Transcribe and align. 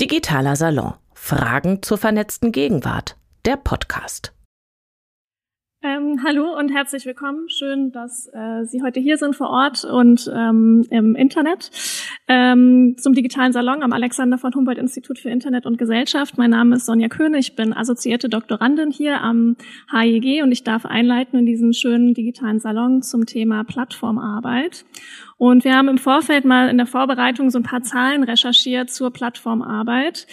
Digitaler 0.00 0.56
Salon. 0.56 0.92
Fragen 1.14 1.82
zur 1.82 1.96
vernetzten 1.96 2.52
Gegenwart. 2.52 3.16
Der 3.46 3.56
Podcast. 3.56 4.35
Ähm, 5.86 6.20
hallo 6.26 6.58
und 6.58 6.70
herzlich 6.70 7.06
willkommen. 7.06 7.48
Schön, 7.48 7.92
dass 7.92 8.28
äh, 8.32 8.64
Sie 8.64 8.82
heute 8.82 8.98
hier 8.98 9.18
sind 9.18 9.36
vor 9.36 9.50
Ort 9.50 9.84
und 9.84 10.28
ähm, 10.34 10.84
im 10.90 11.14
Internet 11.14 11.70
ähm, 12.26 12.96
zum 12.98 13.12
digitalen 13.12 13.52
Salon 13.52 13.84
am 13.84 13.92
Alexander 13.92 14.36
von 14.36 14.52
Humboldt 14.52 14.78
Institut 14.78 15.20
für 15.20 15.30
Internet 15.30 15.64
und 15.64 15.78
Gesellschaft. 15.78 16.38
Mein 16.38 16.50
Name 16.50 16.74
ist 16.74 16.86
Sonja 16.86 17.08
König, 17.08 17.50
ich 17.50 17.56
bin 17.56 17.72
assoziierte 17.72 18.28
Doktorandin 18.28 18.90
hier 18.90 19.20
am 19.20 19.56
HIG 19.92 20.42
und 20.42 20.50
ich 20.50 20.64
darf 20.64 20.86
einleiten 20.86 21.38
in 21.38 21.46
diesen 21.46 21.72
schönen 21.72 22.14
digitalen 22.14 22.58
Salon 22.58 23.02
zum 23.02 23.24
Thema 23.24 23.62
Plattformarbeit. 23.62 24.84
Und 25.38 25.64
wir 25.64 25.76
haben 25.76 25.88
im 25.88 25.98
Vorfeld 25.98 26.46
mal 26.46 26.68
in 26.68 26.78
der 26.78 26.86
Vorbereitung 26.86 27.50
so 27.50 27.58
ein 27.58 27.62
paar 27.62 27.82
Zahlen 27.82 28.24
recherchiert 28.24 28.90
zur 28.90 29.12
Plattformarbeit. 29.12 30.26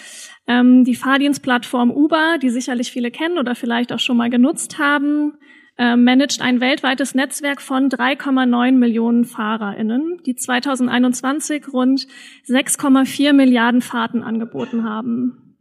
Ähm, 0.46 0.84
die 0.84 0.94
Fahrdienstplattform 0.94 1.90
Uber, 1.90 2.38
die 2.40 2.50
sicherlich 2.50 2.90
viele 2.92 3.10
kennen 3.10 3.38
oder 3.38 3.54
vielleicht 3.54 3.92
auch 3.92 3.98
schon 3.98 4.16
mal 4.16 4.30
genutzt 4.30 4.78
haben, 4.78 5.34
äh, 5.76 5.96
managt 5.96 6.40
ein 6.40 6.60
weltweites 6.60 7.14
Netzwerk 7.14 7.60
von 7.60 7.88
3,9 7.88 8.72
Millionen 8.72 9.24
FahrerInnen, 9.24 10.20
die 10.24 10.36
2021 10.36 11.72
rund 11.72 12.06
6,4 12.46 13.32
Milliarden 13.32 13.80
Fahrten 13.80 14.22
angeboten 14.22 14.84
haben. 14.84 15.56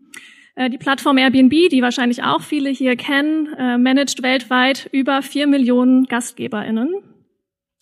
Äh, 0.56 0.70
die 0.70 0.78
Plattform 0.78 1.18
Airbnb, 1.18 1.70
die 1.70 1.82
wahrscheinlich 1.82 2.24
auch 2.24 2.42
viele 2.42 2.70
hier 2.70 2.96
kennen, 2.96 3.48
äh, 3.58 3.78
managt 3.78 4.22
weltweit 4.22 4.88
über 4.92 5.22
4 5.22 5.48
Millionen 5.48 6.06
GastgeberInnen. 6.06 7.13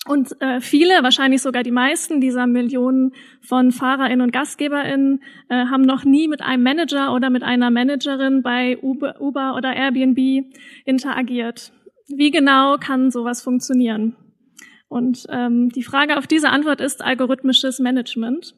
Und 0.07 0.41
äh, 0.41 0.61
viele, 0.61 1.03
wahrscheinlich 1.03 1.43
sogar 1.43 1.61
die 1.61 1.71
meisten 1.71 2.21
dieser 2.21 2.47
Millionen 2.47 3.13
von 3.41 3.71
FahrerInnen 3.71 4.21
und 4.21 4.33
GastgeberInnen 4.33 5.21
äh, 5.49 5.65
haben 5.65 5.83
noch 5.83 6.05
nie 6.05 6.27
mit 6.27 6.41
einem 6.41 6.63
Manager 6.63 7.13
oder 7.13 7.29
mit 7.29 7.43
einer 7.43 7.69
Managerin 7.69 8.41
bei 8.41 8.79
Uber, 8.81 9.21
Uber 9.21 9.55
oder 9.55 9.75
Airbnb 9.75 10.45
interagiert. 10.85 11.71
Wie 12.08 12.31
genau 12.31 12.77
kann 12.77 13.11
sowas 13.11 13.43
funktionieren? 13.43 14.16
Und 14.89 15.27
ähm, 15.30 15.69
die 15.69 15.83
Frage 15.83 16.17
auf 16.17 16.27
diese 16.27 16.49
Antwort 16.49 16.81
ist 16.81 17.02
algorithmisches 17.03 17.80
Management. 17.80 18.55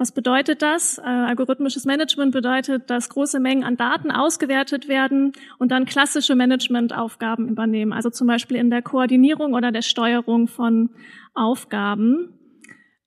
Was 0.00 0.12
bedeutet 0.12 0.62
das? 0.62 0.96
Äh, 0.96 1.02
algorithmisches 1.02 1.84
Management 1.84 2.32
bedeutet, 2.32 2.88
dass 2.88 3.10
große 3.10 3.38
Mengen 3.38 3.64
an 3.64 3.76
Daten 3.76 4.10
ausgewertet 4.10 4.88
werden 4.88 5.32
und 5.58 5.70
dann 5.70 5.84
klassische 5.84 6.34
Managementaufgaben 6.34 7.46
übernehmen, 7.46 7.92
also 7.92 8.08
zum 8.08 8.26
Beispiel 8.26 8.56
in 8.56 8.70
der 8.70 8.80
Koordinierung 8.80 9.52
oder 9.52 9.72
der 9.72 9.82
Steuerung 9.82 10.48
von 10.48 10.88
Aufgaben. 11.34 12.32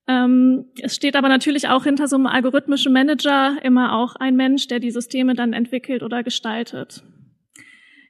Ähm, 0.08 0.66
es 0.84 0.94
steht 0.94 1.16
aber 1.16 1.30
natürlich 1.30 1.68
auch 1.68 1.84
hinter 1.84 2.08
so 2.08 2.16
einem 2.16 2.28
algorithmischen 2.28 2.94
Manager 2.94 3.58
immer 3.64 3.94
auch 3.96 4.16
ein 4.16 4.36
Mensch, 4.36 4.68
der 4.68 4.78
die 4.78 4.92
Systeme 4.92 5.34
dann 5.34 5.54
entwickelt 5.54 6.04
oder 6.04 6.22
gestaltet. 6.22 7.04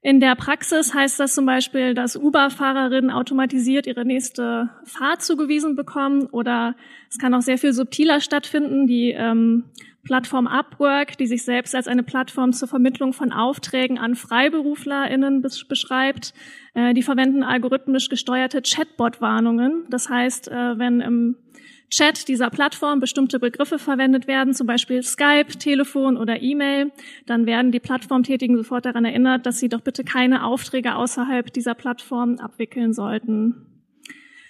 In 0.06 0.20
der 0.20 0.36
Praxis 0.36 0.94
heißt 0.94 1.18
das 1.22 1.34
zum 1.34 1.46
Beispiel, 1.46 1.94
dass 1.94 2.18
Uber-Fahrerinnen 2.18 3.10
automatisiert 3.10 3.88
ihre 3.88 4.04
nächste 4.04 4.70
Fahrt 4.84 5.22
zugewiesen 5.22 5.78
bekommen 5.78 6.26
oder 6.26 6.76
es 7.10 7.18
kann 7.18 7.34
auch 7.34 7.42
sehr 7.42 7.58
viel 7.58 7.72
subtiler 7.72 8.20
stattfinden. 8.20 8.86
Die 8.86 9.12
ähm, 9.12 9.64
Plattform 10.04 10.46
Upwork, 10.46 11.18
die 11.18 11.26
sich 11.26 11.46
selbst 11.46 11.74
als 11.74 11.88
eine 11.88 12.04
Plattform 12.04 12.52
zur 12.52 12.68
Vermittlung 12.68 13.14
von 13.14 13.32
Aufträgen 13.32 13.98
an 13.98 14.16
FreiberuflerInnen 14.16 15.42
beschreibt, 15.42 16.34
äh, 16.74 16.94
die 16.94 17.02
verwenden 17.02 17.42
algorithmisch 17.42 18.10
gesteuerte 18.10 18.62
Chatbot-Warnungen. 18.62 19.86
Das 19.90 20.10
heißt, 20.10 20.50
äh, 20.50 20.78
wenn 20.78 21.00
im 21.00 21.38
Chat 21.94 22.28
dieser 22.28 22.50
Plattform 22.50 23.00
bestimmte 23.00 23.40
Begriffe 23.40 23.78
verwendet 23.78 24.26
werden, 24.26 24.56
zum 24.56 24.66
Beispiel 24.66 25.04
Skype, 25.04 25.60
Telefon 25.60 26.18
oder 26.18 26.42
E-Mail, 26.42 26.92
dann 27.28 27.46
werden 27.46 27.72
die 27.72 27.80
Plattformtätigen 27.80 28.58
sofort 28.58 28.88
daran 28.88 29.06
erinnert, 29.06 29.46
dass 29.46 29.60
sie 29.60 29.70
doch 29.70 29.82
bitte 29.82 30.04
keine 30.04 30.44
Aufträge 30.44 30.96
außerhalb 30.96 31.54
dieser 31.54 31.76
Plattform 31.76 32.40
abwickeln 32.40 32.94
sollten. 32.94 33.68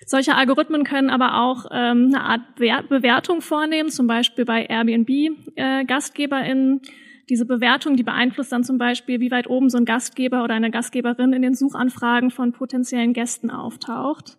Solche 0.05 0.35
Algorithmen 0.35 0.85
können 0.85 1.09
aber 1.09 1.41
auch 1.41 1.65
ähm, 1.71 2.15
eine 2.15 2.21
Art 2.21 2.55
Bewertung 2.55 3.41
vornehmen, 3.41 3.89
zum 3.89 4.07
Beispiel 4.07 4.45
bei 4.45 4.65
Airbnb-GastgeberInnen. 4.65 6.77
Äh, 6.77 6.81
Diese 7.29 7.45
Bewertung, 7.45 7.97
die 7.97 8.03
beeinflusst 8.03 8.53
dann 8.53 8.63
zum 8.63 8.77
Beispiel, 8.77 9.19
wie 9.19 9.31
weit 9.31 9.49
oben 9.49 9.69
so 9.69 9.77
ein 9.77 9.83
Gastgeber 9.83 10.45
oder 10.45 10.53
eine 10.53 10.71
Gastgeberin 10.71 11.33
in 11.33 11.41
den 11.41 11.55
Suchanfragen 11.55 12.31
von 12.31 12.53
potenziellen 12.53 13.11
Gästen 13.11 13.49
auftaucht. 13.49 14.37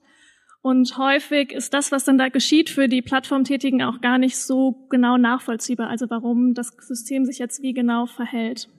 Und 0.64 0.97
häufig 0.97 1.52
ist 1.52 1.75
das, 1.75 1.92
was 1.92 2.04
dann 2.04 2.16
da 2.16 2.30
geschieht, 2.30 2.70
für 2.70 2.88
die 2.88 3.02
Plattformtätigen 3.02 3.82
auch 3.82 4.00
gar 4.00 4.16
nicht 4.16 4.38
so 4.38 4.86
genau 4.88 5.19
nachvollziehbar, 5.19 5.91
also 5.91 6.08
warum 6.08 6.54
das 6.54 6.69
System 6.80 7.26
sich 7.26 7.38
jetzt 7.38 7.62
wie 7.62 7.75
genau 7.75 8.06
verhält. 8.06 8.70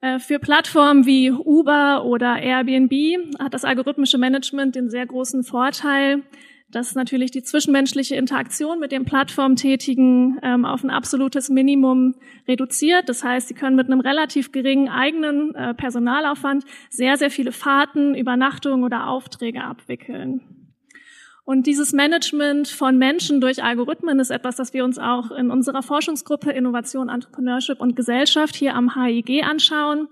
Äh, 0.00 0.18
für 0.20 0.38
Plattformen 0.38 1.04
wie 1.04 1.30
Uber 1.30 2.06
oder 2.06 2.38
Airbnb 2.38 2.94
hat 3.38 3.52
das 3.52 3.66
algorithmische 3.66 4.16
Management 4.16 4.74
den 4.74 4.88
sehr 4.88 5.04
großen 5.04 5.44
Vorteil, 5.44 6.22
dass 6.70 6.94
natürlich 6.94 7.30
die 7.30 7.42
zwischenmenschliche 7.42 8.16
Interaktion 8.16 8.80
mit 8.80 8.90
den 8.90 9.04
Plattformtätigen 9.04 10.38
ähm, 10.42 10.64
auf 10.64 10.82
ein 10.82 10.88
absolutes 10.88 11.50
Minimum 11.50 12.14
reduziert. 12.48 13.10
Das 13.10 13.22
heißt, 13.22 13.48
sie 13.48 13.54
können 13.54 13.76
mit 13.76 13.88
einem 13.88 14.00
relativ 14.00 14.50
geringen 14.50 14.88
eigenen 14.88 15.54
äh, 15.56 15.74
Personalaufwand 15.74 16.64
sehr, 16.88 17.18
sehr 17.18 17.30
viele 17.30 17.52
Fahrten, 17.52 18.14
Übernachtungen 18.14 18.82
oder 18.82 19.08
Aufträge 19.08 19.62
abwickeln. 19.62 20.55
Und 21.46 21.68
dieses 21.68 21.92
Management 21.92 22.66
von 22.66 22.98
Menschen 22.98 23.40
durch 23.40 23.62
Algorithmen 23.62 24.18
ist 24.18 24.30
etwas, 24.30 24.56
das 24.56 24.74
wir 24.74 24.84
uns 24.84 24.98
auch 24.98 25.30
in 25.30 25.52
unserer 25.52 25.80
Forschungsgruppe 25.80 26.50
Innovation, 26.50 27.08
Entrepreneurship 27.08 27.80
und 27.80 27.94
Gesellschaft 27.94 28.56
hier 28.56 28.74
am 28.74 28.96
HIG 28.96 29.44
anschauen. 29.44 30.08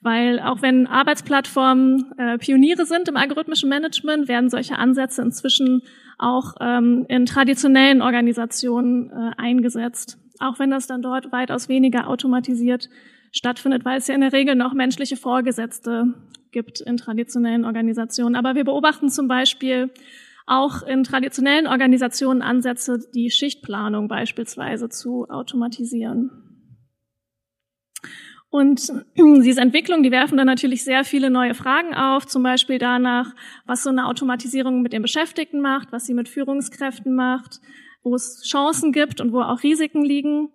Weil 0.00 0.40
auch 0.40 0.60
wenn 0.60 0.88
Arbeitsplattformen 0.88 2.12
äh, 2.18 2.36
Pioniere 2.38 2.84
sind 2.84 3.06
im 3.06 3.16
algorithmischen 3.16 3.68
Management, 3.68 4.26
werden 4.26 4.50
solche 4.50 4.76
Ansätze 4.76 5.22
inzwischen 5.22 5.82
auch 6.18 6.54
ähm, 6.60 7.06
in 7.08 7.26
traditionellen 7.26 8.02
Organisationen 8.02 9.10
äh, 9.10 9.40
eingesetzt. 9.40 10.18
Auch 10.40 10.58
wenn 10.58 10.70
das 10.70 10.88
dann 10.88 11.00
dort 11.00 11.30
weitaus 11.30 11.68
weniger 11.68 12.08
automatisiert 12.08 12.88
stattfindet, 13.30 13.84
weil 13.84 13.98
es 13.98 14.08
ja 14.08 14.16
in 14.16 14.20
der 14.22 14.32
Regel 14.32 14.56
noch 14.56 14.74
menschliche 14.74 15.16
Vorgesetzte 15.16 16.12
gibt 16.50 16.80
in 16.80 16.96
traditionellen 16.96 17.64
Organisationen. 17.64 18.34
Aber 18.34 18.56
wir 18.56 18.64
beobachten 18.64 19.10
zum 19.10 19.28
Beispiel 19.28 19.90
auch 20.46 20.82
in 20.82 21.04
traditionellen 21.04 21.66
Organisationen 21.66 22.42
Ansätze, 22.42 22.98
die 23.14 23.30
Schichtplanung 23.30 24.08
beispielsweise 24.08 24.88
zu 24.88 25.28
automatisieren. 25.28 26.30
Und 28.52 28.92
diese 29.16 29.62
Entwicklungen, 29.62 30.02
die 30.02 30.10
werfen 30.10 30.36
dann 30.36 30.46
natürlich 30.46 30.84
sehr 30.84 31.04
viele 31.04 31.30
neue 31.30 31.54
Fragen 31.54 31.94
auf, 31.94 32.26
zum 32.26 32.42
Beispiel 32.42 32.78
danach, 32.78 33.34
was 33.64 33.82
so 33.82 33.88
eine 33.88 34.06
Automatisierung 34.06 34.82
mit 34.82 34.92
den 34.92 35.00
Beschäftigten 35.00 35.60
macht, 35.60 35.90
was 35.90 36.04
sie 36.04 36.12
mit 36.12 36.28
Führungskräften 36.28 37.14
macht, 37.14 37.60
wo 38.02 38.14
es 38.14 38.42
Chancen 38.44 38.92
gibt 38.92 39.22
und 39.22 39.32
wo 39.32 39.40
auch 39.40 39.62
Risiken 39.62 40.04
liegen. 40.04 40.50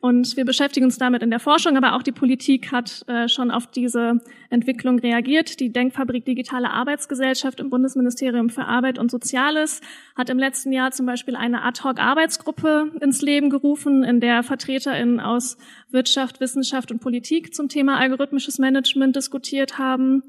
Und 0.00 0.38
wir 0.38 0.46
beschäftigen 0.46 0.86
uns 0.86 0.96
damit 0.96 1.22
in 1.22 1.28
der 1.28 1.40
Forschung, 1.40 1.76
aber 1.76 1.94
auch 1.94 2.02
die 2.02 2.12
Politik 2.12 2.72
hat 2.72 3.04
äh, 3.06 3.28
schon 3.28 3.50
auf 3.50 3.66
diese 3.66 4.20
Entwicklung 4.48 4.98
reagiert. 4.98 5.60
Die 5.60 5.72
Denkfabrik 5.72 6.24
Digitale 6.24 6.70
Arbeitsgesellschaft 6.70 7.60
im 7.60 7.68
Bundesministerium 7.68 8.48
für 8.48 8.64
Arbeit 8.64 8.98
und 8.98 9.10
Soziales 9.10 9.82
hat 10.16 10.30
im 10.30 10.38
letzten 10.38 10.72
Jahr 10.72 10.90
zum 10.90 11.04
Beispiel 11.04 11.36
eine 11.36 11.62
Ad-Hoc-Arbeitsgruppe 11.62 12.92
ins 13.02 13.20
Leben 13.20 13.50
gerufen, 13.50 14.02
in 14.02 14.20
der 14.20 14.42
VertreterInnen 14.42 15.20
aus 15.20 15.58
Wirtschaft, 15.90 16.40
Wissenschaft 16.40 16.90
und 16.90 17.00
Politik 17.00 17.54
zum 17.54 17.68
Thema 17.68 17.98
algorithmisches 17.98 18.58
Management 18.58 19.16
diskutiert 19.16 19.76
haben. 19.76 20.22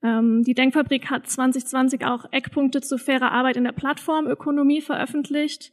Ähm, 0.00 0.44
die 0.44 0.54
Denkfabrik 0.54 1.10
hat 1.10 1.26
2020 1.26 2.04
auch 2.04 2.26
Eckpunkte 2.30 2.82
zu 2.82 2.98
fairer 2.98 3.32
Arbeit 3.32 3.56
in 3.56 3.64
der 3.64 3.72
Plattformökonomie 3.72 4.80
veröffentlicht. 4.80 5.72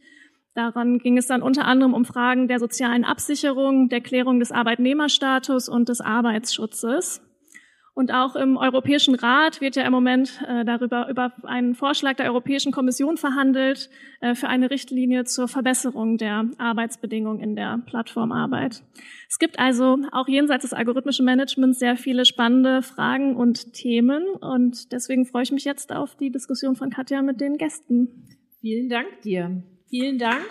Daran 0.56 1.00
ging 1.00 1.18
es 1.18 1.28
dann 1.28 1.42
unter 1.42 1.66
anderem 1.66 1.94
um 1.94 2.06
Fragen 2.06 2.48
der 2.48 2.60
sozialen 2.60 3.04
Absicherung, 3.04 3.90
der 3.90 4.00
Klärung 4.00 4.40
des 4.40 4.54
Arbeitnehmerstatus 4.54 5.68
und 5.68 5.90
des 5.90 6.00
Arbeitsschutzes. 6.00 7.22
Und 7.94 8.14
auch 8.14 8.36
im 8.36 8.58
Europäischen 8.58 9.16
Rat 9.16 9.62
wird 9.62 9.78
ja 9.78 9.84
im 9.84 9.92
Moment 9.92 10.42
äh, 10.46 10.66
darüber 10.66 11.10
über 11.10 11.32
einen 11.44 11.76
Vorschlag 11.76 12.16
der 12.16 12.26
Europäischen 12.26 12.74
Kommission 12.74 13.16
verhandelt 13.16 13.90
äh, 14.20 14.36
für 14.36 14.50
eine 14.50 14.70
Richtlinie 14.70 15.24
zur 15.24 15.48
Verbesserung 15.48 16.18
der 16.18 16.50
Arbeitsbedingungen 16.58 17.42
in 17.42 17.56
der 17.56 17.82
Plattformarbeit. 17.86 18.84
Es 19.30 19.40
gibt 19.40 19.60
also 19.60 20.00
auch 20.12 20.28
jenseits 20.28 20.64
des 20.64 20.74
algorithmischen 20.74 21.26
Managements 21.26 21.80
sehr 21.80 21.96
viele 21.96 22.26
spannende 22.26 22.82
Fragen 22.82 23.38
und 23.38 23.74
Themen. 23.74 24.26
Und 24.42 24.92
deswegen 24.92 25.26
freue 25.26 25.44
ich 25.44 25.52
mich 25.54 25.64
jetzt 25.64 25.94
auf 25.94 26.16
die 26.16 26.32
Diskussion 26.32 26.76
von 26.76 26.90
Katja 26.90 27.22
mit 27.22 27.40
den 27.40 27.58
Gästen. 27.58 28.28
Vielen 28.60 28.90
Dank 28.90 29.22
dir. 29.24 29.64
Vielen 29.88 30.18
Dank. 30.18 30.44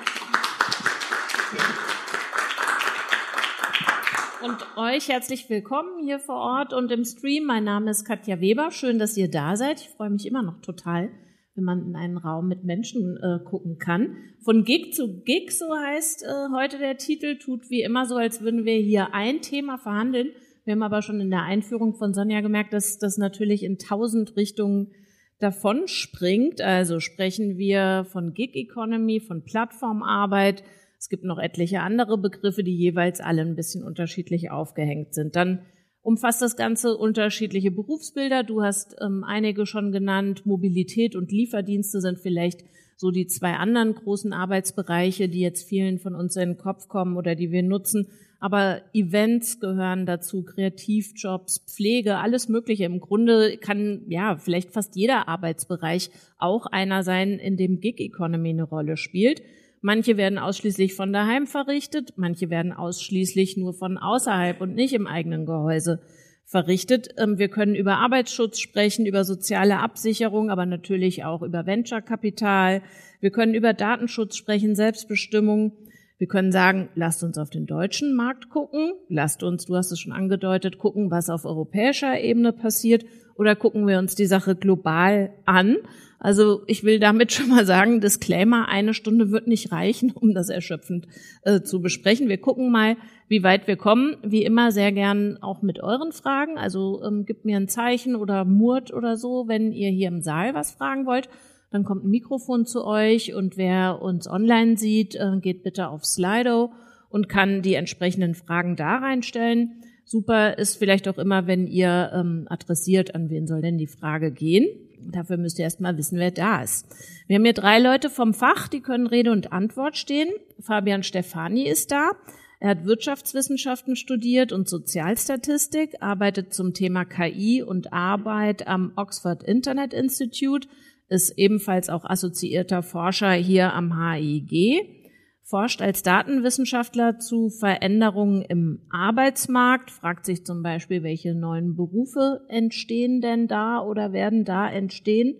Und 4.45 4.77
euch 4.77 5.09
herzlich 5.09 5.51
willkommen 5.51 6.05
hier 6.05 6.21
vor 6.21 6.37
Ort 6.37 6.73
und 6.73 6.93
im 6.93 7.05
Stream. 7.05 7.45
Mein 7.45 7.65
Name 7.65 7.91
ist 7.91 8.05
Katja 8.05 8.41
Weber. 8.41 8.71
Schön, 8.71 9.01
dass 9.01 9.17
ihr 9.17 9.29
da 9.29 9.57
seid. 9.57 9.81
Ich 9.81 9.89
freue 9.89 10.11
mich 10.11 10.27
immer 10.27 10.43
noch 10.43 10.61
total, 10.61 11.11
wenn 11.57 11.65
man 11.65 11.85
in 11.85 11.97
einen 11.97 12.17
Raum 12.17 12.47
mit 12.47 12.63
Menschen 12.63 13.17
äh, 13.17 13.43
gucken 13.45 13.79
kann. 13.79 14.17
Von 14.45 14.63
Gig 14.63 14.95
zu 14.95 15.23
Gig, 15.25 15.51
so 15.51 15.67
heißt 15.75 16.23
äh, 16.23 16.55
heute 16.55 16.79
der 16.79 16.97
Titel, 16.97 17.37
tut 17.37 17.71
wie 17.71 17.83
immer 17.83 18.07
so, 18.07 18.15
als 18.15 18.41
würden 18.41 18.65
wir 18.65 18.77
hier 18.77 19.15
ein 19.15 19.41
Thema 19.41 19.79
verhandeln. 19.79 20.29
Wir 20.65 20.73
haben 20.73 20.83
aber 20.85 21.03
schon 21.03 21.21
in 21.21 21.31
der 21.31 21.43
Einführung 21.43 21.95
von 21.95 22.15
Sonja 22.15 22.41
gemerkt, 22.41 22.73
dass 22.73 22.99
das 22.99 23.19
natürlich 23.19 23.65
in 23.65 23.79
tausend 23.79 24.37
Richtungen 24.37 24.93
davon 25.39 25.89
springt. 25.89 26.61
Also 26.61 27.01
sprechen 27.01 27.59
wir 27.59 28.07
von 28.11 28.35
Gig 28.35 28.55
Economy, 28.55 29.21
von 29.21 29.45
Plattformarbeit. 29.45 30.63
Es 30.99 31.09
gibt 31.09 31.25
noch 31.25 31.39
etliche 31.39 31.81
andere 31.81 32.19
Begriffe, 32.19 32.65
die 32.65 32.77
jeweils 32.77 33.21
alle 33.21 33.43
ein 33.43 33.57
bisschen 33.57 33.85
unterschiedlich 33.85 34.51
aufgehängt 34.51 35.15
sind. 35.15 35.37
Dann 35.37 35.61
umfasst 36.03 36.43
das 36.43 36.57
Ganze 36.57 36.97
unterschiedliche 36.97 37.71
Berufsbilder. 37.71 38.43
Du 38.43 38.63
hast 38.63 38.97
ähm, 39.01 39.25
einige 39.25 39.67
schon 39.67 39.91
genannt. 39.91 40.47
Mobilität 40.47 41.17
und 41.17 41.33
Lieferdienste 41.33 42.01
sind 42.01 42.21
vielleicht 42.21 42.63
so 42.97 43.11
die 43.11 43.27
zwei 43.27 43.55
anderen 43.55 43.95
großen 43.95 44.33
Arbeitsbereiche, 44.33 45.29
die 45.29 45.41
jetzt 45.41 45.69
vielen 45.69 45.99
von 45.99 46.15
uns 46.15 46.37
in 46.37 46.51
den 46.51 46.59
Kopf 46.59 46.89
kommen 46.89 47.17
oder 47.17 47.35
die 47.35 47.51
wir 47.51 47.63
nutzen. 47.63 48.09
Aber 48.45 48.83
Events 48.93 49.59
gehören 49.59 50.05
dazu, 50.05 50.43
Kreativjobs, 50.43 51.65
Pflege, 51.67 52.19
alles 52.19 52.51
Mögliche. 52.51 52.85
Im 52.85 53.01
Grunde 53.01 53.57
kann 53.57 54.03
ja 54.11 54.37
vielleicht 54.37 54.71
fast 54.71 54.97
jeder 54.97 55.29
Arbeitsbereich 55.29 56.11
auch 56.37 56.67
einer 56.67 57.03
sein, 57.05 57.39
in 57.39 57.57
dem 57.57 57.81
Gig 57.81 58.01
Economy 58.01 58.51
eine 58.51 58.65
Rolle 58.65 58.99
spielt. 58.99 59.41
Manche 59.81 60.19
werden 60.19 60.39
ausschließlich 60.39 60.93
von 60.93 61.11
daheim 61.11 61.47
verrichtet, 61.47 62.13
manche 62.17 62.51
werden 62.51 62.75
ausschließlich 62.75 63.57
nur 63.57 63.73
von 63.73 63.97
außerhalb 63.97 64.61
und 64.61 64.75
nicht 64.75 64.93
im 64.93 65.07
eigenen 65.07 65.47
Gehäuse 65.47 66.03
verrichtet. 66.45 67.15
Ähm, 67.17 67.39
wir 67.39 67.49
können 67.49 67.75
über 67.75 67.97
Arbeitsschutz 67.97 68.59
sprechen, 68.59 69.07
über 69.07 69.25
soziale 69.25 69.79
Absicherung, 69.79 70.51
aber 70.51 70.67
natürlich 70.67 71.25
auch 71.25 71.41
über 71.41 71.65
Venture-Kapital. 71.65 72.83
Wir 73.21 73.31
können 73.31 73.55
über 73.55 73.73
Datenschutz 73.73 74.37
sprechen, 74.37 74.75
Selbstbestimmung. 74.75 75.73
Wir 76.17 76.29
können 76.29 76.53
sagen, 76.53 76.89
lasst 76.95 77.25
uns 77.25 77.39
auf 77.39 77.51
den 77.51 77.67
deutschen 77.67 78.15
Markt 78.15 78.49
gucken, 78.49 78.93
lasst 79.09 79.43
uns, 79.43 79.65
du 79.65 79.75
hast 79.75 79.91
es 79.91 79.99
schon 79.99 80.13
angedeutet, 80.13 80.79
gucken, 80.79 81.11
was 81.11 81.29
auf 81.29 81.45
europäischer 81.45 82.21
Ebene 82.21 82.53
passiert 82.53 83.05
oder 83.35 83.57
gucken 83.57 83.89
wir 83.89 83.99
uns 83.99 84.15
die 84.15 84.27
Sache 84.27 84.55
global 84.55 85.31
an. 85.45 85.77
Also 86.21 86.63
ich 86.69 86.85
will 86.85 87.01
damit 87.01 87.33
schon 87.35 87.49
mal 87.49 87.67
sagen, 87.67 88.01
Disclaimer, 88.01 88.69
eine 88.69 88.95
Stunde 88.95 89.33
wird 89.33 89.49
nicht 89.49 89.73
reichen, 89.73 90.13
um 90.13 90.35
das 90.35 90.51
erschöpfend 90.51 91.09
äh, 91.43 91.63
zu 91.63 91.83
besprechen. 91.83 92.29
Wir 92.29 92.39
gucken 92.39 92.71
mal, 92.71 92.97
wie 93.27 93.43
weit 93.43 93.67
wir 93.67 93.77
kommen. 93.77 94.17
Wie 94.23 94.45
immer 94.45 94.71
sehr 94.71 94.93
gern 94.93 95.39
auch 95.43 95.63
mit 95.63 95.83
euren 95.83 96.13
Fragen. 96.13 96.59
Also 96.59 97.03
ähm, 97.05 97.27
gebt 97.27 97.45
mir 97.45 97.57
ein 97.57 97.69
Zeichen 97.69 98.15
oder 98.15 98.45
Murt 98.45 98.93
oder 98.93 99.17
so, 99.17 99.49
wenn 99.49 99.73
ihr 99.73 99.91
hier 99.91 100.09
im 100.09 100.23
Saal 100.23 100.55
was 100.55 100.73
fragen 100.73 101.07
wollt. 101.07 101.29
Dann 101.75 101.83
kommt 101.83 102.05
ein 102.05 102.11
Mikrofon 102.11 102.67
zu 102.67 102.85
euch 102.85 103.35
und 103.35 103.57
wer 103.57 104.01
uns 104.01 104.29
online 104.29 104.77
sieht, 104.77 105.17
äh, 105.17 105.41
geht 105.41 105.65
bitte 105.65 105.89
auf 105.89 106.05
Slido 106.05 106.73
und 107.09 107.29
kann 107.29 107.63
die 107.63 107.75
entsprechenden 107.75 108.37
Fragen 108.37 108.77
da 108.77 108.99
reinstellen. 108.99 109.83
Super 110.05 110.57
ist 110.57 110.77
vielleicht 110.77 111.09
auch 111.09 111.19
immer, 111.19 111.49
wenn 111.49 111.67
ihr 111.67 112.13
ähm, 112.15 112.47
adressiert, 112.49 113.17
an 113.17 113.29
wen 113.29 113.49
soll 113.49 113.61
denn 113.61 113.77
die 113.77 113.89
Frage 113.89 114.31
gehen. 114.31 114.69
Dafür 115.01 115.37
müsst 115.37 115.59
ihr 115.59 115.65
erstmal 115.65 115.99
wissen, 115.99 116.17
wer 116.17 116.31
da 116.31 116.63
ist. 116.63 116.87
Wir 117.27 117.35
haben 117.35 117.45
hier 117.45 117.55
drei 117.55 117.81
Leute 117.81 118.09
vom 118.09 118.35
Fach, 118.35 118.69
die 118.69 118.81
können 118.81 119.09
Rede 119.09 119.33
und 119.33 119.53
Antwort 119.53 119.97
stehen. 119.97 120.29
Fabian 120.61 121.03
Stefani 121.03 121.67
ist 121.67 121.91
da. 121.91 122.13
Er 122.61 122.71
hat 122.71 122.85
Wirtschaftswissenschaften 122.85 123.97
studiert 123.97 124.53
und 124.53 124.69
Sozialstatistik, 124.69 125.97
arbeitet 126.01 126.55
zum 126.55 126.73
Thema 126.73 127.05
KI 127.05 127.65
und 127.65 127.93
Arbeit 127.93 128.69
am 128.69 128.93
Oxford 128.95 129.43
Internet 129.43 129.93
Institute, 129.93 130.69
ist 131.09 131.31
ebenfalls 131.37 131.91
auch 131.91 132.05
assoziierter 132.05 132.83
Forscher 132.83 133.33
hier 133.33 133.73
am 133.73 134.01
HIG 134.01 135.05
forscht 135.45 135.83
als 135.83 136.03
Datenwissenschaftler 136.03 137.19
zu 137.19 137.51
Veränderungen 137.51 138.43
im 138.43 138.87
Arbeitsmarkt, 138.91 139.91
fragt 139.91 140.25
sich 140.25 140.45
zum 140.45 140.63
Beispiel, 140.63 141.03
welche 141.03 141.35
neuen 141.35 141.77
Berufe 141.77 142.41
entstehen 142.49 143.21
denn 143.21 143.47
da 143.47 143.81
oder 143.81 144.13
werden 144.13 144.45
da 144.45 144.69
entstehen. 144.69 145.37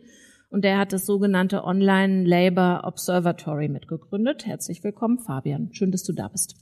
Und 0.51 0.65
er 0.65 0.79
hat 0.79 0.93
das 0.93 1.07
sogenannte 1.07 1.65
Online 1.65 2.25
Labor 2.25 2.83
Observatory 2.85 3.69
mitgegründet. 3.69 4.47
Herzlich 4.47 4.85
willkommen, 4.85 5.19
Fabian. 5.19 5.71
Schön, 5.73 5.91
dass 5.91 6.05
du 6.05 6.13
da 6.13 6.29
bist. 6.29 6.55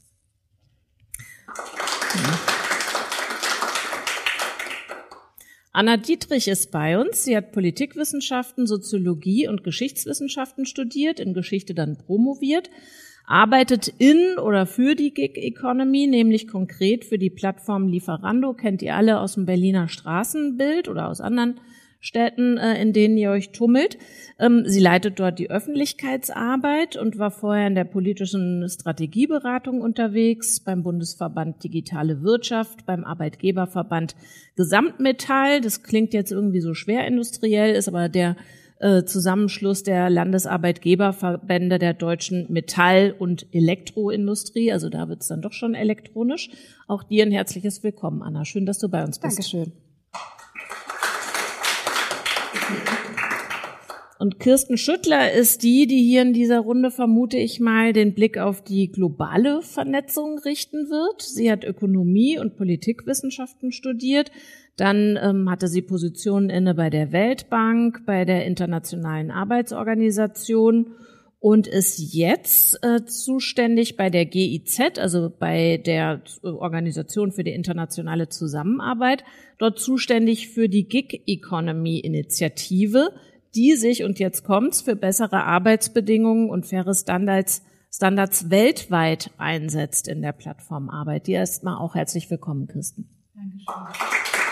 Anna 5.75 5.97
Dietrich 5.97 6.47
ist 6.47 6.69
bei 6.69 6.99
uns. 6.99 7.23
Sie 7.23 7.35
hat 7.35 7.51
Politikwissenschaften, 7.51 8.67
Soziologie 8.67 9.47
und 9.47 9.63
Geschichtswissenschaften 9.63 10.67
studiert, 10.67 11.19
in 11.19 11.33
Geschichte 11.33 11.73
dann 11.73 11.97
promoviert, 11.97 12.69
arbeitet 13.25 13.87
in 13.97 14.37
oder 14.37 14.67
für 14.67 14.93
die 14.93 15.15
Gig 15.15 15.35
Economy, 15.35 16.05
nämlich 16.05 16.47
konkret 16.47 17.05
für 17.05 17.17
die 17.17 17.31
Plattform 17.31 17.87
Lieferando, 17.87 18.53
kennt 18.53 18.83
ihr 18.83 18.95
alle 18.95 19.19
aus 19.19 19.33
dem 19.33 19.47
Berliner 19.47 19.87
Straßenbild 19.87 20.89
oder 20.89 21.09
aus 21.09 21.21
anderen 21.21 21.59
Städten, 22.03 22.57
äh, 22.57 22.79
in 22.81 22.91
denen 22.91 23.17
ihr 23.17 23.31
euch 23.31 23.51
tummelt. 23.51 23.97
Ähm, 24.37 24.63
sie 24.65 24.81
leitet 24.81 25.19
dort 25.19 25.39
die 25.39 25.49
Öffentlichkeitsarbeit 25.49 26.97
und 26.97 27.17
war 27.17 27.31
vorher 27.31 27.65
in 27.65 27.75
der 27.75 27.85
politischen 27.85 28.67
Strategieberatung 28.67 29.79
unterwegs, 29.79 30.59
beim 30.59 30.83
Bundesverband 30.83 31.63
Digitale 31.63 32.21
Wirtschaft, 32.21 32.85
beim 32.85 33.05
Arbeitgeberverband 33.05 34.17
Gesamtmetall. 34.57 35.61
Das 35.61 35.81
klingt 35.81 36.13
jetzt 36.13 36.33
irgendwie 36.33 36.59
so 36.59 36.73
schwer 36.73 37.07
industriell, 37.07 37.73
ist 37.73 37.87
aber 37.87 38.09
der 38.09 38.35
äh, 38.79 39.05
Zusammenschluss 39.05 39.83
der 39.83 40.09
Landesarbeitgeberverbände 40.09 41.79
der 41.79 41.93
deutschen 41.93 42.51
Metall- 42.51 43.15
und 43.17 43.47
Elektroindustrie. 43.53 44.73
Also 44.73 44.89
da 44.89 45.07
wird 45.07 45.21
es 45.21 45.29
dann 45.29 45.41
doch 45.41 45.53
schon 45.53 45.73
elektronisch. 45.73 46.49
Auch 46.85 47.03
dir 47.03 47.25
ein 47.25 47.31
herzliches 47.31 47.81
Willkommen, 47.81 48.21
Anna. 48.21 48.43
Schön, 48.43 48.65
dass 48.65 48.79
du 48.79 48.89
bei 48.89 49.05
uns 49.05 49.19
bist. 49.19 49.37
Dankeschön. 49.37 49.71
Und 54.19 54.39
Kirsten 54.39 54.77
Schüttler 54.77 55.33
ist 55.33 55.63
die, 55.63 55.87
die 55.87 56.01
hier 56.03 56.21
in 56.21 56.33
dieser 56.33 56.59
Runde, 56.59 56.91
vermute 56.91 57.37
ich 57.37 57.59
mal, 57.59 57.93
den 57.93 58.13
Blick 58.13 58.37
auf 58.37 58.63
die 58.63 58.91
globale 58.91 59.61
Vernetzung 59.61 60.39
richten 60.39 60.89
wird. 60.89 61.21
Sie 61.21 61.51
hat 61.51 61.63
Ökonomie 61.63 62.37
und 62.39 62.55
Politikwissenschaften 62.55 63.71
studiert, 63.71 64.31
dann 64.77 65.19
ähm, 65.21 65.49
hatte 65.49 65.67
sie 65.67 65.81
Positionen 65.81 66.49
inne 66.49 66.73
bei 66.75 66.89
der 66.89 67.11
Weltbank, 67.11 68.05
bei 68.05 68.25
der 68.25 68.45
Internationalen 68.45 69.31
Arbeitsorganisation 69.31 70.95
und 71.43 71.67
ist 71.67 71.99
jetzt 72.13 72.79
äh, 72.83 73.03
zuständig 73.03 73.97
bei 73.97 74.09
der 74.09 74.25
GIZ, 74.25 74.97
also 74.97 75.29
bei 75.29 75.75
der 75.75 76.21
Organisation 76.41 77.33
für 77.33 77.43
die 77.43 77.51
internationale 77.51 78.29
Zusammenarbeit, 78.29 79.25
dort 79.57 79.77
zuständig 79.77 80.47
für 80.47 80.69
die 80.69 80.87
Gig 80.87 81.23
Economy 81.27 81.99
Initiative, 81.99 83.11
die 83.55 83.75
sich, 83.75 84.03
und 84.03 84.19
jetzt 84.19 84.43
kommt's, 84.43 84.81
für 84.81 84.95
bessere 84.95 85.43
Arbeitsbedingungen 85.43 86.49
und 86.49 86.65
faire 86.65 86.93
Standards, 86.93 87.63
Standards 87.91 88.49
weltweit 88.49 89.31
einsetzt 89.37 90.07
in 90.07 90.21
der 90.21 90.31
Plattformarbeit. 90.31 91.27
Dir 91.27 91.39
erstmal 91.39 91.77
auch 91.77 91.95
herzlich 91.95 92.29
willkommen, 92.29 92.67
Kirsten. 92.67 93.09
Dankeschön. 93.35 94.43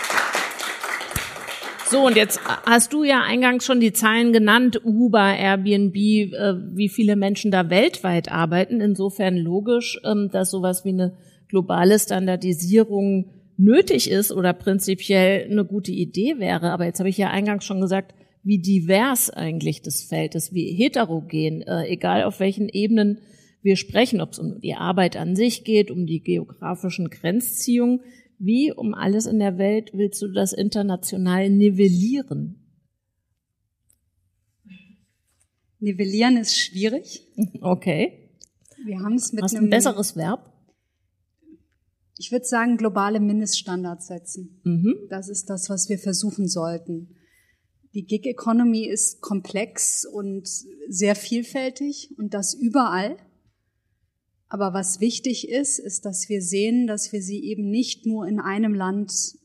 So, 1.92 2.06
und 2.06 2.16
jetzt 2.16 2.40
hast 2.64 2.94
du 2.94 3.04
ja 3.04 3.20
eingangs 3.20 3.66
schon 3.66 3.78
die 3.78 3.92
Zahlen 3.92 4.32
genannt, 4.32 4.80
Uber, 4.82 5.36
Airbnb, 5.36 5.94
äh, 5.94 6.54
wie 6.74 6.88
viele 6.88 7.16
Menschen 7.16 7.50
da 7.50 7.68
weltweit 7.68 8.32
arbeiten. 8.32 8.80
Insofern 8.80 9.36
logisch, 9.36 10.00
ähm, 10.02 10.30
dass 10.32 10.50
sowas 10.50 10.86
wie 10.86 10.88
eine 10.88 11.12
globale 11.48 11.98
Standardisierung 11.98 13.30
nötig 13.58 14.10
ist 14.10 14.32
oder 14.32 14.54
prinzipiell 14.54 15.46
eine 15.50 15.66
gute 15.66 15.92
Idee 15.92 16.36
wäre. 16.38 16.70
Aber 16.70 16.86
jetzt 16.86 16.98
habe 16.98 17.10
ich 17.10 17.18
ja 17.18 17.28
eingangs 17.28 17.66
schon 17.66 17.82
gesagt, 17.82 18.14
wie 18.42 18.58
divers 18.58 19.30
eigentlich 19.30 19.82
das 19.82 20.02
Feld 20.02 20.34
ist, 20.34 20.52
wie 20.52 20.72
heterogen, 20.72 21.62
äh, 21.62 21.86
egal 21.86 22.24
auf 22.24 22.40
welchen 22.40 22.68
Ebenen 22.68 23.18
wir 23.62 23.76
sprechen, 23.76 24.20
ob 24.20 24.32
es 24.32 24.38
um 24.38 24.60
die 24.60 24.74
Arbeit 24.74 25.16
an 25.16 25.36
sich 25.36 25.64
geht, 25.64 25.90
um 25.90 26.06
die 26.06 26.20
geografischen 26.20 27.10
Grenzziehungen. 27.10 28.00
Wie 28.38 28.72
um 28.72 28.92
alles 28.92 29.26
in 29.26 29.38
der 29.38 29.56
Welt 29.56 29.90
willst 29.94 30.20
du 30.20 30.28
das 30.28 30.52
international 30.52 31.48
nivellieren? 31.48 32.58
Nivellieren 35.78 36.36
ist 36.36 36.58
schwierig. 36.58 37.28
Okay. 37.60 38.30
Wir 38.84 38.98
haben 38.98 39.14
es 39.14 39.32
mit 39.32 39.44
Hast 39.44 39.54
einem 39.54 39.66
ein 39.66 39.70
besseres 39.70 40.16
Verb? 40.16 40.52
Ich 42.18 42.32
würde 42.32 42.44
sagen, 42.44 42.76
globale 42.76 43.20
Mindeststandards 43.20 44.08
setzen. 44.08 44.60
Mhm. 44.64 44.94
Das 45.08 45.28
ist 45.28 45.50
das, 45.50 45.70
was 45.70 45.88
wir 45.88 45.98
versuchen 45.98 46.48
sollten. 46.48 47.16
Die 47.94 48.06
Gig 48.06 48.26
Economy 48.26 48.86
ist 48.86 49.20
komplex 49.20 50.06
und 50.06 50.48
sehr 50.88 51.14
vielfältig 51.14 52.14
und 52.16 52.32
das 52.32 52.54
überall. 52.54 53.16
Aber 54.48 54.74
was 54.74 55.00
wichtig 55.00 55.48
ist, 55.48 55.78
ist, 55.78 56.04
dass 56.04 56.28
wir 56.28 56.42
sehen, 56.42 56.86
dass 56.86 57.12
wir 57.12 57.22
sie 57.22 57.42
eben 57.44 57.70
nicht 57.70 58.06
nur 58.06 58.26
in 58.26 58.40
einem 58.40 58.74
Land 58.74 59.38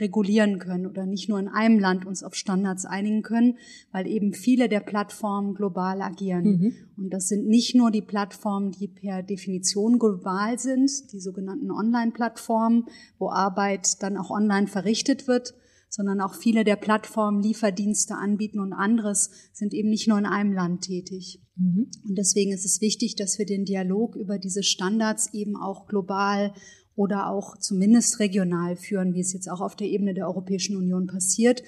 regulieren 0.00 0.58
können 0.58 0.86
oder 0.86 1.06
nicht 1.06 1.28
nur 1.28 1.38
in 1.38 1.48
einem 1.48 1.78
Land 1.78 2.04
uns 2.04 2.22
auf 2.22 2.34
Standards 2.34 2.84
einigen 2.84 3.22
können, 3.22 3.58
weil 3.92 4.06
eben 4.06 4.32
viele 4.32 4.68
der 4.68 4.80
Plattformen 4.80 5.54
global 5.54 6.02
agieren. 6.02 6.44
Mhm. 6.44 6.74
Und 6.96 7.10
das 7.10 7.28
sind 7.28 7.46
nicht 7.46 7.74
nur 7.74 7.90
die 7.90 8.02
Plattformen, 8.02 8.72
die 8.72 8.88
per 8.88 9.22
Definition 9.22 9.98
global 9.98 10.58
sind, 10.58 11.12
die 11.12 11.20
sogenannten 11.20 11.70
Online-Plattformen, 11.70 12.86
wo 13.18 13.30
Arbeit 13.30 14.02
dann 14.02 14.16
auch 14.16 14.30
online 14.30 14.66
verrichtet 14.66 15.28
wird, 15.28 15.54
sondern 15.94 16.20
auch 16.20 16.34
viele 16.34 16.64
der 16.64 16.74
Plattformen 16.74 17.40
Lieferdienste 17.40 18.16
anbieten 18.16 18.58
und 18.58 18.72
anderes 18.72 19.30
sind 19.52 19.72
eben 19.72 19.90
nicht 19.90 20.08
nur 20.08 20.18
in 20.18 20.26
einem 20.26 20.52
Land 20.52 20.82
tätig. 20.82 21.40
Mhm. 21.54 21.88
Und 22.08 22.18
deswegen 22.18 22.50
ist 22.52 22.64
es 22.64 22.80
wichtig, 22.80 23.14
dass 23.14 23.38
wir 23.38 23.46
den 23.46 23.64
Dialog 23.64 24.16
über 24.16 24.40
diese 24.40 24.64
Standards 24.64 25.32
eben 25.32 25.54
auch 25.56 25.86
global 25.86 26.52
oder 26.96 27.30
auch 27.30 27.58
zumindest 27.58 28.18
regional 28.18 28.74
führen, 28.74 29.14
wie 29.14 29.20
es 29.20 29.32
jetzt 29.32 29.48
auch 29.48 29.60
auf 29.60 29.76
der 29.76 29.86
Ebene 29.86 30.14
der 30.14 30.26
Europäischen 30.26 30.76
Union 30.76 31.06
passiert, 31.06 31.62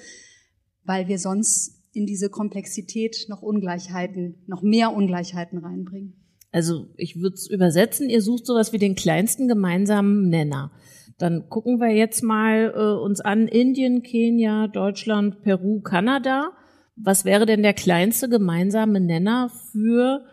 weil 0.83 1.06
wir 1.06 1.21
sonst 1.21 1.85
in 1.92 2.04
diese 2.04 2.28
Komplexität 2.28 3.26
noch 3.28 3.42
Ungleichheiten, 3.42 4.42
noch 4.49 4.62
mehr 4.62 4.92
Ungleichheiten 4.92 5.59
reinbringen. 5.59 6.14
Also 6.50 6.88
ich 6.97 7.21
würde 7.21 7.35
es 7.35 7.47
übersetzen, 7.49 8.11
ihr 8.11 8.23
sucht 8.23 8.45
sowas 8.45 8.73
wie 8.73 8.78
den 8.78 8.97
kleinsten 8.97 9.47
gemeinsamen 9.47 10.28
Nenner. 10.30 10.73
Dann 11.18 11.49
gucken 11.49 11.80
wir 11.80 11.90
jetzt 11.90 12.23
mal 12.23 12.73
äh, 12.75 13.02
uns 13.02 13.20
an 13.20 13.49
Indien, 13.49 14.02
Kenia, 14.02 14.68
Deutschland, 14.68 15.42
Peru, 15.42 15.80
Kanada. 15.80 16.50
Was 16.96 17.25
wäre 17.25 17.46
denn 17.46 17.62
der 17.62 17.75
kleinste 17.75 18.28
gemeinsame 18.28 19.00
Nenner 19.00 19.50
für 19.73 20.25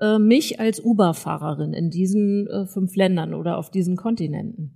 äh, 0.00 0.18
mich 0.18 0.60
als 0.60 0.80
Uber-Fahrerin 0.80 1.72
in 1.72 1.90
diesen 1.90 2.46
äh, 2.46 2.66
fünf 2.66 2.94
Ländern 2.94 3.34
oder 3.34 3.58
auf 3.58 3.70
diesen 3.70 3.96
Kontinenten? 3.96 4.74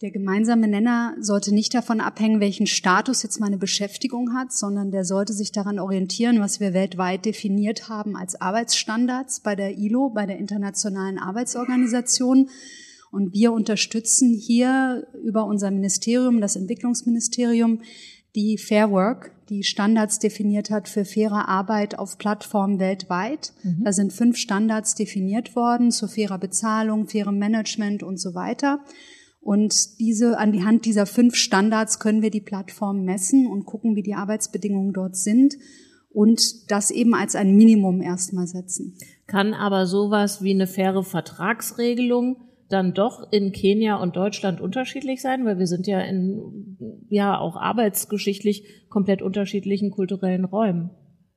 Der 0.00 0.12
gemeinsame 0.12 0.68
Nenner 0.68 1.16
sollte 1.18 1.52
nicht 1.52 1.74
davon 1.74 2.00
abhängen, 2.00 2.40
welchen 2.40 2.68
Status 2.68 3.24
jetzt 3.24 3.40
meine 3.40 3.58
Beschäftigung 3.58 4.32
hat, 4.32 4.52
sondern 4.52 4.92
der 4.92 5.04
sollte 5.04 5.32
sich 5.32 5.50
daran 5.50 5.80
orientieren, 5.80 6.38
was 6.38 6.60
wir 6.60 6.72
weltweit 6.72 7.24
definiert 7.24 7.88
haben 7.88 8.16
als 8.16 8.40
Arbeitsstandards 8.40 9.40
bei 9.40 9.56
der 9.56 9.76
ILO, 9.76 10.10
bei 10.10 10.24
der 10.24 10.38
Internationalen 10.38 11.18
Arbeitsorganisation. 11.18 12.48
Und 13.10 13.32
wir 13.32 13.52
unterstützen 13.52 14.34
hier 14.34 15.06
über 15.22 15.46
unser 15.46 15.70
Ministerium, 15.70 16.40
das 16.40 16.56
Entwicklungsministerium, 16.56 17.80
die 18.34 18.58
Fair 18.58 18.90
Work, 18.90 19.32
die 19.48 19.62
Standards 19.62 20.18
definiert 20.18 20.70
hat 20.70 20.88
für 20.88 21.04
faire 21.04 21.48
Arbeit 21.48 21.98
auf 21.98 22.18
Plattformen 22.18 22.78
weltweit. 22.78 23.52
Mhm. 23.62 23.84
Da 23.84 23.92
sind 23.92 24.12
fünf 24.12 24.36
Standards 24.36 24.94
definiert 24.94 25.56
worden 25.56 25.90
zu 25.90 26.06
fairer 26.06 26.38
Bezahlung, 26.38 27.08
fairem 27.08 27.38
Management 27.38 28.02
und 28.02 28.20
so 28.20 28.34
weiter. 28.34 28.80
Und 29.40 29.98
diese, 29.98 30.38
an 30.38 30.52
die 30.52 30.64
Hand 30.64 30.84
dieser 30.84 31.06
fünf 31.06 31.34
Standards 31.34 32.00
können 32.00 32.22
wir 32.22 32.30
die 32.30 32.40
Plattform 32.40 33.04
messen 33.04 33.46
und 33.46 33.64
gucken, 33.64 33.96
wie 33.96 34.02
die 34.02 34.14
Arbeitsbedingungen 34.14 34.92
dort 34.92 35.16
sind 35.16 35.54
und 36.10 36.70
das 36.70 36.90
eben 36.90 37.14
als 37.14 37.34
ein 37.34 37.56
Minimum 37.56 38.02
erstmal 38.02 38.46
setzen. 38.46 38.98
Kann 39.26 39.54
aber 39.54 39.86
sowas 39.86 40.42
wie 40.42 40.50
eine 40.50 40.66
faire 40.66 41.02
Vertragsregelung 41.02 42.47
dann 42.68 42.94
doch 42.94 43.32
in 43.32 43.52
Kenia 43.52 43.96
und 43.96 44.16
Deutschland 44.16 44.60
unterschiedlich 44.60 45.22
sein, 45.22 45.44
weil 45.44 45.58
wir 45.58 45.66
sind 45.66 45.86
ja 45.86 46.00
in 46.00 46.76
ja 47.08 47.38
auch 47.38 47.56
arbeitsgeschichtlich 47.56 48.88
komplett 48.88 49.22
unterschiedlichen 49.22 49.90
kulturellen 49.90 50.44
Räumen. 50.44 50.90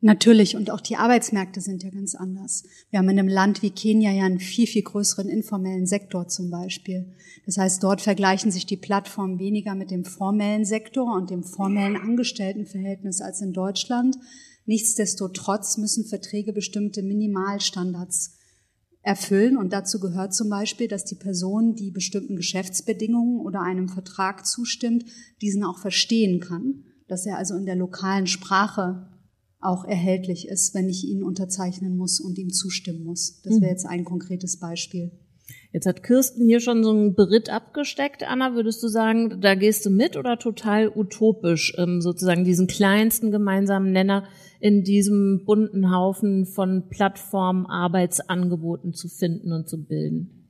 Natürlich, 0.03 0.55
und 0.55 0.71
auch 0.71 0.81
die 0.81 0.95
Arbeitsmärkte 0.95 1.61
sind 1.61 1.83
ja 1.83 1.91
ganz 1.91 2.15
anders. 2.15 2.63
Wir 2.89 2.97
haben 2.97 3.09
in 3.09 3.19
einem 3.19 3.27
Land 3.27 3.61
wie 3.61 3.69
Kenia 3.69 4.11
ja 4.11 4.25
einen 4.25 4.39
viel, 4.39 4.65
viel 4.65 4.81
größeren 4.81 5.29
informellen 5.29 5.85
Sektor 5.85 6.27
zum 6.27 6.49
Beispiel. 6.49 7.13
Das 7.45 7.57
heißt, 7.57 7.83
dort 7.83 8.01
vergleichen 8.01 8.49
sich 8.49 8.65
die 8.65 8.77
Plattformen 8.77 9.37
weniger 9.37 9.75
mit 9.75 9.91
dem 9.91 10.03
formellen 10.03 10.65
Sektor 10.65 11.15
und 11.15 11.29
dem 11.29 11.43
formellen 11.43 11.97
Angestelltenverhältnis 11.97 13.21
als 13.21 13.41
in 13.41 13.53
Deutschland. 13.53 14.17
Nichtsdestotrotz 14.65 15.77
müssen 15.77 16.05
Verträge 16.05 16.51
bestimmte 16.51 17.03
Minimalstandards 17.03 18.39
erfüllen. 19.01 19.57
Und 19.57 19.73
dazu 19.73 19.99
gehört 19.99 20.33
zum 20.33 20.49
Beispiel, 20.49 20.87
dass 20.87 21.05
die 21.05 21.15
Person, 21.15 21.75
die 21.75 21.91
bestimmten 21.91 22.35
Geschäftsbedingungen 22.35 23.39
oder 23.39 23.61
einem 23.61 23.89
Vertrag 23.89 24.45
zustimmt, 24.45 25.05
diesen 25.41 25.63
auch 25.63 25.79
verstehen 25.79 26.39
kann. 26.39 26.83
Dass 27.07 27.25
er 27.25 27.37
also 27.37 27.55
in 27.55 27.65
der 27.65 27.75
lokalen 27.75 28.27
Sprache 28.27 29.07
auch 29.59 29.85
erhältlich 29.85 30.47
ist, 30.47 30.73
wenn 30.73 30.89
ich 30.89 31.05
ihn 31.05 31.23
unterzeichnen 31.23 31.95
muss 31.95 32.19
und 32.19 32.37
ihm 32.37 32.51
zustimmen 32.51 33.03
muss. 33.03 33.41
Das 33.43 33.53
wäre 33.53 33.65
mhm. 33.65 33.69
jetzt 33.69 33.85
ein 33.85 34.05
konkretes 34.05 34.57
Beispiel. 34.57 35.11
Jetzt 35.73 35.85
hat 35.85 36.03
Kirsten 36.03 36.45
hier 36.45 36.59
schon 36.59 36.83
so 36.83 36.91
einen 36.91 37.15
Beritt 37.15 37.49
abgesteckt. 37.49 38.27
Anna, 38.27 38.55
würdest 38.55 38.83
du 38.83 38.89
sagen, 38.89 39.39
da 39.39 39.55
gehst 39.55 39.85
du 39.85 39.89
mit 39.89 40.17
oder 40.17 40.37
total 40.37 40.91
utopisch, 40.93 41.73
ähm, 41.77 42.01
sozusagen 42.01 42.43
diesen 42.43 42.67
kleinsten 42.67 43.31
gemeinsamen 43.31 43.93
Nenner 43.93 44.25
in 44.59 44.83
diesem 44.83 45.45
bunten 45.45 45.95
Haufen 45.95 46.45
von 46.45 46.89
Plattformen, 46.89 47.65
Arbeitsangeboten 47.65 48.93
zu 48.93 49.07
finden 49.07 49.53
und 49.53 49.69
zu 49.69 49.85
bilden? 49.85 50.41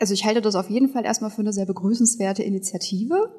Also 0.00 0.14
ich 0.14 0.24
halte 0.24 0.40
das 0.40 0.54
auf 0.54 0.70
jeden 0.70 0.88
Fall 0.88 1.04
erstmal 1.04 1.30
für 1.30 1.42
eine 1.42 1.52
sehr 1.52 1.66
begrüßenswerte 1.66 2.42
Initiative. 2.42 3.34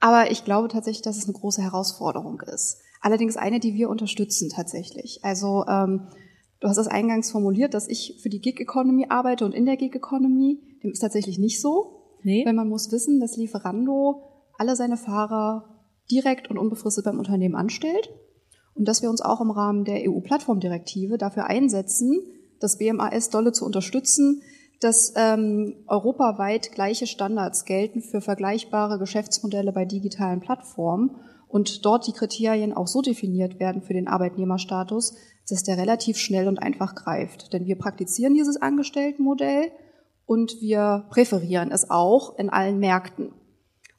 Aber 0.00 0.30
ich 0.30 0.44
glaube 0.44 0.68
tatsächlich, 0.68 1.02
dass 1.02 1.18
es 1.18 1.24
eine 1.24 1.34
große 1.34 1.62
Herausforderung 1.62 2.40
ist. 2.40 2.78
Allerdings 3.00 3.36
eine, 3.36 3.60
die 3.60 3.74
wir 3.74 3.90
unterstützen 3.90 4.50
tatsächlich. 4.50 5.20
Also 5.22 5.64
ähm, 5.68 6.08
du 6.60 6.68
hast 6.68 6.78
es 6.78 6.86
eingangs 6.86 7.30
formuliert, 7.30 7.74
dass 7.74 7.88
ich 7.88 8.18
für 8.22 8.28
die 8.28 8.40
Gig 8.40 8.60
Economy 8.60 9.06
arbeite 9.08 9.44
und 9.44 9.54
in 9.54 9.66
der 9.66 9.76
Gig 9.76 9.94
Economy, 9.94 10.60
dem 10.82 10.92
ist 10.92 11.00
tatsächlich 11.00 11.38
nicht 11.38 11.60
so. 11.60 12.00
Nee. 12.22 12.44
Weil 12.46 12.54
man 12.54 12.68
muss 12.68 12.90
wissen, 12.90 13.20
dass 13.20 13.36
Lieferando 13.36 14.22
alle 14.56 14.76
seine 14.76 14.96
Fahrer 14.96 15.84
direkt 16.10 16.50
und 16.50 16.58
unbefristet 16.58 17.04
beim 17.04 17.18
Unternehmen 17.18 17.54
anstellt 17.54 18.10
und 18.74 18.88
dass 18.88 19.02
wir 19.02 19.10
uns 19.10 19.20
auch 19.20 19.40
im 19.40 19.50
Rahmen 19.50 19.84
der 19.84 20.08
EU-Plattformdirektive 20.08 21.18
dafür 21.18 21.46
einsetzen, 21.46 22.20
das 22.60 22.78
BMAS 22.78 23.30
dolle 23.30 23.52
zu 23.52 23.64
unterstützen, 23.64 24.42
dass 24.80 25.12
ähm, 25.16 25.84
europaweit 25.86 26.72
gleiche 26.72 27.06
Standards 27.06 27.64
gelten 27.64 28.02
für 28.02 28.20
vergleichbare 28.20 28.98
Geschäftsmodelle 28.98 29.72
bei 29.72 29.84
digitalen 29.84 30.40
Plattformen 30.40 31.16
und 31.48 31.84
dort 31.84 32.06
die 32.06 32.12
Kriterien 32.12 32.72
auch 32.72 32.88
so 32.88 33.00
definiert 33.00 33.60
werden 33.60 33.82
für 33.82 33.94
den 33.94 34.08
Arbeitnehmerstatus, 34.08 35.14
dass 35.48 35.62
der 35.62 35.78
relativ 35.78 36.16
schnell 36.16 36.48
und 36.48 36.58
einfach 36.58 36.94
greift. 36.94 37.52
Denn 37.52 37.66
wir 37.66 37.76
praktizieren 37.76 38.34
dieses 38.34 38.60
Angestelltenmodell 38.60 39.70
und 40.26 40.60
wir 40.60 41.06
präferieren 41.10 41.70
es 41.70 41.90
auch 41.90 42.38
in 42.38 42.50
allen 42.50 42.78
Märkten 42.78 43.32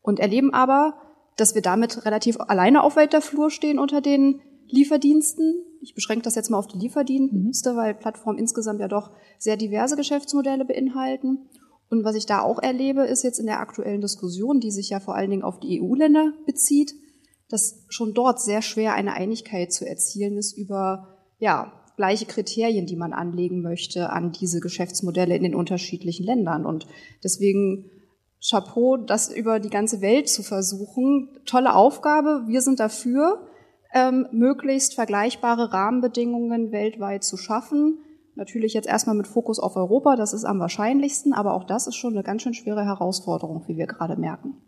und 0.02 0.20
erleben 0.20 0.54
aber, 0.54 0.96
dass 1.38 1.56
wir 1.56 1.62
damit 1.62 2.06
relativ 2.06 2.40
alleine 2.40 2.84
auf 2.84 2.96
weiter 2.96 3.22
Flur 3.22 3.50
stehen 3.50 3.80
unter 3.80 4.02
den 4.02 4.42
Lieferdiensten. 4.68 5.64
Ich 5.82 5.94
beschränke 5.94 6.24
das 6.24 6.36
jetzt 6.36 6.50
mal 6.50 6.58
auf 6.58 6.68
die 6.68 6.80
Lieferdienste, 6.80 7.74
mhm. 7.74 7.78
weil 7.78 7.94
Plattformen 7.94 8.40
insgesamt 8.40 8.80
ja 8.80 8.88
doch 8.88 9.12
sehr 9.38 9.58
diverse 9.58 9.96
Geschäftsmodelle 9.96 10.66
beinhalten. 10.66 11.50
Und 11.90 12.04
was 12.04 12.16
ich 12.16 12.26
da 12.26 12.42
auch 12.42 12.62
erlebe, 12.62 13.04
ist 13.04 13.24
jetzt 13.24 13.40
in 13.40 13.46
der 13.46 13.60
aktuellen 13.60 14.02
Diskussion, 14.02 14.60
die 14.60 14.72
sich 14.72 14.90
ja 14.90 15.00
vor 15.00 15.16
allen 15.16 15.30
Dingen 15.30 15.44
auf 15.44 15.60
die 15.60 15.82
EU-Länder 15.82 16.34
bezieht, 16.46 16.96
dass 17.50 17.86
schon 17.90 18.14
dort 18.14 18.42
sehr 18.42 18.64
schwer 18.64 18.96
eine 18.96 19.14
Einigkeit 19.14 19.72
zu 19.72 19.88
erzielen 19.88 20.38
ist 20.38 20.58
über 20.58 21.15
ja, 21.40 21.72
gleiche 21.98 22.26
Kriterien, 22.26 22.86
die 22.86 22.96
man 22.96 23.14
anlegen 23.14 23.62
möchte 23.62 24.10
an 24.10 24.32
diese 24.32 24.60
Geschäftsmodelle 24.60 25.36
in 25.36 25.44
den 25.44 25.56
unterschiedlichen 25.56 26.26
Ländern. 26.26 26.66
Und 26.66 26.88
deswegen 27.24 27.90
Chapeau, 28.48 28.98
das 28.98 29.34
über 29.34 29.60
die 29.60 29.70
ganze 29.70 30.02
Welt 30.02 30.30
zu 30.30 30.44
versuchen. 30.44 31.30
Tolle 31.46 31.74
Aufgabe. 31.74 32.44
Wir 32.48 32.62
sind 32.62 32.80
dafür, 32.80 33.48
ähm, 33.94 34.28
möglichst 34.32 34.94
vergleichbare 34.94 35.74
Rahmenbedingungen 35.74 36.72
weltweit 36.72 37.24
zu 37.24 37.38
schaffen. 37.38 38.00
Natürlich 38.36 38.74
jetzt 38.74 38.88
erstmal 38.88 39.16
mit 39.16 39.28
Fokus 39.28 39.60
auf 39.60 39.78
Europa, 39.78 40.18
das 40.18 40.34
ist 40.34 40.44
am 40.44 40.60
wahrscheinlichsten, 40.60 41.34
aber 41.34 41.54
auch 41.54 41.64
das 41.64 41.88
ist 41.88 41.96
schon 41.96 42.14
eine 42.14 42.24
ganz 42.24 42.42
schön 42.42 42.54
schwere 42.54 42.84
Herausforderung, 42.84 43.64
wie 43.68 43.78
wir 43.78 43.88
gerade 43.88 44.18
merken. 44.18 44.62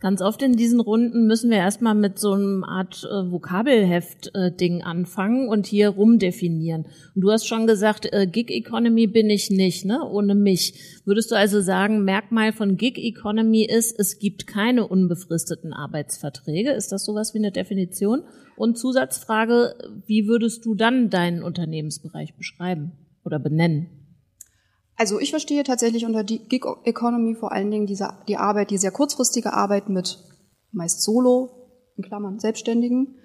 Ganz 0.00 0.20
oft 0.20 0.42
in 0.42 0.54
diesen 0.54 0.80
Runden 0.80 1.26
müssen 1.26 1.50
wir 1.50 1.56
erstmal 1.56 1.94
mit 1.94 2.18
so 2.18 2.32
einem 2.32 2.62
Art 2.62 3.04
äh, 3.04 3.30
Vokabelheft-Ding 3.30 4.80
äh, 4.80 4.82
anfangen 4.82 5.48
und 5.48 5.66
hier 5.66 5.90
rumdefinieren. 5.90 6.86
Und 7.14 7.22
du 7.22 7.30
hast 7.30 7.46
schon 7.46 7.66
gesagt, 7.66 8.12
äh, 8.12 8.26
Gig 8.26 8.50
Economy 8.50 9.06
bin 9.06 9.30
ich 9.30 9.50
nicht, 9.50 9.86
ne? 9.86 10.00
Ohne 10.06 10.34
mich. 10.34 11.02
Würdest 11.06 11.30
du 11.30 11.36
also 11.36 11.60
sagen, 11.60 12.04
Merkmal 12.04 12.52
von 12.52 12.76
Gig 12.76 12.98
Economy 12.98 13.64
ist, 13.64 13.98
es 13.98 14.18
gibt 14.18 14.46
keine 14.46 14.86
unbefristeten 14.86 15.72
Arbeitsverträge? 15.72 16.72
Ist 16.72 16.92
das 16.92 17.04
sowas 17.04 17.32
wie 17.32 17.38
eine 17.38 17.52
Definition? 17.52 18.24
Und 18.56 18.76
Zusatzfrage, 18.76 19.74
wie 20.06 20.26
würdest 20.26 20.66
du 20.66 20.74
dann 20.74 21.08
deinen 21.08 21.42
Unternehmensbereich 21.42 22.36
beschreiben 22.36 22.92
oder 23.24 23.38
benennen? 23.38 24.03
Also 24.96 25.18
ich 25.18 25.30
verstehe 25.30 25.64
tatsächlich 25.64 26.06
unter 26.06 26.22
die 26.22 26.38
Gig 26.38 26.64
Economy 26.84 27.34
vor 27.34 27.52
allen 27.52 27.70
Dingen 27.70 27.86
diese, 27.86 28.10
die 28.28 28.36
Arbeit, 28.36 28.70
die 28.70 28.78
sehr 28.78 28.92
kurzfristige 28.92 29.52
Arbeit 29.52 29.88
mit 29.88 30.18
meist 30.70 31.02
Solo, 31.02 31.50
in 31.96 32.04
Klammern 32.04 32.38
Selbstständigen. 32.38 33.16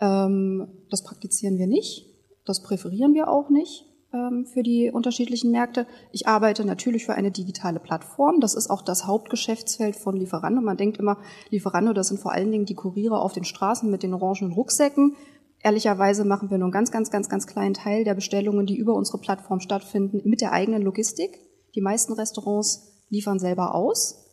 Ähm, 0.00 0.68
das 0.90 1.02
praktizieren 1.04 1.58
wir 1.58 1.66
nicht, 1.66 2.06
das 2.44 2.62
präferieren 2.62 3.14
wir 3.14 3.28
auch 3.28 3.50
nicht. 3.50 3.86
ähm, 4.12 4.46
für 4.46 4.62
die 4.62 4.90
unterschiedlichen 4.90 5.50
Märkte. 5.50 5.86
Ich 6.12 6.26
arbeite 6.26 6.64
natürlich 6.64 7.04
für 7.04 7.14
eine 7.14 7.30
digitale 7.30 7.80
Plattform. 7.80 8.40
Das 8.40 8.54
ist 8.54 8.70
auch 8.70 8.82
das 8.82 9.06
Hauptgeschäftsfeld 9.06 9.96
von 9.96 10.16
Lieferando. 10.16 10.60
Man 10.60 10.76
denkt 10.76 10.98
immer, 10.98 11.18
Lieferando, 11.50 11.92
das 11.92 12.08
sind 12.08 12.20
vor 12.20 12.32
allen 12.32 12.50
Dingen 12.50 12.66
die 12.66 12.74
Kuriere 12.74 13.20
auf 13.20 13.32
den 13.32 13.44
Straßen 13.44 13.90
mit 13.90 14.02
den 14.02 14.14
orangenen 14.14 14.52
Rucksäcken. 14.52 15.16
Ehrlicherweise 15.62 16.24
machen 16.24 16.50
wir 16.50 16.58
nur 16.58 16.66
einen 16.66 16.72
ganz, 16.72 16.90
ganz, 16.90 17.10
ganz, 17.10 17.28
ganz 17.28 17.46
kleinen 17.46 17.74
Teil 17.74 18.04
der 18.04 18.14
Bestellungen, 18.14 18.66
die 18.66 18.76
über 18.76 18.94
unsere 18.94 19.18
Plattform 19.18 19.60
stattfinden, 19.60 20.20
mit 20.24 20.40
der 20.40 20.52
eigenen 20.52 20.82
Logistik. 20.82 21.38
Die 21.74 21.80
meisten 21.80 22.12
Restaurants 22.12 23.04
liefern 23.08 23.38
selber 23.38 23.74
aus. 23.74 24.26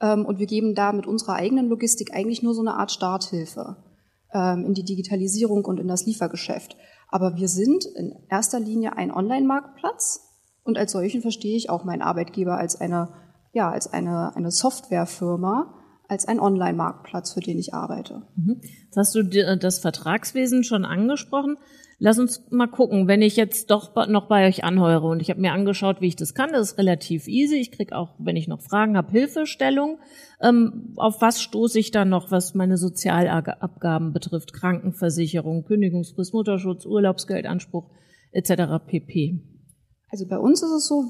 Ähm, 0.00 0.26
und 0.26 0.38
wir 0.38 0.46
geben 0.46 0.74
da 0.74 0.92
mit 0.92 1.06
unserer 1.06 1.34
eigenen 1.34 1.68
Logistik 1.68 2.12
eigentlich 2.12 2.42
nur 2.42 2.54
so 2.54 2.62
eine 2.62 2.74
Art 2.74 2.90
Starthilfe 2.90 3.76
ähm, 4.34 4.64
in 4.64 4.74
die 4.74 4.84
Digitalisierung 4.84 5.64
und 5.64 5.78
in 5.78 5.86
das 5.86 6.04
Liefergeschäft. 6.04 6.76
Aber 7.08 7.36
wir 7.36 7.48
sind 7.48 7.84
in 7.84 8.14
erster 8.28 8.58
Linie 8.58 8.96
ein 8.96 9.12
Online-Marktplatz 9.12 10.20
und 10.64 10.78
als 10.78 10.92
solchen 10.92 11.22
verstehe 11.22 11.56
ich 11.56 11.70
auch 11.70 11.84
meinen 11.84 12.02
Arbeitgeber 12.02 12.56
als 12.56 12.80
eine, 12.80 13.10
ja, 13.52 13.70
als 13.70 13.92
eine, 13.92 14.34
eine 14.34 14.50
Softwarefirma, 14.50 15.74
als 16.12 16.28
ein 16.28 16.38
Online-Marktplatz, 16.38 17.32
für 17.32 17.40
den 17.40 17.58
ich 17.58 17.72
arbeite. 17.72 18.22
Mhm. 18.36 18.60
Jetzt 18.60 18.96
hast 18.96 19.14
du 19.14 19.24
das 19.24 19.78
Vertragswesen 19.78 20.62
schon 20.62 20.84
angesprochen. 20.84 21.56
Lass 21.98 22.18
uns 22.18 22.42
mal 22.50 22.66
gucken, 22.66 23.08
wenn 23.08 23.22
ich 23.22 23.36
jetzt 23.36 23.70
doch 23.70 23.94
noch 24.08 24.28
bei 24.28 24.46
euch 24.46 24.64
anheure 24.64 25.06
und 25.06 25.22
ich 25.22 25.30
habe 25.30 25.40
mir 25.40 25.52
angeschaut, 25.52 26.00
wie 26.00 26.08
ich 26.08 26.16
das 26.16 26.34
kann, 26.34 26.52
das 26.52 26.72
ist 26.72 26.78
relativ 26.78 27.28
easy. 27.28 27.56
Ich 27.56 27.70
krieg 27.70 27.92
auch, 27.92 28.14
wenn 28.18 28.36
ich 28.36 28.46
noch 28.46 28.60
Fragen 28.60 28.96
habe, 28.96 29.10
Hilfestellung. 29.10 29.98
Ähm, 30.40 30.92
auf 30.96 31.20
was 31.20 31.40
stoße 31.40 31.78
ich 31.78 31.92
dann 31.92 32.08
noch, 32.08 32.30
was 32.30 32.54
meine 32.54 32.76
Sozialabgaben 32.76 34.12
betrifft? 34.12 34.52
Krankenversicherung, 34.52 35.64
Kündigungsfrist, 35.64 36.34
Mutterschutz, 36.34 36.84
Urlaubsgeldanspruch 36.84 37.88
etc. 38.32 38.84
pp. 38.86 39.40
Also 40.10 40.26
bei 40.28 40.38
uns 40.38 40.62
ist 40.62 40.72
es 40.72 40.88
so, 40.88 41.04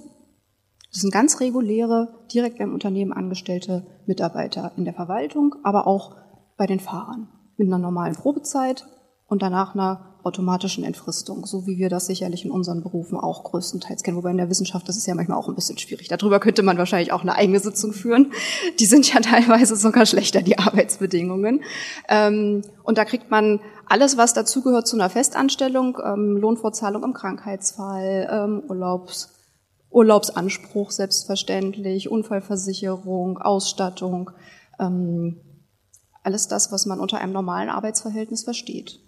das 0.92 1.00
sind 1.00 1.12
ganz 1.12 1.40
reguläre, 1.40 2.08
direkt 2.32 2.58
beim 2.58 2.74
Unternehmen 2.74 3.12
angestellte 3.12 3.86
Mitarbeiter 4.06 4.72
in 4.76 4.84
der 4.84 4.94
Verwaltung, 4.94 5.54
aber 5.62 5.86
auch 5.86 6.16
bei 6.56 6.66
den 6.66 6.80
Fahrern 6.80 7.28
mit 7.56 7.68
einer 7.68 7.78
normalen 7.78 8.14
Probezeit 8.14 8.86
und 9.26 9.42
danach 9.42 9.74
einer 9.74 10.12
automatischen 10.22 10.84
Entfristung, 10.84 11.46
so 11.46 11.66
wie 11.66 11.78
wir 11.78 11.88
das 11.88 12.06
sicherlich 12.06 12.44
in 12.44 12.50
unseren 12.50 12.82
Berufen 12.82 13.18
auch 13.18 13.42
größtenteils 13.44 14.02
kennen. 14.02 14.16
Wobei 14.16 14.30
in 14.30 14.36
der 14.36 14.50
Wissenschaft, 14.50 14.88
das 14.88 14.96
ist 14.96 15.06
ja 15.06 15.14
manchmal 15.14 15.38
auch 15.38 15.48
ein 15.48 15.54
bisschen 15.54 15.78
schwierig. 15.78 16.08
Darüber 16.08 16.38
könnte 16.38 16.62
man 16.62 16.78
wahrscheinlich 16.78 17.12
auch 17.12 17.22
eine 17.22 17.34
eigene 17.34 17.58
Sitzung 17.58 17.92
führen. 17.92 18.32
Die 18.78 18.84
sind 18.84 19.12
ja 19.12 19.20
teilweise 19.22 19.76
sogar 19.76 20.06
schlechter, 20.06 20.42
die 20.42 20.58
Arbeitsbedingungen. 20.58 21.62
Ähm, 22.08 22.62
und 22.84 22.98
da 22.98 23.04
kriegt 23.04 23.30
man 23.30 23.60
alles, 23.88 24.16
was 24.16 24.34
dazugehört 24.34 24.86
zu 24.86 24.96
einer 24.96 25.10
Festanstellung, 25.10 25.98
ähm, 26.04 26.36
Lohnfortzahlung 26.36 27.02
im 27.02 27.14
Krankheitsfall, 27.14 28.28
ähm, 28.30 28.62
Urlaubs, 28.68 29.41
Urlaubsanspruch 29.92 30.90
selbstverständlich, 30.90 32.10
Unfallversicherung, 32.10 33.38
Ausstattung, 33.38 34.30
alles 36.22 36.48
das, 36.48 36.72
was 36.72 36.86
man 36.86 36.98
unter 37.00 37.18
einem 37.18 37.32
normalen 37.32 37.68
Arbeitsverhältnis 37.68 38.44
versteht. 38.44 39.00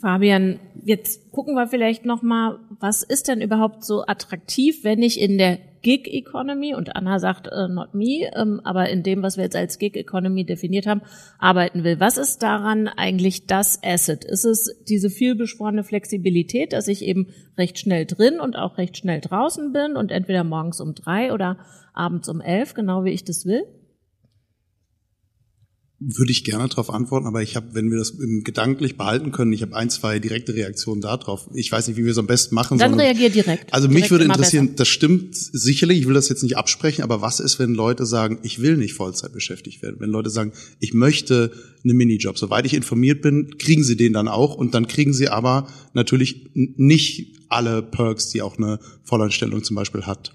Fabian, 0.00 0.58
jetzt 0.82 1.30
gucken 1.30 1.54
wir 1.54 1.68
vielleicht 1.68 2.04
noch 2.04 2.22
mal, 2.22 2.58
was 2.80 3.02
ist 3.02 3.28
denn 3.28 3.40
überhaupt 3.40 3.84
so 3.84 4.04
attraktiv, 4.06 4.82
wenn 4.82 5.02
ich 5.02 5.20
in 5.20 5.38
der 5.38 5.58
Gig 5.82 6.06
Economy 6.06 6.74
und 6.74 6.96
Anna 6.96 7.18
sagt 7.18 7.48
äh, 7.48 7.68
not 7.68 7.94
me, 7.94 8.30
ähm, 8.34 8.60
aber 8.64 8.88
in 8.88 9.02
dem, 9.02 9.22
was 9.22 9.36
wir 9.36 9.44
jetzt 9.44 9.56
als 9.56 9.78
Gig 9.78 9.96
Economy 9.96 10.44
definiert 10.44 10.86
haben, 10.86 11.02
arbeiten 11.38 11.84
will. 11.84 12.00
Was 12.00 12.16
ist 12.16 12.42
daran 12.42 12.88
eigentlich 12.88 13.46
das 13.46 13.80
Asset? 13.82 14.24
Ist 14.24 14.44
es 14.44 14.82
diese 14.88 15.10
vielbeschworene 15.10 15.84
Flexibilität, 15.84 16.72
dass 16.72 16.88
ich 16.88 17.04
eben 17.04 17.28
recht 17.58 17.78
schnell 17.78 18.06
drin 18.06 18.40
und 18.40 18.56
auch 18.56 18.78
recht 18.78 18.96
schnell 18.96 19.20
draußen 19.20 19.72
bin 19.72 19.96
und 19.96 20.12
entweder 20.12 20.44
morgens 20.44 20.80
um 20.80 20.94
drei 20.94 21.32
oder 21.32 21.58
abends 21.92 22.28
um 22.28 22.40
elf, 22.40 22.74
genau 22.74 23.04
wie 23.04 23.10
ich 23.10 23.24
das 23.24 23.44
will? 23.44 23.64
Würde 26.04 26.32
ich 26.32 26.44
gerne 26.44 26.68
darauf 26.68 26.90
antworten, 26.90 27.26
aber 27.26 27.42
ich 27.42 27.56
habe, 27.56 27.68
wenn 27.72 27.90
wir 27.90 27.98
das 27.98 28.14
gedanklich 28.18 28.96
behalten 28.96 29.32
können, 29.32 29.52
ich 29.52 29.62
habe 29.62 29.76
ein, 29.76 29.90
zwei 29.90 30.18
direkte 30.18 30.54
Reaktionen 30.54 31.00
darauf. 31.00 31.48
Ich 31.54 31.70
weiß 31.70 31.88
nicht, 31.88 31.96
wie 31.96 32.04
wir 32.04 32.12
es 32.12 32.18
am 32.18 32.26
besten 32.26 32.54
machen. 32.54 32.78
Dann 32.78 32.94
reagier 32.94 33.30
direkt. 33.30 33.72
Also 33.72 33.88
direkt 33.88 34.02
mich 34.02 34.10
würde 34.10 34.24
interessieren, 34.24 34.66
besser. 34.66 34.76
das 34.78 34.88
stimmt 34.88 35.34
sicherlich, 35.34 36.00
ich 36.00 36.06
will 36.06 36.14
das 36.14 36.28
jetzt 36.28 36.42
nicht 36.42 36.56
absprechen, 36.56 37.04
aber 37.04 37.20
was 37.20 37.40
ist, 37.40 37.58
wenn 37.58 37.74
Leute 37.74 38.06
sagen, 38.06 38.38
ich 38.42 38.60
will 38.60 38.76
nicht 38.76 38.94
Vollzeit 38.94 39.32
beschäftigt 39.32 39.82
werden? 39.82 39.96
Wenn 39.98 40.10
Leute 40.10 40.30
sagen, 40.30 40.52
ich 40.80 40.94
möchte 40.94 41.52
einen 41.84 41.96
Minijob. 41.96 42.38
Soweit 42.38 42.66
ich 42.66 42.74
informiert 42.74 43.22
bin, 43.22 43.58
kriegen 43.58 43.84
sie 43.84 43.96
den 43.96 44.12
dann 44.12 44.28
auch 44.28 44.54
und 44.54 44.74
dann 44.74 44.86
kriegen 44.86 45.12
sie 45.12 45.28
aber 45.28 45.66
natürlich 45.94 46.50
nicht 46.54 47.36
alle 47.48 47.82
Perks, 47.82 48.30
die 48.30 48.42
auch 48.42 48.56
eine 48.56 48.78
Vollanstellung 49.02 49.62
zum 49.62 49.76
Beispiel 49.76 50.02
hat. 50.02 50.34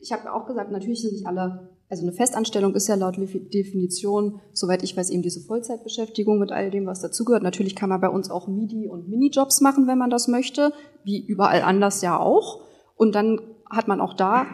Ich 0.00 0.10
habe 0.10 0.32
auch 0.32 0.46
gesagt, 0.46 0.72
natürlich 0.72 1.02
sind 1.02 1.12
nicht 1.12 1.26
alle 1.26 1.71
also 1.92 2.04
eine 2.04 2.14
Festanstellung 2.14 2.74
ist 2.74 2.88
ja 2.88 2.94
laut 2.94 3.18
Definition, 3.18 4.40
soweit 4.54 4.82
ich 4.82 4.96
weiß, 4.96 5.10
eben 5.10 5.20
diese 5.20 5.42
Vollzeitbeschäftigung 5.42 6.38
mit 6.38 6.50
all 6.50 6.70
dem, 6.70 6.86
was 6.86 7.02
dazugehört. 7.02 7.42
Natürlich 7.42 7.76
kann 7.76 7.90
man 7.90 8.00
bei 8.00 8.08
uns 8.08 8.30
auch 8.30 8.48
MIDI 8.48 8.88
und 8.88 9.10
Minijobs 9.10 9.60
machen, 9.60 9.86
wenn 9.86 9.98
man 9.98 10.08
das 10.08 10.26
möchte, 10.26 10.72
wie 11.04 11.22
überall 11.22 11.60
anders 11.60 12.00
ja 12.00 12.18
auch. 12.18 12.62
Und 12.96 13.14
dann 13.14 13.42
hat 13.68 13.88
man 13.88 14.00
auch 14.00 14.14
da 14.14 14.46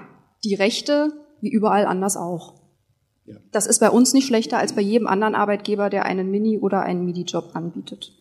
die 0.42 0.56
Rechte, 0.56 1.12
wie 1.40 1.48
überall 1.48 1.86
anders 1.86 2.16
auch. 2.16 2.54
Ja. 3.24 3.36
Das 3.52 3.68
ist 3.68 3.78
bei 3.78 3.90
uns 3.90 4.12
nicht 4.14 4.26
schlechter 4.26 4.58
als 4.58 4.72
bei 4.72 4.82
jedem 4.82 5.06
anderen 5.06 5.36
Arbeitgeber, 5.36 5.90
der 5.90 6.06
einen 6.06 6.32
Mini- 6.32 6.58
oder 6.58 6.82
einen 6.82 7.04
MIDI-Job 7.04 7.50
anbietet. 7.54 8.14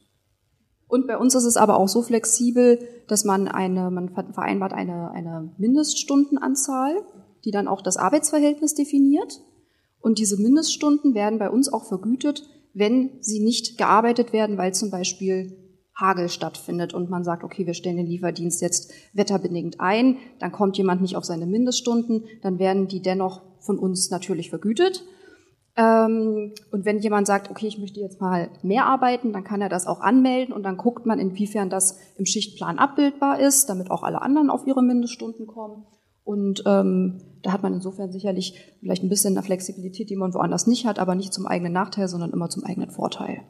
Und 0.87 1.07
bei 1.07 1.17
uns 1.17 1.33
ist 1.33 1.45
es 1.45 1.57
aber 1.57 1.79
auch 1.79 1.87
so 1.87 2.03
flexibel, 2.03 2.77
dass 3.07 3.25
man 3.25 3.47
eine, 3.47 3.89
man 3.89 4.09
vereinbart 4.09 4.73
eine, 4.73 5.09
eine 5.09 5.55
Mindeststundenanzahl 5.57 7.03
die 7.47 7.51
dann 7.51 7.69
auch 7.69 7.81
das 7.81 7.95
Arbeitsverhältnis 7.95 8.75
definiert. 8.75 9.39
Und 10.01 10.19
diese 10.19 10.35
Mindeststunden 10.35 11.15
werden 11.15 11.39
bei 11.39 11.49
uns 11.49 11.71
auch 11.71 11.85
vergütet, 11.85 12.43
wenn 12.73 13.11
sie 13.21 13.39
nicht 13.39 13.77
gearbeitet 13.77 14.33
werden, 14.33 14.57
weil 14.57 14.73
zum 14.73 14.91
Beispiel 14.91 15.57
Hagel 15.95 16.27
stattfindet 16.27 16.93
und 16.93 17.09
man 17.09 17.23
sagt, 17.23 17.45
okay, 17.45 17.65
wir 17.65 17.73
stellen 17.73 17.95
den 17.95 18.05
Lieferdienst 18.05 18.61
jetzt 18.61 18.91
wetterbedingt 19.13 19.79
ein, 19.79 20.17
dann 20.39 20.51
kommt 20.51 20.77
jemand 20.77 21.01
nicht 21.01 21.15
auf 21.15 21.23
seine 21.23 21.45
Mindeststunden, 21.45 22.25
dann 22.43 22.59
werden 22.59 22.89
die 22.89 23.01
dennoch 23.01 23.41
von 23.61 23.79
uns 23.79 24.11
natürlich 24.11 24.49
vergütet. 24.49 25.05
Ähm, 25.77 26.53
und 26.71 26.83
wenn 26.83 26.99
jemand 26.99 27.27
sagt, 27.27 27.49
okay, 27.49 27.67
ich 27.67 27.79
möchte 27.79 28.01
jetzt 28.01 28.19
mal 28.19 28.49
mehr 28.61 28.87
arbeiten, 28.87 29.31
dann 29.31 29.45
kann 29.45 29.61
er 29.61 29.69
das 29.69 29.87
auch 29.87 30.01
anmelden 30.01 30.53
und 30.53 30.63
dann 30.63 30.75
guckt 30.75 31.05
man, 31.05 31.17
inwiefern 31.17 31.69
das 31.69 31.97
im 32.17 32.25
Schichtplan 32.25 32.77
abbildbar 32.77 33.39
ist, 33.39 33.69
damit 33.69 33.89
auch 33.89 34.03
alle 34.03 34.21
anderen 34.21 34.49
auf 34.49 34.67
ihre 34.67 34.83
Mindeststunden 34.83 35.47
kommen. 35.47 35.85
Und 36.27 36.63
ähm, 36.65 37.21
da 37.41 37.53
hat 37.53 37.63
man 37.63 37.73
insofern 37.73 38.11
sicherlich 38.11 38.55
vielleicht 38.81 39.01
ein 39.01 39.07
bisschen 39.07 39.37
eine 39.37 39.45
Flexibilität, 39.45 40.09
die 40.09 40.17
man 40.17 40.33
woanders 40.33 40.67
nicht 40.67 40.85
hat, 40.85 40.99
aber 40.99 41.15
nicht 41.15 41.33
zum 41.33 41.45
eigenen 41.45 41.71
Nachteil, 41.71 42.09
sondern 42.09 42.31
immer 42.31 42.49
zum 42.49 42.65
eigenen 42.65 42.91
Vorteil. 42.91 43.43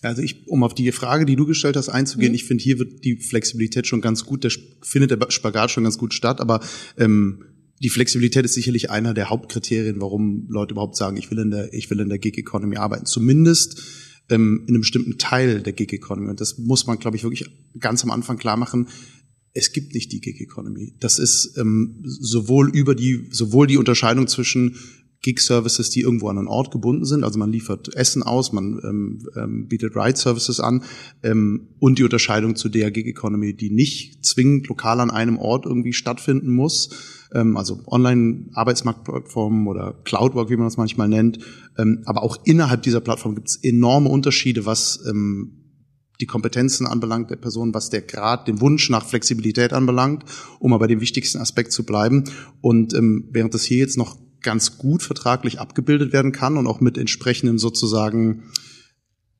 Also 0.00 0.22
ich, 0.22 0.48
um 0.48 0.62
auf 0.62 0.72
die 0.72 0.90
Frage, 0.90 1.26
die 1.26 1.36
du 1.36 1.44
gestellt 1.44 1.76
hast, 1.76 1.90
einzugehen, 1.90 2.32
mhm. 2.32 2.36
ich 2.36 2.44
finde, 2.44 2.64
hier 2.64 2.78
wird 2.78 3.04
die 3.04 3.18
Flexibilität 3.18 3.86
schon 3.86 4.00
ganz 4.00 4.24
gut, 4.24 4.42
der 4.42 4.50
findet 4.80 5.10
der 5.10 5.30
Spagat 5.30 5.70
schon 5.70 5.84
ganz 5.84 5.98
gut 5.98 6.14
statt, 6.14 6.40
aber 6.40 6.60
ähm, 6.96 7.44
die 7.82 7.90
Flexibilität 7.90 8.46
ist 8.46 8.54
sicherlich 8.54 8.90
einer 8.90 9.12
der 9.12 9.28
Hauptkriterien, 9.28 10.00
warum 10.00 10.46
Leute 10.48 10.72
überhaupt 10.72 10.96
sagen, 10.96 11.18
ich 11.18 11.30
will 11.30 11.40
in 11.40 11.50
der, 11.50 11.74
ich 11.74 11.90
will 11.90 12.00
in 12.00 12.08
der 12.08 12.18
Gig 12.18 12.38
Economy 12.38 12.78
arbeiten. 12.78 13.04
Zumindest 13.04 13.82
ähm, 14.30 14.62
in 14.66 14.74
einem 14.74 14.80
bestimmten 14.80 15.18
Teil 15.18 15.60
der 15.60 15.74
Gig 15.74 15.92
Economy. 15.92 16.30
Und 16.30 16.40
das 16.40 16.56
muss 16.56 16.86
man, 16.86 16.98
glaube 16.98 17.18
ich, 17.18 17.24
wirklich 17.24 17.44
ganz 17.78 18.02
am 18.02 18.10
Anfang 18.10 18.38
klar 18.38 18.56
machen 18.56 18.88
es 19.54 19.72
gibt 19.72 19.94
nicht 19.94 20.12
die 20.12 20.20
Gig 20.20 20.40
Economy. 20.40 20.94
Das 21.00 21.18
ist 21.18 21.56
ähm, 21.58 22.00
sowohl 22.04 22.70
über 22.70 22.94
die 22.94 23.28
sowohl 23.30 23.66
die 23.66 23.76
Unterscheidung 23.76 24.26
zwischen 24.26 24.76
Gig 25.22 25.38
Services, 25.40 25.88
die 25.90 26.00
irgendwo 26.00 26.28
an 26.28 26.38
einen 26.38 26.48
Ort 26.48 26.72
gebunden 26.72 27.04
sind, 27.04 27.22
also 27.22 27.38
man 27.38 27.52
liefert 27.52 27.94
Essen 27.94 28.24
aus, 28.24 28.52
man 28.52 28.80
ähm, 28.82 29.18
ähm, 29.36 29.68
bietet 29.68 29.94
Ride 29.94 30.18
Services 30.18 30.58
an 30.58 30.82
ähm, 31.22 31.68
und 31.78 31.98
die 31.98 32.02
Unterscheidung 32.02 32.56
zu 32.56 32.68
der 32.68 32.90
Gig 32.90 33.06
Economy, 33.06 33.54
die 33.54 33.70
nicht 33.70 34.24
zwingend 34.24 34.66
lokal 34.66 34.98
an 34.98 35.12
einem 35.12 35.38
Ort 35.38 35.64
irgendwie 35.64 35.92
stattfinden 35.92 36.52
muss, 36.52 36.90
ähm, 37.32 37.56
also 37.56 37.82
Online-Arbeitsmarktplattformen 37.86 39.68
oder 39.68 39.94
Cloudwork, 40.02 40.50
wie 40.50 40.56
man 40.56 40.66
das 40.66 40.76
manchmal 40.76 41.08
nennt, 41.08 41.38
ähm, 41.78 42.02
aber 42.04 42.24
auch 42.24 42.38
innerhalb 42.44 42.82
dieser 42.82 43.00
Plattform 43.00 43.36
gibt 43.36 43.48
es 43.48 43.56
enorme 43.62 44.08
Unterschiede, 44.08 44.66
was 44.66 45.04
ähm, 45.08 45.61
die 46.22 46.26
Kompetenzen 46.26 46.86
anbelangt 46.86 47.30
der 47.30 47.36
Person, 47.36 47.74
was 47.74 47.90
der 47.90 48.00
Grad, 48.00 48.48
den 48.48 48.60
Wunsch 48.60 48.88
nach 48.88 49.04
Flexibilität 49.04 49.72
anbelangt, 49.72 50.24
um 50.60 50.72
aber 50.72 50.86
dem 50.86 51.00
wichtigsten 51.00 51.38
Aspekt 51.38 51.72
zu 51.72 51.84
bleiben. 51.84 52.24
Und 52.60 52.94
ähm, 52.94 53.28
während 53.32 53.52
das 53.54 53.64
hier 53.64 53.78
jetzt 53.78 53.98
noch 53.98 54.16
ganz 54.40 54.78
gut 54.78 55.02
vertraglich 55.02 55.60
abgebildet 55.60 56.12
werden 56.12 56.32
kann 56.32 56.56
und 56.56 56.66
auch 56.66 56.80
mit 56.80 56.96
entsprechenden 56.96 57.58
sozusagen 57.58 58.44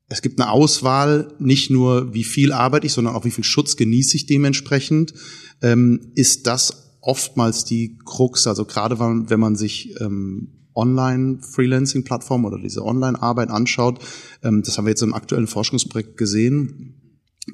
es 0.09 0.21
gibt 0.21 0.39
eine 0.39 0.51
Auswahl, 0.51 1.33
nicht 1.39 1.71
nur 1.71 2.13
wie 2.13 2.25
viel 2.25 2.53
arbeite 2.53 2.87
ich, 2.87 2.93
sondern 2.93 3.15
auch 3.15 3.25
wie 3.25 3.31
viel 3.31 3.45
Schutz 3.45 3.77
genieße 3.77 4.15
ich 4.17 4.27
dementsprechend, 4.27 5.15
ähm, 5.63 6.13
ist 6.15 6.47
das 6.47 6.99
oftmals 7.01 7.65
die 7.65 7.99
Krux. 8.05 8.47
Also 8.47 8.67
gerade 8.67 8.99
wenn 8.99 9.41
man 9.41 9.57
sich 9.57 9.99
ähm, 10.01 10.62
Online-Freelancing-Plattform 10.75 12.45
oder 12.45 12.59
diese 12.59 12.85
Online-Arbeit 12.85 13.51
anschaut, 13.51 14.01
ähm, 14.43 14.63
das 14.63 14.79
haben 14.79 14.87
wir 14.87 14.91
jetzt 14.91 15.03
im 15.03 15.15
aktuellen 15.15 15.47
Forschungsprojekt 15.47 16.17
gesehen, 16.17 17.03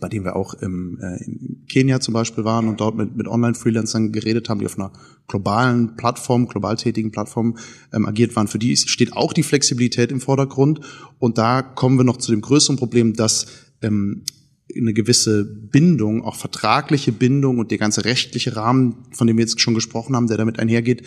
bei 0.00 0.08
dem 0.08 0.24
wir 0.24 0.36
auch 0.36 0.54
im, 0.54 0.98
äh, 1.00 1.24
in 1.24 1.64
Kenia 1.68 2.00
zum 2.00 2.14
Beispiel 2.14 2.44
waren 2.44 2.68
und 2.68 2.80
dort 2.80 2.96
mit, 2.96 3.16
mit 3.16 3.26
Online-Freelancern 3.26 4.12
geredet 4.12 4.48
haben, 4.48 4.60
die 4.60 4.66
auf 4.66 4.78
einer 4.78 4.92
globalen 5.28 5.96
Plattform, 5.96 6.46
global 6.46 6.76
tätigen 6.76 7.10
Plattform 7.10 7.56
ähm, 7.92 8.06
agiert 8.06 8.36
waren. 8.36 8.48
Für 8.48 8.58
die 8.58 8.76
steht 8.76 9.14
auch 9.14 9.32
die 9.32 9.42
Flexibilität 9.42 10.10
im 10.10 10.20
Vordergrund. 10.20 10.80
Und 11.18 11.38
da 11.38 11.62
kommen 11.62 11.98
wir 11.98 12.04
noch 12.04 12.18
zu 12.18 12.30
dem 12.30 12.40
größeren 12.40 12.76
Problem, 12.76 13.14
dass 13.14 13.46
ähm, 13.82 14.24
eine 14.76 14.92
gewisse 14.92 15.44
Bindung, 15.44 16.22
auch 16.22 16.36
vertragliche 16.36 17.12
Bindung 17.12 17.58
und 17.58 17.70
der 17.70 17.78
ganze 17.78 18.04
rechtliche 18.04 18.56
Rahmen, 18.56 19.06
von 19.12 19.26
dem 19.26 19.36
wir 19.36 19.44
jetzt 19.44 19.60
schon 19.60 19.74
gesprochen 19.74 20.14
haben, 20.14 20.26
der 20.26 20.36
damit 20.36 20.58
einhergeht, 20.58 21.04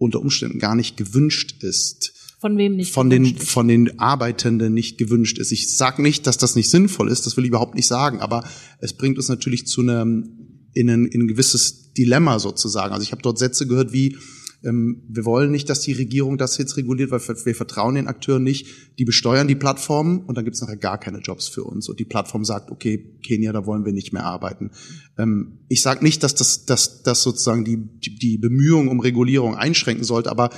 unter 0.00 0.20
Umständen 0.20 0.58
gar 0.58 0.74
nicht 0.74 0.96
gewünscht 0.96 1.62
ist. 1.62 2.14
Von 2.40 2.56
wem 2.56 2.76
nicht? 2.76 2.92
Von 2.92 3.10
den, 3.10 3.26
ist. 3.26 3.50
von 3.50 3.68
den 3.68 4.00
Arbeitenden 4.00 4.72
nicht 4.72 4.96
gewünscht 4.96 5.38
ist. 5.38 5.52
Ich 5.52 5.76
sage 5.76 6.00
nicht, 6.00 6.26
dass 6.26 6.38
das 6.38 6.56
nicht 6.56 6.70
sinnvoll 6.70 7.10
ist, 7.10 7.26
das 7.26 7.36
will 7.36 7.44
ich 7.44 7.50
überhaupt 7.50 7.74
nicht 7.74 7.86
sagen, 7.86 8.20
aber 8.20 8.48
es 8.78 8.94
bringt 8.94 9.18
uns 9.18 9.28
natürlich 9.28 9.66
zu 9.66 9.82
einem, 9.82 10.66
in 10.72 10.88
ein, 10.88 11.04
in 11.04 11.22
ein 11.22 11.28
gewisses 11.28 11.92
Dilemma 11.92 12.38
sozusagen. 12.38 12.94
Also 12.94 13.02
ich 13.02 13.12
habe 13.12 13.20
dort 13.20 13.38
Sätze 13.38 13.66
gehört 13.66 13.92
wie, 13.92 14.16
ähm, 14.62 15.02
wir 15.08 15.24
wollen 15.24 15.50
nicht, 15.50 15.70
dass 15.70 15.80
die 15.80 15.92
Regierung 15.92 16.36
das 16.36 16.58
jetzt 16.58 16.76
reguliert, 16.76 17.10
weil 17.10 17.20
wir 17.20 17.54
vertrauen 17.54 17.94
den 17.94 18.08
Akteuren 18.08 18.42
nicht. 18.42 18.66
Die 18.98 19.04
besteuern 19.04 19.48
die 19.48 19.54
Plattformen 19.54 20.20
und 20.20 20.36
dann 20.36 20.44
gibt 20.44 20.56
es 20.56 20.60
nachher 20.60 20.76
gar 20.76 20.98
keine 20.98 21.18
Jobs 21.18 21.48
für 21.48 21.64
uns. 21.64 21.88
Und 21.88 21.98
die 21.98 22.04
Plattform 22.04 22.44
sagt, 22.44 22.70
okay, 22.70 23.18
Kenia, 23.22 23.52
da 23.52 23.64
wollen 23.64 23.84
wir 23.84 23.92
nicht 23.92 24.12
mehr 24.12 24.24
arbeiten. 24.24 24.70
Ähm, 25.18 25.60
ich 25.68 25.80
sage 25.82 26.04
nicht, 26.04 26.22
dass 26.22 26.34
das, 26.34 26.66
dass, 26.66 27.02
dass 27.02 27.22
sozusagen 27.22 27.64
die, 27.64 27.76
die, 27.76 28.18
die 28.18 28.38
Bemühungen 28.38 28.88
um 28.88 29.00
Regulierung 29.00 29.54
einschränken 29.56 30.04
sollte, 30.04 30.30
aber 30.30 30.50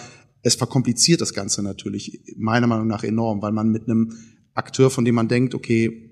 es 0.43 0.57
verkompliziert 0.57 1.21
das 1.21 1.35
Ganze 1.35 1.63
natürlich 1.63 2.21
meiner 2.37 2.67
Meinung 2.67 2.89
nach 2.89 3.05
enorm, 3.05 3.41
weil 3.43 3.53
man 3.53 3.71
mit 3.71 3.89
einem 3.89 4.15
Akteur, 4.55 4.91
von 4.91 5.05
dem 5.05 5.15
man 5.15 5.29
denkt, 5.29 5.55
okay, 5.55 6.11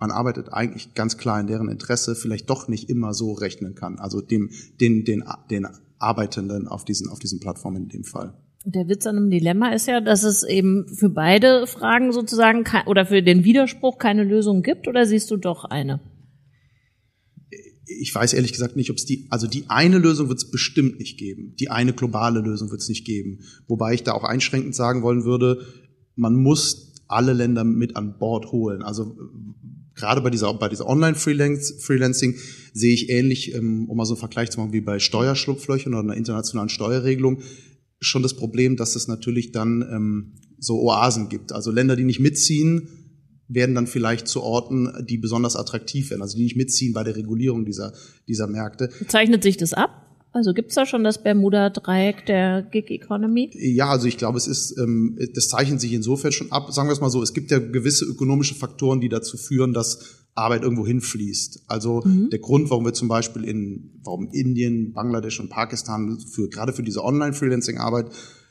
man 0.00 0.10
arbeitet 0.10 0.52
eigentlich 0.52 0.94
ganz 0.94 1.16
klar 1.16 1.40
in 1.40 1.46
deren 1.46 1.68
Interesse, 1.68 2.14
vielleicht 2.14 2.50
doch 2.50 2.68
nicht 2.68 2.90
immer 2.90 3.14
so 3.14 3.32
rechnen 3.32 3.74
kann. 3.74 3.98
Also 3.98 4.20
dem, 4.20 4.50
den, 4.80 5.04
den, 5.04 5.24
den 5.50 5.66
Arbeitenden 5.98 6.68
auf 6.68 6.84
diesen, 6.84 7.08
auf 7.08 7.18
diesen 7.18 7.40
Plattformen 7.40 7.84
in 7.84 7.88
dem 7.88 8.04
Fall. 8.04 8.34
Der 8.64 8.88
Witz 8.88 9.06
an 9.06 9.16
einem 9.16 9.30
Dilemma 9.30 9.72
ist 9.72 9.86
ja, 9.86 10.00
dass 10.00 10.24
es 10.24 10.42
eben 10.42 10.88
für 10.88 11.08
beide 11.08 11.66
Fragen 11.66 12.12
sozusagen 12.12 12.64
oder 12.86 13.06
für 13.06 13.22
den 13.22 13.44
Widerspruch 13.44 13.98
keine 13.98 14.24
Lösung 14.24 14.62
gibt, 14.62 14.88
oder 14.88 15.06
siehst 15.06 15.30
du 15.30 15.36
doch 15.36 15.64
eine? 15.64 16.00
ich 17.88 18.14
weiß 18.14 18.34
ehrlich 18.34 18.52
gesagt 18.52 18.76
nicht, 18.76 18.90
ob 18.90 18.96
es 18.96 19.04
die, 19.04 19.26
also 19.30 19.46
die 19.46 19.64
eine 19.68 19.98
Lösung 19.98 20.28
wird 20.28 20.38
es 20.38 20.50
bestimmt 20.50 20.98
nicht 20.98 21.18
geben. 21.18 21.54
Die 21.58 21.70
eine 21.70 21.92
globale 21.92 22.40
Lösung 22.40 22.70
wird 22.70 22.80
es 22.80 22.88
nicht 22.88 23.04
geben. 23.04 23.40
Wobei 23.66 23.94
ich 23.94 24.02
da 24.02 24.12
auch 24.12 24.24
einschränkend 24.24 24.74
sagen 24.74 25.02
wollen 25.02 25.24
würde, 25.24 25.64
man 26.14 26.34
muss 26.34 26.92
alle 27.06 27.32
Länder 27.32 27.64
mit 27.64 27.96
an 27.96 28.18
Bord 28.18 28.52
holen. 28.52 28.82
Also 28.82 29.16
gerade 29.98 30.20
bei 30.20 30.30
dieser, 30.30 30.54
bei 30.54 30.68
dieser 30.68 30.86
Online-Freelancing 30.86 32.36
sehe 32.72 32.94
ich 32.94 33.10
ähnlich, 33.10 33.54
ähm, 33.54 33.88
um 33.88 33.96
mal 33.96 34.06
so 34.06 34.14
einen 34.14 34.20
Vergleich 34.20 34.50
zu 34.50 34.60
machen, 34.60 34.72
wie 34.72 34.80
bei 34.80 34.98
Steuerschlupflöchern 34.98 35.92
oder 35.92 36.02
einer 36.02 36.16
internationalen 36.16 36.68
Steuerregelung, 36.68 37.42
schon 38.00 38.22
das 38.22 38.34
Problem, 38.34 38.76
dass 38.76 38.96
es 38.96 39.08
natürlich 39.08 39.52
dann 39.52 39.82
ähm, 39.82 40.32
so 40.58 40.80
Oasen 40.80 41.28
gibt. 41.28 41.52
Also 41.52 41.70
Länder, 41.70 41.96
die 41.96 42.04
nicht 42.04 42.20
mitziehen, 42.20 42.88
werden 43.48 43.74
dann 43.74 43.86
vielleicht 43.86 44.28
zu 44.28 44.42
Orten, 44.42 44.92
die 45.08 45.18
besonders 45.18 45.56
attraktiv 45.56 46.10
werden, 46.10 46.22
also 46.22 46.36
die 46.36 46.44
nicht 46.44 46.56
mitziehen 46.56 46.92
bei 46.92 47.02
der 47.02 47.16
Regulierung 47.16 47.64
dieser, 47.64 47.92
dieser 48.28 48.46
Märkte. 48.46 48.90
Zeichnet 49.08 49.42
sich 49.42 49.56
das 49.56 49.72
ab? 49.72 50.07
Also 50.32 50.52
gibt's 50.52 50.74
da 50.74 50.84
schon 50.84 51.04
das 51.04 51.22
Bermuda-Dreieck 51.22 52.26
der 52.26 52.62
Gig 52.62 52.90
Economy? 52.90 53.50
Ja, 53.54 53.88
also 53.88 54.06
ich 54.06 54.18
glaube, 54.18 54.36
es 54.36 54.46
ist, 54.46 54.76
ähm, 54.78 55.18
das 55.34 55.48
zeichnet 55.48 55.80
sich 55.80 55.92
insofern 55.92 56.32
schon 56.32 56.52
ab. 56.52 56.72
Sagen 56.72 56.88
wir 56.88 56.92
es 56.92 57.00
mal 57.00 57.10
so, 57.10 57.22
es 57.22 57.32
gibt 57.32 57.50
ja 57.50 57.58
gewisse 57.58 58.04
ökonomische 58.04 58.54
Faktoren, 58.54 59.00
die 59.00 59.08
dazu 59.08 59.36
führen, 59.36 59.72
dass 59.72 60.26
Arbeit 60.34 60.62
irgendwo 60.62 60.86
hinfließt. 60.86 61.64
Also 61.66 62.02
mhm. 62.04 62.30
der 62.30 62.38
Grund, 62.38 62.70
warum 62.70 62.84
wir 62.84 62.92
zum 62.92 63.08
Beispiel 63.08 63.44
in, 63.44 64.00
warum 64.04 64.28
Indien, 64.30 64.92
Bangladesch 64.92 65.40
und 65.40 65.48
Pakistan 65.48 66.20
für 66.20 66.48
gerade 66.48 66.72
für 66.72 66.82
diese 66.82 67.04
Online-Freelancing-Arbeit 67.04 68.10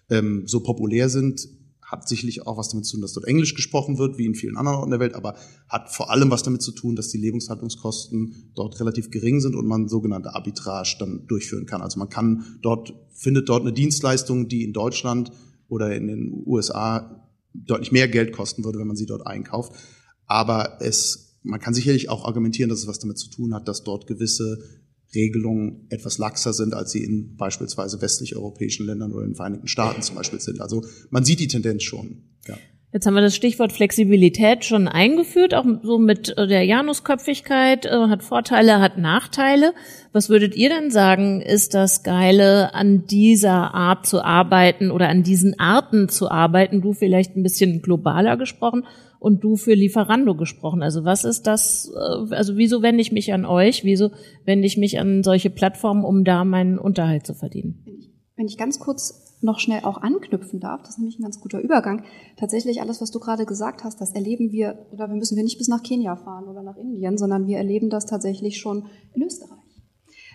ähm, 0.10 0.44
so 0.46 0.62
populär 0.62 1.10
sind, 1.10 1.48
hat 1.88 2.08
sicherlich 2.08 2.46
auch 2.46 2.58
was 2.58 2.70
damit 2.70 2.86
zu 2.86 2.98
tun, 2.98 3.02
dass 3.02 3.14
dort 3.14 3.28
Englisch 3.28 3.56
gesprochen 3.56 3.98
wird, 3.98 4.18
wie 4.18 4.26
in 4.26 4.36
vielen 4.36 4.58
anderen 4.58 4.80
Orten 4.80 4.92
der 4.92 5.00
Welt, 5.00 5.16
aber 5.16 5.36
hat 5.70 5.90
vor 5.90 6.12
allem 6.12 6.30
was 6.30 6.44
damit 6.44 6.62
zu 6.62 6.74
tun, 6.74 6.98
dass 6.98 7.10
die 7.10 7.18
Lebenshaltungskosten 7.18 8.52
dort 8.56 8.78
relativ 8.82 9.10
gering 9.10 9.40
sind 9.40 9.56
und 9.56 9.66
man 9.66 9.88
sogenannte 9.88 10.36
Arbitrage 10.36 10.98
dann 11.00 11.26
durchführen 11.28 11.66
kann. 11.66 11.82
Also 11.82 11.98
man 11.98 12.10
kann 12.10 12.60
dort, 12.62 12.94
findet 13.14 13.48
dort 13.48 13.62
eine 13.62 13.72
Dienstleistung, 13.72 14.50
die 14.50 14.64
in 14.64 14.74
Deutschland 14.74 15.32
oder 15.70 15.96
in 15.96 16.08
den 16.08 16.44
USA 16.46 17.26
deutlich 17.54 17.94
mehr 17.94 18.10
Geld 18.10 18.34
kosten 18.34 18.66
würde, 18.66 18.80
wenn 18.80 18.88
man 18.88 18.98
sie 18.98 19.06
dort 19.06 19.26
einkauft. 19.26 19.72
Aber 20.26 20.82
es, 20.82 21.40
man 21.44 21.62
kann 21.62 21.74
sicherlich 21.74 22.10
auch 22.10 22.26
argumentieren, 22.26 22.70
dass 22.70 22.80
es 22.80 22.88
was 22.88 23.00
damit 23.00 23.18
zu 23.18 23.30
tun 23.30 23.54
hat, 23.54 23.70
dass 23.70 23.86
dort 23.86 24.08
gewisse 24.08 24.60
Regelungen 25.14 25.88
etwas 25.90 26.18
laxer 26.18 26.54
sind, 26.54 26.74
als 26.74 26.92
sie 26.92 27.04
in 27.04 27.36
beispielsweise 27.36 28.02
westlich-europäischen 28.02 28.86
Ländern 28.86 29.14
oder 29.14 29.24
in 29.24 29.32
den 29.32 29.36
Vereinigten 29.36 29.68
Staaten 29.68 30.02
zum 30.02 30.16
Beispiel 30.16 30.40
sind. 30.40 30.62
Also 30.62 30.86
man 31.10 31.24
sieht 31.24 31.40
die 31.40 31.48
Tendenz 31.48 31.84
schon. 31.84 32.24
Ja. 32.48 32.58
Jetzt 32.94 33.06
haben 33.06 33.16
wir 33.16 33.22
das 33.22 33.36
Stichwort 33.36 33.74
Flexibilität 33.74 34.64
schon 34.64 34.88
eingeführt, 34.88 35.54
auch 35.54 35.66
so 35.84 36.00
mit 36.00 36.34
der 36.38 36.64
Janusköpfigkeit, 36.64 37.86
äh, 37.86 38.08
hat 38.08 38.24
Vorteile, 38.24 38.80
hat 38.80 38.98
Nachteile. 38.98 39.74
Was 40.14 40.30
würdet 40.30 40.56
ihr 40.56 40.70
denn 40.70 40.90
sagen, 40.90 41.42
ist 41.42 41.74
das 41.74 42.04
Geile 42.04 42.74
an 42.74 43.06
dieser 43.06 43.74
Art 43.74 44.06
zu 44.08 44.24
arbeiten 44.24 44.90
oder 44.90 45.10
an 45.10 45.22
diesen 45.22 45.60
Arten 45.60 46.08
zu 46.08 46.32
arbeiten? 46.32 46.82
Du 46.82 46.94
vielleicht 46.94 47.36
ein 47.36 47.44
bisschen 47.44 47.82
globaler 47.82 48.38
gesprochen 48.38 48.86
und 49.20 49.44
du 49.44 49.56
für 49.56 49.74
Lieferando 49.74 50.36
gesprochen. 50.36 50.84
Also 50.84 51.04
was 51.04 51.24
ist 51.24 51.48
das, 51.48 51.92
äh, 51.94 52.34
also 52.34 52.58
wieso 52.58 52.82
wende 52.82 53.02
ich 53.02 53.12
mich 53.12 53.34
an 53.34 53.46
euch? 53.46 53.84
Wieso 53.84 54.12
wende 54.46 54.68
ich 54.68 54.78
mich 54.78 55.00
an 55.00 55.24
solche 55.24 55.50
Plattformen, 55.50 56.04
um 56.04 56.24
da 56.24 56.44
meinen 56.46 56.78
Unterhalt 56.78 57.26
zu 57.26 57.34
verdienen? 57.34 57.84
Wenn 58.36 58.48
ich 58.48 58.58
ganz 58.58 58.80
kurz 58.80 59.36
noch 59.42 59.60
schnell 59.60 59.84
auch 59.84 59.98
anknüpfen 59.98 60.60
darf, 60.60 60.82
das 60.82 60.92
ist 60.92 60.98
nämlich 61.00 61.20
ein 61.20 61.24
ganz 61.24 61.40
guter 61.40 61.60
Übergang. 61.60 62.04
Tatsächlich 62.38 62.82
alles, 62.82 63.02
was 63.02 63.12
du 63.12 63.20
gerade 63.20 63.46
gesagt 63.46 63.84
hast, 63.84 64.02
das 64.02 64.14
erleben 64.14 64.52
wir, 64.52 64.88
oder 64.92 65.10
wir 65.10 65.16
müssen 65.16 65.36
wir 65.36 65.44
nicht 65.44 65.58
bis 65.58 65.68
nach 65.68 65.84
Kenia 65.84 66.16
fahren 66.16 66.48
oder 66.48 66.64
nach 66.64 66.78
Indien, 66.78 67.18
sondern 67.18 67.48
wir 67.48 67.58
erleben 67.58 67.90
das 67.90 68.06
tatsächlich 68.06 68.58
schon 68.58 68.86
in 69.14 69.24
Österreich. 69.24 69.58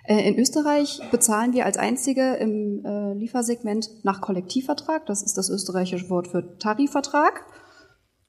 Äh, 0.05 0.29
in 0.29 0.39
Österreich 0.39 1.01
bezahlen 1.11 1.53
wir 1.53 1.65
als 1.65 1.79
einzige 1.79 2.35
im 2.35 2.85
äh, 2.85 3.15
Liefersegment 3.15 3.89
nach 4.03 4.21
Kollektivvertrag. 4.21 5.07
Das 5.07 5.23
ist 5.23 5.39
das 5.39 5.49
österreichische 5.49 6.11
Wort 6.11 6.29
für 6.29 6.59
Tarifvertrag 6.59 7.45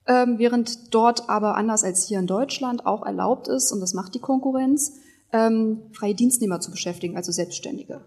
ähm, 0.07 0.37
während 0.37 0.93
dort 0.93 1.29
aber 1.29 1.55
anders 1.55 1.83
als 1.83 2.07
hier 2.07 2.19
in 2.19 2.27
Deutschland 2.27 2.85
auch 2.85 3.05
erlaubt 3.05 3.47
ist, 3.47 3.71
und 3.71 3.79
das 3.79 3.93
macht 3.93 4.15
die 4.15 4.19
Konkurrenz, 4.19 4.93
ähm, 5.31 5.83
freie 5.93 6.15
Dienstnehmer 6.15 6.59
zu 6.59 6.71
beschäftigen, 6.71 7.17
also 7.17 7.31
Selbstständige. 7.31 8.01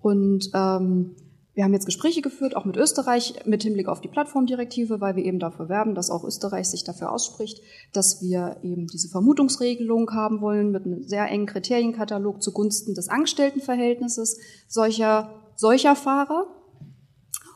Und 0.00 0.50
ähm, 0.54 1.14
wir 1.54 1.64
haben 1.64 1.74
jetzt 1.74 1.84
Gespräche 1.84 2.22
geführt, 2.22 2.56
auch 2.56 2.64
mit 2.64 2.78
Österreich, 2.78 3.34
mit 3.44 3.62
Hinblick 3.62 3.86
auf 3.86 4.00
die 4.00 4.08
Plattformdirektive, 4.08 5.02
weil 5.02 5.16
wir 5.16 5.24
eben 5.24 5.38
dafür 5.38 5.68
werben, 5.68 5.94
dass 5.94 6.10
auch 6.10 6.24
Österreich 6.24 6.68
sich 6.68 6.82
dafür 6.82 7.12
ausspricht, 7.12 7.60
dass 7.92 8.22
wir 8.22 8.56
eben 8.62 8.86
diese 8.86 9.08
Vermutungsregelung 9.08 10.10
haben 10.12 10.40
wollen 10.40 10.70
mit 10.70 10.86
einem 10.86 11.02
sehr 11.02 11.28
engen 11.28 11.46
Kriterienkatalog 11.46 12.42
zugunsten 12.42 12.94
des 12.94 13.08
Angestelltenverhältnisses 13.10 14.38
solcher, 14.66 15.30
solcher 15.54 15.94
Fahrer. 15.94 16.46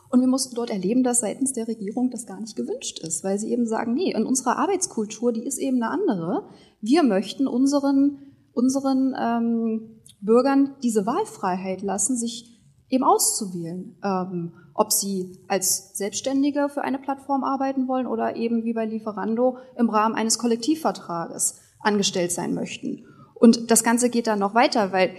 Und 0.09 0.21
wir 0.21 0.27
mussten 0.27 0.55
dort 0.55 0.69
erleben, 0.69 1.03
dass 1.03 1.19
seitens 1.19 1.53
der 1.53 1.67
Regierung 1.67 2.09
das 2.09 2.25
gar 2.25 2.39
nicht 2.39 2.55
gewünscht 2.55 2.99
ist, 2.99 3.23
weil 3.23 3.37
sie 3.37 3.51
eben 3.51 3.65
sagen, 3.65 3.93
nee, 3.93 4.11
in 4.11 4.25
unserer 4.25 4.57
Arbeitskultur, 4.57 5.33
die 5.33 5.45
ist 5.45 5.57
eben 5.57 5.81
eine 5.81 5.91
andere. 5.91 6.47
Wir 6.81 7.03
möchten 7.03 7.47
unseren, 7.47 8.19
unseren 8.53 9.15
ähm, 9.19 10.01
Bürgern 10.21 10.75
diese 10.81 11.05
Wahlfreiheit 11.05 11.81
lassen, 11.81 12.15
sich 12.15 12.57
eben 12.89 13.03
auszuwählen, 13.03 13.97
ähm, 14.03 14.53
ob 14.73 14.93
sie 14.93 15.37
als 15.47 15.97
Selbstständige 15.97 16.69
für 16.69 16.83
eine 16.83 16.99
Plattform 16.99 17.43
arbeiten 17.43 17.87
wollen 17.87 18.07
oder 18.07 18.35
eben 18.35 18.63
wie 18.63 18.73
bei 18.73 18.85
Lieferando 18.85 19.57
im 19.75 19.89
Rahmen 19.89 20.15
eines 20.15 20.37
Kollektivvertrages 20.37 21.59
angestellt 21.79 22.31
sein 22.31 22.53
möchten. 22.53 23.05
Und 23.33 23.69
das 23.69 23.83
Ganze 23.83 24.09
geht 24.09 24.27
dann 24.27 24.39
noch 24.39 24.55
weiter, 24.55 24.91
weil 24.91 25.11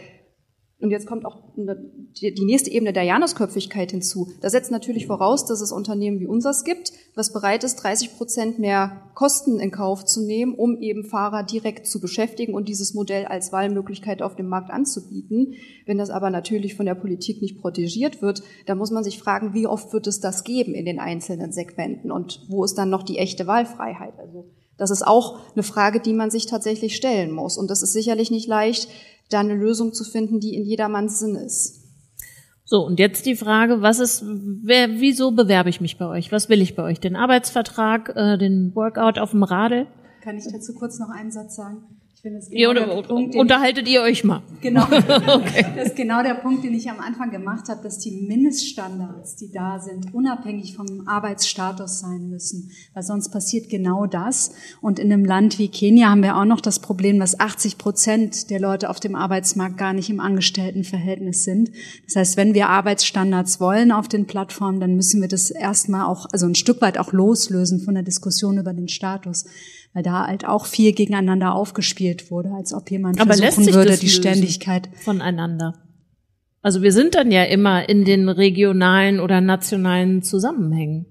und 0.80 0.90
jetzt 0.90 1.06
kommt 1.06 1.24
auch 1.24 1.42
die 1.56 2.44
nächste 2.44 2.70
Ebene 2.70 2.92
der 2.92 3.02
Janusköpfigkeit 3.02 3.90
hinzu. 3.90 4.30
Da 4.40 4.48
setzt 4.48 4.70
natürlich 4.70 5.08
voraus, 5.08 5.44
dass 5.44 5.60
es 5.60 5.72
Unternehmen 5.72 6.20
wie 6.20 6.28
unseres 6.28 6.62
gibt, 6.62 6.92
was 7.16 7.32
bereit 7.32 7.64
ist, 7.64 7.76
30 7.76 8.16
Prozent 8.16 8.58
mehr 8.60 9.10
Kosten 9.14 9.58
in 9.58 9.72
Kauf 9.72 10.04
zu 10.04 10.24
nehmen, 10.24 10.54
um 10.54 10.80
eben 10.80 11.02
Fahrer 11.02 11.42
direkt 11.42 11.88
zu 11.88 12.00
beschäftigen 12.00 12.54
und 12.54 12.68
dieses 12.68 12.94
Modell 12.94 13.24
als 13.24 13.52
Wahlmöglichkeit 13.52 14.22
auf 14.22 14.36
dem 14.36 14.46
Markt 14.46 14.70
anzubieten. 14.70 15.54
Wenn 15.84 15.98
das 15.98 16.10
aber 16.10 16.30
natürlich 16.30 16.76
von 16.76 16.86
der 16.86 16.94
Politik 16.94 17.42
nicht 17.42 17.60
protegiert 17.60 18.22
wird, 18.22 18.44
dann 18.66 18.78
muss 18.78 18.92
man 18.92 19.02
sich 19.02 19.18
fragen, 19.18 19.54
wie 19.54 19.66
oft 19.66 19.92
wird 19.92 20.06
es 20.06 20.20
das 20.20 20.44
geben 20.44 20.74
in 20.74 20.84
den 20.84 21.00
einzelnen 21.00 21.50
Segmenten 21.50 22.12
und 22.12 22.46
wo 22.48 22.62
ist 22.62 22.78
dann 22.78 22.90
noch 22.90 23.02
die 23.02 23.18
echte 23.18 23.48
Wahlfreiheit? 23.48 24.16
Also 24.20 24.50
das 24.78 24.90
ist 24.90 25.06
auch 25.06 25.38
eine 25.54 25.62
Frage, 25.62 26.00
die 26.00 26.14
man 26.14 26.30
sich 26.30 26.46
tatsächlich 26.46 26.96
stellen 26.96 27.32
muss. 27.32 27.58
Und 27.58 27.70
das 27.70 27.82
ist 27.82 27.92
sicherlich 27.92 28.30
nicht 28.30 28.48
leicht, 28.48 28.88
da 29.28 29.40
eine 29.40 29.54
Lösung 29.54 29.92
zu 29.92 30.04
finden, 30.04 30.40
die 30.40 30.54
in 30.54 30.64
jedermanns 30.64 31.18
Sinn 31.18 31.34
ist. 31.34 31.84
So, 32.64 32.84
und 32.84 32.98
jetzt 32.98 33.26
die 33.26 33.36
Frage, 33.36 33.82
was 33.82 33.98
ist, 33.98 34.22
wer, 34.26 35.00
wieso 35.00 35.30
bewerbe 35.30 35.70
ich 35.70 35.80
mich 35.80 35.98
bei 35.98 36.06
euch? 36.06 36.32
Was 36.32 36.48
will 36.48 36.60
ich 36.60 36.76
bei 36.76 36.82
euch? 36.82 37.00
Den 37.00 37.16
Arbeitsvertrag, 37.16 38.12
äh, 38.14 38.38
den 38.38 38.74
Workout 38.74 39.18
auf 39.18 39.30
dem 39.30 39.42
Radl? 39.42 39.86
Kann 40.22 40.36
ich 40.36 40.44
dazu 40.52 40.74
kurz 40.74 40.98
noch 40.98 41.08
einen 41.08 41.30
Satz 41.30 41.56
sagen? 41.56 41.97
Ich 42.18 42.22
finde, 42.22 42.40
das 42.40 42.50
genau 42.50 42.72
ihr, 42.72 43.02
Punkt, 43.04 43.36
unterhaltet 43.36 43.86
ihr 43.86 44.02
euch 44.02 44.24
mal. 44.24 44.42
Genau. 44.60 44.82
okay. 44.86 45.64
Das 45.76 45.90
ist 45.90 45.96
genau 45.96 46.20
der 46.24 46.34
Punkt, 46.34 46.64
den 46.64 46.74
ich 46.74 46.90
am 46.90 46.98
Anfang 46.98 47.30
gemacht 47.30 47.68
habe, 47.68 47.80
dass 47.84 48.00
die 48.00 48.10
Mindeststandards, 48.10 49.36
die 49.36 49.52
da 49.52 49.78
sind, 49.78 50.12
unabhängig 50.12 50.74
vom 50.74 51.06
Arbeitsstatus 51.06 52.00
sein 52.00 52.28
müssen. 52.28 52.72
Weil 52.92 53.04
sonst 53.04 53.28
passiert 53.28 53.70
genau 53.70 54.06
das. 54.06 54.50
Und 54.80 54.98
in 54.98 55.12
einem 55.12 55.24
Land 55.24 55.60
wie 55.60 55.68
Kenia 55.68 56.10
haben 56.10 56.24
wir 56.24 56.36
auch 56.36 56.44
noch 56.44 56.60
das 56.60 56.80
Problem, 56.80 57.20
dass 57.20 57.38
80 57.38 57.78
Prozent 57.78 58.50
der 58.50 58.58
Leute 58.58 58.90
auf 58.90 58.98
dem 58.98 59.14
Arbeitsmarkt 59.14 59.78
gar 59.78 59.92
nicht 59.92 60.10
im 60.10 60.18
Angestelltenverhältnis 60.18 61.44
sind. 61.44 61.70
Das 62.06 62.16
heißt, 62.16 62.36
wenn 62.36 62.52
wir 62.52 62.68
Arbeitsstandards 62.68 63.60
wollen 63.60 63.92
auf 63.92 64.08
den 64.08 64.26
Plattformen, 64.26 64.80
dann 64.80 64.96
müssen 64.96 65.20
wir 65.20 65.28
das 65.28 65.52
erstmal 65.52 66.06
auch, 66.06 66.26
also 66.32 66.46
ein 66.46 66.56
Stück 66.56 66.80
weit 66.80 66.98
auch 66.98 67.12
loslösen 67.12 67.78
von 67.78 67.94
der 67.94 68.02
Diskussion 68.02 68.58
über 68.58 68.72
den 68.72 68.88
Status 68.88 69.44
weil 69.92 70.02
da 70.02 70.26
halt 70.26 70.46
auch 70.46 70.66
viel 70.66 70.92
gegeneinander 70.92 71.54
aufgespielt 71.54 72.30
wurde, 72.30 72.50
als 72.50 72.72
ob 72.72 72.90
jemand 72.90 73.20
Aber 73.20 73.34
versuchen 73.34 73.74
würde, 73.74 73.96
die 73.96 74.08
Ständigkeit 74.08 74.88
voneinander. 74.94 75.74
Also 76.62 76.82
wir 76.82 76.92
sind 76.92 77.14
dann 77.14 77.30
ja 77.30 77.44
immer 77.44 77.88
in 77.88 78.04
den 78.04 78.28
regionalen 78.28 79.20
oder 79.20 79.40
nationalen 79.40 80.22
Zusammenhängen. 80.22 81.06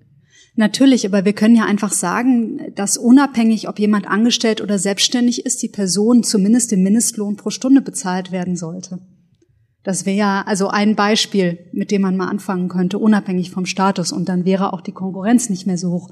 Natürlich, 0.55 1.05
aber 1.05 1.23
wir 1.23 1.33
können 1.33 1.55
ja 1.55 1.65
einfach 1.65 1.91
sagen, 1.91 2.73
dass 2.73 2.97
unabhängig, 2.97 3.69
ob 3.69 3.79
jemand 3.79 4.07
angestellt 4.07 4.59
oder 4.59 4.79
selbstständig 4.79 5.45
ist, 5.45 5.61
die 5.61 5.69
Person 5.69 6.23
zumindest 6.23 6.71
den 6.71 6.81
Mindestlohn 6.81 7.35
pro 7.35 7.51
Stunde 7.51 7.81
bezahlt 7.81 8.31
werden 8.31 8.55
sollte. 8.55 8.99
Das 9.83 10.05
wäre 10.05 10.17
ja 10.17 10.43
also 10.45 10.67
ein 10.67 10.95
Beispiel, 10.95 11.59
mit 11.73 11.91
dem 11.91 12.01
man 12.01 12.17
mal 12.17 12.27
anfangen 12.27 12.69
könnte, 12.69 12.97
unabhängig 12.97 13.51
vom 13.51 13.65
Status. 13.65 14.11
Und 14.11 14.27
dann 14.29 14.45
wäre 14.45 14.73
auch 14.73 14.81
die 14.81 14.91
Konkurrenz 14.91 15.49
nicht 15.49 15.67
mehr 15.67 15.77
so 15.77 15.91
hoch. 15.91 16.09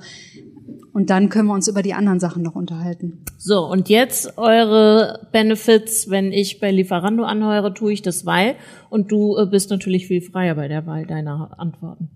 Und 0.96 1.10
dann 1.10 1.28
können 1.28 1.50
wir 1.50 1.54
uns 1.54 1.68
über 1.68 1.82
die 1.82 1.94
anderen 1.94 2.22
Sachen 2.22 2.42
noch 2.42 2.56
unterhalten. 2.56 3.26
So, 3.38 3.66
und 3.66 3.90
jetzt 3.90 4.38
eure 4.38 5.28
Benefits, 5.34 6.10
wenn 6.10 6.32
ich 6.32 6.62
bei 6.62 6.72
Lieferando 6.72 7.26
anheuere, 7.26 7.74
tue 7.74 7.92
ich 7.92 8.02
das 8.02 8.26
weil. 8.26 8.56
Und 8.90 9.12
du 9.12 9.36
äh, 9.36 9.46
bist 9.46 9.72
natürlich 9.72 10.08
viel 10.08 10.22
freier 10.22 10.56
bei 10.56 10.70
der 10.70 10.86
Wahl 10.86 11.06
deiner 11.06 11.60
Antworten. 11.60 12.12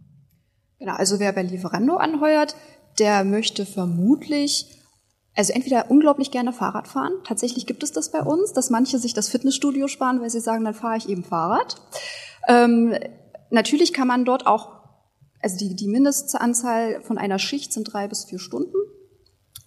Genau, 0.79 0.93
also 0.93 1.19
wer 1.19 1.33
bei 1.33 1.43
Lieferando 1.43 1.97
anheuert, 1.97 2.55
der 2.99 3.25
möchte 3.25 3.65
vermutlich 3.65 4.65
also 5.35 5.51
entweder 5.51 5.91
unglaublich 5.91 6.31
gerne 6.31 6.53
Fahrrad 6.53 6.87
fahren. 6.87 7.11
Tatsächlich 7.25 7.65
gibt 7.65 7.83
es 7.83 7.91
das 7.91 8.11
bei 8.11 8.21
uns, 8.21 8.53
dass 8.53 8.69
manche 8.69 8.97
sich 8.97 9.13
das 9.13 9.27
Fitnessstudio 9.27 9.89
sparen, 9.89 10.21
weil 10.21 10.29
sie 10.29 10.39
sagen, 10.39 10.63
dann 10.63 10.73
fahre 10.73 10.95
ich 10.95 11.09
eben 11.09 11.25
Fahrrad. 11.25 11.75
Ähm, 12.47 12.95
natürlich 13.49 13.91
kann 13.91 14.07
man 14.07 14.23
dort 14.23 14.47
auch 14.47 14.78
also 15.41 15.57
die, 15.57 15.75
die 15.75 15.87
Mindestanzahl 15.87 17.01
von 17.01 17.17
einer 17.17 17.39
Schicht 17.39 17.73
sind 17.73 17.91
drei 17.91 18.07
bis 18.07 18.25
vier 18.25 18.39
Stunden, 18.39 18.75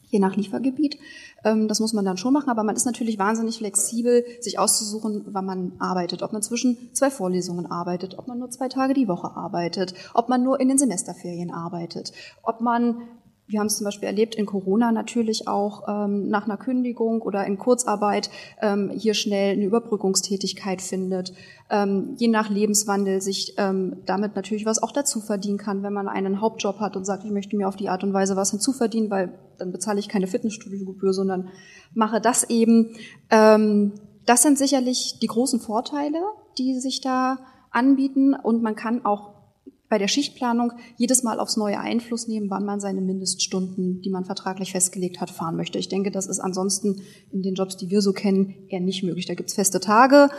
je 0.09 0.19
nach 0.19 0.37
Liefergebiet. 0.37 0.99
Ähm, 1.45 1.69
das 1.69 1.81
muss 1.81 1.93
man 1.93 2.05
dann 2.05 2.17
schon 2.17 2.33
machen, 2.33 2.51
aber 2.51 2.63
man 2.63 2.77
ist 2.77 2.85
natürlich 2.85 3.19
wahnsinnig 3.19 3.59
flexibel, 3.59 4.25
sich 4.41 4.59
auszusuchen, 4.59 5.25
wann 5.27 5.47
man 5.47 5.73
arbeitet. 5.79 6.23
Ob 6.23 6.33
man 6.33 6.43
zwischen 6.43 6.95
zwei 6.95 7.11
Vorlesungen 7.11 7.67
arbeitet, 7.67 8.19
ob 8.19 8.29
man 8.29 8.39
nur 8.39 8.51
zwei 8.51 8.69
Tage 8.69 8.95
die 8.95 9.09
Woche 9.09 9.35
arbeitet, 9.37 9.95
ob 10.15 10.29
man 10.29 10.43
nur 10.43 10.61
in 10.61 10.69
den 10.69 10.79
Semesterferien 10.79 11.51
arbeitet, 11.51 12.13
ob 12.43 12.61
man 12.61 13.03
wir 13.47 13.61
haben 13.61 13.67
es 13.67 13.77
zum 13.77 13.85
Beispiel 13.85 14.07
erlebt 14.07 14.35
in 14.35 14.47
Corona 14.47 14.93
natürlich 14.93 15.49
auch 15.49 15.87
ähm, 15.89 16.29
nach 16.29 16.45
einer 16.45 16.57
Kündigung 16.57 17.23
oder 17.23 17.45
in 17.45 17.59
Kurzarbeit 17.59 18.31
ähm, 18.61 18.91
hier 18.91 19.15
schnell 19.15 19.53
eine 19.53 19.65
Überbrückungstätigkeit 19.65 20.81
findet, 20.81 21.33
ähm, 21.71 22.15
je 22.19 22.29
nach 22.29 22.49
Lebenswandel 22.49 23.21
sich 23.21 23.55
ähm, 23.59 23.99
damit 24.07 24.37
natürlich 24.37 24.65
was 24.65 24.83
auch 24.83 24.93
dazu 24.93 25.21
verdienen 25.21 25.59
kann, 25.59 25.83
wenn 25.83 25.93
man 25.93 26.09
einen 26.09 26.41
Hauptjob 26.41 26.81
hat 26.81 26.97
und 26.97 27.05
sagt, 27.05 27.25
ich 27.25 27.31
möchte 27.31 27.57
mir 27.57 27.69
auf 27.69 27.77
die 27.77 27.89
Art 27.89 28.05
und 28.05 28.13
Weise 28.13 28.37
was 28.37 28.51
hinzuverdienen, 28.51 29.11
weil 29.11 29.39
dann 29.59 29.73
bezahle 29.73 30.01
ich 30.01 30.09
keine 30.09 30.27
Fitnessstudiogebühr, 30.27 31.13
sondern 31.13 31.49
mache 31.95 32.21
das 32.21 32.49
eben. 32.49 32.95
Ähm, 33.31 33.93
das 34.25 34.43
sind 34.43 34.57
sicherlich 34.57 35.19
die 35.21 35.27
großen 35.27 35.61
Vorteile, 35.61 36.19
die 36.59 36.79
sich 36.79 37.01
da 37.01 37.39
anbieten 37.71 38.35
und 38.35 38.63
man 38.63 38.77
kann 38.77 39.05
auch 39.05 39.32
bei 39.93 39.99
der 39.99 40.09
Schichtplanung 40.09 40.73
jedes 40.97 41.23
Mal 41.23 41.39
aufs 41.39 41.59
neue 41.59 41.79
Einfluss 41.79 42.27
nehmen, 42.27 42.49
wann 42.49 42.65
man 42.65 42.81
seine 42.81 43.03
Mindeststunden, 43.03 44.01
die 44.01 44.09
man 44.09 44.25
vertraglich 44.25 44.73
festgelegt 44.73 45.21
hat, 45.21 45.29
fahren 45.29 45.55
möchte. 45.55 45.79
Ich 45.79 45.91
denke, 45.91 46.11
das 46.11 46.29
ist 46.29 46.41
ansonsten 46.41 47.03
in 47.31 47.43
den 47.43 47.55
Jobs, 47.55 47.77
die 47.77 47.91
wir 47.91 48.01
so 48.01 48.15
kennen, 48.15 48.55
eher 48.71 48.81
nicht 48.81 49.03
möglich. 49.03 49.27
Da 49.27 49.35
gibt's 49.35 49.53
feste 49.53 49.81
Tage, 49.81 50.31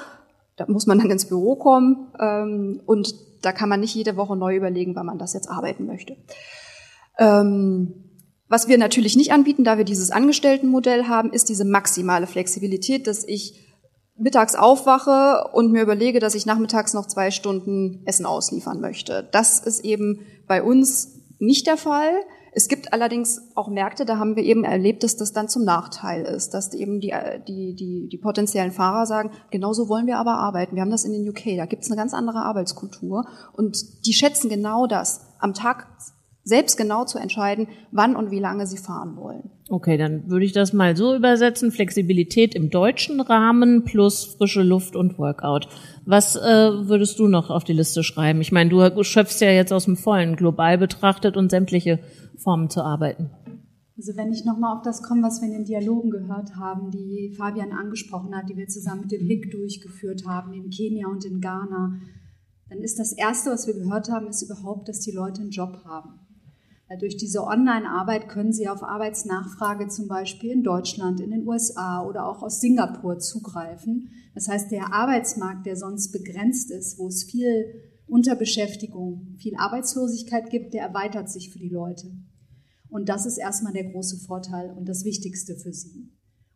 da 0.56 0.66
muss 0.68 0.88
man 0.88 0.98
dann 0.98 1.12
ins 1.12 1.28
Büro 1.28 1.56
kommen 1.56 2.08
ähm, 2.20 2.82
und 2.88 3.14
da 3.44 3.52
kann 3.52 3.70
man 3.70 3.82
nicht 3.82 3.94
jede 3.94 4.18
Woche 4.18 4.36
neu 4.36 4.56
überlegen, 4.56 4.96
wann 4.96 5.06
man 5.06 5.20
das 5.20 5.34
jetzt 5.34 5.52
arbeiten 5.52 5.86
möchte. 5.86 6.18
Ähm, 7.20 7.94
was 8.50 8.68
wir 8.68 8.80
natürlich 8.80 9.16
nicht 9.16 9.34
anbieten, 9.34 9.64
da 9.64 9.78
wir 9.78 9.86
dieses 9.86 10.10
Angestelltenmodell 10.10 11.04
haben, 11.04 11.32
ist 11.32 11.48
diese 11.48 11.64
maximale 11.64 12.26
Flexibilität, 12.26 13.06
dass 13.06 13.24
ich 13.24 13.73
mittags 14.18 14.56
aufwache 14.56 15.50
und 15.54 15.72
mir 15.72 15.82
überlege, 15.82 16.20
dass 16.20 16.36
ich 16.36 16.46
nachmittags 16.46 16.94
noch 16.94 17.08
zwei 17.08 17.32
Stunden 17.32 18.04
Essen 18.06 18.26
ausliefern 18.26 18.80
möchte. 18.80 19.28
Das 19.32 19.60
ist 19.60 19.84
eben 19.84 20.20
bei 20.48 20.62
uns 20.62 21.20
nicht 21.40 21.68
der 21.68 21.78
Fall. 21.78 22.12
Es 22.56 22.68
gibt 22.68 22.94
allerdings 22.94 23.42
auch 23.56 23.68
Märkte, 23.68 24.06
da 24.06 24.18
haben 24.20 24.36
wir 24.36 24.44
eben 24.44 24.64
erlebt, 24.64 25.04
dass 25.04 25.18
das 25.18 25.34
dann 25.34 25.50
zum 25.50 25.64
Nachteil 25.64 26.24
ist, 26.24 26.54
dass 26.54 26.74
eben 26.76 27.00
die, 27.00 27.12
die, 27.48 27.74
die, 27.74 28.08
die 28.12 28.18
potenziellen 28.20 28.72
Fahrer 28.72 29.08
sagen, 29.08 29.32
genauso 29.50 29.90
wollen 29.90 30.06
wir 30.06 30.20
aber 30.20 30.36
arbeiten. 30.36 30.76
Wir 30.76 30.84
haben 30.84 30.92
das 30.92 31.04
in 31.04 31.14
den 31.14 31.28
UK, 31.28 31.58
da 31.58 31.66
gibt 31.66 31.84
es 31.84 31.90
eine 31.90 31.98
ganz 31.98 32.14
andere 32.14 32.44
Arbeitskultur 32.44 33.26
und 33.54 34.06
die 34.06 34.14
schätzen 34.14 34.50
genau 34.50 34.86
das. 34.86 35.22
Am 35.40 35.56
Tag 35.56 35.88
selbst 36.44 36.78
genau 36.78 37.06
zu 37.06 37.18
entscheiden, 37.18 37.68
wann 37.92 38.16
und 38.16 38.30
wie 38.30 38.40
lange 38.40 38.68
sie 38.68 38.78
fahren 38.78 39.16
wollen. 39.16 39.50
Okay, 39.74 39.98
dann 39.98 40.30
würde 40.30 40.46
ich 40.46 40.52
das 40.52 40.72
mal 40.72 40.96
so 40.96 41.16
übersetzen. 41.16 41.72
Flexibilität 41.72 42.54
im 42.54 42.70
deutschen 42.70 43.20
Rahmen 43.20 43.84
plus 43.86 44.24
frische 44.24 44.62
Luft 44.62 44.96
und 44.96 45.18
Workout. 45.18 45.68
Was 46.06 46.36
äh, 46.36 46.40
würdest 46.40 47.18
du 47.18 47.28
noch 47.28 47.50
auf 47.50 47.64
die 47.64 47.74
Liste 47.74 48.04
schreiben? 48.04 48.40
Ich 48.42 48.52
meine, 48.52 48.70
du 48.70 49.04
schöpfst 49.04 49.42
ja 49.42 49.50
jetzt 49.50 49.74
aus 49.74 49.86
dem 49.86 49.98
Vollen, 49.98 50.36
global 50.36 50.78
betrachtet 50.78 51.38
und 51.38 51.50
sämtliche 51.50 51.98
Formen 52.38 52.70
zu 52.70 52.84
arbeiten. 52.84 53.32
Also 53.98 54.16
wenn 54.16 54.32
ich 54.32 54.46
nochmal 54.46 54.78
auf 54.78 54.84
das 54.84 55.02
komme, 55.02 55.24
was 55.24 55.42
wir 55.42 55.48
in 55.48 55.56
den 55.56 55.66
Dialogen 55.66 56.12
gehört 56.12 56.56
haben, 56.56 56.92
die 56.92 57.34
Fabian 57.36 57.72
angesprochen 57.72 58.36
hat, 58.36 58.50
die 58.50 58.58
wir 58.58 58.68
zusammen 58.68 59.02
mit 59.02 59.12
dem 59.12 59.26
HIC 59.26 59.50
durchgeführt 59.50 60.28
haben, 60.28 60.54
in 60.54 60.70
Kenia 60.70 61.08
und 61.08 61.26
in 61.26 61.42
Ghana, 61.42 62.00
dann 62.70 62.78
ist 62.84 63.00
das 63.00 63.12
Erste, 63.12 63.50
was 63.50 63.66
wir 63.66 63.74
gehört 63.74 64.12
haben, 64.12 64.28
ist 64.28 64.44
überhaupt, 64.44 64.88
dass 64.88 65.00
die 65.00 65.14
Leute 65.14 65.42
einen 65.42 65.50
Job 65.50 65.82
haben. 65.84 66.20
Durch 67.00 67.18
diese 67.18 67.44
Online-Arbeit 67.44 68.30
können 68.30 68.54
Sie 68.54 68.68
auf 68.68 68.84
Arbeitsnachfrage 68.84 69.88
zum 69.88 70.08
Beispiel 70.08 70.52
in 70.52 70.64
Deutschland, 70.64 71.20
in 71.20 71.32
den 71.32 71.48
USA 71.48 72.06
oder 72.06 72.28
auch 72.28 72.42
aus 72.44 72.60
Singapur 72.60 73.20
zugreifen. 73.20 74.10
Das 74.34 74.48
heißt, 74.48 74.72
der 74.72 74.94
Arbeitsmarkt, 74.94 75.66
der 75.66 75.76
sonst 75.76 76.12
begrenzt 76.12 76.72
ist, 76.72 76.98
wo 76.98 77.08
es 77.08 77.24
viel 77.24 77.66
Unterbeschäftigung, 78.08 79.36
viel 79.38 79.56
Arbeitslosigkeit 79.58 80.50
gibt, 80.50 80.74
der 80.74 80.84
erweitert 80.84 81.30
sich 81.30 81.52
für 81.52 81.60
die 81.60 81.70
Leute. 81.70 82.12
Und 82.90 83.10
das 83.10 83.26
ist 83.26 83.38
erstmal 83.38 83.74
der 83.74 83.92
große 83.92 84.18
Vorteil 84.18 84.72
und 84.72 84.88
das 84.88 85.04
Wichtigste 85.04 85.56
für 85.56 85.74
sie. 85.74 86.12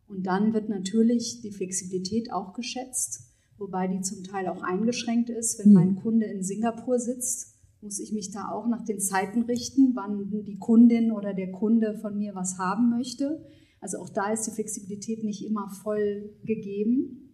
Und 0.06 0.26
dann 0.26 0.54
wird 0.54 0.68
natürlich 0.68 1.40
die 1.42 1.50
Flexibilität 1.50 2.32
auch 2.32 2.54
geschätzt, 2.54 3.34
wobei 3.56 3.88
die 3.88 4.00
zum 4.00 4.22
Teil 4.24 4.48
auch 4.48 4.62
eingeschränkt 4.62 5.30
ist, 5.30 5.58
wenn 5.58 5.72
mein 5.72 5.96
Kunde 5.96 6.26
in 6.26 6.42
Singapur 6.42 6.98
sitzt 6.98 7.57
muss 7.80 8.00
ich 8.00 8.12
mich 8.12 8.30
da 8.30 8.50
auch 8.50 8.66
nach 8.66 8.84
den 8.84 9.00
Zeiten 9.00 9.42
richten, 9.42 9.94
wann 9.94 10.30
die 10.30 10.58
Kundin 10.58 11.12
oder 11.12 11.34
der 11.34 11.52
Kunde 11.52 11.96
von 12.00 12.18
mir 12.18 12.34
was 12.34 12.58
haben 12.58 12.90
möchte. 12.90 13.44
Also 13.80 13.98
auch 13.98 14.08
da 14.08 14.32
ist 14.32 14.46
die 14.46 14.50
Flexibilität 14.50 15.22
nicht 15.22 15.44
immer 15.44 15.70
voll 15.70 16.34
gegeben. 16.44 17.28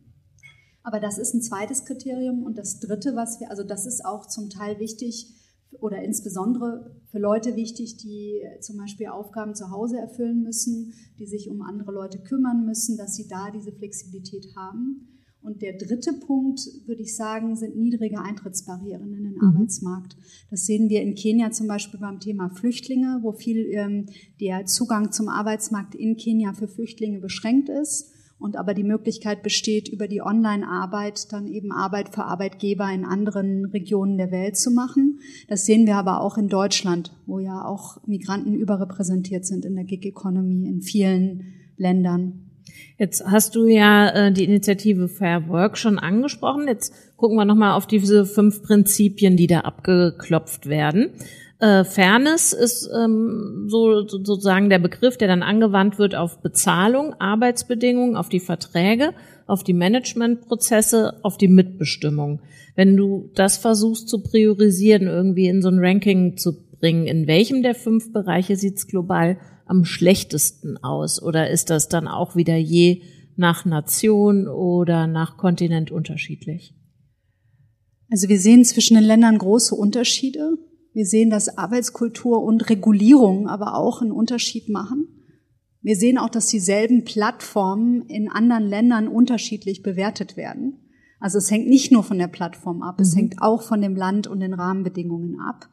Aber 0.82 1.00
das 1.00 1.18
ist 1.18 1.32
ein 1.32 1.40
zweites 1.40 1.86
Kriterium. 1.86 2.42
Und 2.42 2.58
das 2.58 2.78
dritte, 2.78 3.16
was 3.16 3.40
wir, 3.40 3.50
also 3.50 3.62
das 3.62 3.86
ist 3.86 4.04
auch 4.04 4.26
zum 4.26 4.50
Teil 4.50 4.78
wichtig 4.78 5.34
oder 5.80 6.02
insbesondere 6.02 7.00
für 7.10 7.18
Leute 7.18 7.56
wichtig, 7.56 7.96
die 7.96 8.42
zum 8.60 8.76
Beispiel 8.76 9.08
Aufgaben 9.08 9.54
zu 9.54 9.70
Hause 9.70 9.98
erfüllen 9.98 10.42
müssen, 10.42 10.92
die 11.18 11.26
sich 11.26 11.48
um 11.48 11.62
andere 11.62 11.90
Leute 11.90 12.22
kümmern 12.22 12.64
müssen, 12.64 12.96
dass 12.96 13.16
sie 13.16 13.26
da 13.26 13.50
diese 13.50 13.72
Flexibilität 13.72 14.54
haben. 14.56 15.13
Und 15.44 15.60
der 15.60 15.76
dritte 15.76 16.14
Punkt, 16.14 16.58
würde 16.86 17.02
ich 17.02 17.14
sagen, 17.14 17.54
sind 17.54 17.76
niedrige 17.76 18.18
Eintrittsbarrieren 18.18 19.12
in 19.12 19.24
den 19.24 19.34
mhm. 19.34 19.42
Arbeitsmarkt. 19.42 20.16
Das 20.50 20.64
sehen 20.64 20.88
wir 20.88 21.02
in 21.02 21.14
Kenia 21.14 21.50
zum 21.50 21.68
Beispiel 21.68 22.00
beim 22.00 22.18
Thema 22.18 22.48
Flüchtlinge, 22.48 23.18
wo 23.20 23.32
viel 23.32 23.66
ähm, 23.72 24.06
der 24.40 24.64
Zugang 24.64 25.12
zum 25.12 25.28
Arbeitsmarkt 25.28 25.94
in 25.94 26.16
Kenia 26.16 26.54
für 26.54 26.66
Flüchtlinge 26.66 27.20
beschränkt 27.20 27.68
ist 27.68 28.10
und 28.38 28.56
aber 28.56 28.72
die 28.72 28.84
Möglichkeit 28.84 29.42
besteht, 29.42 29.90
über 29.90 30.08
die 30.08 30.22
Online-Arbeit 30.22 31.30
dann 31.30 31.46
eben 31.46 31.72
Arbeit 31.72 32.14
für 32.14 32.24
Arbeitgeber 32.24 32.90
in 32.90 33.04
anderen 33.04 33.66
Regionen 33.66 34.16
der 34.16 34.30
Welt 34.30 34.56
zu 34.56 34.70
machen. 34.70 35.20
Das 35.48 35.66
sehen 35.66 35.86
wir 35.86 35.96
aber 35.96 36.22
auch 36.22 36.38
in 36.38 36.48
Deutschland, 36.48 37.14
wo 37.26 37.38
ja 37.38 37.66
auch 37.66 38.02
Migranten 38.06 38.54
überrepräsentiert 38.54 39.44
sind 39.44 39.66
in 39.66 39.74
der 39.74 39.84
Gig 39.84 40.06
Economy 40.06 40.66
in 40.66 40.80
vielen 40.80 41.52
Ländern. 41.76 42.43
Jetzt 42.96 43.24
hast 43.26 43.56
du 43.56 43.66
ja 43.66 44.08
äh, 44.10 44.32
die 44.32 44.44
Initiative 44.44 45.08
Fair 45.08 45.48
Work 45.48 45.76
schon 45.76 45.98
angesprochen. 45.98 46.68
Jetzt 46.68 46.94
gucken 47.16 47.36
wir 47.36 47.44
nochmal 47.44 47.76
auf 47.76 47.86
diese 47.86 48.24
fünf 48.24 48.62
Prinzipien, 48.62 49.36
die 49.36 49.48
da 49.48 49.60
abgeklopft 49.60 50.68
werden. 50.68 51.10
Äh, 51.58 51.84
Fairness 51.84 52.52
ist 52.52 52.88
ähm, 52.94 53.66
so 53.68 54.06
sozusagen 54.06 54.70
der 54.70 54.78
Begriff, 54.78 55.16
der 55.16 55.28
dann 55.28 55.42
angewandt 55.42 55.98
wird 55.98 56.14
auf 56.14 56.40
Bezahlung, 56.40 57.14
Arbeitsbedingungen, 57.18 58.16
auf 58.16 58.28
die 58.28 58.40
Verträge, 58.40 59.12
auf 59.46 59.64
die 59.64 59.72
Managementprozesse, 59.72 61.14
auf 61.22 61.36
die 61.36 61.48
Mitbestimmung. 61.48 62.40
Wenn 62.76 62.96
du 62.96 63.30
das 63.34 63.56
versuchst 63.56 64.08
zu 64.08 64.22
priorisieren, 64.22 65.06
irgendwie 65.06 65.48
in 65.48 65.62
so 65.62 65.68
ein 65.68 65.78
Ranking 65.78 66.36
zu 66.36 66.63
bringen, 66.84 67.06
in 67.06 67.26
welchem 67.26 67.62
der 67.62 67.74
fünf 67.74 68.12
Bereiche 68.12 68.56
sieht's 68.56 68.86
global 68.86 69.38
am 69.64 69.86
schlechtesten 69.86 70.76
aus? 70.76 71.22
Oder 71.22 71.48
ist 71.48 71.70
das 71.70 71.88
dann 71.88 72.06
auch 72.06 72.36
wieder 72.36 72.56
je 72.56 73.00
nach 73.36 73.64
Nation 73.64 74.46
oder 74.46 75.06
nach 75.06 75.38
Kontinent 75.38 75.90
unterschiedlich? 75.90 76.74
Also 78.10 78.28
wir 78.28 78.38
sehen 78.38 78.66
zwischen 78.66 78.96
den 78.96 79.04
Ländern 79.04 79.38
große 79.38 79.74
Unterschiede. 79.74 80.58
Wir 80.92 81.06
sehen, 81.06 81.30
dass 81.30 81.56
Arbeitskultur 81.56 82.42
und 82.42 82.68
Regulierung 82.68 83.48
aber 83.48 83.78
auch 83.78 84.02
einen 84.02 84.12
Unterschied 84.12 84.68
machen. 84.68 85.08
Wir 85.80 85.96
sehen 85.96 86.18
auch, 86.18 86.28
dass 86.28 86.48
dieselben 86.48 87.04
Plattformen 87.04 88.02
in 88.08 88.28
anderen 88.28 88.68
Ländern 88.68 89.08
unterschiedlich 89.08 89.82
bewertet 89.82 90.36
werden. 90.36 90.80
Also 91.18 91.38
es 91.38 91.50
hängt 91.50 91.66
nicht 91.66 91.92
nur 91.92 92.02
von 92.02 92.18
der 92.18 92.28
Plattform 92.28 92.82
ab, 92.82 93.00
es 93.00 93.14
mhm. 93.14 93.20
hängt 93.20 93.40
auch 93.40 93.62
von 93.62 93.80
dem 93.80 93.96
Land 93.96 94.26
und 94.26 94.40
den 94.40 94.52
Rahmenbedingungen 94.52 95.40
ab. 95.40 95.70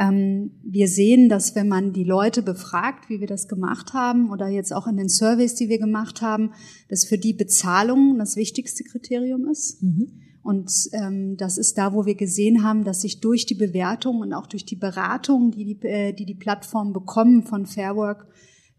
Ähm, 0.00 0.52
wir 0.64 0.88
sehen, 0.88 1.28
dass 1.28 1.54
wenn 1.54 1.68
man 1.68 1.92
die 1.92 2.04
Leute 2.04 2.42
befragt, 2.42 3.10
wie 3.10 3.20
wir 3.20 3.26
das 3.26 3.48
gemacht 3.48 3.92
haben, 3.92 4.30
oder 4.30 4.48
jetzt 4.48 4.72
auch 4.72 4.86
in 4.86 4.96
den 4.96 5.10
Surveys, 5.10 5.54
die 5.54 5.68
wir 5.68 5.78
gemacht 5.78 6.22
haben, 6.22 6.52
dass 6.88 7.04
für 7.04 7.18
die 7.18 7.34
Bezahlung 7.34 8.16
das 8.18 8.34
wichtigste 8.34 8.82
Kriterium 8.82 9.46
ist. 9.46 9.82
Mhm. 9.82 10.08
Und 10.42 10.72
ähm, 10.92 11.36
das 11.36 11.58
ist 11.58 11.76
da, 11.76 11.92
wo 11.92 12.06
wir 12.06 12.14
gesehen 12.14 12.64
haben, 12.64 12.82
dass 12.82 13.02
sich 13.02 13.20
durch 13.20 13.44
die 13.44 13.54
Bewertung 13.54 14.20
und 14.20 14.32
auch 14.32 14.46
durch 14.46 14.64
die 14.64 14.76
Beratung, 14.76 15.50
die 15.50 15.66
die, 15.66 15.86
äh, 15.86 16.14
die, 16.14 16.24
die 16.24 16.34
Plattformen 16.34 16.94
bekommen 16.94 17.42
von 17.42 17.66
Fairwork, 17.66 18.26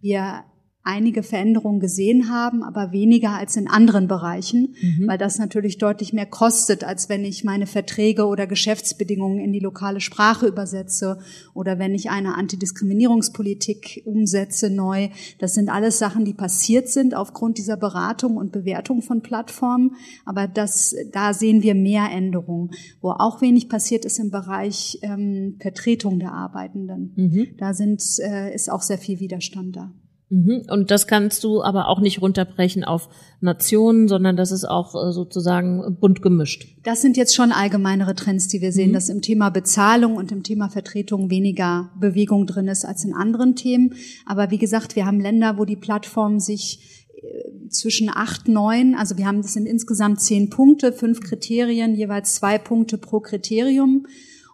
wir 0.02 0.44
einige 0.84 1.22
Veränderungen 1.22 1.80
gesehen 1.80 2.30
haben, 2.30 2.64
aber 2.64 2.92
weniger 2.92 3.32
als 3.32 3.56
in 3.56 3.68
anderen 3.68 4.08
Bereichen, 4.08 4.76
mhm. 4.82 5.08
weil 5.08 5.18
das 5.18 5.38
natürlich 5.38 5.78
deutlich 5.78 6.12
mehr 6.12 6.26
kostet, 6.26 6.84
als 6.84 7.08
wenn 7.08 7.24
ich 7.24 7.44
meine 7.44 7.68
Verträge 7.68 8.26
oder 8.26 8.48
Geschäftsbedingungen 8.48 9.40
in 9.40 9.54
die 9.54 9.60
lokale 9.60 10.00
Sprache 10.00 10.48
übersetze 10.48 11.20
oder 11.54 11.78
wenn 11.78 11.94
ich 11.94 12.10
eine 12.10 12.36
Antidiskriminierungspolitik 12.36 14.02
umsetze 14.06 14.72
neu. 14.72 15.10
Das 15.38 15.54
sind 15.54 15.70
alles 15.70 16.00
Sachen, 16.00 16.26
die 16.26 16.34
passiert 16.34 16.90
sind 16.90 17.16
aufgrund 17.16 17.60
dieser 17.60 17.78
Beratung 17.78 18.38
und 18.38 18.52
Bewertung 18.52 19.04
von 19.04 19.22
Plattformen, 19.22 19.96
aber 20.26 20.48
das, 20.48 20.96
da 21.12 21.34
sehen 21.34 21.62
wir 21.62 21.76
mehr 21.76 22.10
Änderungen. 22.12 22.72
Wo 23.02 23.12
auch 23.12 23.42
wenig 23.42 23.70
passiert 23.70 24.04
ist 24.06 24.18
im 24.18 24.32
Bereich 24.32 24.98
ähm, 25.04 25.58
Vertretung 25.60 26.20
der 26.20 26.34
Arbeitenden. 26.34 27.14
Mhm. 27.16 27.48
Da 27.58 27.74
sind, 27.74 28.02
äh, 28.20 28.54
ist 28.54 28.72
auch 28.72 28.82
sehr 28.82 28.98
viel 28.98 29.20
Widerstand 29.20 29.76
da. 29.76 29.92
Mhm. 30.32 30.64
Und 30.70 30.92
das 30.92 31.08
kannst 31.08 31.44
du 31.44 31.62
aber 31.62 31.90
auch 31.90 32.00
nicht 32.00 32.22
runterbrechen 32.22 32.86
auf 32.86 33.10
Nationen, 33.42 34.08
sondern 34.08 34.38
das 34.38 34.52
ist 34.52 34.64
auch 34.64 34.96
äh, 34.96 35.12
sozusagen 35.12 35.98
bunt 36.00 36.22
gemischt. 36.22 36.78
Das 36.84 37.02
sind 37.02 37.18
jetzt 37.18 37.36
schon 37.36 37.52
allgemeinere 37.52 38.16
Trends, 38.16 38.48
die 38.48 38.62
wir 38.62 38.72
sehen, 38.72 38.92
mhm. 38.92 38.94
dass 38.94 39.10
im 39.10 39.22
Thema 39.22 39.50
Bezahlung 39.50 40.16
und 40.16 40.32
im 40.32 40.44
Thema 40.44 40.70
Vertretung 40.70 41.30
weniger 41.30 41.92
Bewegung 42.00 42.48
drin 42.48 42.70
ist 42.70 42.86
als 42.86 43.04
in 43.04 43.14
anderen 43.14 43.58
Themen. 43.58 43.94
Aber 44.26 44.52
wie 44.52 44.58
gesagt, 44.58 44.96
wir 44.96 45.06
haben 45.06 45.20
Länder, 45.20 45.58
wo 45.58 45.66
die 45.66 45.76
Plattformen 45.76 46.40
sich 46.40 47.08
äh, 47.22 47.68
zwischen 47.68 48.10
acht, 48.10 48.48
neun, 48.48 48.96
also 48.96 49.18
wir 49.18 49.26
haben 49.28 49.42
das 49.42 49.52
sind 49.52 49.66
insgesamt 49.66 50.22
zehn 50.22 50.50
Punkte, 50.50 50.94
fünf 50.94 51.20
Kriterien, 51.20 51.94
jeweils 51.94 52.36
zwei 52.36 52.58
Punkte 52.58 52.98
pro 52.98 53.20
Kriterium 53.20 54.06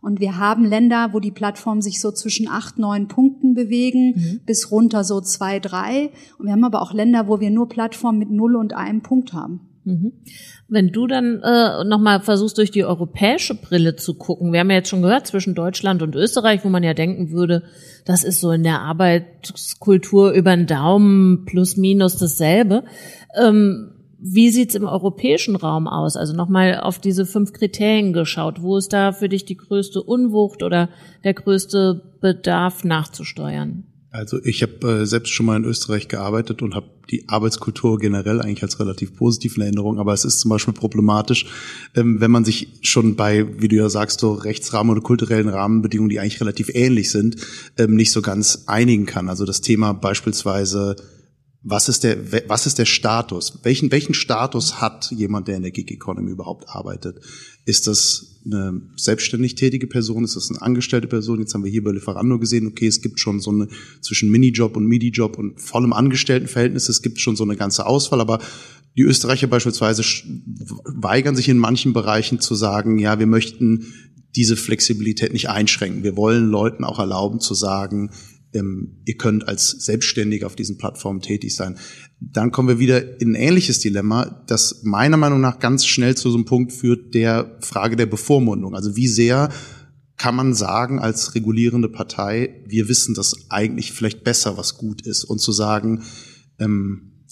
und 0.01 0.19
wir 0.19 0.37
haben 0.37 0.65
Länder, 0.65 1.09
wo 1.11 1.19
die 1.19 1.31
Plattformen 1.31 1.81
sich 1.81 1.99
so 2.01 2.11
zwischen 2.11 2.47
acht, 2.47 2.77
neun 2.77 3.07
Punkten 3.07 3.53
bewegen, 3.53 4.13
mhm. 4.15 4.39
bis 4.45 4.71
runter 4.71 5.03
so 5.03 5.21
zwei, 5.21 5.59
drei. 5.59 6.11
Und 6.37 6.45
wir 6.45 6.53
haben 6.53 6.63
aber 6.63 6.81
auch 6.81 6.93
Länder, 6.93 7.27
wo 7.27 7.39
wir 7.39 7.49
nur 7.49 7.67
Plattformen 7.69 8.19
mit 8.19 8.29
null 8.29 8.55
und 8.55 8.73
einem 8.73 9.01
Punkt 9.01 9.33
haben. 9.33 9.61
Mhm. 9.87 10.11
Wenn 10.67 10.91
du 10.91 11.07
dann 11.07 11.41
äh, 11.41 11.85
nochmal 11.85 12.19
versuchst, 12.19 12.57
durch 12.57 12.71
die 12.71 12.83
europäische 12.83 13.55
Brille 13.55 13.95
zu 13.95 14.15
gucken, 14.15 14.51
wir 14.51 14.59
haben 14.59 14.69
ja 14.69 14.77
jetzt 14.77 14.89
schon 14.89 15.01
gehört, 15.01 15.27
zwischen 15.27 15.55
Deutschland 15.55 16.01
und 16.01 16.13
Österreich, 16.13 16.65
wo 16.65 16.69
man 16.69 16.83
ja 16.83 16.93
denken 16.93 17.31
würde, 17.31 17.63
das 18.03 18.25
ist 18.25 18.41
so 18.41 18.51
in 18.51 18.63
der 18.63 18.81
Arbeitskultur 18.81 20.31
über 20.31 20.55
den 20.55 20.67
Daumen 20.67 21.45
plus 21.45 21.77
minus 21.77 22.17
dasselbe. 22.17 22.83
Ähm, 23.41 23.93
wie 24.19 24.49
sieht's 24.49 24.75
im 24.75 24.85
europäischen 24.85 25.55
Raum 25.55 25.87
aus? 25.87 26.17
Also 26.17 26.33
nochmal 26.33 26.79
auf 26.79 26.99
diese 26.99 27.25
fünf 27.25 27.53
Kriterien 27.53 28.13
geschaut. 28.13 28.61
Wo 28.61 28.77
ist 28.77 28.93
da 28.93 29.11
für 29.11 29.29
dich 29.29 29.45
die 29.45 29.57
größte 29.57 30.01
Unwucht 30.01 30.63
oder 30.63 30.89
der 31.23 31.33
größte 31.33 32.17
Bedarf 32.19 32.83
nachzusteuern? 32.83 33.83
Also 34.09 34.43
ich 34.43 34.63
habe 34.63 35.01
äh, 35.01 35.05
selbst 35.05 35.31
schon 35.31 35.45
mal 35.45 35.57
in 35.57 35.65
Österreich 35.65 36.07
gearbeitet 36.07 36.61
und 36.61 36.73
habe 36.73 36.89
die 37.11 37.29
Arbeitskultur 37.29 37.99
generell 37.99 38.41
eigentlich 38.41 38.63
als 38.63 38.79
relativ 38.79 39.15
positiv 39.15 39.57
in 39.57 39.63
Erinnerung. 39.63 39.99
Aber 39.99 40.13
es 40.13 40.25
ist 40.25 40.39
zum 40.39 40.49
Beispiel 40.49 40.73
problematisch, 40.73 41.45
ähm, 41.93 42.19
wenn 42.19 42.31
man 42.31 42.43
sich 42.43 42.79
schon 42.81 43.15
bei, 43.15 43.45
wie 43.61 43.67
du 43.67 43.75
ja 43.75 43.89
sagst, 43.89 44.21
so 44.21 44.33
Rechtsrahmen 44.33 44.91
oder 44.91 45.01
kulturellen 45.01 45.49
Rahmenbedingungen, 45.49 46.09
die 46.09 46.19
eigentlich 46.19 46.41
relativ 46.41 46.69
ähnlich 46.73 47.11
sind, 47.11 47.35
ähm, 47.77 47.95
nicht 47.95 48.11
so 48.11 48.21
ganz 48.21 48.63
einigen 48.65 49.05
kann. 49.05 49.29
Also 49.29 49.45
das 49.45 49.61
Thema 49.61 49.93
beispielsweise 49.93 50.95
was 51.69 51.89
ist 51.89 52.05
der, 52.05 52.17
was 52.47 52.65
ist 52.65 52.79
der 52.79 52.85
Status? 52.85 53.59
Welchen, 53.63 53.91
welchen 53.91 54.13
Status 54.13 54.79
hat 54.79 55.11
jemand, 55.11 55.49
der 55.49 55.57
in 55.57 55.63
der 55.63 55.71
Gig 55.71 55.91
Economy 55.91 56.31
überhaupt 56.31 56.69
arbeitet? 56.69 57.19
Ist 57.65 57.87
das 57.87 58.39
eine 58.45 58.81
selbstständig 58.95 59.55
tätige 59.55 59.87
Person? 59.87 60.23
Ist 60.23 60.37
das 60.37 60.49
eine 60.49 60.61
angestellte 60.61 61.07
Person? 61.07 61.39
Jetzt 61.39 61.53
haben 61.53 61.65
wir 61.65 61.71
hier 61.71 61.83
bei 61.83 61.91
Lieferando 61.91 62.39
gesehen, 62.39 62.67
okay, 62.67 62.87
es 62.87 63.01
gibt 63.01 63.19
schon 63.19 63.41
so 63.41 63.51
eine 63.51 63.67
zwischen 63.99 64.31
Minijob 64.31 64.77
und 64.77 64.85
Midi-Job 64.85 65.37
und 65.37 65.59
vollem 65.61 65.91
Angestelltenverhältnis, 65.91 66.87
es 66.87 67.01
gibt 67.01 67.19
schon 67.19 67.35
so 67.35 67.43
eine 67.43 67.57
ganze 67.57 67.85
Auswahl, 67.85 68.21
aber 68.21 68.39
die 68.95 69.03
Österreicher 69.03 69.47
beispielsweise 69.47 70.03
weigern 70.85 71.35
sich 71.35 71.49
in 71.49 71.57
manchen 71.57 71.91
Bereichen 71.91 72.39
zu 72.39 72.55
sagen, 72.55 72.97
ja, 72.97 73.19
wir 73.19 73.27
möchten 73.27 73.93
diese 74.37 74.55
Flexibilität 74.55 75.33
nicht 75.33 75.49
einschränken. 75.49 76.03
Wir 76.03 76.15
wollen 76.15 76.49
Leuten 76.49 76.83
auch 76.83 76.99
erlauben 76.99 77.39
zu 77.39 77.55
sagen, 77.55 78.11
ähm, 78.57 79.01
ihr 79.05 79.17
könnt 79.17 79.47
als 79.47 79.69
Selbstständiger 79.69 80.47
auf 80.47 80.55
diesen 80.55 80.77
Plattformen 80.77 81.21
tätig 81.21 81.55
sein. 81.55 81.77
Dann 82.19 82.51
kommen 82.51 82.67
wir 82.67 82.79
wieder 82.79 83.21
in 83.21 83.31
ein 83.31 83.35
ähnliches 83.35 83.79
Dilemma, 83.79 84.43
das 84.47 84.81
meiner 84.83 85.17
Meinung 85.17 85.39
nach 85.39 85.59
ganz 85.59 85.85
schnell 85.85 86.15
zu 86.15 86.29
so 86.29 86.37
einem 86.37 86.45
Punkt 86.45 86.73
führt, 86.73 87.13
der 87.13 87.57
Frage 87.61 87.95
der 87.95 88.07
Bevormundung. 88.07 88.75
Also 88.75 88.95
wie 88.95 89.07
sehr 89.07 89.49
kann 90.17 90.35
man 90.35 90.55
sagen 90.55 90.99
als 90.99 91.35
regulierende 91.35 91.89
Partei, 91.89 92.63
wir 92.65 92.89
wissen 92.89 93.13
das 93.13 93.49
eigentlich 93.49 93.93
vielleicht 93.93 94.23
besser, 94.23 94.57
was 94.57 94.77
gut 94.77 95.05
ist. 95.05 95.23
Und 95.23 95.39
zu 95.39 95.51
sagen, 95.51 96.03
ähm, 96.59 97.23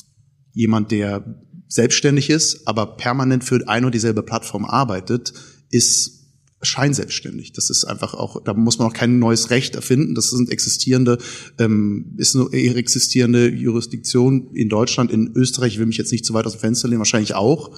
jemand, 0.54 0.92
der 0.92 1.42
selbstständig 1.68 2.30
ist, 2.30 2.68
aber 2.68 2.96
permanent 2.96 3.44
für 3.44 3.68
ein 3.68 3.86
und 3.86 3.96
dieselbe 3.96 4.22
Plattform 4.22 4.66
arbeitet, 4.66 5.34
ist 5.72 6.25
scheinselbstständig. 6.62 7.54
Das 7.54 7.70
ist 7.70 7.86
einfach 7.86 8.14
auch, 8.14 8.44
da 8.44 8.54
muss 8.54 8.80
man 8.80 8.88
auch 8.88 8.94
kein 8.94 9.20
neues 9.20 9.50
Recht 9.50 9.76
erfinden. 9.76 10.16
Das 10.16 10.30
sind 10.30 10.50
existierende, 10.50 11.18
ähm, 11.60 12.16
ist 12.18 12.36
eine 12.36 12.50
existierende 12.52 13.50
Jurisdiktion 13.50 14.52
in 14.54 14.70
Deutschland, 14.70 15.12
in 15.12 15.32
Österreich, 15.36 15.74
ich 15.74 15.80
will 15.80 15.86
mich 15.86 15.98
jetzt 15.98 16.12
nicht 16.12 16.26
zu 16.26 16.34
weit 16.34 16.46
aus 16.46 16.54
dem 16.54 16.62
Fenster 16.62 16.88
lehnen, 16.88 17.00
wahrscheinlich 17.00 17.36
auch. 17.36 17.78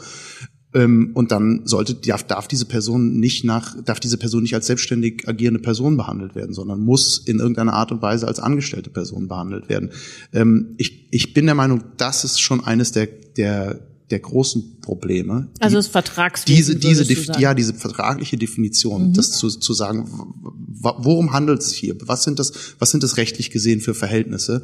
Ähm, 0.73 1.11
und 1.13 1.31
dann 1.31 1.61
sollte, 1.65 1.95
darf, 1.95 2.23
darf 2.23 2.47
diese 2.47 2.65
Person 2.65 3.19
nicht 3.19 3.45
nach, 3.45 3.81
darf 3.83 3.99
diese 3.99 4.17
Person 4.17 4.43
nicht 4.43 4.53
als 4.53 4.67
selbstständig 4.67 5.27
agierende 5.27 5.61
Person 5.61 5.95
behandelt 5.95 6.35
werden, 6.35 6.53
sondern 6.53 6.81
muss 6.81 7.19
in 7.19 7.39
irgendeiner 7.39 7.73
Art 7.73 7.91
und 7.91 8.01
Weise 8.01 8.27
als 8.27 8.39
angestellte 8.39 8.89
Person 8.89 9.27
behandelt 9.27 9.69
werden. 9.69 9.91
Ähm, 10.33 10.75
ich, 10.77 11.07
ich 11.11 11.33
bin 11.33 11.45
der 11.45 11.55
Meinung, 11.55 11.83
das 11.97 12.23
ist 12.23 12.39
schon 12.39 12.63
eines 12.63 12.91
der, 12.91 13.07
der 13.07 13.87
der 14.09 14.19
großen 14.19 14.79
Probleme. 14.81 15.49
Die, 15.57 15.61
also 15.61 15.75
das 15.77 15.87
Vertragswesen. 15.87 16.79
Diese, 16.79 17.05
diese, 17.05 17.39
ja, 17.39 17.53
diese 17.53 17.73
vertragliche 17.73 18.37
Definition, 18.37 19.09
mhm. 19.09 19.13
das 19.13 19.31
zu, 19.31 19.49
zu 19.49 19.73
sagen, 19.73 20.07
worum 20.79 21.33
handelt 21.33 21.61
es 21.61 21.73
hier? 21.73 21.95
Was 22.05 22.23
sind 22.23 22.39
das, 22.39 22.53
was 22.79 22.91
sind 22.91 23.03
das 23.03 23.17
rechtlich 23.17 23.51
gesehen 23.51 23.81
für 23.81 23.93
Verhältnisse? 23.93 24.63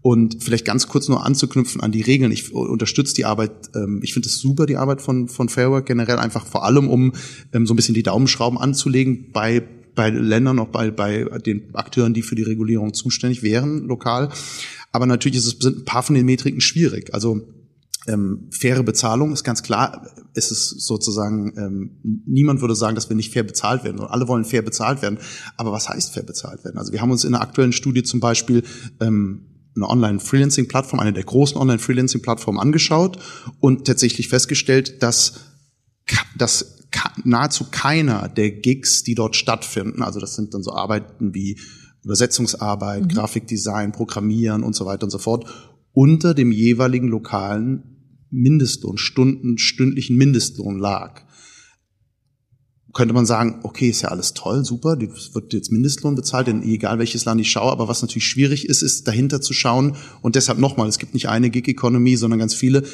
Und 0.00 0.42
vielleicht 0.42 0.64
ganz 0.64 0.88
kurz 0.88 1.08
nur 1.08 1.24
anzuknüpfen 1.24 1.80
an 1.80 1.92
die 1.92 2.00
Regeln. 2.00 2.32
Ich 2.32 2.52
unterstütze 2.52 3.14
die 3.14 3.24
Arbeit, 3.24 3.52
ähm, 3.76 4.00
ich 4.02 4.12
finde 4.12 4.28
es 4.28 4.38
super, 4.38 4.66
die 4.66 4.76
Arbeit 4.76 5.00
von, 5.00 5.28
von 5.28 5.48
Fairwork 5.48 5.86
generell, 5.86 6.18
einfach 6.18 6.44
vor 6.44 6.64
allem, 6.64 6.88
um 6.88 7.12
ähm, 7.52 7.68
so 7.68 7.72
ein 7.72 7.76
bisschen 7.76 7.94
die 7.94 8.02
Daumenschrauben 8.02 8.58
anzulegen 8.58 9.30
bei 9.32 9.62
bei 9.94 10.08
Ländern, 10.08 10.58
auch 10.58 10.68
bei, 10.68 10.90
bei 10.90 11.24
den 11.24 11.74
Akteuren, 11.74 12.14
die 12.14 12.22
für 12.22 12.34
die 12.34 12.42
Regulierung 12.42 12.94
zuständig 12.94 13.42
wären, 13.42 13.86
lokal. 13.86 14.30
Aber 14.90 15.04
natürlich 15.04 15.36
ist 15.36 15.46
es, 15.46 15.58
sind 15.58 15.80
ein 15.80 15.84
paar 15.84 16.02
von 16.02 16.14
den 16.14 16.24
Metriken 16.24 16.62
schwierig. 16.62 17.12
Also 17.12 17.46
ähm, 18.06 18.48
faire 18.50 18.82
Bezahlung 18.82 19.32
ist 19.32 19.44
ganz 19.44 19.62
klar, 19.62 20.08
ist 20.34 20.50
es 20.50 20.70
sozusagen, 20.70 21.52
ähm, 21.56 22.22
niemand 22.26 22.60
würde 22.60 22.74
sagen, 22.74 22.94
dass 22.94 23.08
wir 23.08 23.16
nicht 23.16 23.32
fair 23.32 23.44
bezahlt 23.44 23.84
werden, 23.84 24.00
alle 24.00 24.26
wollen 24.28 24.44
fair 24.44 24.62
bezahlt 24.62 25.02
werden. 25.02 25.18
Aber 25.56 25.72
was 25.72 25.88
heißt 25.88 26.12
fair 26.12 26.24
bezahlt 26.24 26.64
werden? 26.64 26.78
Also 26.78 26.92
wir 26.92 27.00
haben 27.00 27.10
uns 27.10 27.24
in 27.24 27.34
einer 27.34 27.42
aktuellen 27.42 27.72
Studie 27.72 28.02
zum 28.02 28.20
Beispiel 28.20 28.64
ähm, 29.00 29.46
eine 29.76 29.88
Online-Freelancing-Plattform, 29.88 31.00
eine 31.00 31.12
der 31.12 31.24
großen 31.24 31.56
Online-Freelancing-Plattformen 31.56 32.58
angeschaut 32.58 33.18
und 33.60 33.86
tatsächlich 33.86 34.28
festgestellt, 34.28 35.02
dass, 35.02 35.34
dass 36.36 36.88
nahezu 37.24 37.66
keiner 37.70 38.28
der 38.28 38.50
Gigs, 38.50 39.02
die 39.02 39.14
dort 39.14 39.36
stattfinden, 39.36 40.02
also 40.02 40.20
das 40.20 40.34
sind 40.34 40.54
dann 40.54 40.62
so 40.62 40.72
Arbeiten 40.72 41.34
wie 41.34 41.58
Übersetzungsarbeit, 42.04 43.04
mhm. 43.04 43.08
Grafikdesign, 43.08 43.92
Programmieren 43.92 44.62
und 44.62 44.74
so 44.74 44.84
weiter 44.86 45.04
und 45.04 45.10
so 45.10 45.18
fort, 45.18 45.46
unter 45.92 46.34
dem 46.34 46.52
jeweiligen 46.52 47.08
lokalen 47.08 47.91
Mindestlohn, 48.32 48.98
Stunden, 48.98 49.58
stündlichen 49.58 50.16
Mindestlohn 50.16 50.78
lag. 50.78 51.22
Könnte 52.94 53.14
man 53.14 53.24
sagen, 53.24 53.60
okay, 53.62 53.88
ist 53.88 54.02
ja 54.02 54.08
alles 54.08 54.34
toll, 54.34 54.64
super, 54.64 54.98
wird 55.00 55.52
jetzt 55.54 55.72
Mindestlohn 55.72 56.14
bezahlt, 56.14 56.46
denn 56.46 56.62
egal 56.62 56.98
welches 56.98 57.24
Land 57.24 57.40
ich 57.40 57.50
schaue, 57.50 57.72
aber 57.72 57.88
was 57.88 58.02
natürlich 58.02 58.26
schwierig 58.26 58.68
ist, 58.68 58.82
ist 58.82 59.08
dahinter 59.08 59.40
zu 59.40 59.54
schauen 59.54 59.96
und 60.20 60.34
deshalb 60.34 60.58
nochmal, 60.58 60.88
es 60.88 60.98
gibt 60.98 61.14
nicht 61.14 61.28
eine 61.28 61.48
Gig-Economy, 61.48 62.16
sondern 62.16 62.38
ganz 62.38 62.54
viele, 62.54 62.84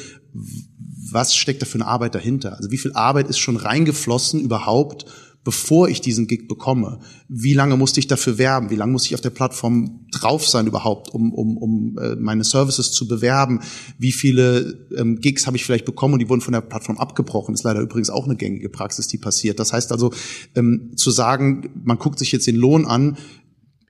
was 1.11 1.35
steckt 1.35 1.61
da 1.61 1.65
für 1.65 1.75
eine 1.75 1.87
Arbeit 1.87 2.15
dahinter? 2.15 2.55
Also 2.55 2.71
wie 2.71 2.77
viel 2.77 2.93
Arbeit 2.93 3.29
ist 3.29 3.39
schon 3.39 3.57
reingeflossen 3.57 4.39
überhaupt, 4.39 5.05
bevor 5.43 5.89
ich 5.89 6.01
diesen 6.01 6.27
Gig 6.27 6.47
bekomme? 6.47 6.99
Wie 7.27 7.53
lange 7.53 7.77
musste 7.77 7.99
ich 7.99 8.07
dafür 8.07 8.37
werben? 8.37 8.69
Wie 8.69 8.75
lange 8.75 8.91
muss 8.91 9.05
ich 9.05 9.15
auf 9.15 9.21
der 9.21 9.29
Plattform 9.29 10.05
drauf 10.11 10.47
sein 10.47 10.67
überhaupt, 10.67 11.13
um, 11.13 11.33
um, 11.33 11.57
um 11.57 11.97
äh, 11.97 12.15
meine 12.15 12.43
Services 12.43 12.91
zu 12.91 13.07
bewerben? 13.07 13.61
Wie 13.97 14.11
viele 14.11 14.87
ähm, 14.97 15.19
Gigs 15.19 15.47
habe 15.47 15.57
ich 15.57 15.65
vielleicht 15.65 15.85
bekommen 15.85 16.13
und 16.13 16.19
die 16.19 16.29
wurden 16.29 16.41
von 16.41 16.53
der 16.53 16.61
Plattform 16.61 16.97
abgebrochen? 16.97 17.53
Ist 17.53 17.63
leider 17.63 17.81
übrigens 17.81 18.09
auch 18.09 18.25
eine 18.25 18.35
gängige 18.35 18.69
Praxis, 18.69 19.07
die 19.07 19.17
passiert. 19.17 19.59
Das 19.59 19.73
heißt 19.73 19.91
also, 19.91 20.11
ähm, 20.55 20.91
zu 20.95 21.11
sagen, 21.11 21.69
man 21.83 21.97
guckt 21.97 22.19
sich 22.19 22.31
jetzt 22.31 22.47
den 22.47 22.55
Lohn 22.55 22.85
an, 22.85 23.17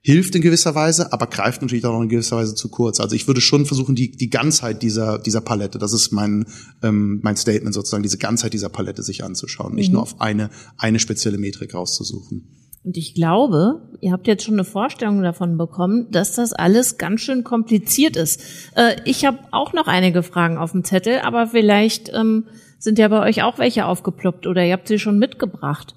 hilft 0.02 0.34
in 0.34 0.42
gewisser 0.42 0.74
Weise, 0.74 1.12
aber 1.12 1.26
greift 1.26 1.60
natürlich 1.62 1.84
auch 1.84 2.00
in 2.00 2.08
gewisser 2.08 2.36
Weise 2.36 2.54
zu 2.54 2.68
kurz. 2.68 3.00
Also 3.00 3.14
ich 3.14 3.26
würde 3.26 3.40
schon 3.40 3.66
versuchen, 3.66 3.94
die, 3.94 4.10
die 4.10 4.30
Ganzheit 4.30 4.82
dieser, 4.82 5.18
dieser 5.18 5.40
Palette, 5.40 5.78
das 5.78 5.92
ist 5.92 6.10
mein, 6.10 6.46
ähm, 6.82 7.20
mein 7.22 7.36
Statement 7.36 7.74
sozusagen, 7.74 8.02
diese 8.02 8.18
Ganzheit 8.18 8.52
dieser 8.52 8.70
Palette 8.70 9.02
sich 9.02 9.24
anzuschauen, 9.24 9.74
nicht 9.74 9.88
mhm. 9.88 9.94
nur 9.94 10.02
auf 10.02 10.20
eine, 10.20 10.50
eine 10.78 10.98
spezielle 10.98 11.38
Metrik 11.38 11.74
rauszusuchen. 11.74 12.56
Und 12.82 12.96
ich 12.96 13.14
glaube, 13.14 13.82
ihr 14.00 14.10
habt 14.10 14.26
jetzt 14.26 14.44
schon 14.44 14.54
eine 14.54 14.64
Vorstellung 14.64 15.22
davon 15.22 15.58
bekommen, 15.58 16.10
dass 16.10 16.36
das 16.36 16.54
alles 16.54 16.96
ganz 16.96 17.20
schön 17.20 17.44
kompliziert 17.44 18.16
ist. 18.16 18.40
Äh, 18.74 18.96
ich 19.04 19.26
habe 19.26 19.38
auch 19.50 19.74
noch 19.74 19.86
einige 19.86 20.22
Fragen 20.22 20.56
auf 20.56 20.72
dem 20.72 20.82
Zettel, 20.82 21.18
aber 21.18 21.46
vielleicht 21.46 22.10
ähm, 22.14 22.46
sind 22.78 22.98
ja 22.98 23.08
bei 23.08 23.20
euch 23.20 23.42
auch 23.42 23.58
welche 23.58 23.84
aufgeploppt 23.84 24.46
oder 24.46 24.64
ihr 24.64 24.72
habt 24.72 24.88
sie 24.88 24.98
schon 24.98 25.18
mitgebracht. 25.18 25.94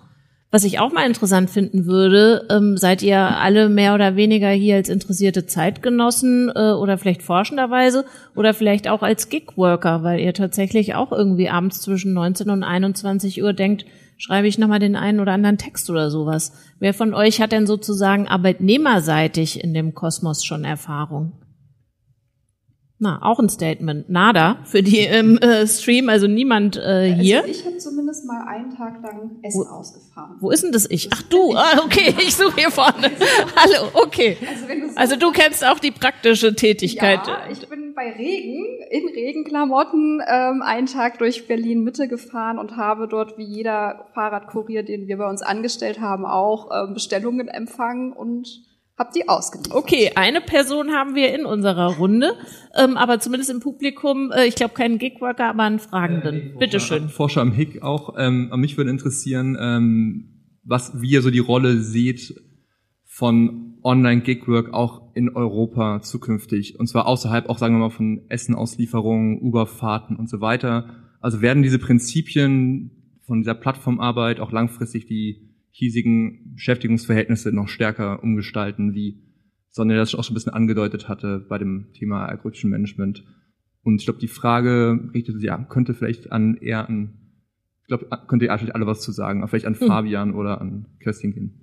Was 0.54 0.66
ich 0.66 0.78
auch 0.78 0.94
mal 0.94 1.08
interessant 1.08 1.50
finden 1.50 1.88
würde, 1.88 2.46
ähm, 2.52 2.78
seid 2.78 3.02
ihr 3.02 3.18
alle 3.18 3.70
mehr 3.70 3.96
oder 3.96 4.16
weniger 4.16 4.52
hier 4.52 4.76
als 4.76 4.88
interessierte 4.88 5.48
Zeitgenossen 5.48 6.52
äh, 6.54 6.74
oder 6.74 7.00
vielleicht 7.00 7.24
forschenderweise 7.24 8.06
oder 8.36 8.54
vielleicht 8.54 8.88
auch 8.88 9.02
als 9.02 9.30
Gigworker, 9.30 10.04
weil 10.04 10.20
ihr 10.20 10.32
tatsächlich 10.36 10.94
auch 10.94 11.12
irgendwie 11.12 11.50
abends 11.50 11.82
zwischen 11.82 12.14
19 12.14 12.52
und 12.52 12.62
21 12.62 13.42
Uhr 13.42 13.54
denkt, 13.54 13.86
schreibe 14.18 14.48
ich 14.48 14.60
nochmal 14.60 14.78
den 14.78 14.96
einen 14.96 15.22
oder 15.22 15.32
anderen 15.32 15.58
Text 15.58 15.90
oder 15.90 16.12
sowas. 16.12 16.54
Wer 16.78 16.94
von 16.94 17.16
euch 17.16 17.42
hat 17.42 17.52
denn 17.52 17.66
sozusagen 17.66 18.28
arbeitnehmerseitig 18.28 19.64
in 19.64 19.74
dem 19.74 19.96
Kosmos 19.96 20.46
schon 20.46 20.66
Erfahrung? 20.66 21.32
Na, 23.04 23.22
auch 23.22 23.38
ein 23.38 23.50
Statement. 23.50 24.10
Nada 24.10 24.60
für 24.64 24.82
die 24.82 25.02
im 25.02 25.38
äh, 25.40 25.68
Stream, 25.68 26.08
also 26.08 26.26
niemand 26.28 26.78
äh, 26.78 26.80
also 26.80 27.22
hier. 27.22 27.42
Also 27.42 27.52
ich 27.52 27.66
habe 27.66 27.78
zumindest 27.78 28.26
mal 28.26 28.48
einen 28.48 28.74
Tag 28.74 29.04
lang 29.04 29.32
Essen 29.42 29.60
wo, 29.60 29.66
ausgefahren. 29.66 30.38
Wo 30.40 30.52
ist 30.52 30.64
denn 30.64 30.72
das 30.72 30.90
ich? 30.90 31.10
Ach 31.12 31.22
du, 31.24 31.54
ah, 31.58 31.82
okay, 31.84 32.16
ich 32.20 32.34
suche 32.34 32.56
hier 32.62 32.72
vorne. 32.72 33.12
Hallo, 33.58 33.90
okay. 33.96 34.38
Also, 34.50 34.68
wenn 34.70 34.80
du, 34.80 34.88
so 34.88 34.96
also 34.96 35.16
du 35.18 35.32
kennst 35.34 35.66
auch 35.66 35.80
die 35.80 35.92
praktische 35.92 36.56
Tätigkeit. 36.56 37.28
Ja, 37.28 37.40
ich 37.52 37.68
bin 37.68 37.94
bei 37.94 38.10
Regen, 38.10 38.64
in 38.90 39.10
Regenklamotten, 39.10 40.22
ähm, 40.26 40.62
einen 40.62 40.88
Tag 40.88 41.18
durch 41.20 41.46
Berlin 41.46 41.84
Mitte 41.84 42.08
gefahren 42.08 42.58
und 42.58 42.78
habe 42.78 43.10
dort 43.10 43.38
wie 43.38 43.44
jeder 43.44 44.06
Fahrradkurier, 44.14 44.84
den 44.84 45.10
wir 45.10 45.18
bei 45.18 45.30
uns 45.30 45.42
angestellt 45.42 46.00
haben, 46.00 46.26
auch 46.26 46.70
ähm, 46.72 46.94
Bestellungen 46.94 47.50
empfangen 47.50 48.14
und 48.14 48.64
hab 49.04 49.14
die 49.14 49.28
ausgeliefert. 49.28 49.76
Okay, 49.76 50.12
eine 50.16 50.42
Person 50.42 50.92
haben 50.92 51.16
wir 51.16 51.34
in 51.34 51.46
unserer 51.46 51.98
Runde, 51.98 52.34
ähm, 52.76 52.98
aber 52.98 53.20
zumindest 53.20 53.52
im 53.52 53.60
Publikum, 53.60 54.32
äh, 54.32 54.46
ich 54.46 54.56
glaube 54.56 54.74
keinen 54.74 54.98
Gigworker, 54.98 55.46
aber 55.46 55.64
einen 55.64 55.80
Fragenden. 55.80 56.36
Äh, 56.36 56.46
nee, 56.46 56.60
Bitte 56.60 56.80
schön. 56.80 57.10
Forscher 57.10 57.42
am 57.42 57.52
HIG 57.52 57.82
auch. 57.82 58.16
Ähm, 58.18 58.52
mich 58.56 58.78
würde 58.78 58.92
interessieren, 58.92 59.58
ähm, 59.60 60.30
was 60.64 61.02
wie 61.02 61.10
ihr 61.10 61.22
so 61.22 61.30
die 61.30 61.40
Rolle 61.40 61.80
seht 61.80 62.42
von 63.06 63.78
Online-Gigwork 63.84 64.74
auch 64.74 65.14
in 65.14 65.30
Europa 65.36 66.02
zukünftig. 66.02 66.80
Und 66.80 66.88
zwar 66.88 67.06
außerhalb 67.06 67.50
auch, 67.50 67.58
sagen 67.58 67.76
wir 67.76 67.80
mal, 67.80 67.90
von 67.90 68.22
Essenauslieferungen, 68.30 69.40
Uberfahrten 69.40 70.16
und 70.16 70.30
so 70.30 70.42
weiter. 70.42 70.90
Also 71.20 71.42
werden 71.42 71.64
diese 71.64 71.80
Prinzipien 71.80 73.20
von 73.22 73.42
dieser 73.42 73.54
Plattformarbeit 73.54 74.40
auch 74.40 74.52
langfristig 74.52 75.06
die 75.06 75.53
hiesigen 75.74 76.54
Beschäftigungsverhältnisse 76.54 77.52
noch 77.52 77.68
stärker 77.68 78.22
umgestalten, 78.24 78.94
wie 78.94 79.24
Sonja 79.72 79.96
das 79.98 80.14
auch 80.14 80.24
schon 80.24 80.34
ein 80.34 80.36
bisschen 80.36 80.54
angedeutet 80.54 81.10
hatte 81.10 81.44
bei 81.50 81.58
dem 81.58 81.88
Thema 81.94 82.28
algorithmischen 82.28 82.70
Management. 82.70 83.24
Und 83.82 84.00
ich 84.00 84.06
glaube, 84.06 84.20
die 84.20 84.28
Frage 84.28 85.10
richtet 85.14 85.36
sich, 85.36 85.46
ja, 85.46 85.58
könnte 85.58 85.96
vielleicht 85.96 86.32
an 86.32 86.56
eher 86.58 86.88
an, 86.88 87.16
ich 87.82 87.88
glaube, 87.88 88.08
könnte 88.28 88.46
ihr 88.46 88.54
eigentlich 88.54 88.76
alle 88.76 88.86
was 88.86 89.02
zu 89.02 89.12
sagen, 89.12 89.42
aber 89.42 89.50
vielleicht 89.50 89.66
an 89.66 89.78
hm. 89.78 89.88
Fabian 89.88 90.36
oder 90.36 90.62
an 90.62 90.86
Kerstin 91.00 91.34
gehen. 91.34 91.60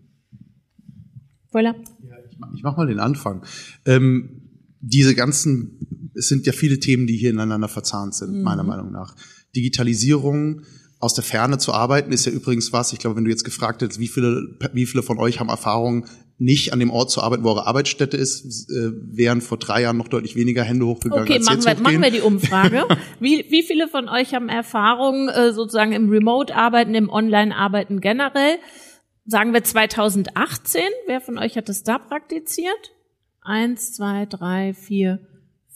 Voilà. 1.52 1.74
Ja, 2.02 2.16
ich 2.28 2.38
mach, 2.38 2.52
ich 2.52 2.62
mach 2.64 2.76
mal 2.76 2.88
den 2.88 2.98
Anfang. 2.98 3.44
Ähm, 3.84 4.42
diese 4.80 5.14
ganzen, 5.14 6.10
es 6.14 6.28
sind 6.28 6.46
ja 6.46 6.52
viele 6.52 6.80
Themen, 6.80 7.06
die 7.06 7.16
hier 7.16 7.30
ineinander 7.30 7.68
verzahnt 7.68 8.14
sind, 8.14 8.38
mhm. 8.38 8.42
meiner 8.42 8.64
Meinung 8.64 8.90
nach. 8.90 9.14
Digitalisierung, 9.54 10.62
aus 11.00 11.14
der 11.14 11.24
Ferne 11.24 11.58
zu 11.58 11.72
arbeiten 11.72 12.12
ist 12.12 12.26
ja 12.26 12.32
übrigens 12.32 12.72
was, 12.72 12.92
ich 12.92 12.98
glaube, 12.98 13.16
wenn 13.16 13.24
du 13.24 13.30
jetzt 13.30 13.44
gefragt 13.44 13.80
hättest, 13.80 13.98
wie 13.98 14.08
viele, 14.08 14.56
wie 14.74 14.86
viele 14.86 15.02
von 15.02 15.18
euch 15.18 15.40
haben 15.40 15.48
Erfahrung, 15.48 16.06
nicht 16.40 16.72
an 16.72 16.78
dem 16.78 16.90
Ort 16.90 17.10
zu 17.10 17.22
arbeiten, 17.22 17.44
wo 17.44 17.50
eure 17.50 17.66
Arbeitsstätte 17.66 18.16
ist, 18.16 18.70
äh, 18.70 18.92
wären 18.94 19.42
vor 19.42 19.58
drei 19.58 19.82
Jahren 19.82 19.98
noch 19.98 20.08
deutlich 20.08 20.36
weniger 20.36 20.62
Hände 20.62 20.86
hochgegangen. 20.86 21.24
Okay, 21.24 21.34
als 21.34 21.46
machen, 21.46 21.56
jetzt 21.58 21.66
wir, 21.66 21.82
machen 21.82 22.02
wir 22.02 22.10
die 22.10 22.20
Umfrage. 22.20 22.84
wie, 23.20 23.44
wie 23.50 23.62
viele 23.62 23.88
von 23.88 24.08
euch 24.08 24.34
haben 24.34 24.48
Erfahrung 24.48 25.28
äh, 25.28 25.52
sozusagen 25.52 25.92
im 25.92 26.08
Remote-Arbeiten, 26.08 26.94
im 26.94 27.10
Online-Arbeiten 27.10 28.00
generell? 28.00 28.56
Sagen 29.26 29.52
wir 29.52 29.62
2018. 29.62 30.80
Wer 31.06 31.20
von 31.20 31.38
euch 31.38 31.56
hat 31.56 31.68
es 31.68 31.82
da 31.82 31.98
praktiziert? 31.98 32.92
Eins, 33.42 33.92
zwei, 33.92 34.24
drei, 34.24 34.72
vier, 34.72 35.20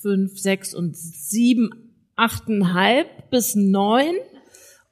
fünf, 0.01 0.39
sechs 0.39 0.75
und 0.75 0.97
sieben, 0.97 1.71
achteinhalb 2.17 3.31
bis 3.31 3.55
neun. 3.55 4.15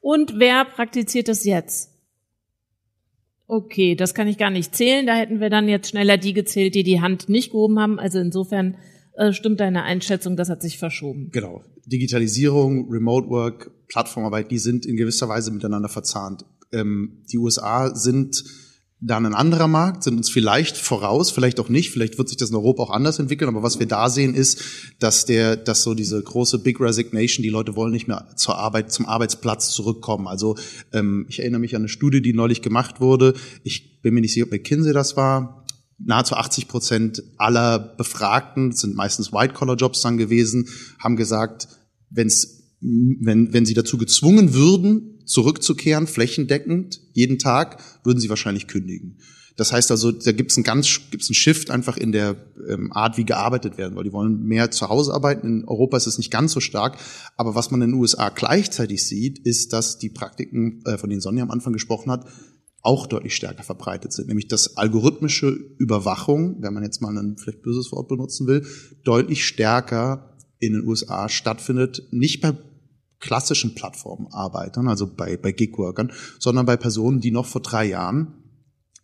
Und 0.03 0.39
wer 0.39 0.67
praktiziert 0.67 1.29
das 1.29 1.45
jetzt? 1.45 1.91
Okay, 3.47 3.95
das 3.95 4.15
kann 4.15 4.29
ich 4.29 4.37
gar 4.37 4.51
nicht 4.51 4.75
zählen. 4.75 5.07
Da 5.07 5.15
hätten 5.15 5.41
wir 5.41 5.49
dann 5.49 5.69
jetzt 5.69 5.89
schneller 5.89 6.19
die 6.19 6.33
gezählt, 6.33 6.75
die 6.75 6.83
die 6.83 7.01
Hand 7.01 7.29
nicht 7.29 7.53
gehoben 7.53 7.79
haben. 7.79 7.99
Also 7.99 8.19
insofern 8.19 8.77
äh, 9.15 9.33
stimmt 9.33 9.61
deine 9.61 9.85
Einschätzung, 9.85 10.37
das 10.37 10.49
hat 10.49 10.61
sich 10.61 10.77
verschoben. 10.77 11.31
Genau. 11.33 11.63
Digitalisierung, 11.87 12.91
Remote 12.91 13.29
Work, 13.29 13.71
Plattformarbeit, 13.89 14.51
die 14.51 14.59
sind 14.59 14.87
in 14.87 14.97
gewisser 14.97 15.29
Weise 15.29 15.53
miteinander 15.53 15.89
verzahnt. 15.89 16.45
Ähm, 16.73 17.23
die 17.31 17.39
USA 17.39 17.95
sind 17.95 18.43
dann 19.05 19.27
ein 19.27 19.35
anderer 19.35 19.67
Markt, 19.67 20.05
sind 20.05 20.17
uns 20.17 20.31
vielleicht 20.31 20.77
voraus, 20.77 21.33
vielleicht 21.33 21.59
auch 21.59 21.69
nicht, 21.69 21.91
vielleicht 21.91 22.19
wird 22.19 22.29
sich 22.29 22.39
das 22.39 22.51
in 22.51 22.57
Europa 22.57 22.85
auch 22.85 22.91
anders 22.91 23.19
entwickeln, 23.19 23.49
aber 23.49 23.65
was 23.65 23.81
wir 23.81 23.87
da 23.87 24.09
sehen 24.09 24.33
ist, 24.33 24.63
dass 25.01 25.27
der, 25.27 25.57
dass 25.57 25.83
so 25.83 25.95
diese 25.95 26.23
große 26.23 26.61
Big 26.61 26.79
Resignation, 26.79 27.43
die 27.43 27.49
Leute 27.49 27.75
wollen 27.75 27.93
nicht 27.93 28.07
mehr 28.07 28.29
zur 28.37 28.57
Arbeit, 28.59 28.93
zum 28.93 29.07
Arbeitsplatz 29.07 29.73
zurückkommen. 29.73 30.29
Also 30.29 30.57
ähm, 30.93 31.27
ich 31.29 31.41
erinnere 31.41 31.61
mich 31.61 31.75
an 31.75 31.83
eine 31.83 31.89
Studie, 31.89 32.23
die 32.23 32.33
neulich 32.33 32.63
gemacht 32.63 33.01
wurde. 33.01 33.35
Ich 33.65 34.01
bin 34.03 34.15
mir 34.15 34.21
nicht 34.21 34.35
sicher, 34.35 34.47
ob 34.47 34.53
McKinsey 34.53 34.93
das 34.93 35.17
war. 35.17 35.67
Nahezu 35.99 36.37
80 36.37 36.69
Prozent 36.69 37.23
aller 37.39 37.81
Befragten, 37.81 38.71
sind 38.71 38.95
meistens 38.95 39.33
White-Collar-Jobs 39.33 40.01
dann 40.01 40.17
gewesen, 40.17 40.69
haben 41.01 41.17
gesagt, 41.17 41.67
wenn's 42.09 42.62
wenn, 42.83 43.53
wenn 43.53 43.65
sie 43.65 43.75
dazu 43.75 43.97
gezwungen 43.97 44.55
würden, 44.55 45.23
zurückzukehren, 45.25 46.07
flächendeckend, 46.07 47.01
jeden 47.13 47.39
Tag, 47.39 47.81
würden 48.05 48.21
sie 48.21 48.29
wahrscheinlich 48.29 48.67
kündigen. 48.67 49.19
Das 49.57 49.73
heißt 49.73 49.91
also, 49.91 50.11
da 50.13 50.33
gibt 50.33 50.51
es 50.51 50.57
einen 50.57 50.65
ganz 50.65 51.01
gibt's 51.11 51.29
einen 51.29 51.35
Shift 51.35 51.71
einfach 51.71 51.97
in 51.97 52.13
der 52.13 52.37
ähm, 52.69 52.91
Art, 52.93 53.19
wie 53.19 53.25
gearbeitet 53.25 53.77
werden, 53.77 53.95
weil 53.95 54.05
die 54.05 54.13
wollen 54.13 54.43
mehr 54.45 54.71
zu 54.71 54.89
Hause 54.89 55.13
arbeiten. 55.13 55.47
In 55.47 55.69
Europa 55.69 55.97
ist 55.97 56.07
es 56.07 56.19
nicht 56.19 56.31
ganz 56.31 56.53
so 56.53 56.61
stark, 56.61 56.99
aber 57.37 57.55
was 57.55 57.71
man 57.71 57.83
in 57.83 57.91
den 57.91 58.01
USA 58.01 58.31
gleichzeitig 58.31 59.05
sieht, 59.05 59.39
ist, 59.39 59.73
dass 59.73 59.99
die 59.99 60.09
Praktiken, 60.09 60.83
äh, 60.87 60.97
von 60.97 61.11
denen 61.11 61.21
Sonja 61.21 61.43
am 61.43 61.51
Anfang 61.51 61.73
gesprochen 61.73 62.11
hat, 62.11 62.27
auch 62.81 63.07
deutlich 63.07 63.37
stärker 63.37 63.63
verbreitet 63.63 64.13
sind, 64.13 64.27
nämlich 64.27 64.49
dass 64.49 64.77
algorithmische 64.77 65.51
Überwachung, 65.79 66.57
wenn 66.63 66.75
man 66.75 66.83
jetzt 66.83 67.01
mal 67.01 67.17
ein 67.17 67.37
vielleicht 67.37 67.63
böses 67.63 67.93
Wort 67.93 68.09
benutzen 68.09 68.49
will, 68.49 68.67
deutlich 69.05 69.45
stärker 69.45 70.37
in 70.59 70.73
den 70.73 70.87
USA 70.87 71.29
stattfindet, 71.29 72.09
nicht 72.11 72.41
bei 72.41 72.57
klassischen 73.23 73.75
Plattformarbeitern, 73.75 74.89
also 74.89 75.07
bei, 75.07 75.39
bei 75.39 75.53
Gigworkern, 75.53 76.13
sondern 76.39 76.67
bei 76.67 76.77
Personen, 76.77 77.21
die 77.21 77.31
noch 77.31 77.47
vor 77.47 77.63
drei 77.63 77.87
Jahren 77.87 78.35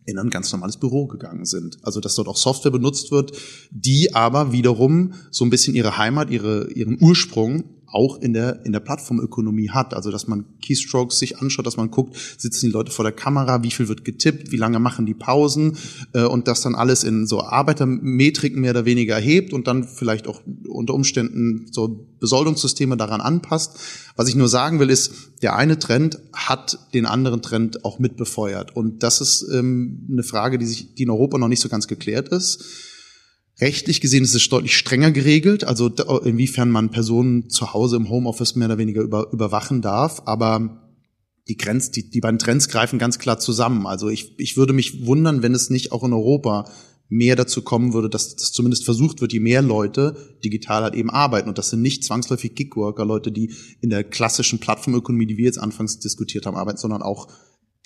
in 0.05 0.19
ein 0.19 0.29
ganz 0.29 0.51
normales 0.51 0.77
Büro 0.77 1.07
gegangen 1.07 1.45
sind. 1.45 1.77
Also 1.83 1.99
dass 1.99 2.15
dort 2.15 2.27
auch 2.27 2.37
Software 2.37 2.71
benutzt 2.71 3.11
wird, 3.11 3.31
die 3.71 4.13
aber 4.13 4.51
wiederum 4.51 5.13
so 5.31 5.45
ein 5.45 5.49
bisschen 5.49 5.75
ihre 5.75 5.97
Heimat, 5.97 6.29
ihre, 6.29 6.71
ihren 6.71 7.01
Ursprung 7.01 7.63
auch 7.91 8.17
in 8.21 8.33
der, 8.33 8.65
in 8.65 8.71
der 8.71 8.79
Plattformökonomie 8.79 9.69
hat. 9.69 9.93
Also, 9.93 10.11
dass 10.11 10.27
man 10.27 10.45
Keystrokes 10.61 11.19
sich 11.19 11.39
anschaut, 11.39 11.65
dass 11.65 11.77
man 11.77 11.91
guckt, 11.91 12.15
sitzen 12.37 12.67
die 12.67 12.71
Leute 12.71 12.91
vor 12.91 13.03
der 13.03 13.11
Kamera, 13.11 13.63
wie 13.63 13.71
viel 13.71 13.87
wird 13.87 14.05
getippt, 14.05 14.51
wie 14.51 14.57
lange 14.57 14.79
machen 14.79 15.05
die 15.05 15.13
Pausen 15.13 15.77
äh, 16.13 16.23
und 16.23 16.47
das 16.47 16.61
dann 16.61 16.75
alles 16.75 17.03
in 17.03 17.25
so 17.27 17.43
Arbeitermetriken 17.43 18.61
mehr 18.61 18.71
oder 18.71 18.85
weniger 18.85 19.15
erhebt 19.15 19.53
und 19.53 19.67
dann 19.67 19.83
vielleicht 19.83 20.27
auch 20.27 20.41
unter 20.67 20.93
Umständen 20.93 21.67
so 21.71 22.07
Besoldungssysteme 22.19 22.97
daran 22.97 23.21
anpasst. 23.21 23.79
Was 24.15 24.27
ich 24.27 24.35
nur 24.35 24.49
sagen 24.49 24.79
will, 24.79 24.89
ist, 24.89 25.11
der 25.41 25.55
eine 25.55 25.79
Trend 25.79 26.19
hat 26.33 26.79
den 26.93 27.05
anderen 27.05 27.41
Trend 27.41 27.85
auch 27.85 27.99
mitbefeuert. 27.99 28.75
Und 28.75 29.03
das 29.03 29.21
ist 29.21 29.45
ähm, 29.53 30.07
eine 30.11 30.23
Frage, 30.23 30.57
die 30.57 30.65
sich, 30.65 30.95
die 30.95 31.03
in 31.03 31.09
Europa 31.09 31.37
noch 31.37 31.47
nicht 31.47 31.61
so 31.61 31.69
ganz 31.69 31.87
geklärt 31.87 32.29
ist 32.29 32.88
Rechtlich 33.61 33.99
gesehen 33.99 34.23
ist 34.23 34.35
es 34.35 34.47
deutlich 34.47 34.77
strenger 34.77 35.11
geregelt, 35.11 35.65
also 35.65 35.89
inwiefern 36.23 36.69
man 36.71 36.91
Personen 36.91 37.49
zu 37.49 37.73
Hause 37.73 37.97
im 37.97 38.09
Homeoffice 38.09 38.55
mehr 38.55 38.69
oder 38.69 38.77
weniger 38.77 39.01
über, 39.01 39.31
überwachen 39.33 39.81
darf. 39.81 40.21
Aber 40.25 40.89
die, 41.49 41.57
Grenz, 41.57 41.91
die, 41.91 42.09
die 42.09 42.21
beiden 42.21 42.39
Trends 42.39 42.69
greifen 42.69 42.99
ganz 42.99 43.19
klar 43.19 43.37
zusammen. 43.37 43.85
Also 43.85 44.07
ich, 44.07 44.39
ich 44.39 44.55
würde 44.55 44.71
mich 44.71 45.05
wundern, 45.05 45.43
wenn 45.43 45.53
es 45.53 45.69
nicht 45.69 45.91
auch 45.91 46.03
in 46.03 46.13
Europa 46.13 46.71
mehr 47.09 47.35
dazu 47.35 47.63
kommen 47.63 47.93
würde, 47.93 48.07
dass 48.07 48.35
das 48.35 48.51
zumindest 48.51 48.85
versucht 48.85 49.19
wird, 49.19 49.33
je 49.33 49.39
mehr 49.39 49.63
Leute 49.63 50.37
digital 50.45 50.83
halt 50.83 50.93
eben 50.93 51.09
arbeiten. 51.09 51.49
Und 51.49 51.57
das 51.57 51.71
sind 51.71 51.81
nicht 51.81 52.05
zwangsläufig 52.05 52.53
Gigworker, 52.53 53.03
Leute, 53.03 53.31
die 53.31 53.51
in 53.81 53.89
der 53.89 54.03
klassischen 54.03 54.59
Plattformökonomie, 54.59 55.25
die 55.25 55.37
wir 55.37 55.45
jetzt 55.45 55.57
anfangs 55.57 55.99
diskutiert 55.99 56.45
haben, 56.45 56.55
arbeiten, 56.55 56.77
sondern 56.77 57.01
auch 57.01 57.27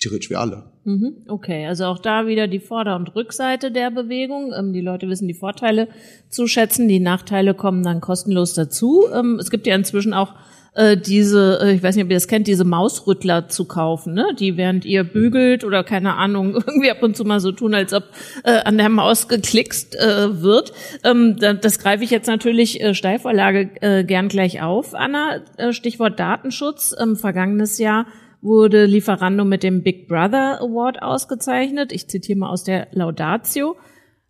theoretisch 0.04 0.30
wie 0.30 0.36
alle. 0.36 0.64
Mhm, 0.84 1.24
okay, 1.28 1.66
also 1.66 1.84
auch 1.86 1.98
da 1.98 2.26
wieder 2.26 2.46
die 2.46 2.60
Vorder- 2.60 2.96
und 2.96 3.14
Rückseite 3.14 3.70
der 3.70 3.90
Bewegung. 3.90 4.52
Ähm, 4.56 4.72
die 4.72 4.80
Leute 4.80 5.08
wissen 5.08 5.28
die 5.28 5.34
Vorteile 5.34 5.88
zu 6.28 6.46
schätzen, 6.46 6.88
die 6.88 7.00
Nachteile 7.00 7.54
kommen 7.54 7.82
dann 7.82 8.00
kostenlos 8.00 8.54
dazu. 8.54 9.06
Ähm, 9.12 9.38
es 9.40 9.50
gibt 9.50 9.66
ja 9.66 9.74
inzwischen 9.74 10.12
auch 10.12 10.34
äh, 10.74 10.96
diese, 10.96 11.60
äh, 11.62 11.74
ich 11.74 11.82
weiß 11.82 11.94
nicht, 11.94 12.04
ob 12.04 12.10
ihr 12.10 12.16
das 12.16 12.28
kennt, 12.28 12.46
diese 12.46 12.64
Mausrüttler 12.64 13.48
zu 13.48 13.64
kaufen, 13.64 14.14
ne? 14.14 14.26
die 14.38 14.56
während 14.56 14.84
ihr 14.84 15.04
bügelt 15.04 15.64
oder 15.64 15.84
keine 15.84 16.16
Ahnung, 16.16 16.54
irgendwie 16.66 16.90
ab 16.90 17.02
und 17.02 17.16
zu 17.16 17.24
mal 17.24 17.40
so 17.40 17.52
tun, 17.52 17.74
als 17.74 17.92
ob 17.92 18.04
äh, 18.42 18.58
an 18.64 18.76
der 18.76 18.88
Maus 18.88 19.28
geklickst 19.28 19.96
äh, 19.96 20.42
wird. 20.42 20.72
Ähm, 21.04 21.36
das, 21.38 21.60
das 21.60 21.78
greife 21.78 22.04
ich 22.04 22.10
jetzt 22.10 22.26
natürlich 22.26 22.82
äh, 22.82 22.94
Steilvorlage 22.94 23.70
äh, 23.80 24.04
gern 24.04 24.28
gleich 24.28 24.62
auf. 24.62 24.94
Anna, 24.94 25.40
äh, 25.56 25.72
Stichwort 25.72 26.18
Datenschutz, 26.18 26.94
ähm, 27.00 27.16
vergangenes 27.16 27.78
Jahr 27.78 28.06
wurde 28.44 28.84
Lieferando 28.84 29.44
mit 29.44 29.62
dem 29.62 29.82
Big 29.82 30.06
Brother 30.06 30.60
Award 30.60 31.02
ausgezeichnet. 31.02 31.92
Ich 31.92 32.08
zitiere 32.08 32.38
mal 32.38 32.50
aus 32.50 32.62
der 32.62 32.88
Laudatio. 32.92 33.76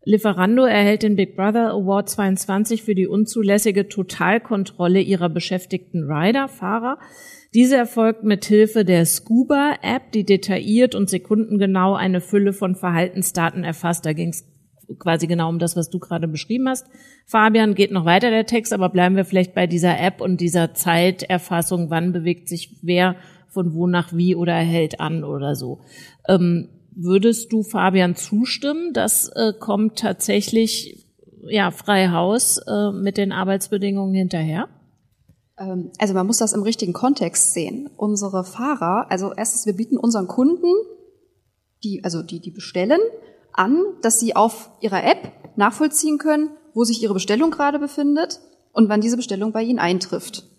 Lieferando 0.05 0.65
erhält 0.65 1.03
den 1.03 1.17
Big 1.17 1.35
Brother 1.35 1.73
Award 1.73 2.09
22 2.09 2.85
für 2.85 2.95
die 2.95 3.09
unzulässige 3.09 3.89
Totalkontrolle 3.89 5.01
ihrer 5.01 5.29
beschäftigten 5.29 6.05
Rider, 6.05 6.49
Fahrer. 6.49 6.99
Diese 7.55 7.77
erfolgt 7.77 8.23
mit 8.23 8.45
Hilfe 8.45 8.85
der 8.85 9.05
Scuba 9.05 9.77
App, 9.83 10.13
die 10.13 10.25
detailliert 10.25 10.95
und 10.95 11.11
sekundengenau 11.11 11.95
eine 11.95 12.21
Fülle 12.21 12.53
von 12.53 12.77
Verhaltensdaten 12.77 13.65
erfasst. 13.65 14.07
Da 14.07 14.13
ging 14.13 14.29
es 14.29 14.45
quasi 14.99 15.27
genau 15.27 15.49
um 15.49 15.59
das, 15.59 15.77
was 15.77 15.91
du 15.91 15.99
gerade 15.99 16.29
beschrieben 16.29 16.69
hast. 16.69 16.87
Fabian 17.27 17.75
geht 17.75 17.91
noch 17.91 18.05
weiter 18.05 18.31
der 18.31 18.47
Text, 18.47 18.73
aber 18.73 18.91
bleiben 18.91 19.17
wir 19.17 19.25
vielleicht 19.25 19.55
bei 19.55 19.67
dieser 19.67 19.99
App 19.99 20.21
und 20.21 20.41
dieser 20.41 20.75
Zeiterfassung. 20.75 21.91
Wann 21.91 22.13
bewegt 22.13 22.49
sich 22.49 22.79
wer 22.83 23.17
von 23.55 23.75
wo 23.75 23.87
nach 23.87 24.13
wie 24.13 24.37
oder 24.37 24.55
hält 24.55 25.01
an 25.01 25.25
oder 25.25 25.55
so. 25.55 25.81
Ähm, 26.29 26.69
würdest 26.95 27.53
du 27.53 27.63
Fabian 27.63 28.17
zustimmen? 28.17 28.93
Das 28.93 29.29
äh, 29.29 29.53
kommt 29.59 29.99
tatsächlich 29.99 31.07
ja 31.49 31.71
frei 31.71 32.09
Haus 32.09 32.59
äh, 32.59 32.91
mit 32.93 33.17
den 33.17 33.33
Arbeitsbedingungen 33.33 34.15
hinterher? 34.15 34.69
Ähm, 35.59 35.91
also 35.99 36.15
man 36.15 36.27
muss 36.27 36.39
das 36.39 36.53
im 36.53 36.63
richtigen 36.63 36.93
Kontext 36.93 37.55
sehen. 37.55 37.91
Unsere 37.97 38.45
Fahrer, 38.45 39.07
also 39.11 39.33
erstens, 39.37 39.67
wir 39.67 39.75
bieten 39.75 39.97
unseren 39.97 40.27
Kunden, 40.27 40.73
die, 41.83 42.03
also 42.05 42.23
die, 42.23 42.41
die 42.41 42.51
bestellen, 42.51 43.01
an, 43.53 43.79
dass 44.03 44.19
sie 44.21 44.35
auf 44.35 44.71
ihrer 44.81 45.05
App 45.05 45.33
nachvollziehen 45.57 46.19
können, 46.19 46.51
wo 46.73 46.85
sich 46.85 47.03
ihre 47.03 47.15
Bestellung 47.15 47.51
gerade 47.51 47.79
befindet 47.79 48.41
und 48.73 48.89
wann 48.89 49.01
diese 49.01 49.17
Bestellung 49.17 49.53
bei 49.53 49.63
ihnen 49.63 49.79
eintrifft. 49.79 50.51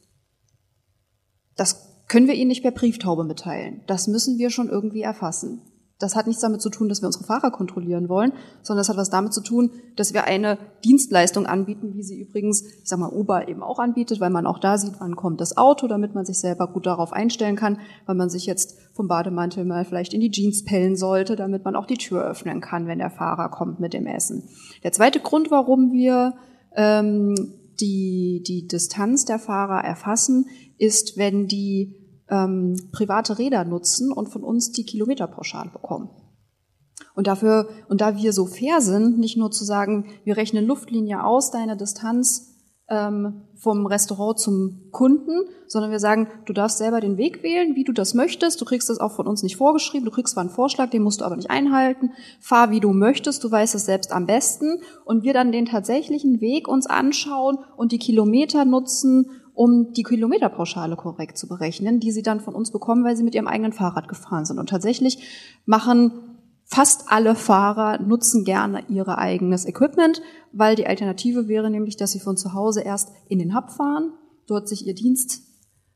Das 1.58 1.95
können 2.08 2.28
wir 2.28 2.36
ihnen 2.36 2.50
nicht 2.50 2.62
per 2.62 2.72
Brieftaube 2.72 3.24
mitteilen. 3.24 3.82
Das 3.88 4.08
müssen 4.08 4.38
wir 4.38 4.50
schon 4.50 4.70
irgendwie 4.70 5.02
erfassen. 5.02 5.62
Das 5.98 6.18
hat 6.18 6.28
nichts 6.28 6.42
damit 6.42 6.62
zu 6.62 6.70
tun, 6.70 6.90
dass 6.90 7.02
wir 7.02 7.08
unsere 7.08 7.24
Fahrer 7.24 7.52
kontrollieren 7.52 8.10
wollen, 8.10 8.34
sondern 8.62 8.82
das 8.82 8.90
hat 8.90 8.98
was 8.98 9.10
damit 9.10 9.34
zu 9.34 9.42
tun, 9.42 9.72
dass 9.96 10.14
wir 10.14 10.26
eine 10.26 10.58
Dienstleistung 10.84 11.46
anbieten, 11.46 11.94
wie 11.94 12.04
sie 12.04 12.20
übrigens, 12.20 12.64
ich 12.64 12.90
sag 12.90 13.00
mal, 13.00 13.14
Uber 13.14 13.48
eben 13.48 13.64
auch 13.64 13.80
anbietet, 13.80 14.20
weil 14.20 14.30
man 14.30 14.46
auch 14.46 14.60
da 14.60 14.78
sieht, 14.78 14.96
wann 15.00 15.16
kommt 15.16 15.40
das 15.40 15.56
Auto, 15.56 15.88
damit 15.88 16.14
man 16.14 16.26
sich 16.26 16.38
selber 16.38 16.68
gut 16.68 16.86
darauf 16.86 17.14
einstellen 17.14 17.56
kann, 17.56 17.80
weil 18.06 18.16
man 18.16 18.30
sich 18.30 18.46
jetzt 18.46 18.78
vom 18.94 19.08
Bademantel 19.08 19.64
mal 19.64 19.86
vielleicht 19.86 20.14
in 20.14 20.20
die 20.20 20.32
Jeans 20.32 20.66
pellen 20.66 20.98
sollte, 20.98 21.38
damit 21.38 21.64
man 21.64 21.78
auch 21.78 21.86
die 21.86 21.98
Tür 21.98 22.26
öffnen 22.26 22.60
kann, 22.60 22.88
wenn 22.88 23.00
der 23.00 23.10
Fahrer 23.10 23.48
kommt 23.48 23.80
mit 23.80 23.94
dem 23.94 24.06
Essen. 24.06 24.50
Der 24.84 24.92
zweite 24.92 25.22
Grund, 25.22 25.50
warum 25.50 25.94
wir 25.94 26.34
ähm, 26.76 27.36
die, 27.80 28.44
die 28.46 28.68
Distanz 28.68 29.24
der 29.24 29.40
Fahrer 29.40 29.82
erfassen, 29.84 30.48
ist, 30.78 31.18
wenn 31.18 31.48
die 31.48 32.06
ähm, 32.30 32.76
private 32.92 33.38
Räder 33.38 33.66
nutzen 33.66 34.12
und 34.12 34.30
von 34.30 34.44
uns 34.44 34.72
die 34.72 34.86
Kilometerpauschale 34.86 35.70
bekommen. 35.70 36.10
Und 37.14 37.28
dafür, 37.28 37.70
und 37.88 38.02
da 38.02 38.18
wir 38.18 38.34
so 38.34 38.46
fair 38.46 38.82
sind, 38.82 39.20
nicht 39.20 39.38
nur 39.38 39.52
zu 39.52 39.64
sagen, 39.64 40.08
wir 40.24 40.38
rechnen 40.38 40.66
Luftlinie 40.66 41.24
aus, 41.24 41.52
deine 41.52 41.78
Distanz 41.78 42.56
ähm, 42.88 43.42
vom 43.56 43.86
Restaurant 43.86 44.38
zum 44.38 44.92
Kunden, 44.92 45.46
sondern 45.68 45.92
wir 45.92 46.00
sagen, 46.00 46.28
du 46.46 46.54
darfst 46.54 46.78
selber 46.78 47.00
den 47.02 47.18
Weg 47.18 47.42
wählen, 47.42 47.76
wie 47.76 47.84
du 47.84 47.94
das 47.94 48.14
möchtest. 48.14 48.62
Du 48.62 48.66
kriegst 48.66 48.90
das 48.90 49.00
auch 49.00 49.14
von 49.14 49.28
uns 49.28 49.42
nicht 49.44 49.56
vorgeschrieben. 49.56 50.06
Du 50.06 50.12
kriegst 50.12 50.34
zwar 50.34 50.42
einen 50.42 50.52
Vorschlag, 50.52 50.92
den 50.92 51.02
musst 51.02 51.22
du 51.22 51.26
aber 51.26 51.36
nicht 51.36 51.50
einhalten. 51.50 52.12
Fahr, 52.40 52.70
wie 52.70 52.80
du 52.80 52.92
möchtest. 52.92 53.44
Du 53.44 53.50
weißt 53.50 53.74
es 53.76 53.86
selbst 53.86 54.12
am 54.12 54.28
besten. 54.28 54.82
Und 55.04 55.24
wir 55.24 55.34
dann 55.34 55.52
den 55.52 55.66
tatsächlichen 55.66 56.42
Weg 56.42 56.68
uns 56.68 56.86
anschauen 56.86 57.58
und 57.76 57.92
die 57.92 58.00
Kilometer 58.00 58.66
nutzen 58.66 59.32
um 59.56 59.94
die 59.94 60.04
Kilometerpauschale 60.04 60.96
korrekt 60.96 61.38
zu 61.38 61.48
berechnen, 61.48 62.00
die 62.00 62.12
sie 62.12 62.22
dann 62.22 62.42
von 62.42 62.54
uns 62.54 62.72
bekommen, 62.72 63.04
weil 63.04 63.16
sie 63.16 63.24
mit 63.24 63.34
ihrem 63.34 63.48
eigenen 63.48 63.74
Fahrrad 63.74 64.08
gefahren 64.08 64.46
sind. 64.46 64.60
Und 64.60 64.70
tatsächlich 64.70 65.62
machen 65.66 66.12
fast 66.66 67.06
alle 67.08 67.36
Fahrer 67.36 68.02
nutzen 68.02 68.44
gerne 68.44 68.84
ihre 68.90 69.18
eigenes 69.18 69.66
Equipment, 69.66 70.22
weil 70.52 70.76
die 70.76 70.88
Alternative 70.88 71.48
wäre 71.48 71.70
nämlich, 71.70 71.96
dass 71.96 72.12
sie 72.12 72.20
von 72.20 72.38
zu 72.38 72.54
Hause 72.54 72.82
erst 72.82 73.12
in 73.30 73.40
den 73.40 73.56
Hub 73.56 73.72
fahren, 73.72 74.12
dort 74.48 74.68
sich 74.68 74.86
ihr 74.86 74.96
Dienst, 74.96 75.42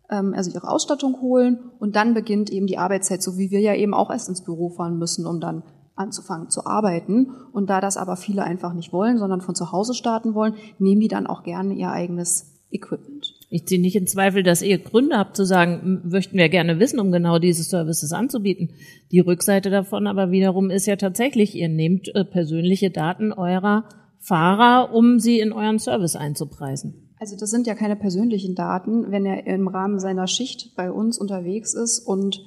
ähm, 0.10 0.34
also 0.34 0.52
ihre 0.52 0.70
Ausstattung 0.70 1.22
holen 1.22 1.60
und 1.80 1.96
dann 1.96 2.14
beginnt 2.14 2.50
eben 2.52 2.68
die 2.68 2.78
Arbeitszeit, 2.78 3.22
so 3.22 3.38
wie 3.38 3.52
wir 3.52 3.60
ja 3.60 3.76
eben 3.76 3.94
auch 3.94 4.10
erst 4.10 4.30
ins 4.30 4.44
Büro 4.44 4.70
fahren 4.70 4.98
müssen, 4.98 5.26
um 5.26 5.40
dann 5.42 5.64
anzufangen 5.96 6.50
zu 6.50 6.66
arbeiten. 6.66 7.32
Und 7.52 7.70
da 7.70 7.82
das 7.82 7.98
aber 7.98 8.16
viele 8.16 8.44
einfach 8.44 8.74
nicht 8.74 8.94
wollen, 8.94 9.18
sondern 9.18 9.42
von 9.42 9.56
zu 9.56 9.74
Hause 9.74 9.94
starten 9.94 10.34
wollen, 10.34 10.56
nehmen 10.78 11.02
die 11.02 11.10
dann 11.10 11.28
auch 11.28 11.44
gerne 11.44 11.74
ihr 11.74 11.92
eigenes 11.92 12.54
Equipment. 12.72 13.29
Ich 13.52 13.66
ziehe 13.66 13.82
nicht 13.82 13.96
in 13.96 14.06
Zweifel, 14.06 14.44
dass 14.44 14.62
ihr 14.62 14.78
Gründe 14.78 15.18
habt 15.18 15.36
zu 15.36 15.44
sagen, 15.44 16.04
möchten 16.06 16.38
wir 16.38 16.50
gerne 16.50 16.80
wissen, 16.80 17.00
um 17.00 17.12
genau 17.12 17.40
diese 17.40 17.64
Services 17.64 18.14
anzubieten. 18.14 18.74
Die 19.12 19.20
Rückseite 19.20 19.72
davon 19.72 20.06
aber 20.06 20.30
wiederum 20.30 20.70
ist 20.70 20.86
ja 20.86 20.98
tatsächlich, 20.98 21.56
ihr 21.56 21.68
nehmt 21.68 22.14
äh, 22.14 22.24
persönliche 22.24 22.92
Daten 22.92 23.34
eurer 23.34 23.90
Fahrer, 24.20 24.94
um 24.94 25.20
sie 25.20 25.40
in 25.40 25.52
euren 25.52 25.80
Service 25.80 26.16
einzupreisen. 26.16 27.16
Also 27.20 27.36
das 27.38 27.50
sind 27.50 27.66
ja 27.66 27.74
keine 27.74 27.96
persönlichen 27.96 28.54
Daten, 28.54 29.12
wenn 29.12 29.26
er 29.26 29.48
im 29.48 29.68
Rahmen 29.68 30.00
seiner 30.00 30.28
Schicht 30.28 30.76
bei 30.76 30.92
uns 30.92 31.18
unterwegs 31.18 31.74
ist 31.74 32.00
und 32.00 32.40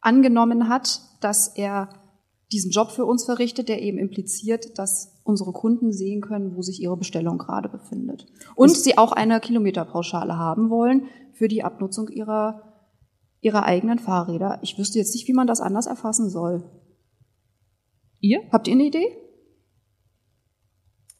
angenommen 0.00 0.68
hat, 0.68 1.00
dass 1.20 1.48
er 1.56 1.90
diesen 2.52 2.70
Job 2.70 2.90
für 2.90 3.04
uns 3.04 3.24
verrichtet, 3.24 3.68
der 3.68 3.82
eben 3.82 3.98
impliziert, 3.98 4.78
dass 4.78 5.19
unsere 5.30 5.52
Kunden 5.52 5.92
sehen 5.92 6.20
können, 6.20 6.54
wo 6.54 6.62
sich 6.62 6.82
ihre 6.82 6.96
Bestellung 6.96 7.38
gerade 7.38 7.68
befindet. 7.68 8.26
Und 8.54 8.76
sie 8.76 8.98
auch 8.98 9.12
eine 9.12 9.40
Kilometerpauschale 9.40 10.36
haben 10.36 10.68
wollen 10.68 11.06
für 11.32 11.48
die 11.48 11.64
Abnutzung 11.64 12.08
ihrer, 12.08 12.62
ihrer 13.40 13.64
eigenen 13.64 13.98
Fahrräder. 13.98 14.58
Ich 14.62 14.76
wüsste 14.78 14.98
jetzt 14.98 15.14
nicht, 15.14 15.26
wie 15.28 15.32
man 15.32 15.46
das 15.46 15.62
anders 15.62 15.86
erfassen 15.86 16.28
soll. 16.28 16.64
Ihr? 18.20 18.42
Habt 18.52 18.68
ihr 18.68 18.74
eine 18.74 18.84
Idee? 18.84 19.16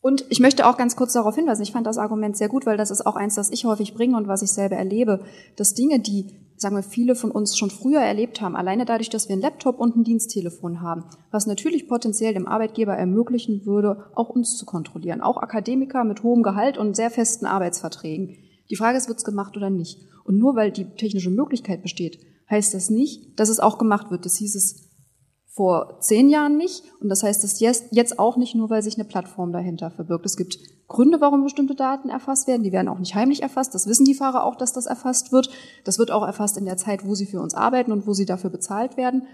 Und 0.01 0.25
ich 0.31 0.41
möchte 0.41 0.67
auch 0.67 0.79
ganz 0.79 0.97
kurz 0.97 1.13
darauf 1.13 1.35
hinweisen, 1.35 1.63
ich 1.63 1.73
fand 1.73 1.87
das 1.87 1.99
Argument 1.99 2.37
sehr 2.37 2.49
gut, 2.49 2.65
weil 2.65 2.79
das 2.79 2.91
ist 2.91 3.07
auch 3.07 3.17
eins, 3.17 3.35
das 3.35 3.51
ich 3.51 3.67
häufig 3.67 3.95
bringe 3.95 4.17
und 4.17 4.29
was 4.29 4.43
ich 4.43 4.51
selber 4.51 4.77
erlebe, 4.77 5.25
dass 5.57 5.75
Dinge, 5.75 6.01
die 6.01 6.27
sagen 6.57 6.77
wir, 6.77 6.83
viele 6.83 7.15
von 7.15 7.31
uns 7.31 7.57
schon 7.57 7.71
früher 7.71 8.01
erlebt 8.01 8.41
haben, 8.41 8.55
alleine 8.55 8.85
dadurch, 8.85 9.09
dass 9.09 9.29
wir 9.29 9.33
einen 9.35 9.43
Laptop 9.43 9.79
und 9.79 9.97
ein 9.97 10.05
Diensttelefon 10.05 10.83
haben, 10.83 11.05
was 11.31 11.47
natürlich 11.47 11.89
potenziell 11.89 12.35
dem 12.35 12.47
Arbeitgeber 12.47 12.95
ermöglichen 12.95 13.65
würde, 13.65 14.05
auch 14.15 14.29
uns 14.29 14.57
zu 14.57 14.67
kontrollieren. 14.67 15.23
Auch 15.23 15.39
Akademiker 15.39 16.05
mit 16.05 16.23
hohem 16.23 16.43
Gehalt 16.43 16.77
und 16.77 16.97
sehr 16.97 17.11
festen 17.11 17.47
Arbeitsverträgen. 17.47 18.37
Die 18.69 18.77
Frage 18.77 18.99
ist, 18.99 19.09
wird 19.09 19.19
es 19.19 19.25
gemacht 19.25 19.57
oder 19.57 19.71
nicht? 19.71 20.01
Und 20.25 20.39
nur 20.39 20.55
weil 20.55 20.71
die 20.71 20.85
technische 20.85 21.31
Möglichkeit 21.31 21.83
besteht, 21.83 22.21
heißt 22.51 22.75
das 22.75 22.91
nicht, 22.91 23.39
dass 23.41 23.49
es 23.49 23.61
auch 23.61 23.79
gemacht 23.79 24.11
wird. 24.11 24.27
Das 24.27 24.37
hieß 24.37 24.55
es 24.55 24.90
vor 25.53 25.99
zehn 26.01 26.31
Jahren 26.31 26.57
nicht. 26.57 26.85
Und 27.01 27.09
das 27.09 27.23
heißt 27.23 27.43
es 27.45 27.61
jetzt 27.61 28.19
auch 28.19 28.37
nicht 28.37 28.55
nur, 28.55 28.71
weil 28.71 28.83
sich 28.83 28.95
eine 28.95 29.05
Plattform 29.05 29.53
dahinter 29.53 29.91
verbirgt. 29.91 30.25
Es 30.25 30.37
gibt 30.37 30.59
Gründe, 30.87 31.21
warum 31.21 31.43
bestimmte 31.43 31.75
Daten 31.75 32.09
erfasst 32.09 32.47
werden. 32.47 32.63
Die 32.63 32.73
werden 32.73 32.89
auch 32.89 32.99
nicht 32.99 33.15
heimlich 33.15 33.43
erfasst. 33.43 33.75
Das 33.75 33.87
wissen 33.87 34.05
die 34.05 34.15
Fahrer 34.15 34.45
auch, 34.45 34.57
dass 34.57 34.73
das 34.73 34.87
erfasst 34.87 35.33
wird. 35.33 35.51
Das 35.85 35.99
wird 35.99 36.11
auch 36.11 36.25
erfasst 36.25 36.57
in 36.57 36.65
der 36.65 36.77
Zeit, 36.77 37.05
wo 37.05 37.15
sie 37.15 37.27
für 37.27 37.41
uns 37.41 37.55
arbeiten 37.55 37.93
und 37.93 38.07
wo 38.07 38.13
sie 38.13 38.27
dafür 38.27 38.51
bezahlt 38.51 38.97
werden. 38.97 39.27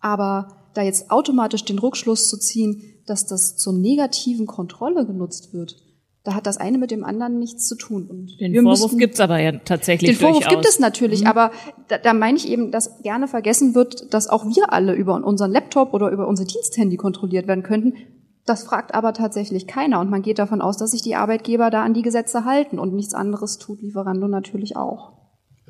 Aber 0.00 0.48
da 0.74 0.82
jetzt 0.82 1.10
automatisch 1.10 1.64
den 1.64 1.78
Rückschluss 1.78 2.28
zu 2.28 2.38
ziehen, 2.38 2.82
dass 3.06 3.26
das 3.26 3.56
zur 3.56 3.72
negativen 3.72 4.46
Kontrolle 4.46 5.06
genutzt 5.06 5.52
wird, 5.52 5.76
da 6.22 6.34
hat 6.34 6.46
das 6.46 6.58
eine 6.58 6.76
mit 6.76 6.90
dem 6.90 7.04
anderen 7.04 7.38
nichts 7.38 7.66
zu 7.66 7.76
tun. 7.76 8.06
Und 8.08 8.38
den 8.40 8.62
Vorwurf 8.62 8.96
gibt's 8.96 9.20
aber 9.20 9.38
ja 9.40 9.52
tatsächlich. 9.52 10.10
Den 10.10 10.18
Vorwurf 10.18 10.44
durchaus. 10.44 10.52
gibt 10.52 10.68
es 10.68 10.78
natürlich, 10.78 11.22
mhm. 11.22 11.28
aber 11.28 11.50
da, 11.88 11.98
da 11.98 12.12
meine 12.12 12.36
ich 12.36 12.48
eben, 12.48 12.70
dass 12.70 13.02
gerne 13.02 13.26
vergessen 13.26 13.74
wird, 13.74 14.12
dass 14.12 14.28
auch 14.28 14.44
wir 14.44 14.72
alle 14.72 14.94
über 14.94 15.14
unseren 15.14 15.50
Laptop 15.50 15.94
oder 15.94 16.10
über 16.10 16.28
unser 16.28 16.44
Diensthandy 16.44 16.96
kontrolliert 16.96 17.46
werden 17.46 17.62
könnten. 17.62 17.94
Das 18.44 18.64
fragt 18.64 18.94
aber 18.94 19.12
tatsächlich 19.12 19.66
keiner 19.66 20.00
und 20.00 20.10
man 20.10 20.22
geht 20.22 20.38
davon 20.38 20.60
aus, 20.60 20.76
dass 20.76 20.90
sich 20.90 21.02
die 21.02 21.14
Arbeitgeber 21.14 21.70
da 21.70 21.82
an 21.82 21.94
die 21.94 22.02
Gesetze 22.02 22.44
halten 22.44 22.78
und 22.78 22.94
nichts 22.94 23.14
anderes 23.14 23.58
tut 23.58 23.80
Lieferando 23.80 24.28
natürlich 24.28 24.76
auch. 24.76 25.19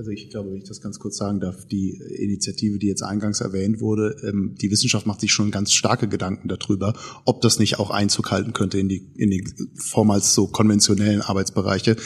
Also 0.00 0.12
ich 0.12 0.30
glaube, 0.30 0.50
wenn 0.50 0.56
ich 0.56 0.64
das 0.64 0.80
ganz 0.80 0.98
kurz 0.98 1.18
sagen 1.18 1.40
darf, 1.40 1.66
die 1.66 2.00
Initiative, 2.16 2.78
die 2.78 2.86
jetzt 2.86 3.02
eingangs 3.02 3.42
erwähnt 3.42 3.82
wurde, 3.82 4.16
ähm, 4.26 4.54
die 4.58 4.70
Wissenschaft 4.70 5.04
macht 5.04 5.20
sich 5.20 5.30
schon 5.30 5.50
ganz 5.50 5.74
starke 5.74 6.08
Gedanken 6.08 6.48
darüber, 6.48 6.94
ob 7.26 7.42
das 7.42 7.58
nicht 7.58 7.78
auch 7.78 7.90
Einzug 7.90 8.30
halten 8.30 8.54
könnte 8.54 8.78
in 8.78 8.88
die, 8.88 9.06
in 9.16 9.30
die 9.30 9.44
vormals 9.74 10.32
so 10.34 10.46
konventionellen 10.46 11.20
Arbeitsbereiche. 11.20 11.96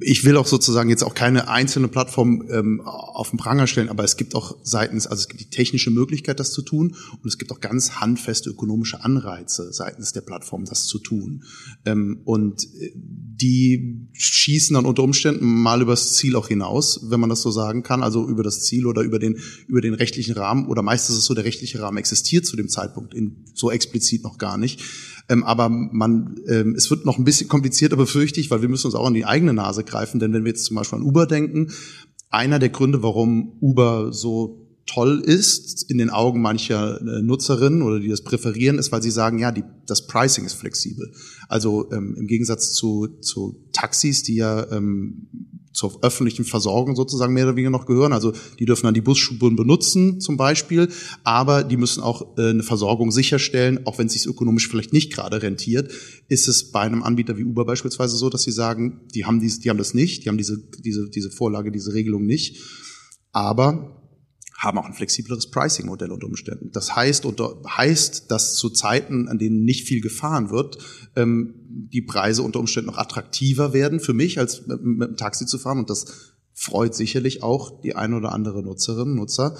Ich 0.00 0.24
will 0.24 0.36
auch 0.36 0.46
sozusagen 0.46 0.90
jetzt 0.90 1.02
auch 1.02 1.14
keine 1.14 1.48
einzelne 1.48 1.88
Plattform 1.88 2.46
ähm, 2.50 2.82
auf 2.82 3.30
den 3.30 3.38
Pranger 3.38 3.66
stellen, 3.66 3.88
aber 3.88 4.04
es 4.04 4.16
gibt 4.16 4.34
auch 4.34 4.56
seitens, 4.62 5.06
also 5.06 5.22
es 5.22 5.28
gibt 5.28 5.40
die 5.40 5.50
technische 5.50 5.90
Möglichkeit, 5.90 6.40
das 6.40 6.52
zu 6.52 6.62
tun 6.62 6.94
und 7.22 7.26
es 7.26 7.38
gibt 7.38 7.50
auch 7.52 7.60
ganz 7.60 7.92
handfeste 7.92 8.50
ökonomische 8.50 9.02
Anreize 9.02 9.72
seitens 9.72 10.12
der 10.12 10.20
Plattform, 10.20 10.66
das 10.66 10.86
zu 10.86 10.98
tun. 10.98 11.44
Ähm, 11.86 12.20
und 12.24 12.64
äh, 12.64 12.92
die 12.94 14.08
schießen 14.12 14.74
dann 14.74 14.84
unter 14.84 15.02
Umständen 15.02 15.46
mal 15.46 15.80
übers 15.80 16.14
Ziel 16.14 16.36
auch 16.36 16.48
hinaus, 16.48 17.10
wenn 17.10 17.20
man 17.20 17.30
das 17.30 17.42
so 17.42 17.50
sagen 17.50 17.82
kann, 17.82 18.02
also 18.02 18.28
über 18.28 18.42
das 18.42 18.64
Ziel 18.64 18.86
oder 18.86 19.02
über 19.02 19.18
den, 19.18 19.38
über 19.68 19.80
den 19.80 19.94
rechtlichen 19.94 20.34
Rahmen 20.34 20.66
oder 20.66 20.82
meistens 20.82 21.14
ist 21.14 21.22
es 21.22 21.26
so, 21.26 21.34
der 21.34 21.44
rechtliche 21.44 21.80
Rahmen 21.80 21.98
existiert 21.98 22.46
zu 22.46 22.56
dem 22.56 22.68
Zeitpunkt 22.68 23.14
in, 23.14 23.44
so 23.54 23.70
explizit 23.70 24.22
noch 24.22 24.38
gar 24.38 24.58
nicht. 24.58 24.82
Ähm, 25.28 25.44
aber 25.44 25.68
man, 25.68 26.36
ähm, 26.48 26.74
es 26.74 26.90
wird 26.90 27.04
noch 27.04 27.18
ein 27.18 27.24
bisschen 27.24 27.48
komplizierter, 27.48 27.96
befürchte 27.96 28.40
ich, 28.40 28.50
weil 28.50 28.62
wir 28.62 28.68
müssen 28.68 28.86
uns 28.86 28.94
auch 28.94 29.06
an 29.06 29.14
die 29.14 29.26
eigene 29.26 29.52
Nase 29.52 29.84
greifen. 29.84 30.20
Denn 30.20 30.32
wenn 30.32 30.44
wir 30.44 30.52
jetzt 30.52 30.64
zum 30.64 30.76
Beispiel 30.76 30.98
an 30.98 31.04
Uber 31.04 31.26
denken, 31.26 31.72
einer 32.30 32.58
der 32.58 32.68
Gründe, 32.68 33.02
warum 33.02 33.52
Uber 33.60 34.12
so 34.12 34.67
toll 34.88 35.22
ist 35.24 35.88
in 35.90 35.98
den 35.98 36.10
Augen 36.10 36.40
mancher 36.40 37.00
äh, 37.00 37.22
Nutzerinnen 37.22 37.82
oder 37.82 38.00
die 38.00 38.08
das 38.08 38.24
präferieren, 38.24 38.78
ist, 38.78 38.90
weil 38.90 39.02
sie 39.02 39.10
sagen, 39.10 39.38
ja, 39.38 39.52
die, 39.52 39.62
das 39.86 40.06
Pricing 40.06 40.44
ist 40.44 40.54
flexibel. 40.54 41.12
Also 41.48 41.90
ähm, 41.92 42.16
im 42.18 42.26
Gegensatz 42.26 42.72
zu, 42.72 43.06
zu 43.20 43.68
Taxis, 43.72 44.22
die 44.22 44.36
ja 44.36 44.70
ähm, 44.72 45.28
zur 45.72 46.02
öffentlichen 46.02 46.44
Versorgung 46.44 46.96
sozusagen 46.96 47.32
mehr 47.34 47.44
oder 47.44 47.54
weniger 47.54 47.70
noch 47.70 47.86
gehören. 47.86 48.12
Also 48.12 48.32
die 48.58 48.64
dürfen 48.64 48.86
dann 48.86 48.94
die 48.94 49.00
Busspuren 49.00 49.54
benutzen 49.54 50.20
zum 50.20 50.36
Beispiel, 50.36 50.88
aber 51.22 51.62
die 51.62 51.76
müssen 51.76 52.02
auch 52.02 52.36
äh, 52.36 52.50
eine 52.50 52.62
Versorgung 52.62 53.12
sicherstellen, 53.12 53.86
auch 53.86 53.98
wenn 53.98 54.08
es 54.08 54.14
sich 54.14 54.26
ökonomisch 54.26 54.68
vielleicht 54.68 54.92
nicht 54.92 55.12
gerade 55.12 55.40
rentiert, 55.40 55.92
ist 56.28 56.48
es 56.48 56.72
bei 56.72 56.80
einem 56.80 57.02
Anbieter 57.02 57.36
wie 57.36 57.44
Uber 57.44 57.64
beispielsweise 57.64 58.16
so, 58.16 58.30
dass 58.30 58.42
sie 58.42 58.52
sagen, 58.52 59.02
die 59.14 59.26
haben 59.26 59.38
dies, 59.38 59.60
die 59.60 59.70
haben 59.70 59.78
das 59.78 59.94
nicht, 59.94 60.24
die 60.24 60.30
haben 60.30 60.38
diese 60.38 60.58
diese 60.58 61.08
diese 61.10 61.30
Vorlage, 61.30 61.70
diese 61.70 61.92
Regelung 61.92 62.26
nicht, 62.26 62.58
aber 63.32 63.97
haben 64.58 64.76
auch 64.76 64.86
ein 64.86 64.92
flexibleres 64.92 65.50
Pricing-Modell 65.50 66.10
unter 66.10 66.26
Umständen. 66.26 66.72
Das 66.72 66.96
heißt, 66.96 67.24
unter, 67.24 67.62
heißt, 67.64 68.28
dass 68.28 68.56
zu 68.56 68.70
Zeiten, 68.70 69.28
an 69.28 69.38
denen 69.38 69.64
nicht 69.64 69.86
viel 69.86 70.00
gefahren 70.00 70.50
wird, 70.50 70.78
ähm, 71.14 71.54
die 71.68 72.02
Preise 72.02 72.42
unter 72.42 72.58
Umständen 72.58 72.90
noch 72.90 72.98
attraktiver 72.98 73.72
werden 73.72 74.00
für 74.00 74.14
mich, 74.14 74.40
als 74.40 74.66
mit, 74.66 74.82
mit 74.82 75.08
dem 75.10 75.16
Taxi 75.16 75.46
zu 75.46 75.58
fahren. 75.58 75.78
Und 75.78 75.90
das 75.90 76.34
freut 76.54 76.96
sicherlich 76.96 77.44
auch 77.44 77.80
die 77.82 77.94
ein 77.94 78.14
oder 78.14 78.32
andere 78.32 78.64
Nutzerin, 78.64 79.14
Nutzer. 79.14 79.56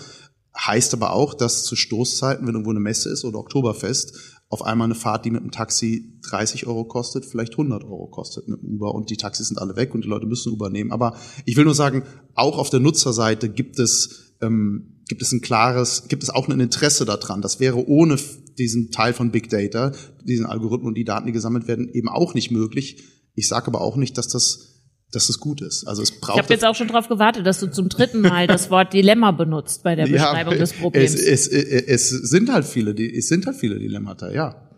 Heißt 0.59 0.93
aber 0.95 1.13
auch, 1.13 1.35
dass 1.35 1.63
zu 1.63 1.77
Stoßzeiten, 1.77 2.45
wenn 2.45 2.55
irgendwo 2.55 2.71
eine 2.71 2.81
Messe 2.81 3.09
ist 3.09 3.25
oder 3.25 3.39
Oktoberfest, 3.39 4.39
auf 4.49 4.63
einmal 4.63 4.87
eine 4.87 4.97
Fahrt, 4.97 5.25
die 5.25 5.31
mit 5.31 5.43
dem 5.43 5.53
Taxi 5.53 6.19
30 6.29 6.67
Euro 6.67 6.85
kostet, 6.85 7.25
vielleicht 7.25 7.53
100 7.53 7.85
Euro 7.85 8.09
kostet 8.09 8.49
mit 8.49 8.63
dem 8.63 8.71
Uber 8.71 8.95
und 8.95 9.11
die 9.11 9.17
Taxis 9.17 9.49
sind 9.49 9.59
alle 9.59 9.77
weg 9.77 9.95
und 9.95 10.05
die 10.05 10.09
Leute 10.09 10.27
müssen 10.27 10.53
Uber 10.53 10.71
nehmen. 10.71 10.91
Aber 10.91 11.17
ich 11.45 11.57
will 11.57 11.65
nur 11.65 11.75
sagen, 11.75 12.03
auch 12.35 12.59
auf 12.59 12.71
der 12.71 12.81
Nutzerseite 12.81 13.49
gibt 13.49 13.79
es 13.79 14.28
ähm, 14.41 15.03
gibt 15.09 15.23
es 15.23 15.33
ein 15.33 15.41
klares, 15.41 16.09
gibt 16.09 16.23
es 16.23 16.31
auch 16.31 16.49
ein 16.49 16.61
Interesse 16.61 17.05
daran. 17.05 17.43
Das 17.43 17.61
wäre 17.61 17.89
ohne 17.89 18.17
diesen 18.59 18.91
Teil 18.91 19.13
von 19.13 19.31
Big 19.31 19.49
Data, 19.49 19.93
diesen 20.25 20.47
Algorithmen 20.47 20.89
und 20.89 20.95
die 20.95 21.05
Daten, 21.05 21.27
die 21.27 21.33
gesammelt 21.33 21.69
werden, 21.69 21.89
eben 21.93 22.09
auch 22.09 22.35
nicht 22.35 22.51
möglich. 22.51 23.05
Ich 23.35 23.49
sage 23.49 23.69
aber 23.69 23.81
auch 23.81 23.97
nicht, 23.97 24.19
dass 24.19 24.29
das 24.29 24.75
dass 25.11 25.29
das 25.29 25.41
gut 25.41 25.63
ist. 25.63 25.87
Also 25.89 26.03
es 26.03 26.21
braucht. 26.21 26.37
Ich 26.37 26.43
habe 26.43 26.53
jetzt 26.53 26.65
auch 26.67 26.75
schon 26.75 26.89
darauf 26.89 27.09
gewartet, 27.09 27.47
dass 27.47 27.61
du 27.61 27.71
zum 27.71 27.89
dritten 27.89 28.21
Mal 28.21 28.47
das 28.47 28.71
Wort 28.71 28.93
Dilemma 28.93 29.31
benutzt 29.31 29.83
bei 29.83 29.95
der 29.95 30.07
Beschreibung 30.07 30.53
ja, 30.53 30.59
des 30.59 30.75
Problems. 30.75 31.15
Es, 31.15 31.49
es, 31.49 31.49
es, 31.49 32.13
es 32.13 32.31
sind 32.31 32.53
halt 32.53 32.67
viele, 32.67 32.93
es 32.93 33.29
sind 33.29 33.47
halt 33.47 33.57
viele 33.57 33.79
Dilemmata, 33.79 34.31
ja. 34.31 34.69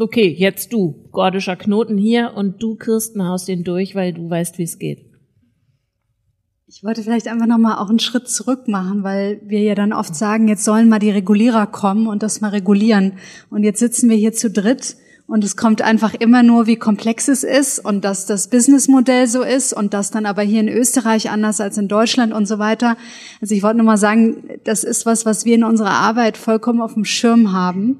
Okay, 0.00 0.34
jetzt 0.36 0.72
du, 0.72 1.08
gordischer 1.12 1.54
Knoten 1.54 1.98
hier 1.98 2.32
und 2.34 2.62
du 2.62 2.76
Kirsten 2.76 3.22
haust 3.24 3.46
den 3.46 3.62
durch, 3.62 3.94
weil 3.94 4.12
du 4.12 4.28
weißt, 4.28 4.58
wie 4.58 4.62
es 4.64 4.78
geht. 4.78 5.11
Ich 6.74 6.82
wollte 6.82 7.02
vielleicht 7.02 7.28
einfach 7.28 7.46
nochmal 7.46 7.76
auch 7.76 7.90
einen 7.90 7.98
Schritt 7.98 8.28
zurück 8.28 8.66
machen, 8.66 9.02
weil 9.02 9.42
wir 9.44 9.60
ja 9.60 9.74
dann 9.74 9.92
oft 9.92 10.16
sagen, 10.16 10.48
jetzt 10.48 10.64
sollen 10.64 10.88
mal 10.88 10.98
die 10.98 11.10
Regulierer 11.10 11.66
kommen 11.66 12.06
und 12.06 12.22
das 12.22 12.40
mal 12.40 12.48
regulieren. 12.48 13.12
Und 13.50 13.62
jetzt 13.62 13.78
sitzen 13.78 14.08
wir 14.08 14.16
hier 14.16 14.32
zu 14.32 14.50
dritt 14.50 14.96
und 15.26 15.44
es 15.44 15.58
kommt 15.58 15.82
einfach 15.82 16.14
immer 16.14 16.42
nur, 16.42 16.66
wie 16.66 16.76
komplex 16.76 17.28
es 17.28 17.44
ist 17.44 17.78
und 17.78 18.06
dass 18.06 18.24
das 18.24 18.48
Businessmodell 18.48 19.26
so 19.26 19.42
ist 19.42 19.74
und 19.74 19.92
das 19.92 20.10
dann 20.10 20.24
aber 20.24 20.40
hier 20.40 20.60
in 20.60 20.68
Österreich 20.68 21.28
anders 21.28 21.60
als 21.60 21.76
in 21.76 21.88
Deutschland 21.88 22.32
und 22.32 22.46
so 22.46 22.58
weiter. 22.58 22.96
Also 23.42 23.54
ich 23.54 23.62
wollte 23.62 23.76
nur 23.76 23.86
mal 23.86 23.98
sagen, 23.98 24.42
das 24.64 24.82
ist 24.82 25.04
was, 25.04 25.26
was 25.26 25.44
wir 25.44 25.56
in 25.56 25.64
unserer 25.64 25.90
Arbeit 25.90 26.38
vollkommen 26.38 26.80
auf 26.80 26.94
dem 26.94 27.04
Schirm 27.04 27.52
haben. 27.52 27.98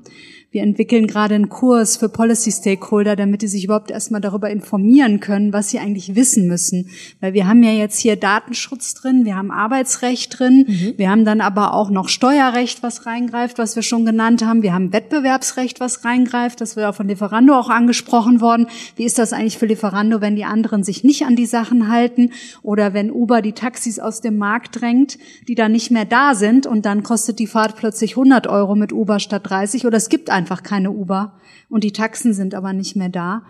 Wir 0.53 0.63
entwickeln 0.63 1.07
gerade 1.07 1.35
einen 1.35 1.49
Kurs 1.49 1.97
für 1.97 2.11
Policy 2.11 2.53
Stakeholder, 2.53 3.17
damit 3.17 3.41
die 3.41 3.49
sich 3.49 3.65
überhaupt 3.65 3.91
erstmal 3.91 4.21
darüber 4.21 4.51
informieren 4.51 5.19
können, 5.19 5.55
was 5.55 5.71
sie 5.71 5.79
eigentlich 5.79 6.15
wissen 6.15 6.47
müssen. 6.47 6.91
Weil 7.21 7.33
wir 7.33 7.49
haben 7.49 7.63
ja 7.63 7.71
jetzt 7.71 7.99
hier 7.99 8.17
Datenschutz 8.17 8.93
drin, 8.93 9.25
wir 9.25 9.35
haben 9.35 9.51
Arbeitsrecht 9.51 10.39
drin, 10.39 10.67
mhm. 10.69 10.93
wir 10.99 11.09
haben 11.09 11.25
dann 11.25 11.41
aber 11.41 11.73
auch 11.73 11.89
noch 11.89 12.11
Steuerrecht, 12.11 12.83
was 12.83 13.07
reingreift, 13.07 13.57
was 13.57 13.77
wir 13.77 13.83
schon 13.83 14.05
genannt 14.05 14.45
haben. 14.45 14.63
Wir 14.63 14.75
haben 14.75 14.93
Wettbewerbsrecht, 14.93 15.81
was 15.81 16.05
reingreift. 16.05 16.61
Das 16.61 16.77
wird 16.77 16.87
auch 16.87 16.95
von 16.95 17.09
Lieferando 17.09 17.55
auch 17.55 17.71
angesprochen 17.71 18.43
worden. 18.43 18.67
Wie 18.97 19.05
ist 19.05 19.19
das 19.19 19.33
eigentlich 19.33 19.57
für 19.57 19.65
Lieferando, 19.65 20.21
wenn 20.21 20.37
die 20.37 20.45
anderen 20.45 20.85
sich 20.85 21.03
nicht 21.03 21.25
an 21.25 21.35
die 21.35 21.47
Sachen 21.47 21.89
halten 21.89 22.31
oder 22.63 22.93
wenn 22.93 23.11
Uber 23.11 23.41
die 23.41 23.55
Taxis 23.55 23.99
aus 23.99 24.21
dem 24.21 24.37
Markt 24.37 24.83
drängt, 24.83 25.17
die 25.49 25.55
dann 25.55 25.73
nicht 25.73 25.91
mehr 25.91 26.05
da 26.05 26.35
sind 26.35 26.67
und 26.67 26.85
dann 26.85 27.03
kostet 27.03 27.39
die 27.39 27.47
Fahrt 27.47 27.77
plötzlich 27.77 28.19
100 28.19 28.49
Euro 28.49 28.75
mit 28.75 28.93
Uber 28.93 29.19
statt 29.19 29.49
30 29.49 29.87
oder 29.87 29.97
es 29.97 30.11
gibt 30.11 30.29
einfach 30.43 30.63
keine 30.63 30.91
Uber 30.91 31.39
und 31.69 31.85
die 31.85 31.93
Taxen 31.93 32.35
sind 32.35 32.55
aber 32.55 32.73
nicht 32.73 32.97
mehr 32.97 33.09
da. 33.09 33.43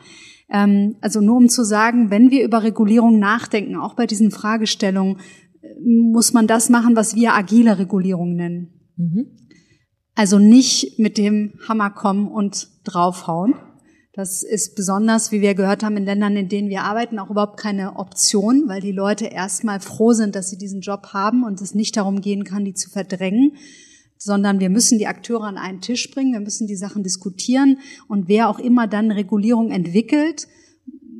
Ähm, 0.51 0.97
also 1.01 1.20
nur 1.20 1.36
um 1.36 1.49
zu 1.49 1.64
sagen, 1.64 2.11
wenn 2.11 2.30
wir 2.30 2.45
über 2.45 2.62
Regulierung 2.62 3.18
nachdenken, 3.18 3.76
auch 3.76 3.95
bei 3.95 4.07
diesen 4.07 4.30
Fragestellungen, 4.30 5.18
muss 5.84 6.32
man 6.32 6.47
das 6.47 6.68
machen, 6.68 6.97
was 6.97 7.14
wir 7.14 7.34
agile 7.34 7.78
Regulierung 7.78 8.34
nennen. 8.34 8.68
Mhm. 8.97 9.38
Also 10.14 10.38
nicht 10.38 10.99
mit 10.99 11.16
dem 11.16 11.55
Hammer 11.66 11.90
kommen 11.90 12.28
und 12.28 12.68
draufhauen. 12.84 13.55
Das 14.14 14.43
ist 14.43 14.76
besonders, 14.76 15.32
wie 15.32 15.40
wir 15.40 15.55
gehört 15.55 15.82
haben, 15.82 15.97
in 15.97 16.05
Ländern, 16.05 16.36
in 16.36 16.51
denen 16.51 16.68
wir 16.68 16.82
arbeiten, 16.82 17.18
auch 17.18 17.30
überhaupt 17.30 17.59
keine 17.59 17.97
Option, 17.97 18.64
weil 18.66 18.82
die 18.82 18.93
Leute 18.93 19.24
erstmal 19.24 19.80
froh 19.80 20.12
sind, 20.12 20.36
dass 20.36 20.51
sie 20.51 20.59
diesen 20.59 20.82
Job 20.82 21.14
haben 21.14 21.45
und 21.45 21.62
es 21.62 21.74
nicht 21.74 21.97
darum 21.97 22.20
gehen 22.20 22.45
kann, 22.45 22.66
die 22.66 22.74
zu 22.74 22.90
verdrängen, 22.90 23.57
sondern 24.25 24.61
wir 24.61 24.70
müssen 24.70 24.99
die 24.99 25.09
Akteure 25.09 25.45
an 25.45 25.59
einen 25.59 25.81
Tisch 25.81 26.11
bringen, 26.11 26.33
wir 26.33 26.41
müssen 26.41 26.68
die 26.68 26.77
Sachen 26.77 27.03
diskutieren 27.03 27.79
und 28.07 28.29
wer 28.29 28.49
auch 28.49 28.61
immer 28.61 28.87
dann 28.87 29.11
Regulierung 29.11 29.70
entwickelt, 29.73 30.47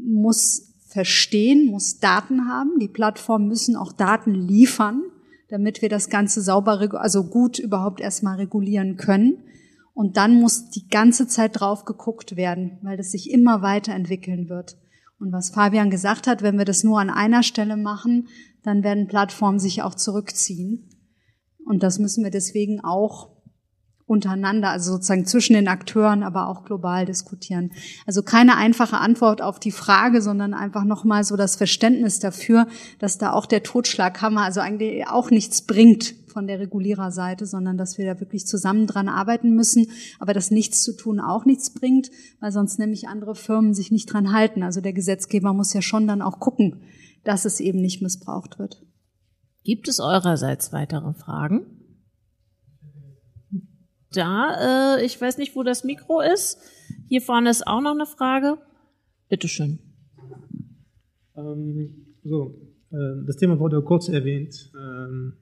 muss 0.05 0.72
verstehen, 0.86 1.66
muss 1.66 1.98
Daten 1.98 2.48
haben. 2.48 2.78
Die 2.78 2.88
Plattformen 2.88 3.48
müssen 3.48 3.74
auch 3.76 3.92
Daten 3.92 4.34
liefern, 4.34 5.03
damit 5.48 5.82
wir 5.82 5.88
das 5.88 6.11
Ganze 6.11 6.42
sauber, 6.42 7.00
also 7.00 7.24
gut 7.24 7.59
überhaupt 7.59 8.00
erstmal 8.00 8.36
regulieren 8.36 8.96
können. 8.96 9.38
Und 9.94 10.16
dann 10.16 10.40
muss 10.40 10.70
die 10.70 10.88
ganze 10.88 11.26
Zeit 11.26 11.61
drauf 11.61 11.84
geguckt 11.84 12.36
werden, 12.36 12.78
weil 12.82 12.96
das 12.96 13.11
sich 13.11 13.30
immer 13.30 13.62
weiterentwickeln 13.62 14.48
wird. 14.48 14.76
Und 15.18 15.32
was 15.32 15.50
Fabian 15.50 15.90
gesagt 15.90 16.26
hat, 16.26 16.42
wenn 16.42 16.57
wir 16.57 16.64
das 16.64 16.84
nur 16.84 17.00
an 17.00 17.11
einer 17.11 17.42
Stelle 17.42 17.76
machen, 17.76 18.28
dann 18.62 18.84
werden 18.84 19.09
Plattformen 19.09 19.59
sich 19.59 19.82
auch 19.82 19.94
zurückziehen. 19.94 20.88
Und 21.66 21.82
das 21.82 21.98
müssen 21.98 22.24
wir 22.24 22.30
deswegen 22.30 22.80
auch 22.82 23.32
untereinander, 24.12 24.70
also 24.70 24.92
sozusagen 24.92 25.24
zwischen 25.24 25.54
den 25.54 25.68
Akteuren, 25.68 26.22
aber 26.22 26.48
auch 26.48 26.64
global 26.64 27.06
diskutieren. 27.06 27.72
Also 28.06 28.22
keine 28.22 28.56
einfache 28.56 28.98
Antwort 28.98 29.40
auf 29.40 29.58
die 29.58 29.70
Frage, 29.70 30.20
sondern 30.20 30.54
einfach 30.54 30.84
nochmal 30.84 31.24
so 31.24 31.36
das 31.36 31.56
Verständnis 31.56 32.18
dafür, 32.18 32.66
dass 32.98 33.18
da 33.18 33.32
auch 33.32 33.46
der 33.46 33.62
Totschlaghammer 33.62 34.42
also 34.42 34.60
eigentlich 34.60 35.06
auch 35.06 35.30
nichts 35.30 35.62
bringt 35.62 36.14
von 36.26 36.46
der 36.46 36.60
Reguliererseite, 36.60 37.46
sondern 37.46 37.76
dass 37.78 37.98
wir 37.98 38.06
da 38.06 38.20
wirklich 38.20 38.46
zusammen 38.46 38.86
dran 38.86 39.08
arbeiten 39.08 39.54
müssen, 39.54 39.88
aber 40.18 40.34
dass 40.34 40.50
nichts 40.50 40.82
zu 40.82 40.96
tun 40.96 41.20
auch 41.20 41.44
nichts 41.44 41.70
bringt, 41.70 42.10
weil 42.40 42.52
sonst 42.52 42.78
nämlich 42.78 43.08
andere 43.08 43.34
Firmen 43.34 43.74
sich 43.74 43.90
nicht 43.90 44.12
dran 44.12 44.32
halten. 44.32 44.62
Also 44.62 44.80
der 44.80 44.92
Gesetzgeber 44.92 45.52
muss 45.52 45.72
ja 45.72 45.82
schon 45.82 46.06
dann 46.06 46.22
auch 46.22 46.38
gucken, 46.38 46.82
dass 47.24 47.44
es 47.44 47.60
eben 47.60 47.80
nicht 47.80 48.02
missbraucht 48.02 48.58
wird. 48.58 48.82
Gibt 49.64 49.88
es 49.88 50.00
eurerseits 50.00 50.72
weitere 50.72 51.12
Fragen? 51.14 51.66
Da, 54.12 54.96
äh, 54.98 55.04
ich 55.04 55.20
weiß 55.20 55.38
nicht, 55.38 55.56
wo 55.56 55.62
das 55.62 55.84
Mikro 55.84 56.20
ist. 56.20 56.58
Hier 57.08 57.22
vorne 57.22 57.50
ist 57.50 57.66
auch 57.66 57.80
noch 57.80 57.92
eine 57.92 58.06
Frage. 58.06 58.58
Bitteschön. 59.28 59.78
Ähm, 61.36 62.16
so, 62.22 62.58
äh, 62.90 63.24
das 63.26 63.36
Thema 63.36 63.58
wurde 63.58 63.82
kurz 63.82 64.08
erwähnt. 64.08 64.70
Ähm, 64.76 65.34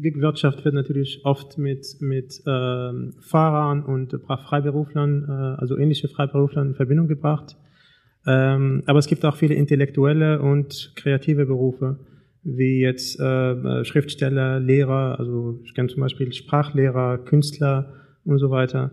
Gig-Wirtschaft 0.00 0.64
wird 0.64 0.74
natürlich 0.74 1.20
oft 1.24 1.58
mit, 1.58 1.86
mit 2.00 2.42
ähm, 2.46 3.14
Fahrern 3.20 3.84
und 3.84 4.18
Freiberuflern, 4.26 5.24
äh, 5.28 5.60
also 5.60 5.76
ähnliche 5.76 6.08
Freiberuflern 6.08 6.68
in 6.68 6.74
Verbindung 6.74 7.08
gebracht. 7.08 7.56
Ähm, 8.26 8.82
aber 8.86 8.98
es 8.98 9.06
gibt 9.06 9.24
auch 9.24 9.36
viele 9.36 9.54
intellektuelle 9.54 10.40
und 10.40 10.92
kreative 10.96 11.46
Berufe, 11.46 11.98
wie 12.46 12.80
jetzt 12.80 13.18
äh, 13.18 13.84
Schriftsteller, 13.84 14.60
Lehrer, 14.60 15.18
also 15.18 15.60
ich 15.64 15.74
kenne 15.74 15.88
zum 15.88 16.00
Beispiel 16.00 16.32
Sprachlehrer, 16.32 17.18
Künstler 17.18 17.92
und 18.24 18.38
so 18.38 18.50
weiter. 18.50 18.92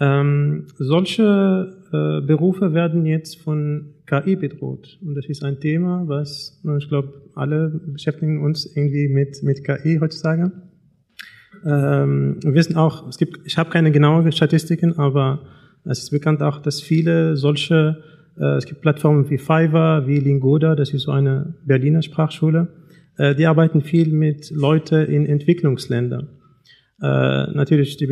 Ähm, 0.00 0.66
solche 0.78 1.76
äh, 1.92 2.26
Berufe 2.26 2.72
werden 2.72 3.04
jetzt 3.04 3.40
von 3.40 3.94
KI 4.06 4.36
bedroht. 4.36 4.98
Und 5.04 5.14
das 5.14 5.26
ist 5.26 5.44
ein 5.44 5.60
Thema, 5.60 6.04
was, 6.06 6.60
ich 6.78 6.88
glaube, 6.88 7.30
alle 7.34 7.68
beschäftigen 7.68 8.42
uns 8.42 8.66
irgendwie 8.74 9.08
mit, 9.08 9.42
mit 9.42 9.64
KI 9.64 9.98
heutzutage. 10.00 10.50
Ähm, 11.64 12.38
wir 12.42 12.54
wissen 12.54 12.76
auch, 12.76 13.08
es 13.08 13.18
gibt, 13.18 13.40
ich 13.44 13.58
habe 13.58 13.70
keine 13.70 13.92
genauen 13.92 14.32
Statistiken, 14.32 14.98
aber 14.98 15.46
es 15.84 16.04
ist 16.04 16.10
bekannt 16.10 16.42
auch, 16.42 16.60
dass 16.60 16.80
viele 16.80 17.36
solche, 17.36 17.98
äh, 17.98 18.21
es 18.36 18.66
gibt 18.66 18.80
Plattformen 18.80 19.28
wie 19.28 19.38
Fiverr, 19.38 20.06
wie 20.06 20.18
Lingoda, 20.18 20.74
das 20.74 20.94
ist 20.94 21.02
so 21.02 21.12
eine 21.12 21.54
Berliner 21.64 22.02
Sprachschule, 22.02 22.68
äh, 23.18 23.34
die 23.34 23.46
arbeiten 23.46 23.82
viel 23.82 24.12
mit 24.12 24.50
Leuten 24.50 25.04
in 25.06 25.26
Entwicklungsländern. 25.26 26.28
Äh, 27.02 27.50
natürlich, 27.52 27.96
die, 27.96 28.06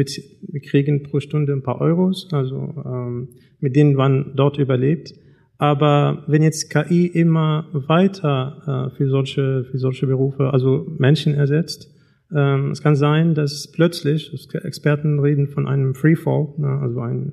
kriegen 0.61 1.05
pro 1.05 1.21
Stunde 1.21 1.53
ein 1.53 1.62
paar 1.62 1.81
Euros, 1.81 2.29
also 2.33 2.75
ähm, 2.85 3.29
mit 3.61 3.77
denen 3.77 3.95
man 3.95 4.33
dort 4.35 4.59
überlebt. 4.59 5.14
Aber 5.59 6.25
wenn 6.27 6.43
jetzt 6.43 6.71
KI 6.71 7.07
immer 7.07 7.66
weiter 7.73 8.91
äh, 8.93 8.97
für 8.97 9.09
solche 9.09 9.64
für 9.71 9.79
solche 9.79 10.07
Berufe, 10.07 10.53
also 10.53 10.87
Menschen 10.99 11.35
ersetzt, 11.35 11.89
ähm, 12.35 12.71
es 12.71 12.83
kann 12.83 12.97
sein, 12.97 13.35
dass 13.35 13.71
plötzlich 13.71 14.33
Experten 14.55 15.21
reden 15.21 15.49
von 15.49 15.68
einem 15.68 15.95
Freefall, 15.95 16.49
ne, 16.57 16.79
also 16.81 17.01
ein 17.01 17.33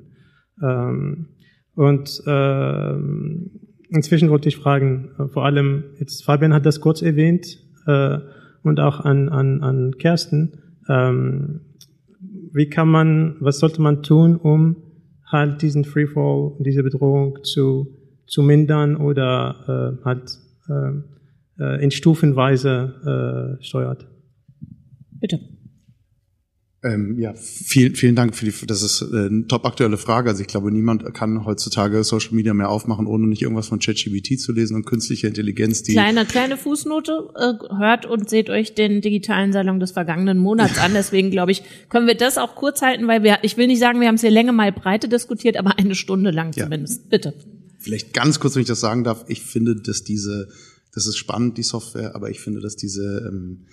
ähm, 0.62 1.28
und 1.78 2.24
äh, 2.26 2.94
inzwischen 3.90 4.32
wollte 4.32 4.50
ich 4.50 4.58
fragen, 4.58 5.12
äh, 5.20 5.28
vor 5.28 5.46
allem 5.46 5.84
jetzt 6.00 6.26
Fabian 6.26 6.52
hat 6.52 6.66
das 6.66 6.82
kurz 6.82 7.04
erwähnt 7.04 7.60
äh, 7.86 8.18
und 8.64 8.80
auch 8.80 9.02
an 9.02 9.30
an 9.30 9.62
an 9.62 9.92
Kersten. 10.00 10.60
Ähm, 10.90 11.62
wie 12.52 12.68
kann 12.68 12.90
man, 12.90 13.36
was 13.42 13.60
sollte 13.60 13.80
man 13.84 14.02
tun, 14.02 14.38
um 14.38 14.78
halt 15.24 15.62
diesen 15.62 15.86
Freefall, 15.86 16.54
diese 16.62 16.82
Bedrohung 16.82 17.44
zu 17.44 17.96
zu 18.26 18.42
mindern 18.42 18.96
oder 18.96 20.00
äh, 20.02 20.04
halt 20.04 20.32
äh, 20.70 21.64
äh, 21.64 21.84
in 21.84 21.92
Stufenweise 21.92 23.58
äh, 23.60 23.64
steuert. 23.64 24.08
Bitte. 25.20 25.40
Ähm, 26.84 27.18
ja, 27.20 27.34
vielen, 27.34 27.96
vielen 27.96 28.16
Dank 28.16 28.36
für 28.36 28.46
die, 28.46 28.54
das 28.68 28.84
ist 28.84 29.02
äh, 29.02 29.26
eine 29.26 29.48
top 29.48 29.66
aktuelle 29.66 29.98
Frage. 29.98 30.30
Also 30.30 30.42
ich 30.42 30.48
glaube, 30.48 30.72
niemand 30.72 31.12
kann 31.16 31.44
heutzutage 31.44 32.04
Social 32.04 32.36
Media 32.36 32.54
mehr 32.54 32.70
aufmachen, 32.70 33.08
ohne 33.08 33.26
nicht 33.26 33.42
irgendwas 33.42 33.68
von 33.68 33.80
ChatGPT 33.80 34.40
zu 34.40 34.52
lesen 34.52 34.76
und 34.76 34.86
künstliche 34.86 35.26
Intelligenz. 35.26 35.82
Die 35.82 35.94
kleine, 35.94 36.26
kleine 36.26 36.56
Fußnote, 36.56 37.30
äh, 37.36 37.76
hört 37.80 38.06
und 38.06 38.30
seht 38.30 38.52
euch 38.52 38.76
den 38.76 39.02
digitalen 39.02 39.54
Salon 39.54 39.80
des 39.80 39.92
vergangenen 39.92 40.38
Monats 40.38 40.78
an. 40.78 40.94
Deswegen 40.94 41.32
glaube 41.32 41.52
ich, 41.52 41.64
können 41.90 42.06
wir 42.06 42.16
das 42.16 42.38
auch 42.38 42.56
kurz 42.56 42.84
halten, 42.84 43.08
weil 43.08 43.24
wir, 43.24 43.40
ich 43.42 43.58
will 43.58 43.66
nicht 43.66 43.80
sagen, 43.80 44.00
wir 44.00 44.08
haben 44.08 44.16
es 44.16 44.22
hier 44.22 44.30
Länge 44.30 44.54
mal 44.54 44.72
Breite 44.72 45.10
diskutiert, 45.10 45.58
aber 45.58 45.80
eine 45.80 45.96
Stunde 45.96 46.30
lang 46.30 46.54
zumindest. 46.54 47.02
Ja. 47.06 47.10
Bitte. 47.10 47.34
Vielleicht 47.80 48.14
ganz 48.14 48.40
kurz, 48.40 48.54
wenn 48.54 48.62
ich 48.62 48.68
das 48.68 48.82
sagen 48.82 49.04
darf, 49.04 49.26
ich 49.28 49.42
finde, 49.42 49.76
dass 49.76 50.04
diese, 50.04 50.50
das 50.94 51.08
ist 51.08 51.18
spannend, 51.18 51.58
die 51.58 51.64
Software, 51.64 52.16
aber 52.16 52.30
ich 52.30 52.40
finde, 52.40 52.60
dass 52.60 52.76
diese, 52.76 53.28
ähm, 53.28 53.66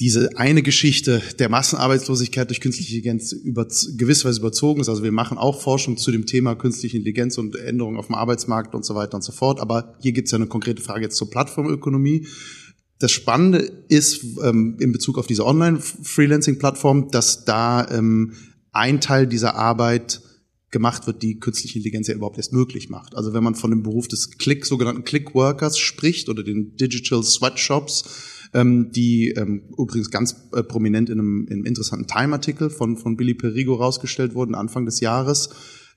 diese 0.00 0.38
eine 0.38 0.62
Geschichte 0.62 1.20
der 1.38 1.50
Massenarbeitslosigkeit 1.50 2.48
durch 2.48 2.62
künstliche 2.62 2.96
Intelligenz 2.96 3.32
über, 3.32 3.66
gewisserweise 3.98 4.40
überzogen 4.40 4.80
ist. 4.80 4.88
Also 4.88 5.02
wir 5.02 5.12
machen 5.12 5.36
auch 5.36 5.60
Forschung 5.60 5.98
zu 5.98 6.10
dem 6.10 6.24
Thema 6.24 6.54
künstliche 6.54 6.96
Intelligenz 6.96 7.36
und 7.36 7.54
Änderungen 7.54 7.98
auf 7.98 8.06
dem 8.06 8.14
Arbeitsmarkt 8.14 8.74
und 8.74 8.86
so 8.86 8.94
weiter 8.94 9.16
und 9.16 9.22
so 9.22 9.32
fort. 9.32 9.60
Aber 9.60 9.94
hier 10.00 10.12
gibt 10.12 10.26
es 10.26 10.32
ja 10.32 10.36
eine 10.36 10.46
konkrete 10.46 10.80
Frage 10.80 11.02
jetzt 11.02 11.16
zur 11.16 11.28
Plattformökonomie. 11.28 12.26
Das 12.98 13.12
Spannende 13.12 13.58
ist 13.88 14.24
ähm, 14.42 14.76
in 14.80 14.90
Bezug 14.92 15.18
auf 15.18 15.26
diese 15.26 15.44
Online-Freelancing-Plattform, 15.44 17.10
dass 17.10 17.44
da 17.44 17.86
ähm, 17.90 18.32
ein 18.72 19.02
Teil 19.02 19.26
dieser 19.26 19.54
Arbeit 19.54 20.22
gemacht 20.70 21.06
wird, 21.06 21.22
die 21.22 21.40
künstliche 21.40 21.78
Intelligenz 21.78 22.08
ja 22.08 22.14
überhaupt 22.14 22.38
erst 22.38 22.54
möglich 22.54 22.88
macht. 22.88 23.14
Also 23.16 23.34
wenn 23.34 23.44
man 23.44 23.54
von 23.54 23.70
dem 23.70 23.82
Beruf 23.82 24.08
des 24.08 24.38
Click, 24.38 24.64
sogenannten 24.64 25.04
Click-Workers 25.04 25.78
spricht 25.78 26.30
oder 26.30 26.42
den 26.42 26.76
Digital 26.76 27.22
Sweatshops, 27.22 28.04
ähm, 28.52 28.90
die 28.92 29.30
ähm, 29.30 29.62
übrigens 29.78 30.10
ganz 30.10 30.48
äh, 30.52 30.62
prominent 30.62 31.10
in 31.10 31.18
einem, 31.18 31.46
in 31.46 31.52
einem 31.54 31.64
interessanten 31.64 32.06
Time-Artikel 32.06 32.70
von, 32.70 32.96
von 32.96 33.16
Billy 33.16 33.34
Perigo 33.34 33.74
rausgestellt 33.74 34.34
wurden, 34.34 34.54
Anfang 34.54 34.84
des 34.86 35.00
Jahres. 35.00 35.50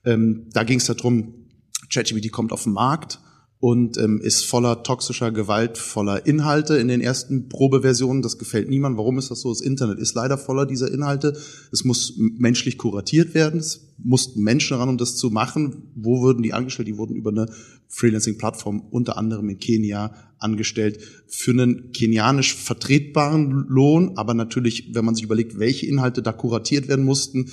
Ähm, 0.05 0.47
da 0.53 0.63
ging 0.63 0.79
es 0.79 0.85
darum, 0.85 1.47
ChatGPT 1.91 2.31
kommt 2.31 2.51
auf 2.51 2.63
den 2.63 2.73
Markt 2.73 3.19
und 3.63 3.97
ähm, 3.97 4.19
ist 4.19 4.45
voller 4.45 4.83
toxischer 4.83 5.31
Gewalt, 5.31 5.77
voller 5.77 6.25
Inhalte 6.25 6.75
in 6.75 6.89
den 6.89 6.99
ersten 6.99 7.47
Probeversionen. 7.47 8.21
Das 8.21 8.37
gefällt 8.37 8.67
niemandem. 8.67 8.97
Warum 8.97 9.17
ist 9.17 9.31
das 9.31 9.39
so? 9.39 9.53
Das 9.53 9.61
Internet 9.61 9.99
ist 9.99 10.15
leider 10.15 10.37
voller 10.37 10.65
dieser 10.65 10.91
Inhalte. 10.91 11.37
Es 11.71 11.85
muss 11.85 12.15
menschlich 12.17 12.77
kuratiert 12.77 13.33
werden. 13.33 13.61
Es 13.61 13.87
mussten 14.03 14.43
Menschen 14.43 14.75
ran, 14.75 14.89
um 14.89 14.97
das 14.97 15.15
zu 15.15 15.29
machen. 15.29 15.93
Wo 15.95 16.21
würden 16.21 16.43
die 16.43 16.51
angestellt? 16.51 16.89
Die 16.89 16.97
wurden 16.97 17.15
über 17.15 17.29
eine 17.29 17.45
Freelancing-Plattform 17.87 18.81
unter 18.91 19.15
anderem 19.17 19.47
in 19.47 19.59
Kenia 19.59 20.13
angestellt 20.39 20.99
für 21.27 21.51
einen 21.51 21.93
kenianisch 21.93 22.55
vertretbaren 22.55 23.65
Lohn. 23.69 24.17
Aber 24.17 24.33
natürlich, 24.33 24.93
wenn 24.93 25.05
man 25.05 25.15
sich 25.15 25.23
überlegt, 25.23 25.57
welche 25.57 25.85
Inhalte 25.85 26.21
da 26.21 26.33
kuratiert 26.33 26.89
werden 26.89 27.05
mussten, 27.05 27.49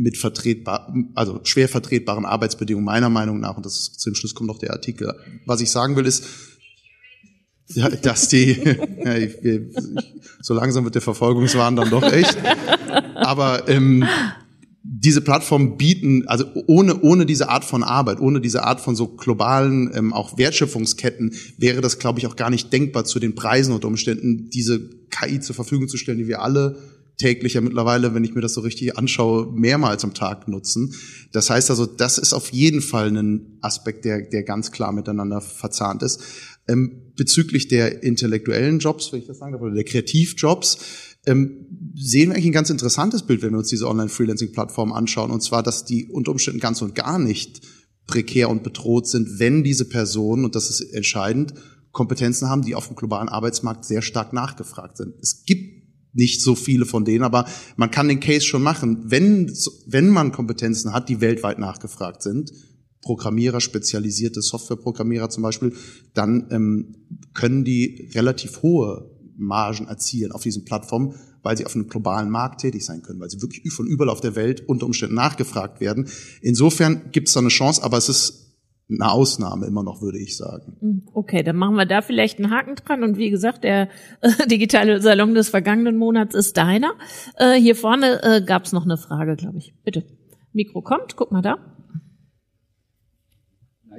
mit 0.00 0.16
vertretbar, 0.16 0.94
also 1.14 1.40
schwer 1.44 1.68
vertretbaren 1.68 2.24
Arbeitsbedingungen 2.24 2.84
meiner 2.84 3.10
Meinung 3.10 3.38
nach, 3.38 3.56
und 3.56 3.66
das 3.66 3.78
ist, 3.78 4.00
zum 4.00 4.14
Schluss 4.14 4.34
kommt 4.34 4.48
noch 4.48 4.58
der 4.58 4.72
Artikel. 4.72 5.14
Was 5.46 5.60
ich 5.60 5.70
sagen 5.70 5.96
will 5.96 6.06
ist, 6.06 6.24
ja, 7.68 7.88
dass 7.88 8.28
die, 8.28 8.52
ja, 9.04 9.16
ich, 9.16 9.44
ich, 9.44 9.60
so 10.40 10.54
langsam 10.54 10.84
wird 10.84 10.94
der 10.94 11.02
Verfolgungswahn 11.02 11.76
dann 11.76 11.90
doch 11.90 12.02
echt. 12.02 12.36
Aber 13.14 13.68
ähm, 13.68 14.04
diese 14.82 15.20
Plattformen 15.20 15.76
bieten, 15.76 16.26
also 16.26 16.46
ohne, 16.66 17.00
ohne 17.00 17.26
diese 17.26 17.50
Art 17.50 17.64
von 17.64 17.82
Arbeit, 17.82 18.20
ohne 18.20 18.40
diese 18.40 18.64
Art 18.64 18.80
von 18.80 18.96
so 18.96 19.08
globalen 19.08 19.90
ähm, 19.94 20.12
auch 20.14 20.38
Wertschöpfungsketten, 20.38 21.34
wäre 21.58 21.82
das, 21.82 21.98
glaube 21.98 22.18
ich, 22.18 22.26
auch 22.26 22.36
gar 22.36 22.48
nicht 22.48 22.72
denkbar, 22.72 23.04
zu 23.04 23.20
den 23.20 23.34
Preisen 23.34 23.74
und 23.74 23.84
Umständen 23.84 24.48
diese 24.48 24.80
KI 25.10 25.40
zur 25.40 25.54
Verfügung 25.54 25.88
zu 25.88 25.98
stellen, 25.98 26.18
die 26.18 26.26
wir 26.26 26.40
alle 26.40 26.78
täglich 27.20 27.54
ja 27.54 27.60
mittlerweile, 27.60 28.14
wenn 28.14 28.24
ich 28.24 28.34
mir 28.34 28.40
das 28.40 28.54
so 28.54 28.60
richtig 28.62 28.96
anschaue, 28.96 29.52
mehrmals 29.52 30.02
am 30.04 30.14
Tag 30.14 30.48
nutzen. 30.48 30.94
Das 31.32 31.50
heißt 31.50 31.70
also, 31.70 31.86
das 31.86 32.18
ist 32.18 32.32
auf 32.32 32.50
jeden 32.50 32.80
Fall 32.80 33.16
ein 33.16 33.58
Aspekt, 33.60 34.04
der, 34.04 34.22
der 34.22 34.42
ganz 34.42 34.72
klar 34.72 34.92
miteinander 34.92 35.40
verzahnt 35.40 36.02
ist. 36.02 36.22
Ähm, 36.66 37.12
bezüglich 37.16 37.68
der 37.68 38.02
intellektuellen 38.02 38.78
Jobs, 38.78 39.12
wenn 39.12 39.20
ich 39.20 39.26
das 39.26 39.38
sagen 39.38 39.52
darf, 39.52 39.60
oder 39.60 39.74
der 39.74 39.84
Kreativjobs, 39.84 40.78
ähm, 41.26 41.66
sehen 41.94 42.30
wir 42.30 42.34
eigentlich 42.34 42.46
ein 42.46 42.52
ganz 42.52 42.70
interessantes 42.70 43.22
Bild, 43.22 43.42
wenn 43.42 43.52
wir 43.52 43.58
uns 43.58 43.68
diese 43.68 43.88
Online-Freelancing-Plattform 43.88 44.92
anschauen. 44.92 45.30
Und 45.30 45.42
zwar, 45.42 45.62
dass 45.62 45.84
die 45.84 46.06
unter 46.06 46.32
Umständen 46.32 46.60
ganz 46.60 46.80
und 46.80 46.94
gar 46.94 47.18
nicht 47.18 47.60
prekär 48.06 48.50
und 48.50 48.62
bedroht 48.62 49.06
sind, 49.06 49.38
wenn 49.38 49.62
diese 49.62 49.84
Personen, 49.84 50.44
und 50.44 50.54
das 50.54 50.70
ist 50.70 50.80
entscheidend, 50.80 51.54
Kompetenzen 51.92 52.48
haben, 52.48 52.62
die 52.62 52.74
auf 52.74 52.86
dem 52.86 52.96
globalen 52.96 53.28
Arbeitsmarkt 53.28 53.84
sehr 53.84 54.02
stark 54.02 54.32
nachgefragt 54.32 54.96
sind. 54.96 55.14
Es 55.20 55.44
gibt 55.44 55.79
nicht 56.12 56.42
so 56.42 56.54
viele 56.54 56.86
von 56.86 57.04
denen, 57.04 57.24
aber 57.24 57.46
man 57.76 57.90
kann 57.90 58.08
den 58.08 58.20
Case 58.20 58.44
schon 58.44 58.62
machen. 58.62 59.04
Wenn, 59.04 59.52
wenn 59.86 60.08
man 60.08 60.32
Kompetenzen 60.32 60.92
hat, 60.92 61.08
die 61.08 61.20
weltweit 61.20 61.58
nachgefragt 61.58 62.22
sind, 62.22 62.52
Programmierer, 63.02 63.60
spezialisierte 63.60 64.42
Softwareprogrammierer 64.42 65.30
zum 65.30 65.42
Beispiel, 65.42 65.72
dann 66.12 66.48
ähm, 66.50 66.94
können 67.32 67.64
die 67.64 68.10
relativ 68.14 68.62
hohe 68.62 69.10
Margen 69.36 69.86
erzielen 69.86 70.32
auf 70.32 70.42
diesen 70.42 70.64
Plattformen, 70.64 71.14
weil 71.42 71.56
sie 71.56 71.64
auf 71.64 71.74
einem 71.74 71.88
globalen 71.88 72.28
Markt 72.28 72.60
tätig 72.60 72.84
sein 72.84 73.02
können, 73.02 73.18
weil 73.20 73.30
sie 73.30 73.40
wirklich 73.40 73.72
von 73.72 73.86
überall 73.86 74.10
auf 74.10 74.20
der 74.20 74.36
Welt 74.36 74.68
unter 74.68 74.84
Umständen 74.84 75.14
nachgefragt 75.14 75.80
werden. 75.80 76.08
Insofern 76.42 77.10
gibt 77.10 77.28
es 77.28 77.34
da 77.34 77.40
eine 77.40 77.48
Chance, 77.48 77.82
aber 77.82 77.96
es 77.96 78.10
ist 78.10 78.49
eine 78.90 79.10
Ausnahme 79.10 79.66
immer 79.66 79.82
noch, 79.82 80.02
würde 80.02 80.18
ich 80.18 80.36
sagen. 80.36 80.76
Hm, 80.80 81.02
okay, 81.14 81.42
dann 81.42 81.56
machen 81.56 81.76
wir 81.76 81.86
da 81.86 82.02
vielleicht 82.02 82.38
einen 82.38 82.50
Haken 82.50 82.74
dran. 82.74 83.02
Und 83.02 83.16
wie 83.16 83.30
gesagt, 83.30 83.64
der 83.64 83.88
äh, 84.20 84.46
digitale 84.46 85.00
Salon 85.00 85.34
des 85.34 85.48
vergangenen 85.48 85.96
Monats 85.96 86.34
ist 86.34 86.56
deiner. 86.56 86.92
Äh, 87.36 87.54
hier 87.54 87.76
vorne 87.76 88.22
äh, 88.22 88.42
gab 88.44 88.64
es 88.64 88.72
noch 88.72 88.84
eine 88.84 88.96
Frage, 88.96 89.36
glaube 89.36 89.58
ich. 89.58 89.74
Bitte. 89.84 90.04
Mikro 90.52 90.82
kommt, 90.82 91.16
guck 91.16 91.30
mal 91.30 91.42
da. 91.42 91.58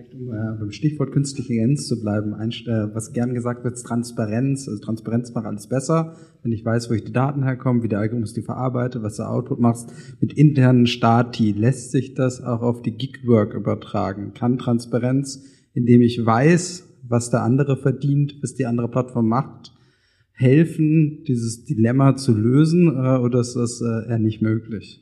Vielleicht, 0.02 0.14
um 0.16 0.30
äh, 0.30 0.60
beim 0.60 0.72
Stichwort 0.72 1.12
künstliche 1.12 1.54
Intelligenz 1.54 1.88
zu 1.88 2.02
bleiben, 2.02 2.34
ein, 2.34 2.52
äh, 2.52 2.94
was 2.94 3.14
gern 3.14 3.34
gesagt 3.34 3.64
wird, 3.64 3.76
ist 3.76 3.86
Transparenz. 3.86 4.68
Also 4.68 4.82
Transparenz 4.82 5.34
macht 5.34 5.46
alles 5.46 5.68
besser. 5.68 6.16
Wenn 6.44 6.52
ich 6.52 6.64
weiß, 6.64 6.90
wo 6.90 6.94
ich 6.94 7.04
die 7.04 7.12
Daten 7.12 7.44
herkomme, 7.44 7.84
wie 7.84 7.88
der 7.88 8.00
Algorithmus 8.00 8.34
die 8.34 8.42
verarbeitet, 8.42 9.04
was 9.04 9.18
der 9.18 9.30
Output 9.30 9.60
macht, 9.60 9.88
mit 10.20 10.34
internen 10.34 10.88
Stati 10.88 11.52
lässt 11.52 11.92
sich 11.92 12.14
das 12.14 12.42
auch 12.42 12.62
auf 12.62 12.82
die 12.82 12.92
Gigwork 12.92 13.54
übertragen. 13.54 14.34
Kann 14.34 14.58
Transparenz, 14.58 15.44
indem 15.74 16.02
ich 16.02 16.26
weiß, 16.26 16.88
was 17.08 17.30
der 17.30 17.44
andere 17.44 17.78
verdient, 17.78 18.36
was 18.42 18.54
die 18.54 18.66
andere 18.66 18.90
Plattform 18.90 19.28
macht, 19.28 19.74
helfen, 20.34 21.24
dieses 21.28 21.66
Dilemma 21.66 22.16
zu 22.16 22.36
lösen, 22.36 22.88
äh, 22.88 23.18
oder 23.18 23.42
ist 23.42 23.56
das 23.56 23.82
äh, 23.82 24.10
eher 24.10 24.20
nicht 24.20 24.42
möglich? 24.42 25.02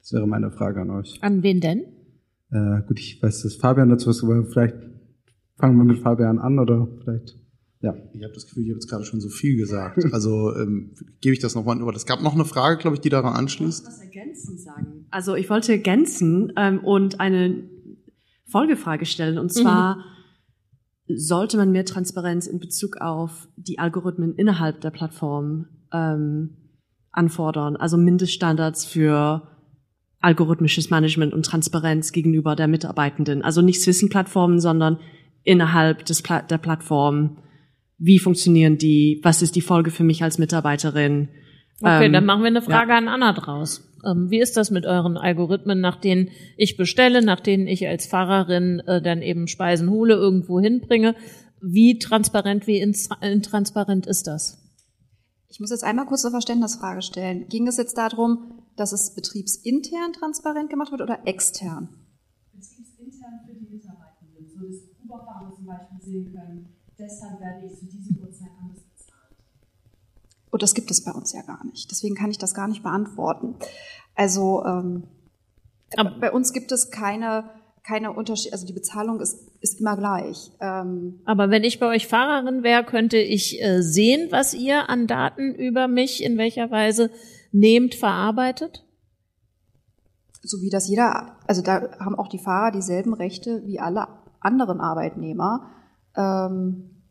Das 0.00 0.12
wäre 0.12 0.26
meine 0.26 0.50
Frage 0.50 0.80
an 0.80 0.90
euch. 0.90 1.18
An 1.20 1.42
wen 1.42 1.60
denn? 1.60 1.82
Äh, 2.50 2.82
gut, 2.86 2.98
ich 2.98 3.22
weiß, 3.22 3.42
dass 3.42 3.56
Fabian 3.56 3.88
dazu 3.88 4.08
was, 4.08 4.22
aber 4.22 4.44
vielleicht 4.44 4.76
fangen 5.56 5.76
wir 5.76 5.84
mit 5.84 5.98
Fabian 5.98 6.38
an 6.38 6.58
oder 6.58 6.88
vielleicht. 7.00 7.36
Ja. 7.80 7.94
Ich 8.12 8.22
habe 8.22 8.32
das 8.32 8.46
Gefühl, 8.46 8.64
ich 8.64 8.70
habe 8.70 8.78
jetzt 8.78 8.88
gerade 8.88 9.04
schon 9.04 9.20
so 9.20 9.28
viel 9.28 9.56
gesagt. 9.56 10.12
Also 10.12 10.54
ähm, 10.56 10.94
gebe 11.20 11.34
ich 11.34 11.40
das 11.40 11.54
nochmal 11.54 11.78
über. 11.78 11.94
Es 11.94 12.06
gab 12.06 12.22
noch 12.22 12.34
eine 12.34 12.44
Frage, 12.44 12.78
glaube 12.78 12.96
ich, 12.96 13.00
die 13.00 13.10
daran 13.10 13.34
anschließt. 13.34 13.82
Ich 13.82 13.86
was 13.86 14.00
ergänzen 14.00 14.58
sagen. 14.58 15.06
Also 15.10 15.34
ich 15.34 15.50
wollte 15.50 15.72
ergänzen 15.72 16.52
ähm, 16.56 16.80
und 16.82 17.20
eine 17.20 17.68
Folgefrage 18.46 19.06
stellen. 19.06 19.38
Und 19.38 19.52
zwar 19.52 19.96
mhm. 19.96 21.16
sollte 21.16 21.56
man 21.58 21.70
mehr 21.70 21.84
Transparenz 21.84 22.46
in 22.46 22.58
Bezug 22.58 22.96
auf 22.98 23.48
die 23.56 23.78
Algorithmen 23.78 24.34
innerhalb 24.34 24.80
der 24.80 24.90
Plattform 24.90 25.66
ähm, 25.92 26.56
anfordern. 27.12 27.76
Also 27.76 27.96
Mindeststandards 27.96 28.84
für 28.84 29.48
algorithmisches 30.26 30.90
Management 30.90 31.32
und 31.32 31.46
Transparenz 31.46 32.10
gegenüber 32.10 32.56
der 32.56 32.66
Mitarbeitenden. 32.66 33.42
Also 33.42 33.62
nicht 33.62 33.80
Zwischenplattformen, 33.80 34.58
sondern 34.58 34.98
innerhalb 35.44 36.04
des 36.04 36.20
Pla 36.20 36.42
der 36.42 36.58
Plattform. 36.58 37.38
Wie 37.96 38.18
funktionieren 38.18 38.76
die? 38.76 39.20
Was 39.22 39.40
ist 39.40 39.54
die 39.54 39.60
Folge 39.60 39.92
für 39.92 40.02
mich 40.02 40.24
als 40.24 40.38
Mitarbeiterin? 40.38 41.28
Okay, 41.80 42.06
ähm, 42.06 42.12
dann 42.12 42.26
machen 42.26 42.42
wir 42.42 42.48
eine 42.48 42.60
Frage 42.60 42.90
ja. 42.90 42.98
an 42.98 43.06
Anna 43.06 43.34
draus. 43.34 43.88
Ähm, 44.04 44.28
wie 44.28 44.40
ist 44.40 44.56
das 44.56 44.72
mit 44.72 44.84
euren 44.84 45.16
Algorithmen, 45.16 45.80
nach 45.80 45.96
denen 45.96 46.30
ich 46.56 46.76
bestelle, 46.76 47.22
nach 47.24 47.38
denen 47.38 47.68
ich 47.68 47.86
als 47.86 48.06
Fahrerin 48.06 48.80
äh, 48.80 49.00
dann 49.00 49.22
eben 49.22 49.46
Speisen 49.46 49.90
hole, 49.90 50.14
irgendwo 50.14 50.58
hinbringe? 50.58 51.14
Wie 51.62 52.00
transparent, 52.00 52.66
wie 52.66 52.80
intransparent 52.80 54.08
ist 54.08 54.26
das? 54.26 54.65
Ich 55.48 55.60
muss 55.60 55.70
jetzt 55.70 55.84
einmal 55.84 56.06
kurz 56.06 56.24
eine 56.24 56.32
Verständnisfrage 56.32 57.02
stellen. 57.02 57.48
Ging 57.48 57.66
es 57.68 57.76
jetzt 57.76 57.96
darum, 57.96 58.62
dass 58.76 58.92
es 58.92 59.14
betriebsintern 59.14 60.12
transparent 60.12 60.70
gemacht 60.70 60.90
wird 60.90 61.00
oder 61.00 61.26
extern? 61.26 61.88
Betriebsintern 62.52 63.40
für 63.46 63.54
die 63.54 63.66
Mitarbeitenden, 63.70 64.48
so 64.48 64.66
dass 64.66 64.82
Uberfahrer 65.04 65.54
zum 65.54 65.66
Beispiel 65.66 66.00
sehen 66.00 66.32
können, 66.32 66.68
deshalb 66.98 67.40
werde 67.40 67.66
ich 67.66 67.78
zu 67.78 67.86
diesem 67.86 68.16
Uhrzeit 68.18 68.50
anders 68.60 68.82
bezahlt. 68.82 69.36
Und 70.50 70.62
das 70.62 70.74
gibt 70.74 70.90
es 70.90 71.04
bei 71.04 71.12
uns 71.12 71.32
ja 71.32 71.42
gar 71.42 71.64
nicht. 71.64 71.90
Deswegen 71.90 72.14
kann 72.14 72.30
ich 72.30 72.38
das 72.38 72.54
gar 72.54 72.68
nicht 72.68 72.82
beantworten. 72.82 73.54
Also 74.14 74.64
ähm, 74.64 75.04
bei 76.20 76.32
uns 76.32 76.52
gibt 76.52 76.72
es 76.72 76.90
keine 76.90 77.50
keine 77.86 78.12
Unterschied, 78.12 78.52
also 78.52 78.66
die 78.66 78.72
Bezahlung 78.72 79.20
ist, 79.20 79.38
ist 79.60 79.80
immer 79.80 79.96
gleich. 79.96 80.50
Ähm 80.60 81.20
Aber 81.24 81.50
wenn 81.50 81.62
ich 81.62 81.78
bei 81.78 81.86
euch 81.86 82.08
Fahrerin 82.08 82.62
wäre, 82.62 82.84
könnte 82.84 83.16
ich 83.16 83.62
äh, 83.62 83.80
sehen, 83.80 84.28
was 84.30 84.54
ihr 84.54 84.90
an 84.90 85.06
Daten 85.06 85.54
über 85.54 85.86
mich 85.86 86.22
in 86.24 86.36
welcher 86.36 86.70
Weise 86.70 87.10
nehmt, 87.52 87.94
verarbeitet? 87.94 88.84
So 90.42 90.60
wie 90.62 90.70
das 90.70 90.88
jeder, 90.88 91.38
also 91.46 91.62
da 91.62 91.96
haben 92.00 92.16
auch 92.16 92.28
die 92.28 92.38
Fahrer 92.38 92.72
dieselben 92.72 93.14
Rechte 93.14 93.62
wie 93.66 93.78
alle 93.78 94.08
anderen 94.40 94.80
Arbeitnehmer, 94.80 95.70
ähm, 96.16 97.02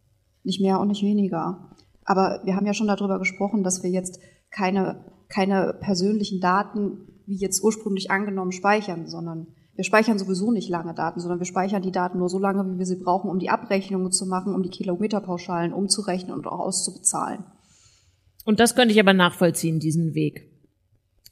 nicht 0.43 0.61
mehr 0.61 0.79
und 0.79 0.89
nicht 0.89 1.03
weniger. 1.03 1.71
Aber 2.03 2.41
wir 2.43 2.55
haben 2.55 2.65
ja 2.65 2.73
schon 2.73 2.87
darüber 2.87 3.17
gesprochen, 3.17 3.63
dass 3.63 3.81
wir 3.81 3.89
jetzt 3.89 4.19
keine, 4.51 5.05
keine 5.29 5.73
persönlichen 5.79 6.41
Daten 6.41 7.07
wie 7.25 7.37
jetzt 7.37 7.63
ursprünglich 7.63 8.11
angenommen 8.11 8.51
speichern, 8.51 9.07
sondern 9.07 9.47
wir 9.75 9.83
speichern 9.83 10.17
sowieso 10.17 10.51
nicht 10.51 10.69
lange 10.69 10.93
Daten, 10.93 11.19
sondern 11.19 11.39
wir 11.39 11.45
speichern 11.45 11.81
die 11.81 11.91
Daten 11.91 12.17
nur 12.17 12.29
so 12.29 12.39
lange, 12.39 12.65
wie 12.71 12.79
wir 12.79 12.85
sie 12.85 12.95
brauchen, 12.95 13.29
um 13.29 13.39
die 13.39 13.49
Abrechnungen 13.49 14.11
zu 14.11 14.25
machen, 14.25 14.55
um 14.55 14.63
die 14.63 14.69
Kilometerpauschalen 14.69 15.73
umzurechnen 15.73 16.33
und 16.33 16.47
auch 16.47 16.59
auszubezahlen. 16.59 17.43
Und 18.45 18.59
das 18.59 18.75
könnte 18.75 18.93
ich 18.93 18.99
aber 18.99 19.13
nachvollziehen, 19.13 19.79
diesen 19.79 20.13
Weg. 20.13 20.49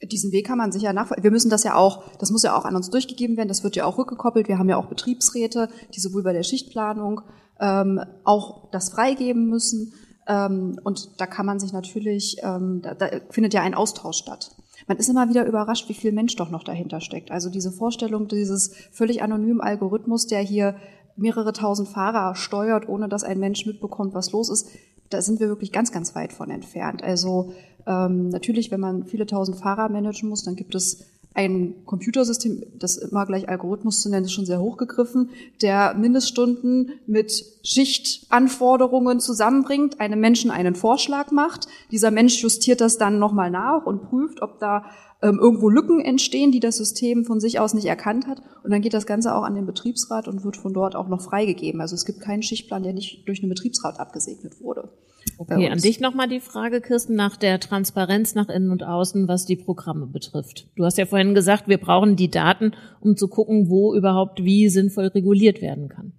Diesen 0.02 0.32
Weg 0.32 0.46
kann 0.46 0.58
man 0.58 0.72
sicher 0.72 0.92
nachvollziehen. 0.92 1.24
Wir 1.24 1.30
müssen 1.30 1.48
das 1.48 1.64
ja 1.64 1.74
auch, 1.74 2.04
das 2.18 2.30
muss 2.30 2.42
ja 2.42 2.56
auch 2.56 2.66
an 2.66 2.76
uns 2.76 2.90
durchgegeben 2.90 3.38
werden, 3.38 3.48
das 3.48 3.64
wird 3.64 3.76
ja 3.76 3.86
auch 3.86 3.96
rückgekoppelt. 3.96 4.48
Wir 4.48 4.58
haben 4.58 4.68
ja 4.68 4.76
auch 4.76 4.86
Betriebsräte, 4.86 5.70
die 5.94 6.00
sowohl 6.00 6.22
bei 6.22 6.34
der 6.34 6.42
Schichtplanung 6.42 7.22
ähm, 7.60 8.00
auch 8.24 8.70
das 8.72 8.90
freigeben 8.90 9.48
müssen. 9.48 9.94
Ähm, 10.26 10.78
und 10.84 11.18
da 11.18 11.26
kann 11.26 11.46
man 11.46 11.60
sich 11.60 11.72
natürlich, 11.72 12.38
ähm, 12.42 12.82
da, 12.82 12.94
da 12.94 13.08
findet 13.30 13.54
ja 13.54 13.62
ein 13.62 13.74
Austausch 13.74 14.18
statt 14.18 14.50
man 14.86 14.96
ist 14.98 15.08
immer 15.08 15.28
wieder 15.28 15.46
überrascht, 15.46 15.88
wie 15.88 15.94
viel 15.94 16.12
Mensch 16.12 16.36
doch 16.36 16.50
noch 16.50 16.64
dahinter 16.64 17.00
steckt. 17.00 17.30
Also 17.30 17.50
diese 17.50 17.72
Vorstellung 17.72 18.28
dieses 18.28 18.74
völlig 18.92 19.22
anonymen 19.22 19.60
Algorithmus, 19.60 20.26
der 20.26 20.40
hier 20.40 20.76
mehrere 21.16 21.52
tausend 21.52 21.88
Fahrer 21.88 22.34
steuert, 22.34 22.88
ohne 22.88 23.08
dass 23.08 23.24
ein 23.24 23.38
Mensch 23.38 23.66
mitbekommt, 23.66 24.14
was 24.14 24.32
los 24.32 24.50
ist, 24.50 24.68
da 25.10 25.22
sind 25.22 25.40
wir 25.40 25.48
wirklich 25.48 25.72
ganz, 25.72 25.92
ganz 25.92 26.14
weit 26.14 26.32
von 26.32 26.50
entfernt. 26.50 27.02
Also 27.02 27.52
ähm, 27.86 28.28
natürlich, 28.28 28.70
wenn 28.70 28.80
man 28.80 29.04
viele 29.04 29.26
tausend 29.26 29.58
Fahrer 29.58 29.88
managen 29.88 30.28
muss, 30.28 30.42
dann 30.42 30.56
gibt 30.56 30.74
es 30.74 31.04
ein 31.34 31.84
Computersystem, 31.84 32.62
das 32.78 32.96
immer 32.96 33.26
gleich 33.26 33.48
Algorithmus 33.48 34.00
zu 34.00 34.08
nennen, 34.08 34.24
ist 34.24 34.32
schon 34.32 34.46
sehr 34.46 34.60
hochgegriffen, 34.60 35.30
der 35.62 35.94
Mindeststunden 35.94 36.92
mit 37.06 37.44
Schichtanforderungen 37.64 39.18
zusammenbringt, 39.18 40.00
einem 40.00 40.20
Menschen 40.20 40.52
einen 40.52 40.76
Vorschlag 40.76 41.32
macht. 41.32 41.66
Dieser 41.90 42.12
Mensch 42.12 42.40
justiert 42.40 42.80
das 42.80 42.98
dann 42.98 43.18
nochmal 43.18 43.50
nach 43.50 43.84
und 43.84 44.02
prüft, 44.02 44.42
ob 44.42 44.60
da 44.60 44.84
ähm, 45.22 45.40
irgendwo 45.40 45.68
Lücken 45.68 46.00
entstehen, 46.00 46.52
die 46.52 46.60
das 46.60 46.76
System 46.76 47.24
von 47.24 47.40
sich 47.40 47.58
aus 47.58 47.74
nicht 47.74 47.86
erkannt 47.86 48.28
hat. 48.28 48.40
Und 48.62 48.70
dann 48.70 48.82
geht 48.82 48.94
das 48.94 49.06
Ganze 49.06 49.34
auch 49.34 49.42
an 49.42 49.56
den 49.56 49.66
Betriebsrat 49.66 50.28
und 50.28 50.44
wird 50.44 50.56
von 50.56 50.72
dort 50.72 50.94
auch 50.94 51.08
noch 51.08 51.22
freigegeben. 51.22 51.80
Also 51.80 51.96
es 51.96 52.04
gibt 52.04 52.20
keinen 52.20 52.44
Schichtplan, 52.44 52.84
der 52.84 52.92
nicht 52.92 53.26
durch 53.26 53.40
einen 53.40 53.48
Betriebsrat 53.48 53.98
abgesegnet 53.98 54.60
wurde. 54.60 54.88
Okay, 55.38 55.68
an 55.68 55.78
dich 55.78 56.00
nochmal 56.00 56.28
die 56.28 56.40
Frage, 56.40 56.80
Kirsten, 56.80 57.14
nach 57.14 57.36
der 57.36 57.60
Transparenz 57.60 58.34
nach 58.34 58.48
innen 58.48 58.70
und 58.70 58.82
außen, 58.82 59.26
was 59.28 59.46
die 59.46 59.56
Programme 59.56 60.06
betrifft. 60.06 60.68
Du 60.76 60.84
hast 60.84 60.98
ja 60.98 61.06
vorhin 61.06 61.34
gesagt, 61.34 61.68
wir 61.68 61.78
brauchen 61.78 62.16
die 62.16 62.30
Daten, 62.30 62.72
um 63.00 63.16
zu 63.16 63.28
gucken, 63.28 63.68
wo 63.68 63.94
überhaupt 63.94 64.44
wie 64.44 64.68
sinnvoll 64.68 65.06
reguliert 65.06 65.60
werden 65.60 65.88
kann. 65.88 66.12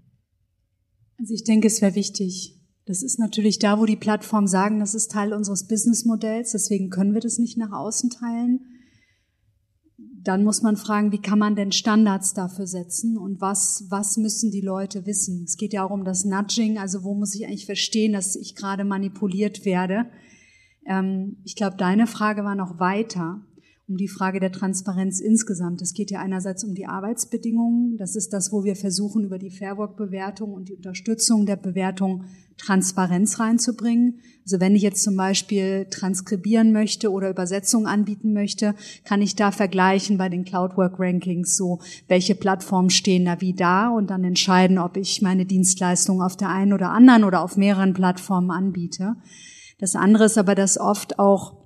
Also 1.18 1.34
ich 1.34 1.44
denke, 1.44 1.68
es 1.68 1.82
wäre 1.82 1.96
wichtig. 1.96 2.60
Das 2.86 3.02
ist 3.02 3.20
natürlich 3.20 3.58
da, 3.58 3.80
wo 3.80 3.86
die 3.86 3.96
Plattformen 3.96 4.48
sagen, 4.48 4.80
das 4.80 4.94
ist 4.94 5.12
Teil 5.12 5.34
unseres 5.34 5.68
Businessmodells, 5.68 6.52
deswegen 6.52 6.90
können 6.90 7.14
wir 7.14 7.22
das 7.22 7.40
nicht 7.40 7.58
nach 7.58 7.72
außen 7.72 8.10
teilen 8.12 8.75
dann 10.26 10.44
muss 10.44 10.64
man 10.64 10.76
fragen, 10.76 11.12
wie 11.12 11.22
kann 11.22 11.40
man 11.40 11.56
denn 11.56 11.72
Standards 11.72 12.34
dafür 12.34 12.66
setzen 12.66 13.18
und 13.18 13.42
was, 13.42 13.86
was 13.90 14.18
müssen 14.18 14.52
die 14.52 14.62
Leute 14.62 15.06
wissen? 15.06 15.44
Es 15.46 15.56
geht 15.56 15.72
ja 15.72 15.86
auch 15.86 15.92
um 15.92 16.04
das 16.04 16.26
Nudging, 16.26 16.80
also 16.80 17.04
wo 17.04 17.14
muss 17.14 17.36
ich 17.36 17.46
eigentlich 17.46 17.68
verstehen, 17.68 18.14
dass 18.14 18.36
ich 18.36 18.56
gerade 18.56 18.84
manipuliert 18.84 19.66
werde? 19.66 20.08
Ähm, 20.86 21.38
ich 21.44 21.56
glaube, 21.56 21.78
deine 21.78 22.08
Frage 22.08 22.44
war 22.44 22.56
noch 22.56 22.80
weiter 22.80 23.42
um 23.88 23.98
die 23.98 24.08
Frage 24.08 24.40
der 24.40 24.52
Transparenz 24.52 25.20
insgesamt. 25.20 25.82
Es 25.82 25.94
geht 25.94 26.10
ja 26.10 26.20
einerseits 26.20 26.64
um 26.64 26.74
die 26.74 26.88
Arbeitsbedingungen. 26.88 27.98
Das 27.98 28.16
ist 28.16 28.34
das, 28.34 28.52
wo 28.52 28.64
wir 28.64 28.76
versuchen, 28.76 29.24
über 29.24 29.38
die 29.38 29.52
Fairwork-Bewertung 29.52 30.54
und 30.54 30.70
die 30.70 30.74
Unterstützung 30.74 31.46
der 31.46 31.56
Bewertung 31.56 32.24
Transparenz 32.58 33.40
reinzubringen. 33.40 34.22
Also 34.44 34.60
wenn 34.60 34.76
ich 34.76 34.82
jetzt 34.82 35.04
zum 35.04 35.16
Beispiel 35.16 35.86
transkribieren 35.92 36.72
möchte 36.72 37.12
oder 37.12 37.30
Übersetzungen 37.30 37.86
anbieten 37.86 38.34
möchte, 38.34 38.74
kann 39.04 39.22
ich 39.22 39.36
da 39.36 39.52
vergleichen 39.52 40.18
bei 40.18 40.30
den 40.30 40.46
Cloudwork-Rankings 40.46 41.56
so, 41.56 41.80
welche 42.08 42.34
Plattformen 42.34 42.90
stehen 42.90 43.26
da 43.26 43.40
wie 43.42 43.54
da 43.54 43.90
und 43.90 44.10
dann 44.10 44.24
entscheiden, 44.24 44.80
ob 44.80 44.98
ich 44.98 45.22
meine 45.22 45.46
Dienstleistung 45.46 46.24
auf 46.24 46.38
der 46.38 46.50
einen 46.50 46.74
oder 46.74 46.90
anderen 46.90 47.24
oder 47.24 47.44
auf 47.44 47.56
mehreren 47.56 47.94
Plattformen 47.94 48.50
anbiete. 48.50 49.16
Das 49.78 49.96
andere 49.96 50.26
ist 50.26 50.38
aber, 50.38 50.56
dass 50.56 50.80
oft 50.80 51.20
auch 51.20 51.65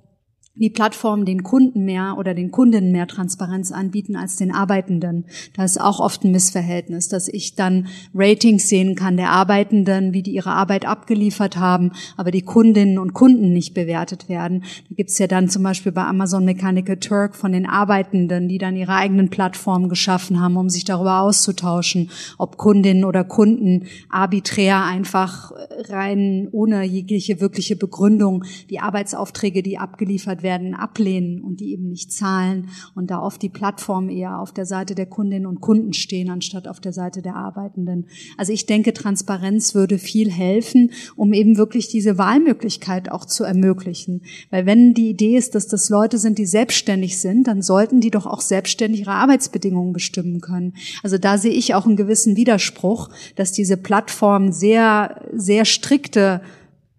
die 0.56 0.68
Plattformen 0.68 1.24
den 1.24 1.42
Kunden 1.42 1.84
mehr 1.84 2.16
oder 2.18 2.34
den 2.34 2.50
Kundinnen 2.50 2.90
mehr 2.90 3.06
Transparenz 3.06 3.70
anbieten 3.70 4.16
als 4.16 4.36
den 4.36 4.52
Arbeitenden. 4.52 5.24
Da 5.56 5.64
ist 5.64 5.80
auch 5.80 6.00
oft 6.00 6.24
ein 6.24 6.32
Missverhältnis, 6.32 7.08
dass 7.08 7.28
ich 7.28 7.54
dann 7.54 7.86
Ratings 8.14 8.68
sehen 8.68 8.96
kann 8.96 9.16
der 9.16 9.30
Arbeitenden, 9.30 10.12
wie 10.12 10.22
die 10.22 10.32
ihre 10.32 10.50
Arbeit 10.50 10.86
abgeliefert 10.86 11.56
haben, 11.56 11.92
aber 12.16 12.30
die 12.30 12.42
Kundinnen 12.42 12.98
und 12.98 13.14
Kunden 13.14 13.52
nicht 13.52 13.74
bewertet 13.74 14.28
werden. 14.28 14.64
Da 14.88 14.96
gibt's 14.96 15.18
ja 15.18 15.28
dann 15.28 15.48
zum 15.48 15.62
Beispiel 15.62 15.92
bei 15.92 16.04
Amazon 16.04 16.44
Mechanical 16.44 16.96
Turk 16.96 17.36
von 17.36 17.52
den 17.52 17.66
Arbeitenden, 17.66 18.48
die 18.48 18.58
dann 18.58 18.76
ihre 18.76 18.94
eigenen 18.94 19.30
Plattformen 19.30 19.88
geschaffen 19.88 20.40
haben, 20.40 20.56
um 20.56 20.68
sich 20.68 20.84
darüber 20.84 21.20
auszutauschen, 21.20 22.10
ob 22.38 22.56
Kundinnen 22.56 23.04
oder 23.04 23.22
Kunden 23.22 23.86
arbiträr 24.10 24.84
einfach 24.84 25.52
rein 25.88 26.48
ohne 26.50 26.82
jegliche 26.84 27.40
wirkliche 27.40 27.76
Begründung 27.76 28.44
die 28.68 28.80
Arbeitsaufträge, 28.80 29.62
die 29.62 29.78
abgeliefert 29.78 30.42
werden, 30.42 30.49
ablehnen 30.74 31.40
und 31.42 31.60
die 31.60 31.72
eben 31.72 31.88
nicht 31.88 32.12
zahlen 32.12 32.68
und 32.94 33.10
da 33.10 33.20
oft 33.20 33.42
die 33.42 33.48
Plattform 33.48 34.08
eher 34.08 34.38
auf 34.40 34.52
der 34.52 34.66
Seite 34.66 34.94
der 34.94 35.06
Kundinnen 35.06 35.46
und 35.46 35.60
Kunden 35.60 35.92
stehen, 35.92 36.30
anstatt 36.30 36.68
auf 36.68 36.80
der 36.80 36.92
Seite 36.92 37.22
der 37.22 37.36
Arbeitenden. 37.36 38.06
Also 38.36 38.52
ich 38.52 38.66
denke, 38.66 38.92
Transparenz 38.92 39.74
würde 39.74 39.98
viel 39.98 40.30
helfen, 40.30 40.92
um 41.16 41.32
eben 41.32 41.56
wirklich 41.56 41.88
diese 41.88 42.18
Wahlmöglichkeit 42.18 43.10
auch 43.10 43.24
zu 43.24 43.44
ermöglichen. 43.44 44.22
Weil 44.50 44.66
wenn 44.66 44.94
die 44.94 45.10
Idee 45.10 45.36
ist, 45.36 45.54
dass 45.54 45.66
das 45.66 45.88
Leute 45.88 46.18
sind, 46.18 46.38
die 46.38 46.46
selbstständig 46.46 47.20
sind, 47.20 47.46
dann 47.46 47.62
sollten 47.62 48.00
die 48.00 48.10
doch 48.10 48.26
auch 48.26 48.40
selbstständig 48.40 49.00
ihre 49.00 49.12
Arbeitsbedingungen 49.12 49.92
bestimmen 49.92 50.40
können. 50.40 50.74
Also 51.02 51.18
da 51.18 51.38
sehe 51.38 51.52
ich 51.52 51.74
auch 51.74 51.86
einen 51.86 51.96
gewissen 51.96 52.36
Widerspruch, 52.36 53.08
dass 53.36 53.52
diese 53.52 53.76
Plattformen 53.76 54.52
sehr, 54.52 55.22
sehr 55.32 55.64
strikte 55.64 56.40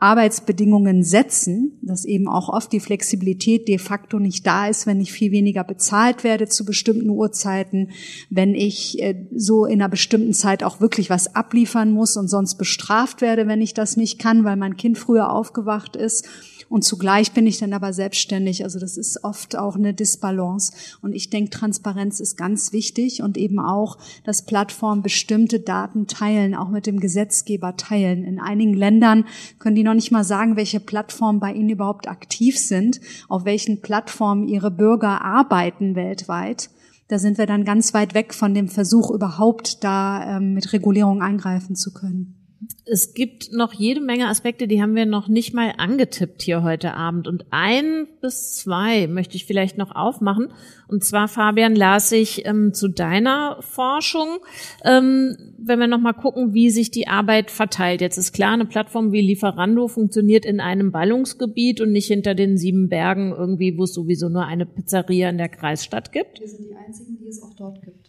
Arbeitsbedingungen 0.01 1.03
setzen, 1.03 1.77
dass 1.83 2.05
eben 2.05 2.27
auch 2.27 2.49
oft 2.49 2.71
die 2.71 2.79
Flexibilität 2.79 3.67
de 3.67 3.77
facto 3.77 4.17
nicht 4.17 4.47
da 4.47 4.67
ist, 4.67 4.87
wenn 4.87 4.99
ich 4.99 5.11
viel 5.11 5.31
weniger 5.31 5.63
bezahlt 5.63 6.23
werde 6.23 6.47
zu 6.47 6.65
bestimmten 6.65 7.09
Uhrzeiten, 7.09 7.91
wenn 8.31 8.55
ich 8.55 8.99
äh, 8.99 9.27
so 9.35 9.65
in 9.65 9.79
einer 9.79 9.89
bestimmten 9.89 10.33
Zeit 10.33 10.63
auch 10.63 10.81
wirklich 10.81 11.11
was 11.11 11.35
abliefern 11.35 11.91
muss 11.91 12.17
und 12.17 12.29
sonst 12.29 12.55
bestraft 12.55 13.21
werde, 13.21 13.47
wenn 13.47 13.61
ich 13.61 13.75
das 13.75 13.95
nicht 13.95 14.17
kann, 14.17 14.43
weil 14.43 14.55
mein 14.55 14.75
Kind 14.75 14.97
früher 14.97 15.31
aufgewacht 15.31 15.95
ist 15.95 16.27
und 16.71 16.85
zugleich 16.85 17.33
bin 17.33 17.47
ich 17.47 17.57
dann 17.57 17.73
aber 17.73 17.91
selbstständig. 17.91 18.63
Also 18.63 18.79
das 18.79 18.95
ist 18.95 19.25
oft 19.25 19.57
auch 19.57 19.75
eine 19.75 19.93
Disbalance. 19.93 20.71
Und 21.01 21.11
ich 21.11 21.29
denke, 21.29 21.49
Transparenz 21.49 22.21
ist 22.21 22.37
ganz 22.37 22.71
wichtig 22.71 23.21
und 23.21 23.37
eben 23.37 23.59
auch, 23.59 23.97
dass 24.23 24.45
Plattformen 24.45 25.01
bestimmte 25.01 25.59
Daten 25.59 26.07
teilen, 26.07 26.55
auch 26.55 26.69
mit 26.69 26.87
dem 26.87 27.01
Gesetzgeber 27.01 27.75
teilen. 27.75 28.23
In 28.23 28.39
einigen 28.39 28.73
Ländern 28.73 29.25
können 29.59 29.75
die 29.75 29.83
noch 29.83 29.95
nicht 29.95 30.13
mal 30.13 30.23
sagen, 30.23 30.55
welche 30.55 30.79
Plattformen 30.79 31.41
bei 31.41 31.51
ihnen 31.51 31.67
überhaupt 31.67 32.07
aktiv 32.07 32.57
sind, 32.57 33.01
auf 33.27 33.43
welchen 33.43 33.81
Plattformen 33.81 34.47
ihre 34.47 34.71
Bürger 34.71 35.21
arbeiten 35.25 35.95
weltweit. 35.95 36.69
Da 37.09 37.19
sind 37.19 37.37
wir 37.37 37.47
dann 37.47 37.65
ganz 37.65 37.93
weit 37.93 38.13
weg 38.13 38.33
von 38.33 38.53
dem 38.53 38.69
Versuch, 38.69 39.11
überhaupt 39.11 39.83
da 39.83 40.37
ähm, 40.37 40.53
mit 40.53 40.71
Regulierung 40.71 41.21
eingreifen 41.21 41.75
zu 41.75 41.91
können 41.91 42.40
es 42.85 43.13
gibt 43.13 43.53
noch 43.53 43.73
jede 43.73 44.01
Menge 44.01 44.27
Aspekte, 44.27 44.67
die 44.67 44.81
haben 44.81 44.95
wir 44.95 45.05
noch 45.05 45.27
nicht 45.27 45.53
mal 45.53 45.73
angetippt 45.77 46.41
hier 46.43 46.61
heute 46.61 46.93
Abend. 46.93 47.27
Und 47.27 47.45
ein 47.49 48.07
bis 48.21 48.55
zwei 48.55 49.07
möchte 49.07 49.35
ich 49.35 49.45
vielleicht 49.45 49.77
noch 49.77 49.95
aufmachen. 49.95 50.49
Und 50.87 51.03
zwar, 51.03 51.27
Fabian, 51.27 51.75
las 51.75 52.11
ich 52.11 52.45
ähm, 52.45 52.73
zu 52.73 52.87
deiner 52.87 53.57
Forschung, 53.61 54.39
ähm, 54.83 55.37
wenn 55.57 55.79
wir 55.79 55.87
nochmal 55.87 56.13
gucken, 56.13 56.53
wie 56.53 56.69
sich 56.69 56.91
die 56.91 57.07
Arbeit 57.07 57.49
verteilt. 57.49 58.01
Jetzt 58.01 58.17
ist 58.17 58.33
klar, 58.33 58.53
eine 58.53 58.65
Plattform 58.65 59.11
wie 59.11 59.21
Lieferando 59.21 59.87
funktioniert 59.87 60.45
in 60.45 60.59
einem 60.59 60.91
Ballungsgebiet 60.91 61.81
und 61.81 61.91
nicht 61.91 62.07
hinter 62.07 62.35
den 62.35 62.57
sieben 62.57 62.89
Bergen 62.89 63.31
irgendwie, 63.31 63.77
wo 63.77 63.83
es 63.85 63.93
sowieso 63.93 64.29
nur 64.29 64.45
eine 64.45 64.65
Pizzeria 64.65 65.29
in 65.29 65.37
der 65.37 65.49
Kreisstadt 65.49 66.11
gibt. 66.11 66.39
Wir 66.39 66.47
sind 66.47 66.67
die 66.69 66.75
einzigen, 66.75 67.17
die 67.17 67.27
es 67.27 67.41
auch 67.41 67.53
dort 67.55 67.81
gibt. 67.81 68.00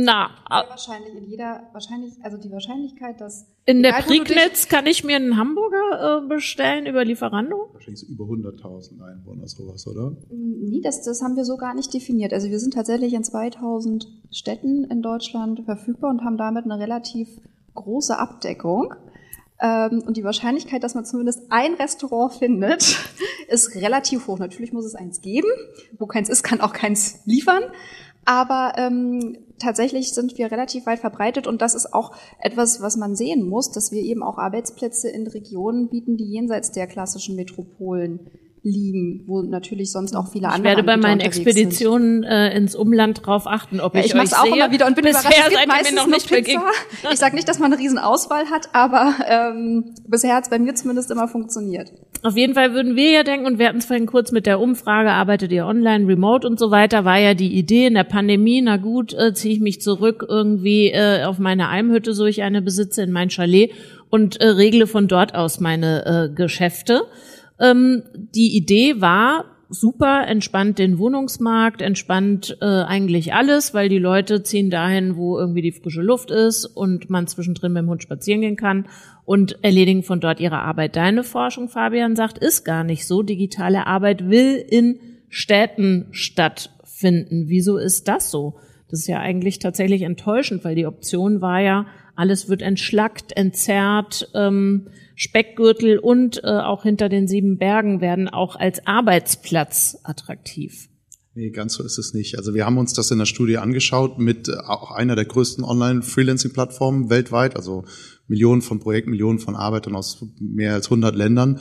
Na, 0.00 0.30
ja, 0.48 0.64
wahrscheinlich 0.68 1.12
in 1.12 1.24
jeder, 1.24 1.68
wahrscheinlich, 1.72 2.12
also 2.22 2.36
die 2.36 2.52
Wahrscheinlichkeit, 2.52 3.20
dass 3.20 3.48
in 3.64 3.82
der 3.82 3.94
Prignitz 3.94 4.68
kann 4.68 4.86
ich 4.86 5.02
mir 5.02 5.16
einen 5.16 5.36
Hamburger 5.36 6.22
äh, 6.22 6.28
bestellen 6.28 6.86
über 6.86 7.04
Lieferando? 7.04 7.70
Wahrscheinlich 7.72 8.02
so 8.02 8.06
über 8.06 8.26
100.000 8.26 9.02
Einwohner 9.02 9.48
sowas, 9.48 9.88
oder? 9.88 10.16
Nee, 10.30 10.80
das, 10.82 11.02
das 11.02 11.20
haben 11.20 11.34
wir 11.34 11.44
so 11.44 11.56
gar 11.56 11.74
nicht 11.74 11.92
definiert. 11.92 12.32
Also 12.32 12.48
wir 12.48 12.60
sind 12.60 12.74
tatsächlich 12.74 13.12
in 13.12 13.24
2000 13.24 14.06
Städten 14.30 14.84
in 14.84 15.02
Deutschland 15.02 15.64
verfügbar 15.64 16.10
und 16.10 16.22
haben 16.22 16.38
damit 16.38 16.64
eine 16.64 16.78
relativ 16.78 17.28
große 17.74 18.16
Abdeckung. 18.16 18.94
Ähm, 19.60 20.04
und 20.06 20.16
die 20.16 20.22
Wahrscheinlichkeit, 20.22 20.84
dass 20.84 20.94
man 20.94 21.04
zumindest 21.06 21.42
ein 21.50 21.74
Restaurant 21.74 22.34
findet, 22.34 22.98
ist 23.48 23.74
relativ 23.74 24.28
hoch. 24.28 24.38
Natürlich 24.38 24.72
muss 24.72 24.84
es 24.84 24.94
eins 24.94 25.20
geben. 25.20 25.48
Wo 25.98 26.06
keins 26.06 26.28
ist, 26.28 26.44
kann 26.44 26.60
auch 26.60 26.72
keins 26.72 27.18
liefern. 27.24 27.64
Aber 28.28 28.74
ähm, 28.76 29.38
tatsächlich 29.58 30.12
sind 30.12 30.36
wir 30.36 30.52
relativ 30.52 30.84
weit 30.84 30.98
verbreitet 30.98 31.46
und 31.46 31.62
das 31.62 31.74
ist 31.74 31.94
auch 31.94 32.14
etwas, 32.38 32.82
was 32.82 32.98
man 32.98 33.16
sehen 33.16 33.48
muss, 33.48 33.70
dass 33.70 33.90
wir 33.90 34.02
eben 34.02 34.22
auch 34.22 34.36
Arbeitsplätze 34.36 35.08
in 35.08 35.26
Regionen 35.26 35.88
bieten, 35.88 36.18
die 36.18 36.30
jenseits 36.30 36.70
der 36.70 36.86
klassischen 36.86 37.36
Metropolen 37.36 38.30
liegen, 38.62 39.22
wo 39.26 39.42
natürlich 39.42 39.92
sonst 39.92 40.14
auch 40.14 40.30
viele 40.30 40.48
andere. 40.48 40.60
Ich 40.60 40.64
werde 40.64 40.82
bei 40.82 40.96
meinen 40.96 41.20
Expeditionen 41.20 42.24
äh, 42.24 42.56
ins 42.56 42.74
Umland 42.74 43.26
drauf 43.26 43.46
achten, 43.46 43.80
ob 43.80 43.94
ich, 43.94 44.06
ich 44.06 44.14
euch 44.14 44.36
auch 44.36 44.44
sehe. 44.44 44.54
immer 44.54 44.70
wieder 44.70 44.86
und 44.86 44.94
bin 44.94 45.04
bisher 45.04 45.30
überrascht. 45.30 45.52
Es 45.52 45.58
gibt 45.58 45.68
meistens 45.68 45.96
noch 45.96 46.06
nicht 46.06 46.28
Pizza. 46.28 46.62
Ich 47.12 47.18
sage 47.18 47.34
nicht, 47.36 47.48
dass 47.48 47.58
man 47.58 47.72
eine 47.72 47.80
Riesenauswahl 47.80 48.46
hat, 48.50 48.70
aber 48.72 49.14
ähm, 49.26 49.94
bisher 50.06 50.34
hat 50.34 50.44
es 50.44 50.50
bei 50.50 50.58
mir 50.58 50.74
zumindest 50.74 51.10
immer 51.10 51.28
funktioniert. 51.28 51.92
Auf 52.22 52.36
jeden 52.36 52.54
Fall 52.54 52.74
würden 52.74 52.96
wir 52.96 53.10
ja 53.10 53.22
denken, 53.22 53.46
und 53.46 53.58
wir 53.58 53.68
hatten 53.68 53.78
es 53.78 53.84
vorhin 53.84 54.06
kurz 54.06 54.32
mit 54.32 54.46
der 54.46 54.60
Umfrage, 54.60 55.10
arbeitet 55.10 55.52
ihr 55.52 55.66
online, 55.66 56.06
remote 56.06 56.46
und 56.46 56.58
so 56.58 56.70
weiter, 56.70 57.04
war 57.04 57.18
ja 57.18 57.34
die 57.34 57.54
Idee 57.54 57.86
in 57.86 57.94
der 57.94 58.04
Pandemie, 58.04 58.60
na 58.60 58.76
gut, 58.76 59.14
äh, 59.14 59.32
ziehe 59.34 59.54
ich 59.54 59.60
mich 59.60 59.80
zurück 59.80 60.26
irgendwie 60.28 60.88
äh, 60.88 61.24
auf 61.24 61.38
meine 61.38 61.68
Almhütte, 61.68 62.14
so 62.14 62.26
ich 62.26 62.42
eine 62.42 62.60
besitze, 62.60 63.02
in 63.02 63.12
mein 63.12 63.30
Chalet 63.30 63.70
und 64.10 64.40
äh, 64.40 64.48
regle 64.48 64.86
von 64.86 65.06
dort 65.06 65.34
aus 65.34 65.60
meine 65.60 66.04
äh, 66.06 66.34
Geschäfte. 66.34 67.02
Ähm, 67.60 68.02
die 68.14 68.56
Idee 68.56 69.00
war, 69.00 69.44
super, 69.68 70.26
entspannt 70.26 70.78
den 70.78 70.98
Wohnungsmarkt, 70.98 71.82
entspannt 71.82 72.56
äh, 72.60 72.64
eigentlich 72.64 73.34
alles, 73.34 73.74
weil 73.74 73.88
die 73.88 73.98
Leute 73.98 74.42
ziehen 74.42 74.70
dahin, 74.70 75.16
wo 75.16 75.38
irgendwie 75.38 75.62
die 75.62 75.72
frische 75.72 76.00
Luft 76.00 76.30
ist 76.30 76.64
und 76.64 77.10
man 77.10 77.26
zwischendrin 77.26 77.72
mit 77.72 77.82
dem 77.82 77.90
Hund 77.90 78.02
spazieren 78.02 78.40
gehen 78.40 78.56
kann 78.56 78.86
und 79.24 79.62
erledigen 79.62 80.02
von 80.02 80.20
dort 80.20 80.40
ihre 80.40 80.60
Arbeit. 80.60 80.96
Deine 80.96 81.22
Forschung, 81.22 81.68
Fabian, 81.68 82.16
sagt, 82.16 82.38
ist 82.38 82.64
gar 82.64 82.84
nicht 82.84 83.06
so. 83.06 83.22
Digitale 83.22 83.86
Arbeit 83.86 84.30
will 84.30 84.56
in 84.56 85.00
Städten 85.28 86.06
stattfinden. 86.12 87.44
Wieso 87.48 87.76
ist 87.76 88.08
das 88.08 88.30
so? 88.30 88.54
Das 88.90 89.00
ist 89.00 89.06
ja 89.06 89.18
eigentlich 89.18 89.58
tatsächlich 89.58 90.02
enttäuschend, 90.02 90.64
weil 90.64 90.74
die 90.74 90.86
Option 90.86 91.42
war 91.42 91.60
ja, 91.60 91.86
alles 92.16 92.48
wird 92.48 92.62
entschlackt, 92.62 93.36
entzerrt, 93.36 94.30
ähm, 94.34 94.88
Speckgürtel 95.18 95.98
und 95.98 96.44
äh, 96.44 96.46
auch 96.46 96.84
hinter 96.84 97.08
den 97.08 97.26
sieben 97.26 97.58
Bergen 97.58 98.00
werden 98.00 98.28
auch 98.28 98.54
als 98.54 98.86
Arbeitsplatz 98.86 99.98
attraktiv. 100.04 100.88
Nee, 101.34 101.50
ganz 101.50 101.74
so 101.74 101.82
ist 101.82 101.98
es 101.98 102.14
nicht. 102.14 102.38
Also 102.38 102.54
wir 102.54 102.64
haben 102.64 102.78
uns 102.78 102.92
das 102.92 103.10
in 103.10 103.18
der 103.18 103.26
Studie 103.26 103.58
angeschaut 103.58 104.20
mit 104.20 104.48
äh, 104.48 104.52
auch 104.52 104.92
einer 104.92 105.16
der 105.16 105.24
größten 105.24 105.64
Online-Freelancing-Plattformen 105.64 107.10
weltweit, 107.10 107.56
also 107.56 107.84
Millionen 108.28 108.62
von 108.62 108.78
Projekten, 108.78 109.10
Millionen 109.10 109.40
von 109.40 109.56
Arbeitern 109.56 109.96
aus 109.96 110.24
mehr 110.38 110.74
als 110.74 110.86
100 110.86 111.16
Ländern. 111.16 111.58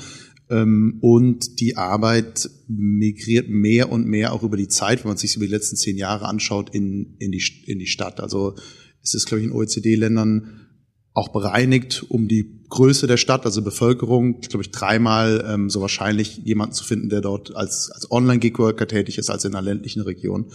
Ähm, 0.52 1.00
und 1.02 1.60
die 1.60 1.78
Arbeit 1.78 2.52
migriert 2.68 3.50
mehr 3.50 3.92
und 3.92 4.06
mehr 4.06 4.34
auch 4.34 4.44
über 4.44 4.58
die 4.58 4.68
Zeit, 4.68 5.04
wenn 5.04 5.10
man 5.10 5.18
sich 5.18 5.36
über 5.36 5.46
die 5.46 5.52
letzten 5.52 5.78
zehn 5.78 5.98
Jahre 5.98 6.26
anschaut, 6.26 6.70
in, 6.76 7.16
in, 7.18 7.32
die, 7.32 7.42
in 7.66 7.80
die 7.80 7.88
Stadt. 7.88 8.20
Also 8.20 8.56
es 9.02 9.16
ist, 9.16 9.26
glaube 9.26 9.42
ich, 9.42 9.48
in 9.48 9.52
OECD-Ländern 9.52 10.68
auch 11.14 11.30
bereinigt, 11.30 12.06
um 12.10 12.28
die 12.28 12.57
Größe 12.70 13.08
der 13.08 13.18
Stadt, 13.18 13.46
also 13.46 13.62
Bevölkerung, 13.62 14.42
glaube 14.42 14.64
ich, 14.64 14.72
dreimal 14.72 15.46
ähm, 15.48 15.70
so 15.70 15.82
wahrscheinlich 15.82 16.42
jemanden 16.44 16.74
zu 16.74 16.84
finden, 16.84 17.10
der 17.10 17.22
dort 17.22 17.56
als, 17.56 17.90
als 17.92 18.12
Online-Gig-Worker 18.12 18.88
tätig 18.88 19.18
ist, 19.18 19.30
als 19.30 19.46
in 19.46 19.56
einer 19.56 19.62
ländlichen 19.62 20.02
Region. 20.02 20.52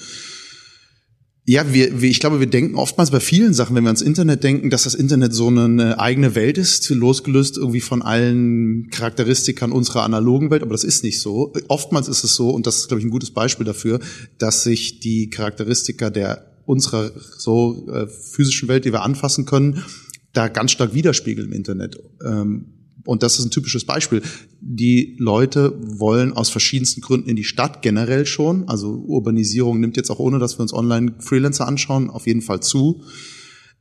Ja, 1.45 1.73
wir, 1.73 2.01
wir, 2.01 2.09
ich 2.09 2.21
glaube, 2.21 2.39
wir 2.39 2.47
denken 2.47 2.77
oftmals 2.77 3.11
bei 3.11 3.19
vielen 3.19 3.53
Sachen, 3.53 3.75
wenn 3.75 3.83
wir 3.83 3.89
ans 3.89 4.03
Internet 4.03 4.45
denken, 4.45 4.71
dass 4.71 4.85
das 4.85 4.95
Internet 4.95 5.35
so 5.35 5.49
eine 5.49 5.99
eigene 5.99 6.37
Welt 6.37 6.57
ist, 6.57 6.89
losgelöst 6.91 7.57
irgendwie 7.57 7.81
von 7.81 8.01
allen 8.01 8.91
Charakteristikern 8.91 9.73
unserer 9.73 10.05
analogen 10.05 10.53
Welt, 10.53 10.63
aber 10.63 10.71
das 10.71 10.85
ist 10.85 11.03
nicht 11.03 11.21
so. 11.21 11.53
Oftmals 11.67 12.07
ist 12.07 12.23
es 12.23 12.37
so, 12.37 12.51
und 12.51 12.69
das 12.69 12.77
ist, 12.77 12.89
glaube 12.89 13.01
ich, 13.01 13.07
ein 13.07 13.11
gutes 13.11 13.33
Beispiel 13.33 13.67
dafür, 13.67 13.99
dass 14.39 14.63
sich 14.63 15.01
die 15.01 15.31
Charakteristika 15.31 16.11
der 16.11 16.47
unserer 16.65 17.11
so 17.39 17.89
äh, 17.93 18.07
physischen 18.07 18.69
Welt, 18.69 18.85
die 18.85 18.93
wir 18.93 19.03
anfassen 19.03 19.45
können, 19.45 19.83
da 20.33 20.49
ganz 20.49 20.73
stark 20.73 20.95
widerspiegeln 20.95 21.49
im 21.49 21.53
Internet. 21.53 21.99
Ähm, 22.25 22.67
und 23.05 23.23
das 23.23 23.39
ist 23.39 23.45
ein 23.45 23.51
typisches 23.51 23.85
Beispiel. 23.85 24.23
Die 24.61 25.17
Leute 25.19 25.75
wollen 25.81 26.33
aus 26.33 26.51
verschiedensten 26.51 27.01
Gründen 27.01 27.29
in 27.29 27.37
die 27.37 27.45
Stadt 27.45 27.83
generell 27.83 28.27
schon. 28.27 28.69
Also 28.69 28.91
Urbanisierung 28.91 29.81
nimmt 29.81 29.97
jetzt 29.97 30.11
auch 30.11 30.19
ohne, 30.19 30.39
dass 30.39 30.59
wir 30.59 30.63
uns 30.63 30.73
online 30.73 31.15
Freelancer 31.19 31.67
anschauen, 31.67 32.11
auf 32.11 32.27
jeden 32.27 32.43
Fall 32.43 32.61
zu. 32.61 33.03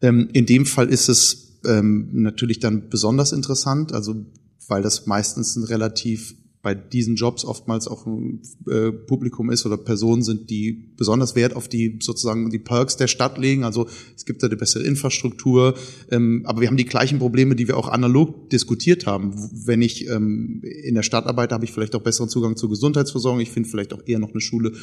Ähm, 0.02 0.30
in 0.34 0.46
dem 0.46 0.66
Fall 0.66 0.90
ist 0.90 1.08
es 1.08 1.60
ähm, 1.66 2.10
natürlich 2.14 2.60
dann 2.60 2.90
besonders 2.90 3.32
interessant, 3.32 3.94
also 3.94 4.26
weil 4.68 4.82
das 4.82 5.06
meistens 5.06 5.56
ein 5.56 5.64
relativ 5.66 6.34
bei 6.62 6.76
diesen 6.76 7.16
Jobs 7.16 7.44
oftmals 7.44 7.88
auch 7.88 8.06
ein 8.06 8.42
äh, 8.68 8.92
Publikum 8.92 9.50
ist 9.50 9.66
oder 9.66 9.78
Personen 9.78 10.22
sind, 10.22 10.50
die 10.52 10.94
besonders 10.96 11.36
Wert 11.36 11.56
auf 11.56 11.68
die 11.68 11.98
sozusagen 12.02 12.52
die 12.52 12.60
Perks 12.60 12.98
der 12.98 13.08
Stadt 13.08 13.40
legen. 13.40 13.64
Also 13.64 13.88
es 14.16 14.26
gibt 14.26 14.44
da 14.44 14.48
eine 14.48 14.58
bessere 14.58 14.84
Infrastruktur, 14.84 15.74
ähm, 16.12 16.44
aber 16.46 16.62
wir 16.62 16.68
haben 16.68 16.78
die 16.78 16.86
gleichen 16.86 17.18
Probleme, 17.18 17.56
die 17.56 17.68
wir 17.68 17.78
auch 17.78 17.88
analog 17.88 18.50
diskutiert 18.52 19.08
haben. 19.08 19.34
Wenn 19.66 19.82
ich 19.82 20.08
ähm, 20.08 20.62
in 20.64 20.94
der 20.94 21.04
Stadt 21.04 21.26
arbeite, 21.26 21.56
habe 21.56 21.66
ich 21.66 21.72
vielleicht 21.72 21.96
auch 21.96 22.02
besseren 22.02 22.30
Zugang 22.30 22.56
zur 22.56 22.70
Gesundheitsversorgung. 22.70 23.40
Ich 23.42 23.52
finde 23.52 23.70
vielleicht 23.70 23.94
auch 23.94 24.04
eher 24.06 24.20
noch 24.20 24.32
eine 24.32 24.42
Schule 24.42 24.74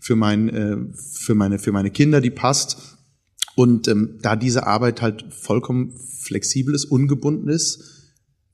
für 0.00 0.16
mein 0.16 0.48
äh, 0.48 0.76
für 0.94 1.36
meine 1.36 1.60
für 1.60 1.72
meine 1.72 1.90
Kinder, 1.90 2.20
die 2.20 2.30
passt. 2.30 2.98
Und 3.54 3.88
ähm, 3.88 4.18
da 4.22 4.36
diese 4.36 4.66
Arbeit 4.66 5.02
halt 5.02 5.24
vollkommen 5.30 5.92
flexibel 6.20 6.74
ist, 6.74 6.84
ungebunden 6.84 7.48
ist, 7.48 7.97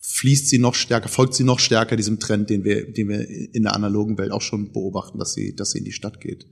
fließt 0.07 0.49
sie 0.49 0.59
noch 0.59 0.75
stärker, 0.75 1.09
folgt 1.09 1.35
sie 1.35 1.45
noch 1.45 1.59
stärker 1.59 1.97
diesem 1.97 2.21
Trend, 2.21 2.51
den 2.51 2.63
wir, 2.63 2.93
den 2.93 3.09
wir 3.09 3.27
in 3.29 3.63
der 3.63 3.75
analogen 3.75 4.19
Welt 4.19 4.33
auch 4.33 4.43
schon 4.43 4.73
beobachten, 4.73 5.19
dass 5.19 5.33
sie, 5.33 5.57
dass 5.57 5.71
sie 5.71 5.79
in 5.79 5.85
die 5.85 5.93
Stadt 5.93 6.21
geht. 6.21 6.47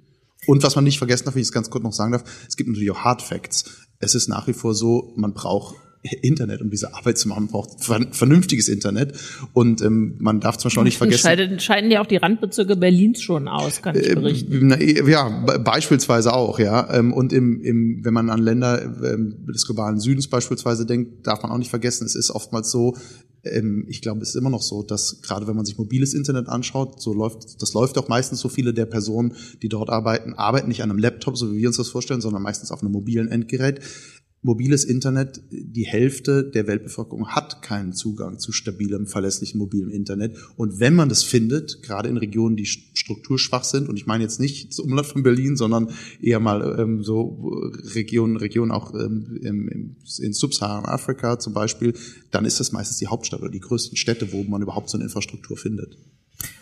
Und 0.47 0.63
was 0.63 0.75
man 0.75 0.85
nicht 0.85 0.99
vergessen 0.99 1.27
darf, 1.27 1.35
wenn 1.35 1.43
ich 1.43 1.49
es 1.49 1.53
ganz 1.53 1.71
kurz 1.71 1.85
noch 1.85 1.93
sagen 1.93 2.13
darf, 2.13 2.25
es 2.49 2.57
gibt 2.57 2.69
natürlich 2.69 2.91
auch 2.91 3.01
Hard 3.01 3.23
Facts. 3.23 3.65
Es 4.01 4.15
ist 4.15 4.29
nach 4.29 4.49
wie 4.49 4.53
vor 4.53 4.75
so, 4.75 5.13
man 5.17 5.35
braucht 5.35 5.77
Internet, 6.03 6.61
um 6.61 6.71
diese 6.71 6.95
Arbeit 6.95 7.17
zu 7.17 7.29
machen, 7.29 7.47
braucht 7.47 7.85
vernünftiges 7.85 8.69
Internet. 8.69 9.13
Und 9.53 9.83
ähm, 9.83 10.17
man 10.19 10.41
darf 10.41 10.57
zum 10.57 10.69
Beispiel 10.69 10.81
auch 10.81 10.85
nicht 10.85 10.99
vergessen. 10.99 11.23
Scheiden, 11.23 11.61
scheiden 11.61 11.91
ja 11.93 12.01
auch 12.01 12.07
die 12.07 12.17
Randbezirke 12.17 12.75
Berlins 12.75 13.23
schon 13.23 13.47
aus, 13.47 13.83
kann 13.83 13.97
ich 13.97 14.11
äh, 14.11 14.15
berichten. 14.15 14.73
Äh, 14.73 15.09
ja, 15.09 15.29
beispielsweise 15.59 16.33
auch, 16.33 16.59
ja. 16.59 16.93
Ähm, 16.93 17.13
und 17.13 17.33
im, 17.33 17.61
im, 17.61 18.05
wenn 18.05 18.15
man 18.15 18.31
an 18.31 18.41
Länder 18.41 18.83
ähm, 18.83 19.47
des 19.47 19.65
globalen 19.65 20.01
Südens 20.01 20.27
beispielsweise 20.27 20.87
denkt, 20.87 21.25
darf 21.27 21.43
man 21.45 21.53
auch 21.53 21.59
nicht 21.59 21.71
vergessen, 21.71 22.05
es 22.05 22.17
ist 22.17 22.33
oftmals 22.33 22.73
so, 22.73 22.97
ähm, 23.45 23.84
ich 23.88 24.03
glaube, 24.03 24.20
es 24.20 24.30
ist 24.30 24.34
immer 24.36 24.51
noch 24.51 24.62
so, 24.62 24.82
dass 24.82 25.20
gerade 25.22 25.47
wenn 25.47 25.57
man 25.57 25.64
sich 25.64 25.78
mobiles 25.78 26.14
Internet 26.14 26.49
anschaut, 26.49 27.01
so 27.01 27.12
läuft, 27.12 27.61
das 27.61 27.72
läuft 27.72 27.99
auch 27.99 28.09
meistens 28.09 28.40
so 28.40 28.49
viele 28.49 28.72
der 28.72 28.86
Personen, 28.86 29.34
die 29.62 29.68
dort 29.68 29.90
arbeiten, 29.90 30.34
arbeiten 30.34 30.68
nicht 30.68 30.82
an 30.82 30.90
einem 30.90 30.99
Laptop, 30.99 31.36
so 31.36 31.53
wie 31.53 31.59
wir 31.59 31.68
uns 31.68 31.76
das 31.76 31.88
vorstellen, 31.88 32.20
sondern 32.20 32.43
meistens 32.43 32.70
auf 32.70 32.82
einem 32.82 32.93
mobilen 32.93 33.28
Endgerät 33.28 33.80
mobiles 34.43 34.84
Internet, 34.84 35.40
die 35.51 35.86
Hälfte 35.86 36.43
der 36.43 36.66
Weltbevölkerung 36.66 37.28
hat 37.28 37.62
keinen 37.62 37.93
Zugang 37.93 38.40
zu 38.40 38.51
stabilem, 38.51 39.07
verlässlichem 39.07 39.59
mobilem 39.59 39.88
Internet. 39.90 40.36
Und 40.57 40.80
wenn 40.80 40.97
man 40.97 41.09
das 41.09 41.22
findet, 41.22 41.82
gerade 41.82 42.09
in 42.09 42.16
Regionen, 42.16 42.57
die 42.57 42.66
strukturschwach 42.66 43.62
sind, 43.62 43.88
und 43.88 43.97
ich 43.97 44.07
meine 44.07 44.24
jetzt 44.24 44.40
nicht 44.40 44.70
das 44.70 44.80
Umland 44.80 45.07
von 45.07 45.22
Berlin, 45.22 45.57
sondern 45.57 45.90
eher 46.20 46.40
mal 46.40 46.76
ähm, 46.80 47.05
so 47.05 47.53
Regionen, 47.95 48.36
Regionen 48.36 48.72
auch 48.72 48.93
ähm, 48.95 49.38
im, 49.43 49.97
in 50.18 50.32
Subsaharan-Afrika 50.32 51.38
zum 51.38 51.53
Beispiel, 51.53 51.95
dann 52.32 52.45
ist 52.45 52.59
das 52.59 52.72
meistens 52.72 52.99
die 52.99 53.07
Hauptstadt 53.07 53.40
oder 53.40 53.51
die 53.51 53.61
größten 53.61 53.97
Städte, 53.97 54.32
wo 54.32 54.43
man 54.43 54.61
überhaupt 54.61 54.90
so 54.90 54.99
eine 54.99 55.05
Infrastruktur 55.05 55.57
findet. 55.57 55.97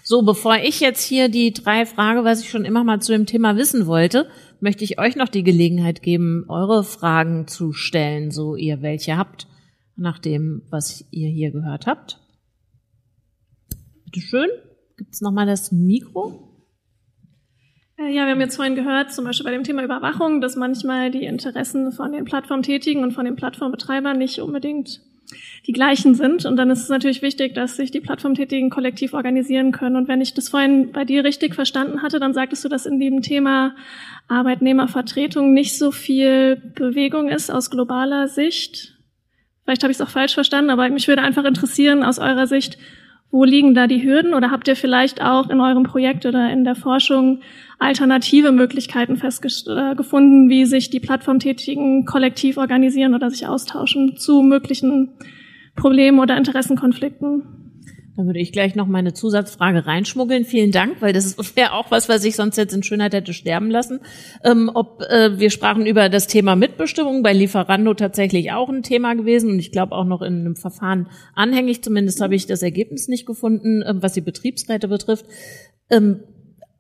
So, 0.02 0.22
bevor 0.22 0.56
ich 0.56 0.80
jetzt 0.80 1.04
hier 1.04 1.28
die 1.28 1.52
drei 1.52 1.86
Frage, 1.86 2.24
was 2.24 2.40
ich 2.40 2.50
schon 2.50 2.64
immer 2.64 2.82
mal 2.82 3.00
zu 3.00 3.12
dem 3.12 3.26
Thema 3.26 3.56
wissen 3.56 3.86
wollte, 3.86 4.28
möchte 4.58 4.84
ich 4.84 4.98
euch 4.98 5.16
noch 5.16 5.28
die 5.28 5.44
Gelegenheit 5.44 6.02
geben, 6.02 6.44
eure 6.48 6.82
Fragen 6.82 7.46
zu 7.46 7.72
stellen, 7.72 8.30
so 8.30 8.56
ihr 8.56 8.82
welche 8.82 9.16
habt, 9.16 9.46
nach 9.96 10.18
dem, 10.18 10.62
was 10.70 11.04
ihr 11.10 11.28
hier 11.28 11.52
gehört 11.52 11.86
habt. 11.86 12.18
Bitte 14.04 14.20
schön. 14.20 14.48
Gibt's 14.96 15.20
noch 15.20 15.32
mal 15.32 15.46
das 15.46 15.70
Mikro? 15.70 16.50
Äh, 17.96 18.14
ja, 18.14 18.24
wir 18.24 18.32
haben 18.32 18.40
jetzt 18.40 18.56
vorhin 18.56 18.74
gehört, 18.74 19.12
zum 19.12 19.24
Beispiel 19.24 19.44
bei 19.44 19.52
dem 19.52 19.62
Thema 19.62 19.84
Überwachung, 19.84 20.40
dass 20.40 20.56
manchmal 20.56 21.10
die 21.10 21.24
Interessen 21.24 21.92
von 21.92 22.12
den 22.12 22.24
Plattformtätigen 22.24 23.02
und 23.02 23.12
von 23.12 23.24
den 23.24 23.36
Plattformbetreibern 23.36 24.18
nicht 24.18 24.40
unbedingt 24.40 25.02
die 25.66 25.72
gleichen 25.72 26.14
sind. 26.14 26.44
Und 26.44 26.56
dann 26.56 26.70
ist 26.70 26.82
es 26.82 26.88
natürlich 26.88 27.22
wichtig, 27.22 27.54
dass 27.54 27.76
sich 27.76 27.90
die 27.90 28.00
Plattformtätigen 28.00 28.70
kollektiv 28.70 29.14
organisieren 29.14 29.72
können. 29.72 29.96
Und 29.96 30.08
wenn 30.08 30.20
ich 30.20 30.34
das 30.34 30.48
vorhin 30.48 30.92
bei 30.92 31.04
dir 31.04 31.24
richtig 31.24 31.54
verstanden 31.54 32.02
hatte, 32.02 32.20
dann 32.20 32.34
sagtest 32.34 32.64
du, 32.64 32.68
dass 32.68 32.86
in 32.86 32.98
dem 32.98 33.22
Thema 33.22 33.74
Arbeitnehmervertretung 34.28 35.52
nicht 35.52 35.78
so 35.78 35.90
viel 35.90 36.56
Bewegung 36.74 37.28
ist 37.28 37.50
aus 37.50 37.70
globaler 37.70 38.28
Sicht. 38.28 38.96
Vielleicht 39.64 39.82
habe 39.82 39.92
ich 39.92 39.98
es 39.98 40.02
auch 40.02 40.10
falsch 40.10 40.34
verstanden, 40.34 40.70
aber 40.70 40.88
mich 40.88 41.06
würde 41.08 41.22
einfach 41.22 41.44
interessieren 41.44 42.02
aus 42.02 42.18
eurer 42.18 42.46
Sicht, 42.46 42.78
wo 43.30 43.44
liegen 43.44 43.74
da 43.74 43.86
die 43.86 44.02
Hürden 44.02 44.34
oder 44.34 44.50
habt 44.50 44.66
ihr 44.68 44.76
vielleicht 44.76 45.22
auch 45.22 45.50
in 45.50 45.60
eurem 45.60 45.84
Projekt 45.84 46.26
oder 46.26 46.50
in 46.50 46.64
der 46.64 46.74
Forschung 46.74 47.40
alternative 47.78 48.52
Möglichkeiten 48.52 49.16
festgefunden, 49.16 50.48
wie 50.48 50.64
sich 50.64 50.90
die 50.90 51.00
Plattformtätigen 51.00 52.04
kollektiv 52.04 52.56
organisieren 52.56 53.14
oder 53.14 53.30
sich 53.30 53.46
austauschen 53.46 54.16
zu 54.16 54.42
möglichen 54.42 55.10
Problemen 55.76 56.18
oder 56.18 56.36
Interessenkonflikten? 56.36 57.59
Dann 58.20 58.26
würde 58.26 58.40
ich 58.40 58.52
gleich 58.52 58.74
noch 58.74 58.86
meine 58.86 59.14
Zusatzfrage 59.14 59.86
reinschmuggeln. 59.86 60.44
Vielen 60.44 60.72
Dank, 60.72 61.00
weil 61.00 61.14
das 61.14 61.38
wäre 61.56 61.72
auch 61.72 61.90
was, 61.90 62.10
was 62.10 62.22
ich 62.22 62.36
sonst 62.36 62.58
jetzt 62.58 62.74
in 62.74 62.82
Schönheit 62.82 63.14
hätte 63.14 63.32
sterben 63.32 63.70
lassen. 63.70 64.00
Ähm, 64.44 64.70
ob 64.74 65.00
äh, 65.08 65.38
wir 65.38 65.48
sprachen 65.48 65.86
über 65.86 66.10
das 66.10 66.26
Thema 66.26 66.54
Mitbestimmung 66.54 67.22
bei 67.22 67.32
Lieferando 67.32 67.94
tatsächlich 67.94 68.52
auch 68.52 68.68
ein 68.68 68.82
Thema 68.82 69.14
gewesen 69.14 69.52
und 69.52 69.58
ich 69.58 69.72
glaube 69.72 69.94
auch 69.94 70.04
noch 70.04 70.20
in 70.20 70.40
einem 70.40 70.54
Verfahren 70.54 71.08
anhängig. 71.34 71.82
Zumindest 71.82 72.20
habe 72.20 72.34
ich 72.34 72.46
das 72.46 72.60
Ergebnis 72.60 73.08
nicht 73.08 73.24
gefunden, 73.24 73.80
äh, 73.80 73.94
was 73.94 74.12
die 74.12 74.20
Betriebsräte 74.20 74.88
betrifft. 74.88 75.24
Ähm, 75.88 76.20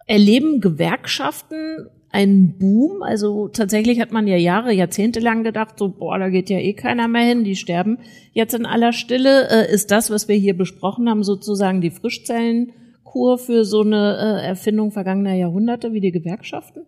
erleben 0.06 0.60
Gewerkschaften 0.60 1.88
ein 2.12 2.58
Boom. 2.58 3.02
Also 3.02 3.48
tatsächlich 3.48 4.00
hat 4.00 4.12
man 4.12 4.26
ja 4.26 4.36
Jahre, 4.36 4.72
Jahrzehnte 4.72 5.20
lang 5.20 5.44
gedacht, 5.44 5.78
so, 5.78 5.88
boah, 5.88 6.18
da 6.18 6.28
geht 6.28 6.50
ja 6.50 6.58
eh 6.58 6.74
keiner 6.74 7.08
mehr 7.08 7.24
hin, 7.24 7.44
die 7.44 7.56
sterben 7.56 7.98
jetzt 8.32 8.54
in 8.54 8.66
aller 8.66 8.92
Stille. 8.92 9.48
Äh, 9.48 9.72
ist 9.72 9.90
das, 9.90 10.10
was 10.10 10.28
wir 10.28 10.36
hier 10.36 10.56
besprochen 10.56 11.08
haben, 11.08 11.22
sozusagen 11.22 11.80
die 11.80 11.90
Frischzellenkur 11.90 13.38
für 13.38 13.64
so 13.64 13.82
eine 13.82 14.40
äh, 14.42 14.46
Erfindung 14.46 14.90
vergangener 14.90 15.34
Jahrhunderte 15.34 15.92
wie 15.92 16.00
die 16.00 16.12
Gewerkschaften? 16.12 16.86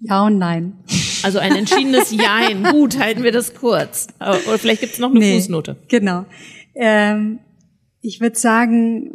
Ja 0.00 0.26
und 0.26 0.38
nein. 0.38 0.74
Also 1.24 1.40
ein 1.40 1.56
entschiedenes 1.56 2.10
Jein. 2.12 2.62
Gut, 2.62 3.00
halten 3.00 3.24
wir 3.24 3.32
das 3.32 3.54
kurz. 3.54 4.06
Oder 4.20 4.58
vielleicht 4.58 4.80
gibt 4.80 4.92
es 4.92 5.00
noch 5.00 5.10
eine 5.10 5.18
nee, 5.18 5.34
Fußnote. 5.34 5.76
Genau. 5.88 6.24
Ähm, 6.76 7.40
ich 8.00 8.20
würde 8.20 8.38
sagen, 8.38 9.10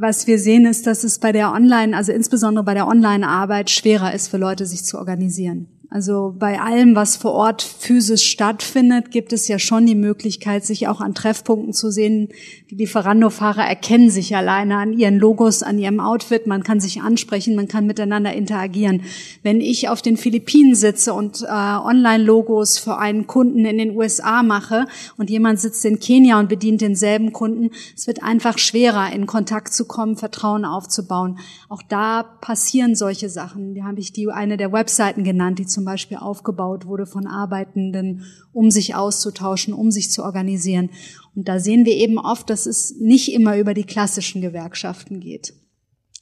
was 0.00 0.26
wir 0.26 0.38
sehen, 0.38 0.64
ist, 0.64 0.86
dass 0.86 1.04
es 1.04 1.18
bei 1.18 1.30
der 1.30 1.52
Online, 1.52 1.94
also 1.94 2.10
insbesondere 2.12 2.64
bei 2.64 2.74
der 2.74 2.88
Online-Arbeit 2.88 3.68
schwerer 3.68 4.14
ist 4.14 4.28
für 4.28 4.38
Leute, 4.38 4.64
sich 4.64 4.84
zu 4.84 4.98
organisieren. 4.98 5.68
Also 5.92 6.32
bei 6.38 6.60
allem, 6.60 6.94
was 6.94 7.16
vor 7.16 7.32
Ort 7.32 7.62
physisch 7.62 8.22
stattfindet, 8.22 9.10
gibt 9.10 9.32
es 9.32 9.48
ja 9.48 9.58
schon 9.58 9.86
die 9.86 9.96
Möglichkeit, 9.96 10.64
sich 10.64 10.86
auch 10.86 11.00
an 11.00 11.16
Treffpunkten 11.16 11.72
zu 11.72 11.90
sehen. 11.90 12.28
Die 12.70 12.76
Lieferando-Fahrer 12.76 13.64
erkennen 13.64 14.08
sich 14.08 14.36
alleine 14.36 14.76
an 14.76 14.92
ihren 14.92 15.18
Logos, 15.18 15.64
an 15.64 15.80
ihrem 15.80 15.98
Outfit. 15.98 16.46
Man 16.46 16.62
kann 16.62 16.78
sich 16.78 17.02
ansprechen, 17.02 17.56
man 17.56 17.66
kann 17.66 17.86
miteinander 17.86 18.32
interagieren. 18.32 19.02
Wenn 19.42 19.60
ich 19.60 19.88
auf 19.88 20.00
den 20.00 20.16
Philippinen 20.16 20.76
sitze 20.76 21.12
und 21.12 21.42
äh, 21.42 21.46
Online-Logos 21.46 22.78
für 22.78 22.98
einen 22.98 23.26
Kunden 23.26 23.64
in 23.64 23.78
den 23.78 23.96
USA 23.96 24.44
mache 24.44 24.86
und 25.16 25.28
jemand 25.28 25.58
sitzt 25.58 25.84
in 25.84 25.98
Kenia 25.98 26.38
und 26.38 26.48
bedient 26.48 26.82
denselben 26.82 27.32
Kunden, 27.32 27.70
es 27.96 28.06
wird 28.06 28.22
einfach 28.22 28.58
schwerer, 28.58 29.12
in 29.12 29.26
Kontakt 29.26 29.74
zu 29.74 29.86
kommen, 29.86 30.16
Vertrauen 30.16 30.64
aufzubauen. 30.64 31.40
Auch 31.68 31.82
da 31.82 32.22
passieren 32.22 32.94
solche 32.94 33.28
Sachen. 33.28 33.74
Da 33.74 33.82
habe 33.82 33.98
ich 33.98 34.12
die 34.12 34.30
eine 34.30 34.56
der 34.56 34.72
Webseiten 34.72 35.24
genannt, 35.24 35.58
die 35.58 35.66
zum 35.66 35.79
zum 35.80 35.86
Beispiel 35.86 36.18
aufgebaut 36.18 36.84
wurde 36.84 37.06
von 37.06 37.26
Arbeitenden, 37.26 38.26
um 38.52 38.70
sich 38.70 38.94
auszutauschen, 38.94 39.72
um 39.72 39.90
sich 39.90 40.10
zu 40.10 40.22
organisieren. 40.22 40.90
Und 41.34 41.48
da 41.48 41.58
sehen 41.58 41.86
wir 41.86 41.94
eben 41.94 42.18
oft, 42.18 42.50
dass 42.50 42.66
es 42.66 42.96
nicht 43.00 43.32
immer 43.32 43.56
über 43.56 43.72
die 43.72 43.84
klassischen 43.84 44.42
Gewerkschaften 44.42 45.20
geht 45.20 45.54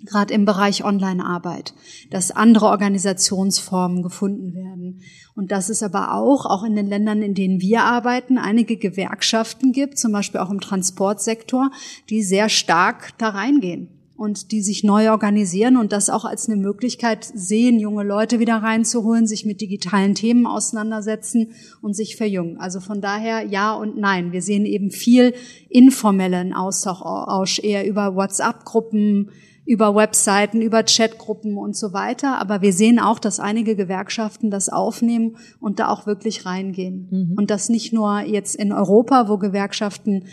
gerade 0.04 0.32
im 0.32 0.44
Bereich 0.44 0.84
Online-Arbeit, 0.84 1.74
dass 2.12 2.30
andere 2.30 2.66
Organisationsformen 2.66 4.04
gefunden 4.04 4.54
werden. 4.54 5.02
Und 5.34 5.50
dass 5.50 5.70
es 5.70 5.82
aber 5.82 6.14
auch, 6.14 6.46
auch 6.46 6.62
in 6.62 6.76
den 6.76 6.86
Ländern, 6.86 7.20
in 7.20 7.34
denen 7.34 7.60
wir 7.60 7.82
arbeiten, 7.82 8.38
einige 8.38 8.76
Gewerkschaften 8.76 9.72
gibt, 9.72 9.98
zum 9.98 10.12
Beispiel 10.12 10.38
auch 10.38 10.50
im 10.50 10.60
Transportsektor, 10.60 11.72
die 12.10 12.22
sehr 12.22 12.48
stark 12.48 13.18
da 13.18 13.30
reingehen 13.30 13.97
und 14.18 14.50
die 14.50 14.62
sich 14.62 14.82
neu 14.82 15.12
organisieren 15.12 15.76
und 15.76 15.92
das 15.92 16.10
auch 16.10 16.24
als 16.24 16.48
eine 16.48 16.60
Möglichkeit 16.60 17.24
sehen, 17.24 17.78
junge 17.78 18.02
Leute 18.02 18.40
wieder 18.40 18.56
reinzuholen, 18.56 19.28
sich 19.28 19.46
mit 19.46 19.60
digitalen 19.60 20.16
Themen 20.16 20.44
auseinandersetzen 20.44 21.52
und 21.82 21.94
sich 21.94 22.16
verjüngen. 22.16 22.58
Also 22.58 22.80
von 22.80 23.00
daher 23.00 23.44
ja 23.44 23.72
und 23.72 23.96
nein. 23.96 24.32
Wir 24.32 24.42
sehen 24.42 24.66
eben 24.66 24.90
viel 24.90 25.34
informellen 25.68 26.52
Austausch 26.52 27.60
eher 27.60 27.86
über 27.86 28.16
WhatsApp-Gruppen, 28.16 29.30
über 29.64 29.94
Webseiten, 29.94 30.62
über 30.62 30.82
Chatgruppen 30.82 31.56
und 31.56 31.76
so 31.76 31.92
weiter. 31.92 32.40
Aber 32.40 32.60
wir 32.60 32.72
sehen 32.72 32.98
auch, 32.98 33.20
dass 33.20 33.38
einige 33.38 33.76
Gewerkschaften 33.76 34.50
das 34.50 34.68
aufnehmen 34.68 35.36
und 35.60 35.78
da 35.78 35.90
auch 35.90 36.06
wirklich 36.06 36.44
reingehen. 36.44 37.06
Mhm. 37.08 37.34
Und 37.38 37.52
das 37.52 37.68
nicht 37.68 37.92
nur 37.92 38.22
jetzt 38.22 38.56
in 38.56 38.72
Europa, 38.72 39.28
wo 39.28 39.38
Gewerkschaften 39.38 40.24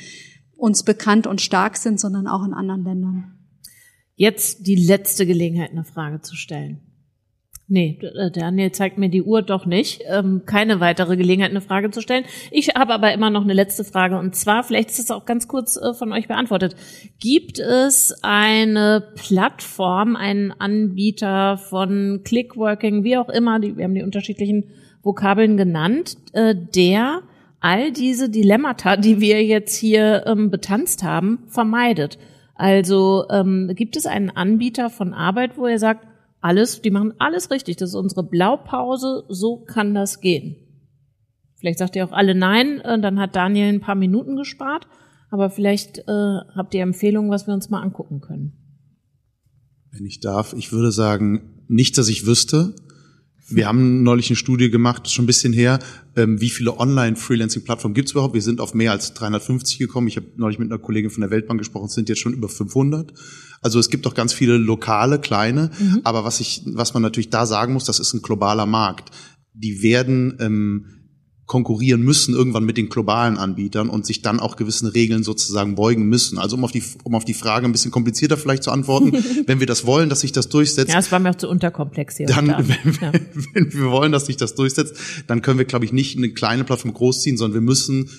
uns 0.57 0.82
bekannt 0.82 1.28
und 1.28 1.40
stark 1.40 1.78
sind, 1.78 1.99
sondern 1.99 2.26
auch 2.26 2.44
in 2.44 2.53
anderen 2.53 2.84
Ländern. 2.84 3.35
Jetzt 4.16 4.66
die 4.66 4.76
letzte 4.76 5.26
Gelegenheit, 5.26 5.72
eine 5.72 5.84
Frage 5.84 6.22
zu 6.22 6.36
stellen. 6.36 6.82
Nee, 7.68 8.00
äh, 8.02 8.30
Daniel 8.30 8.72
zeigt 8.72 9.00
mir 9.00 9.10
die 9.10 9.24
Uhr 9.24 9.42
doch 9.42 9.66
nicht. 9.66 10.04
Ähm, 10.08 10.44
keine 10.46 10.80
weitere 10.80 11.18
Gelegenheit, 11.18 11.50
eine 11.50 11.62
Frage 11.62 11.90
zu 11.90 12.00
stellen. 12.00 12.26
Ich 12.52 12.76
habe 12.76 12.94
aber 12.94 13.12
immer 13.12 13.32
noch 13.32 13.44
eine 13.44 13.54
letzte 13.54 13.84
Frage 13.84 14.20
und 14.20 14.36
zwar, 14.36 14.64
vielleicht 14.64 14.92
ist 14.92 15.00
es 15.00 15.12
auch 15.12 15.26
ganz 15.26 15.48
kurz 15.48 15.76
äh, 15.76 15.94
von 15.96 16.14
euch 16.14 16.28
beantwortet. 16.28 16.76
Gibt 17.20 17.58
es 17.58 18.14
eine 18.22 19.04
Plattform, 19.16 20.16
einen 20.16 20.52
Anbieter 20.52 21.58
von 21.58 22.22
Clickworking, 22.24 23.04
wie 23.04 23.18
auch 23.18 23.30
immer, 23.30 23.60
die, 23.60 23.76
wir 23.78 23.84
haben 23.84 23.96
die 23.96 24.04
unterschiedlichen 24.04 24.66
Vokabeln 25.02 25.58
genannt, 25.58 26.18
äh, 26.34 26.54
der 26.56 27.24
all 27.62 27.92
diese 27.92 28.30
Dilemmata, 28.30 28.96
die 28.96 29.20
wir 29.22 29.44
jetzt 29.44 29.76
hier 29.76 30.24
ähm, 30.28 30.52
betanzt 30.52 31.02
haben, 31.02 31.40
vermeidet? 31.48 32.20
Also 32.56 33.26
ähm, 33.30 33.72
gibt 33.76 33.98
es 33.98 34.06
einen 34.06 34.30
Anbieter 34.30 34.90
von 34.90 35.14
Arbeit, 35.14 35.57
wo 35.57 35.68
ihr 35.68 35.77
sagt, 35.80 36.07
alles, 36.40 36.82
die 36.82 36.91
machen 36.91 37.14
alles 37.19 37.52
richtig. 37.52 37.77
Das 37.77 37.90
ist 37.90 37.95
unsere 37.95 38.23
Blaupause. 38.23 39.26
So 39.30 39.57
kann 39.57 39.94
das 39.94 40.22
gehen. 40.22 40.56
Vielleicht 41.56 41.80
sagt 41.80 41.95
ihr 41.95 42.06
auch 42.06 42.11
alle 42.11 42.36
nein, 42.36 42.80
äh, 42.82 42.99
dann 42.99 43.19
hat 43.19 43.36
Daniel 43.36 43.68
ein 43.68 43.82
paar 43.82 43.95
Minuten 43.95 44.36
gespart. 44.36 44.88
Aber 45.32 45.49
vielleicht 45.49 45.99
äh, 45.99 46.38
habt 46.56 46.73
ihr 46.73 46.84
Empfehlungen, 46.84 47.32
was 47.32 47.48
wir 47.48 47.53
uns 47.53 47.69
mal 47.69 47.82
angucken 47.82 48.22
können. 48.22 48.53
Wenn 49.91 50.06
ich 50.06 50.19
darf, 50.19 50.53
ich 50.53 50.72
würde 50.72 50.91
sagen, 50.91 51.64
nicht, 51.68 51.98
dass 51.98 52.10
ich 52.10 52.26
wüsste. 52.26 52.76
Wir 53.48 53.68
haben 53.68 54.02
neulich 54.02 54.30
eine 54.30 54.38
Studie 54.38 54.72
gemacht, 54.72 55.10
schon 55.12 55.24
ein 55.24 55.28
bisschen 55.28 55.54
her, 55.54 55.80
ähm, 56.16 56.42
wie 56.42 56.50
viele 56.50 56.80
Online-Freelancing-Plattformen 56.80 57.94
gibt 57.94 58.08
es 58.08 58.14
überhaupt. 58.14 58.34
Wir 58.34 58.42
sind 58.42 58.60
auf 58.60 58.74
mehr 58.74 58.92
als 58.92 59.14
350 59.14 59.78
gekommen. 59.78 60.08
Ich 60.08 60.18
habe 60.18 60.28
neulich 60.36 60.58
mit 60.58 60.72
einer 60.72 60.80
Kollegin 60.80 61.12
von 61.12 61.22
der 61.22 61.30
Weltbank 61.30 61.60
gesprochen, 61.60 61.86
es 61.86 61.94
sind 61.94 62.10
jetzt 62.10 62.20
schon 62.20 62.34
über 62.34 62.50
500. 62.50 63.14
Also 63.62 63.78
es 63.78 63.90
gibt 63.90 64.08
auch 64.08 64.16
ganz 64.16 64.34
viele 64.34 64.58
lokale, 64.58 65.20
kleine. 65.20 65.70
Mhm. 65.80 66.02
Aber 66.04 66.24
was, 66.24 66.40
ich, 66.40 66.64
was 66.66 66.94
man 66.96 67.04
natürlich 67.04 67.30
da 67.30 67.46
sagen 67.46 67.74
muss, 67.74 67.86
das 67.86 68.00
ist 68.00 68.14
ein 68.14 68.24
globaler 68.24 68.66
Markt. 68.66 69.12
Die 69.54 69.84
werden 69.84 70.38
ähm, 70.40 70.86
konkurrieren 71.46 72.02
müssen 72.02 72.34
irgendwann 72.34 72.66
mit 72.66 72.76
den 72.76 72.90
globalen 72.90 73.38
Anbietern 73.38 73.90
und 73.90 74.06
sich 74.06 74.22
dann 74.22 74.40
auch 74.40 74.56
gewissen 74.56 74.88
Regeln 74.88 75.24
sozusagen 75.24 75.76
beugen 75.76 76.06
müssen. 76.06 76.40
Also 76.40 76.56
um 76.56 76.64
auf 76.64 76.72
die, 76.72 76.84
um 77.04 77.14
auf 77.14 77.24
die 77.24 77.36
Frage 77.36 77.66
ein 77.68 77.72
bisschen 77.72 77.92
komplizierter 77.92 78.36
vielleicht 78.38 78.64
zu 78.64 78.72
antworten, 78.72 79.12
wenn 79.46 79.60
wir 79.60 79.68
das 79.68 79.86
wollen, 79.86 80.10
dass 80.10 80.22
sich 80.22 80.32
das 80.32 80.50
durchsetzt. 80.50 80.92
Ja, 80.92 81.00
es 81.00 81.12
war 81.12 81.20
mir 81.20 81.30
auch 81.30 81.36
zu 81.36 81.48
unterkomplex 81.48 82.18
hier. 82.18 82.26
Dann, 82.26 82.48
wenn, 82.48 82.94
ja. 83.00 83.12
wenn 83.54 83.74
wir 83.74 83.92
wollen, 83.92 84.12
dass 84.12 84.26
sich 84.26 84.38
das 84.38 84.56
durchsetzt, 84.56 84.96
dann 85.28 85.44
können 85.44 85.60
wir, 85.60 85.66
glaube 85.66 85.86
ich, 85.86 85.94
nicht 85.94 86.18
eine 86.18 86.32
kleine 86.32 86.64
Plattform 86.64 86.94
großziehen, 86.94 87.38
sondern 87.38 87.54
wir 87.54 87.62
müssen 87.62 88.10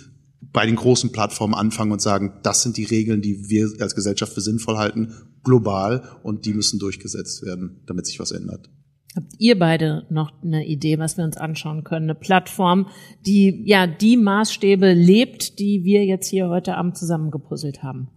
bei 0.52 0.64
den 0.64 0.76
großen 0.76 1.10
Plattformen 1.10 1.54
anfangen 1.54 1.92
und 1.92 2.00
sagen, 2.00 2.34
das 2.42 2.62
sind 2.62 2.76
die 2.76 2.84
Regeln, 2.84 3.22
die 3.22 3.48
wir 3.48 3.70
als 3.80 3.94
Gesellschaft 3.94 4.32
für 4.32 4.40
sinnvoll 4.40 4.76
halten, 4.76 5.12
global, 5.42 6.18
und 6.22 6.44
die 6.46 6.54
müssen 6.54 6.78
durchgesetzt 6.78 7.42
werden, 7.42 7.82
damit 7.86 8.06
sich 8.06 8.20
was 8.20 8.30
ändert. 8.30 8.70
Habt 9.16 9.32
ihr 9.38 9.58
beide 9.58 10.06
noch 10.10 10.30
eine 10.42 10.66
Idee, 10.66 10.98
was 10.98 11.16
wir 11.16 11.24
uns 11.24 11.38
anschauen 11.38 11.84
können? 11.84 12.10
Eine 12.10 12.14
Plattform, 12.14 12.88
die 13.24 13.62
ja 13.64 13.86
die 13.86 14.18
Maßstäbe 14.18 14.92
lebt, 14.92 15.58
die 15.58 15.84
wir 15.84 16.04
jetzt 16.04 16.28
hier 16.28 16.50
heute 16.50 16.76
Abend 16.76 16.98
zusammengepuzzelt 16.98 17.82
haben. 17.82 18.10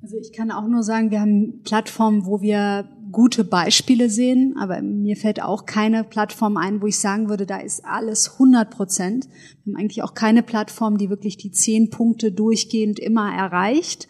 Also 0.00 0.16
ich 0.16 0.32
kann 0.32 0.52
auch 0.52 0.68
nur 0.68 0.84
sagen, 0.84 1.10
wir 1.10 1.20
haben 1.20 1.62
Plattformen, 1.64 2.24
wo 2.24 2.40
wir 2.40 2.88
gute 3.10 3.42
Beispiele 3.42 4.08
sehen, 4.08 4.54
aber 4.56 4.80
mir 4.80 5.16
fällt 5.16 5.42
auch 5.42 5.66
keine 5.66 6.04
Plattform 6.04 6.56
ein, 6.56 6.80
wo 6.80 6.86
ich 6.86 7.00
sagen 7.00 7.28
würde, 7.28 7.44
da 7.44 7.58
ist 7.58 7.84
alles 7.84 8.34
100 8.34 8.70
Prozent. 8.70 9.26
Wir 9.64 9.72
haben 9.72 9.80
eigentlich 9.80 10.04
auch 10.04 10.14
keine 10.14 10.44
Plattform, 10.44 10.98
die 10.98 11.10
wirklich 11.10 11.36
die 11.36 11.50
zehn 11.50 11.90
Punkte 11.90 12.30
durchgehend 12.30 13.00
immer 13.00 13.34
erreicht. 13.34 14.06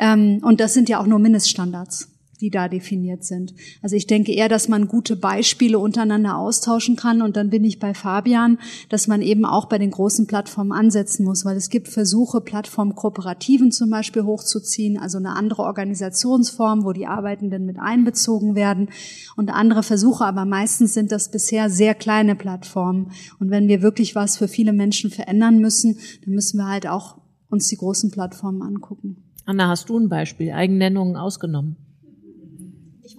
Ähm, 0.00 0.40
und 0.42 0.58
das 0.58 0.74
sind 0.74 0.88
ja 0.88 1.00
auch 1.00 1.06
nur 1.06 1.20
Mindeststandards 1.20 2.08
die 2.40 2.50
da 2.50 2.68
definiert 2.68 3.24
sind. 3.24 3.54
Also 3.82 3.96
ich 3.96 4.06
denke 4.06 4.32
eher, 4.32 4.48
dass 4.48 4.68
man 4.68 4.88
gute 4.88 5.16
Beispiele 5.16 5.78
untereinander 5.78 6.38
austauschen 6.38 6.96
kann. 6.96 7.22
Und 7.22 7.36
dann 7.36 7.50
bin 7.50 7.64
ich 7.64 7.78
bei 7.78 7.92
Fabian, 7.92 8.58
dass 8.88 9.06
man 9.06 9.20
eben 9.20 9.44
auch 9.44 9.66
bei 9.66 9.78
den 9.78 9.90
großen 9.90 10.26
Plattformen 10.26 10.72
ansetzen 10.72 11.24
muss, 11.24 11.44
weil 11.44 11.56
es 11.56 11.68
gibt 11.68 11.88
Versuche, 11.88 12.40
Plattformkooperativen 12.40 13.72
zum 13.72 13.90
Beispiel 13.90 14.24
hochzuziehen, 14.24 14.98
also 14.98 15.18
eine 15.18 15.36
andere 15.36 15.62
Organisationsform, 15.62 16.84
wo 16.84 16.92
die 16.92 17.06
Arbeitenden 17.06 17.66
mit 17.66 17.78
einbezogen 17.78 18.54
werden 18.54 18.88
und 19.36 19.50
andere 19.50 19.82
Versuche. 19.82 20.24
Aber 20.24 20.44
meistens 20.44 20.94
sind 20.94 21.12
das 21.12 21.30
bisher 21.30 21.68
sehr 21.68 21.94
kleine 21.94 22.34
Plattformen. 22.34 23.12
Und 23.38 23.50
wenn 23.50 23.68
wir 23.68 23.82
wirklich 23.82 24.14
was 24.14 24.38
für 24.38 24.48
viele 24.48 24.72
Menschen 24.72 25.10
verändern 25.10 25.58
müssen, 25.58 25.98
dann 26.24 26.34
müssen 26.34 26.58
wir 26.58 26.68
halt 26.68 26.86
auch 26.86 27.18
uns 27.50 27.68
die 27.68 27.76
großen 27.76 28.10
Plattformen 28.10 28.62
angucken. 28.62 29.24
Anna, 29.44 29.68
hast 29.68 29.88
du 29.88 29.98
ein 29.98 30.08
Beispiel? 30.08 30.52
Eigennennungen 30.52 31.16
ausgenommen 31.16 31.76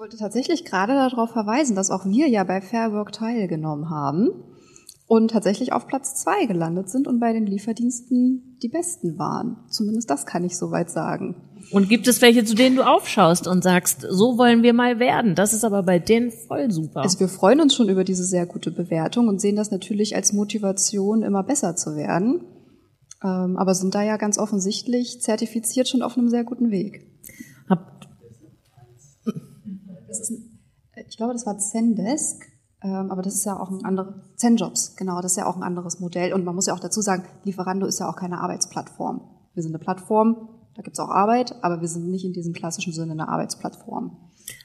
wollte 0.01 0.17
tatsächlich 0.17 0.65
gerade 0.65 0.93
darauf 0.93 1.29
verweisen, 1.29 1.75
dass 1.75 1.91
auch 1.91 2.05
wir 2.05 2.27
ja 2.27 2.43
bei 2.43 2.59
Fair 2.59 2.91
Work 2.91 3.11
teilgenommen 3.11 3.91
haben 3.91 4.31
und 5.05 5.29
tatsächlich 5.29 5.73
auf 5.73 5.85
Platz 5.85 6.15
zwei 6.15 6.47
gelandet 6.47 6.89
sind 6.89 7.07
und 7.07 7.19
bei 7.19 7.33
den 7.33 7.45
Lieferdiensten 7.45 8.57
die 8.63 8.67
besten 8.67 9.19
waren. 9.19 9.57
Zumindest 9.69 10.09
das 10.09 10.25
kann 10.25 10.43
ich 10.43 10.57
soweit 10.57 10.89
sagen. 10.89 11.35
Und 11.71 11.87
gibt 11.87 12.07
es 12.07 12.19
welche, 12.23 12.43
zu 12.43 12.55
denen 12.55 12.77
du 12.77 12.81
aufschaust 12.81 13.45
und 13.45 13.63
sagst, 13.63 14.01
so 14.09 14.39
wollen 14.39 14.63
wir 14.63 14.73
mal 14.73 14.97
werden? 14.97 15.35
Das 15.35 15.53
ist 15.53 15.63
aber 15.63 15.83
bei 15.83 15.99
denen 15.99 16.31
voll 16.31 16.71
super. 16.71 17.01
Also 17.01 17.19
wir 17.19 17.27
freuen 17.27 17.61
uns 17.61 17.75
schon 17.75 17.87
über 17.87 18.03
diese 18.03 18.23
sehr 18.23 18.47
gute 18.47 18.71
Bewertung 18.71 19.27
und 19.27 19.39
sehen 19.39 19.55
das 19.55 19.69
natürlich 19.69 20.15
als 20.15 20.33
Motivation, 20.33 21.21
immer 21.21 21.43
besser 21.43 21.75
zu 21.75 21.95
werden. 21.95 22.41
Ähm, 23.23 23.55
aber 23.55 23.75
sind 23.75 23.93
da 23.93 24.01
ja 24.01 24.17
ganz 24.17 24.39
offensichtlich 24.39 25.21
zertifiziert 25.21 25.87
schon 25.87 26.01
auf 26.01 26.17
einem 26.17 26.29
sehr 26.29 26.43
guten 26.43 26.71
Weg. 26.71 27.05
Habt 27.69 28.01
das 30.11 30.19
ist 30.19 30.31
ein, 30.31 30.59
ich 31.07 31.17
glaube, 31.17 31.33
das 31.33 31.45
war 31.45 31.57
Zendesk, 31.57 32.45
ähm, 32.83 33.11
aber 33.11 33.21
das 33.21 33.35
ist 33.35 33.45
ja 33.45 33.59
auch 33.59 33.71
ein 33.71 33.85
anderes, 33.85 34.13
Zenjobs, 34.35 34.95
genau, 34.95 35.21
das 35.21 35.33
ist 35.33 35.37
ja 35.37 35.47
auch 35.47 35.55
ein 35.55 35.63
anderes 35.63 35.99
Modell. 35.99 36.33
Und 36.33 36.43
man 36.43 36.55
muss 36.55 36.67
ja 36.67 36.73
auch 36.73 36.79
dazu 36.79 37.01
sagen, 37.01 37.23
Lieferando 37.43 37.85
ist 37.85 37.99
ja 37.99 38.09
auch 38.09 38.15
keine 38.15 38.41
Arbeitsplattform. 38.41 39.21
Wir 39.53 39.63
sind 39.63 39.73
eine 39.73 39.83
Plattform, 39.83 40.49
da 40.75 40.81
gibt's 40.81 40.99
auch 40.99 41.09
Arbeit, 41.09 41.55
aber 41.61 41.81
wir 41.81 41.87
sind 41.87 42.09
nicht 42.09 42.25
in 42.25 42.33
diesem 42.33 42.53
klassischen 42.53 42.93
Sinne 42.93 43.13
eine 43.13 43.29
Arbeitsplattform. 43.29 44.17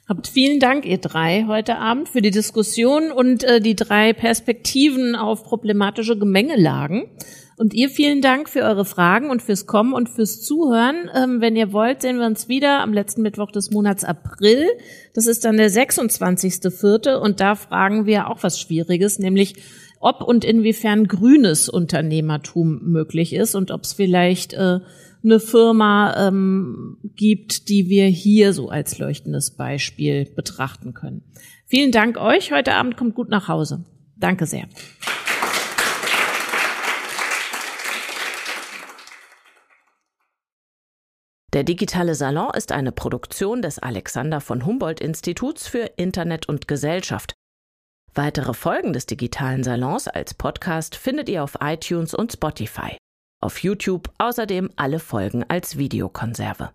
Habt 0.08 0.28
vielen 0.28 0.60
Dank, 0.60 0.86
ihr 0.86 0.98
drei, 0.98 1.44
heute 1.46 1.78
Abend 1.78 2.08
für 2.08 2.22
die 2.22 2.30
Diskussion 2.30 3.10
und 3.10 3.44
äh, 3.44 3.60
die 3.60 3.74
drei 3.74 4.12
Perspektiven 4.12 5.16
auf 5.16 5.44
problematische 5.44 6.16
Gemengelagen. 6.16 7.04
Und 7.58 7.72
ihr 7.72 7.88
vielen 7.88 8.20
Dank 8.20 8.50
für 8.50 8.60
eure 8.60 8.84
Fragen 8.84 9.30
und 9.30 9.40
fürs 9.40 9.66
Kommen 9.66 9.94
und 9.94 10.10
fürs 10.10 10.42
Zuhören. 10.42 11.10
Ähm, 11.14 11.40
wenn 11.40 11.56
ihr 11.56 11.72
wollt, 11.72 12.02
sehen 12.02 12.18
wir 12.18 12.26
uns 12.26 12.48
wieder 12.48 12.80
am 12.80 12.92
letzten 12.92 13.22
Mittwoch 13.22 13.50
des 13.50 13.70
Monats 13.70 14.04
April. 14.04 14.66
Das 15.14 15.26
ist 15.26 15.44
dann 15.44 15.56
der 15.56 15.70
26.04. 15.70 17.14
Und 17.14 17.40
da 17.40 17.54
fragen 17.54 18.04
wir 18.04 18.28
auch 18.28 18.42
was 18.42 18.60
Schwieriges, 18.60 19.18
nämlich 19.18 19.54
ob 20.00 20.22
und 20.22 20.44
inwiefern 20.44 21.08
grünes 21.08 21.70
Unternehmertum 21.70 22.80
möglich 22.82 23.32
ist 23.32 23.54
und 23.54 23.70
ob 23.70 23.84
es 23.84 23.94
vielleicht 23.94 24.52
äh, 24.52 24.80
eine 25.24 25.40
Firma 25.40 26.28
ähm, 26.28 26.98
gibt, 27.16 27.70
die 27.70 27.88
wir 27.88 28.06
hier 28.06 28.52
so 28.52 28.68
als 28.68 28.98
leuchtendes 28.98 29.52
Beispiel 29.52 30.26
betrachten 30.26 30.92
können. 30.92 31.22
Vielen 31.64 31.90
Dank 31.90 32.18
euch. 32.18 32.52
Heute 32.52 32.74
Abend 32.74 32.98
kommt 32.98 33.14
gut 33.14 33.30
nach 33.30 33.48
Hause. 33.48 33.84
Danke 34.18 34.46
sehr. 34.46 34.68
Der 41.56 41.64
digitale 41.64 42.14
Salon 42.14 42.50
ist 42.54 42.70
eine 42.70 42.92
Produktion 42.92 43.62
des 43.62 43.78
Alexander 43.78 44.42
von 44.42 44.66
Humboldt 44.66 45.00
Instituts 45.00 45.66
für 45.66 45.90
Internet 45.96 46.50
und 46.50 46.68
Gesellschaft. 46.68 47.32
Weitere 48.12 48.52
Folgen 48.52 48.92
des 48.92 49.06
digitalen 49.06 49.64
Salons 49.64 50.06
als 50.06 50.34
Podcast 50.34 50.96
findet 50.96 51.30
ihr 51.30 51.42
auf 51.42 51.56
iTunes 51.62 52.12
und 52.12 52.30
Spotify. 52.30 52.98
Auf 53.42 53.62
YouTube 53.62 54.12
außerdem 54.18 54.68
alle 54.76 54.98
Folgen 54.98 55.46
als 55.48 55.78
Videokonserve. 55.78 56.72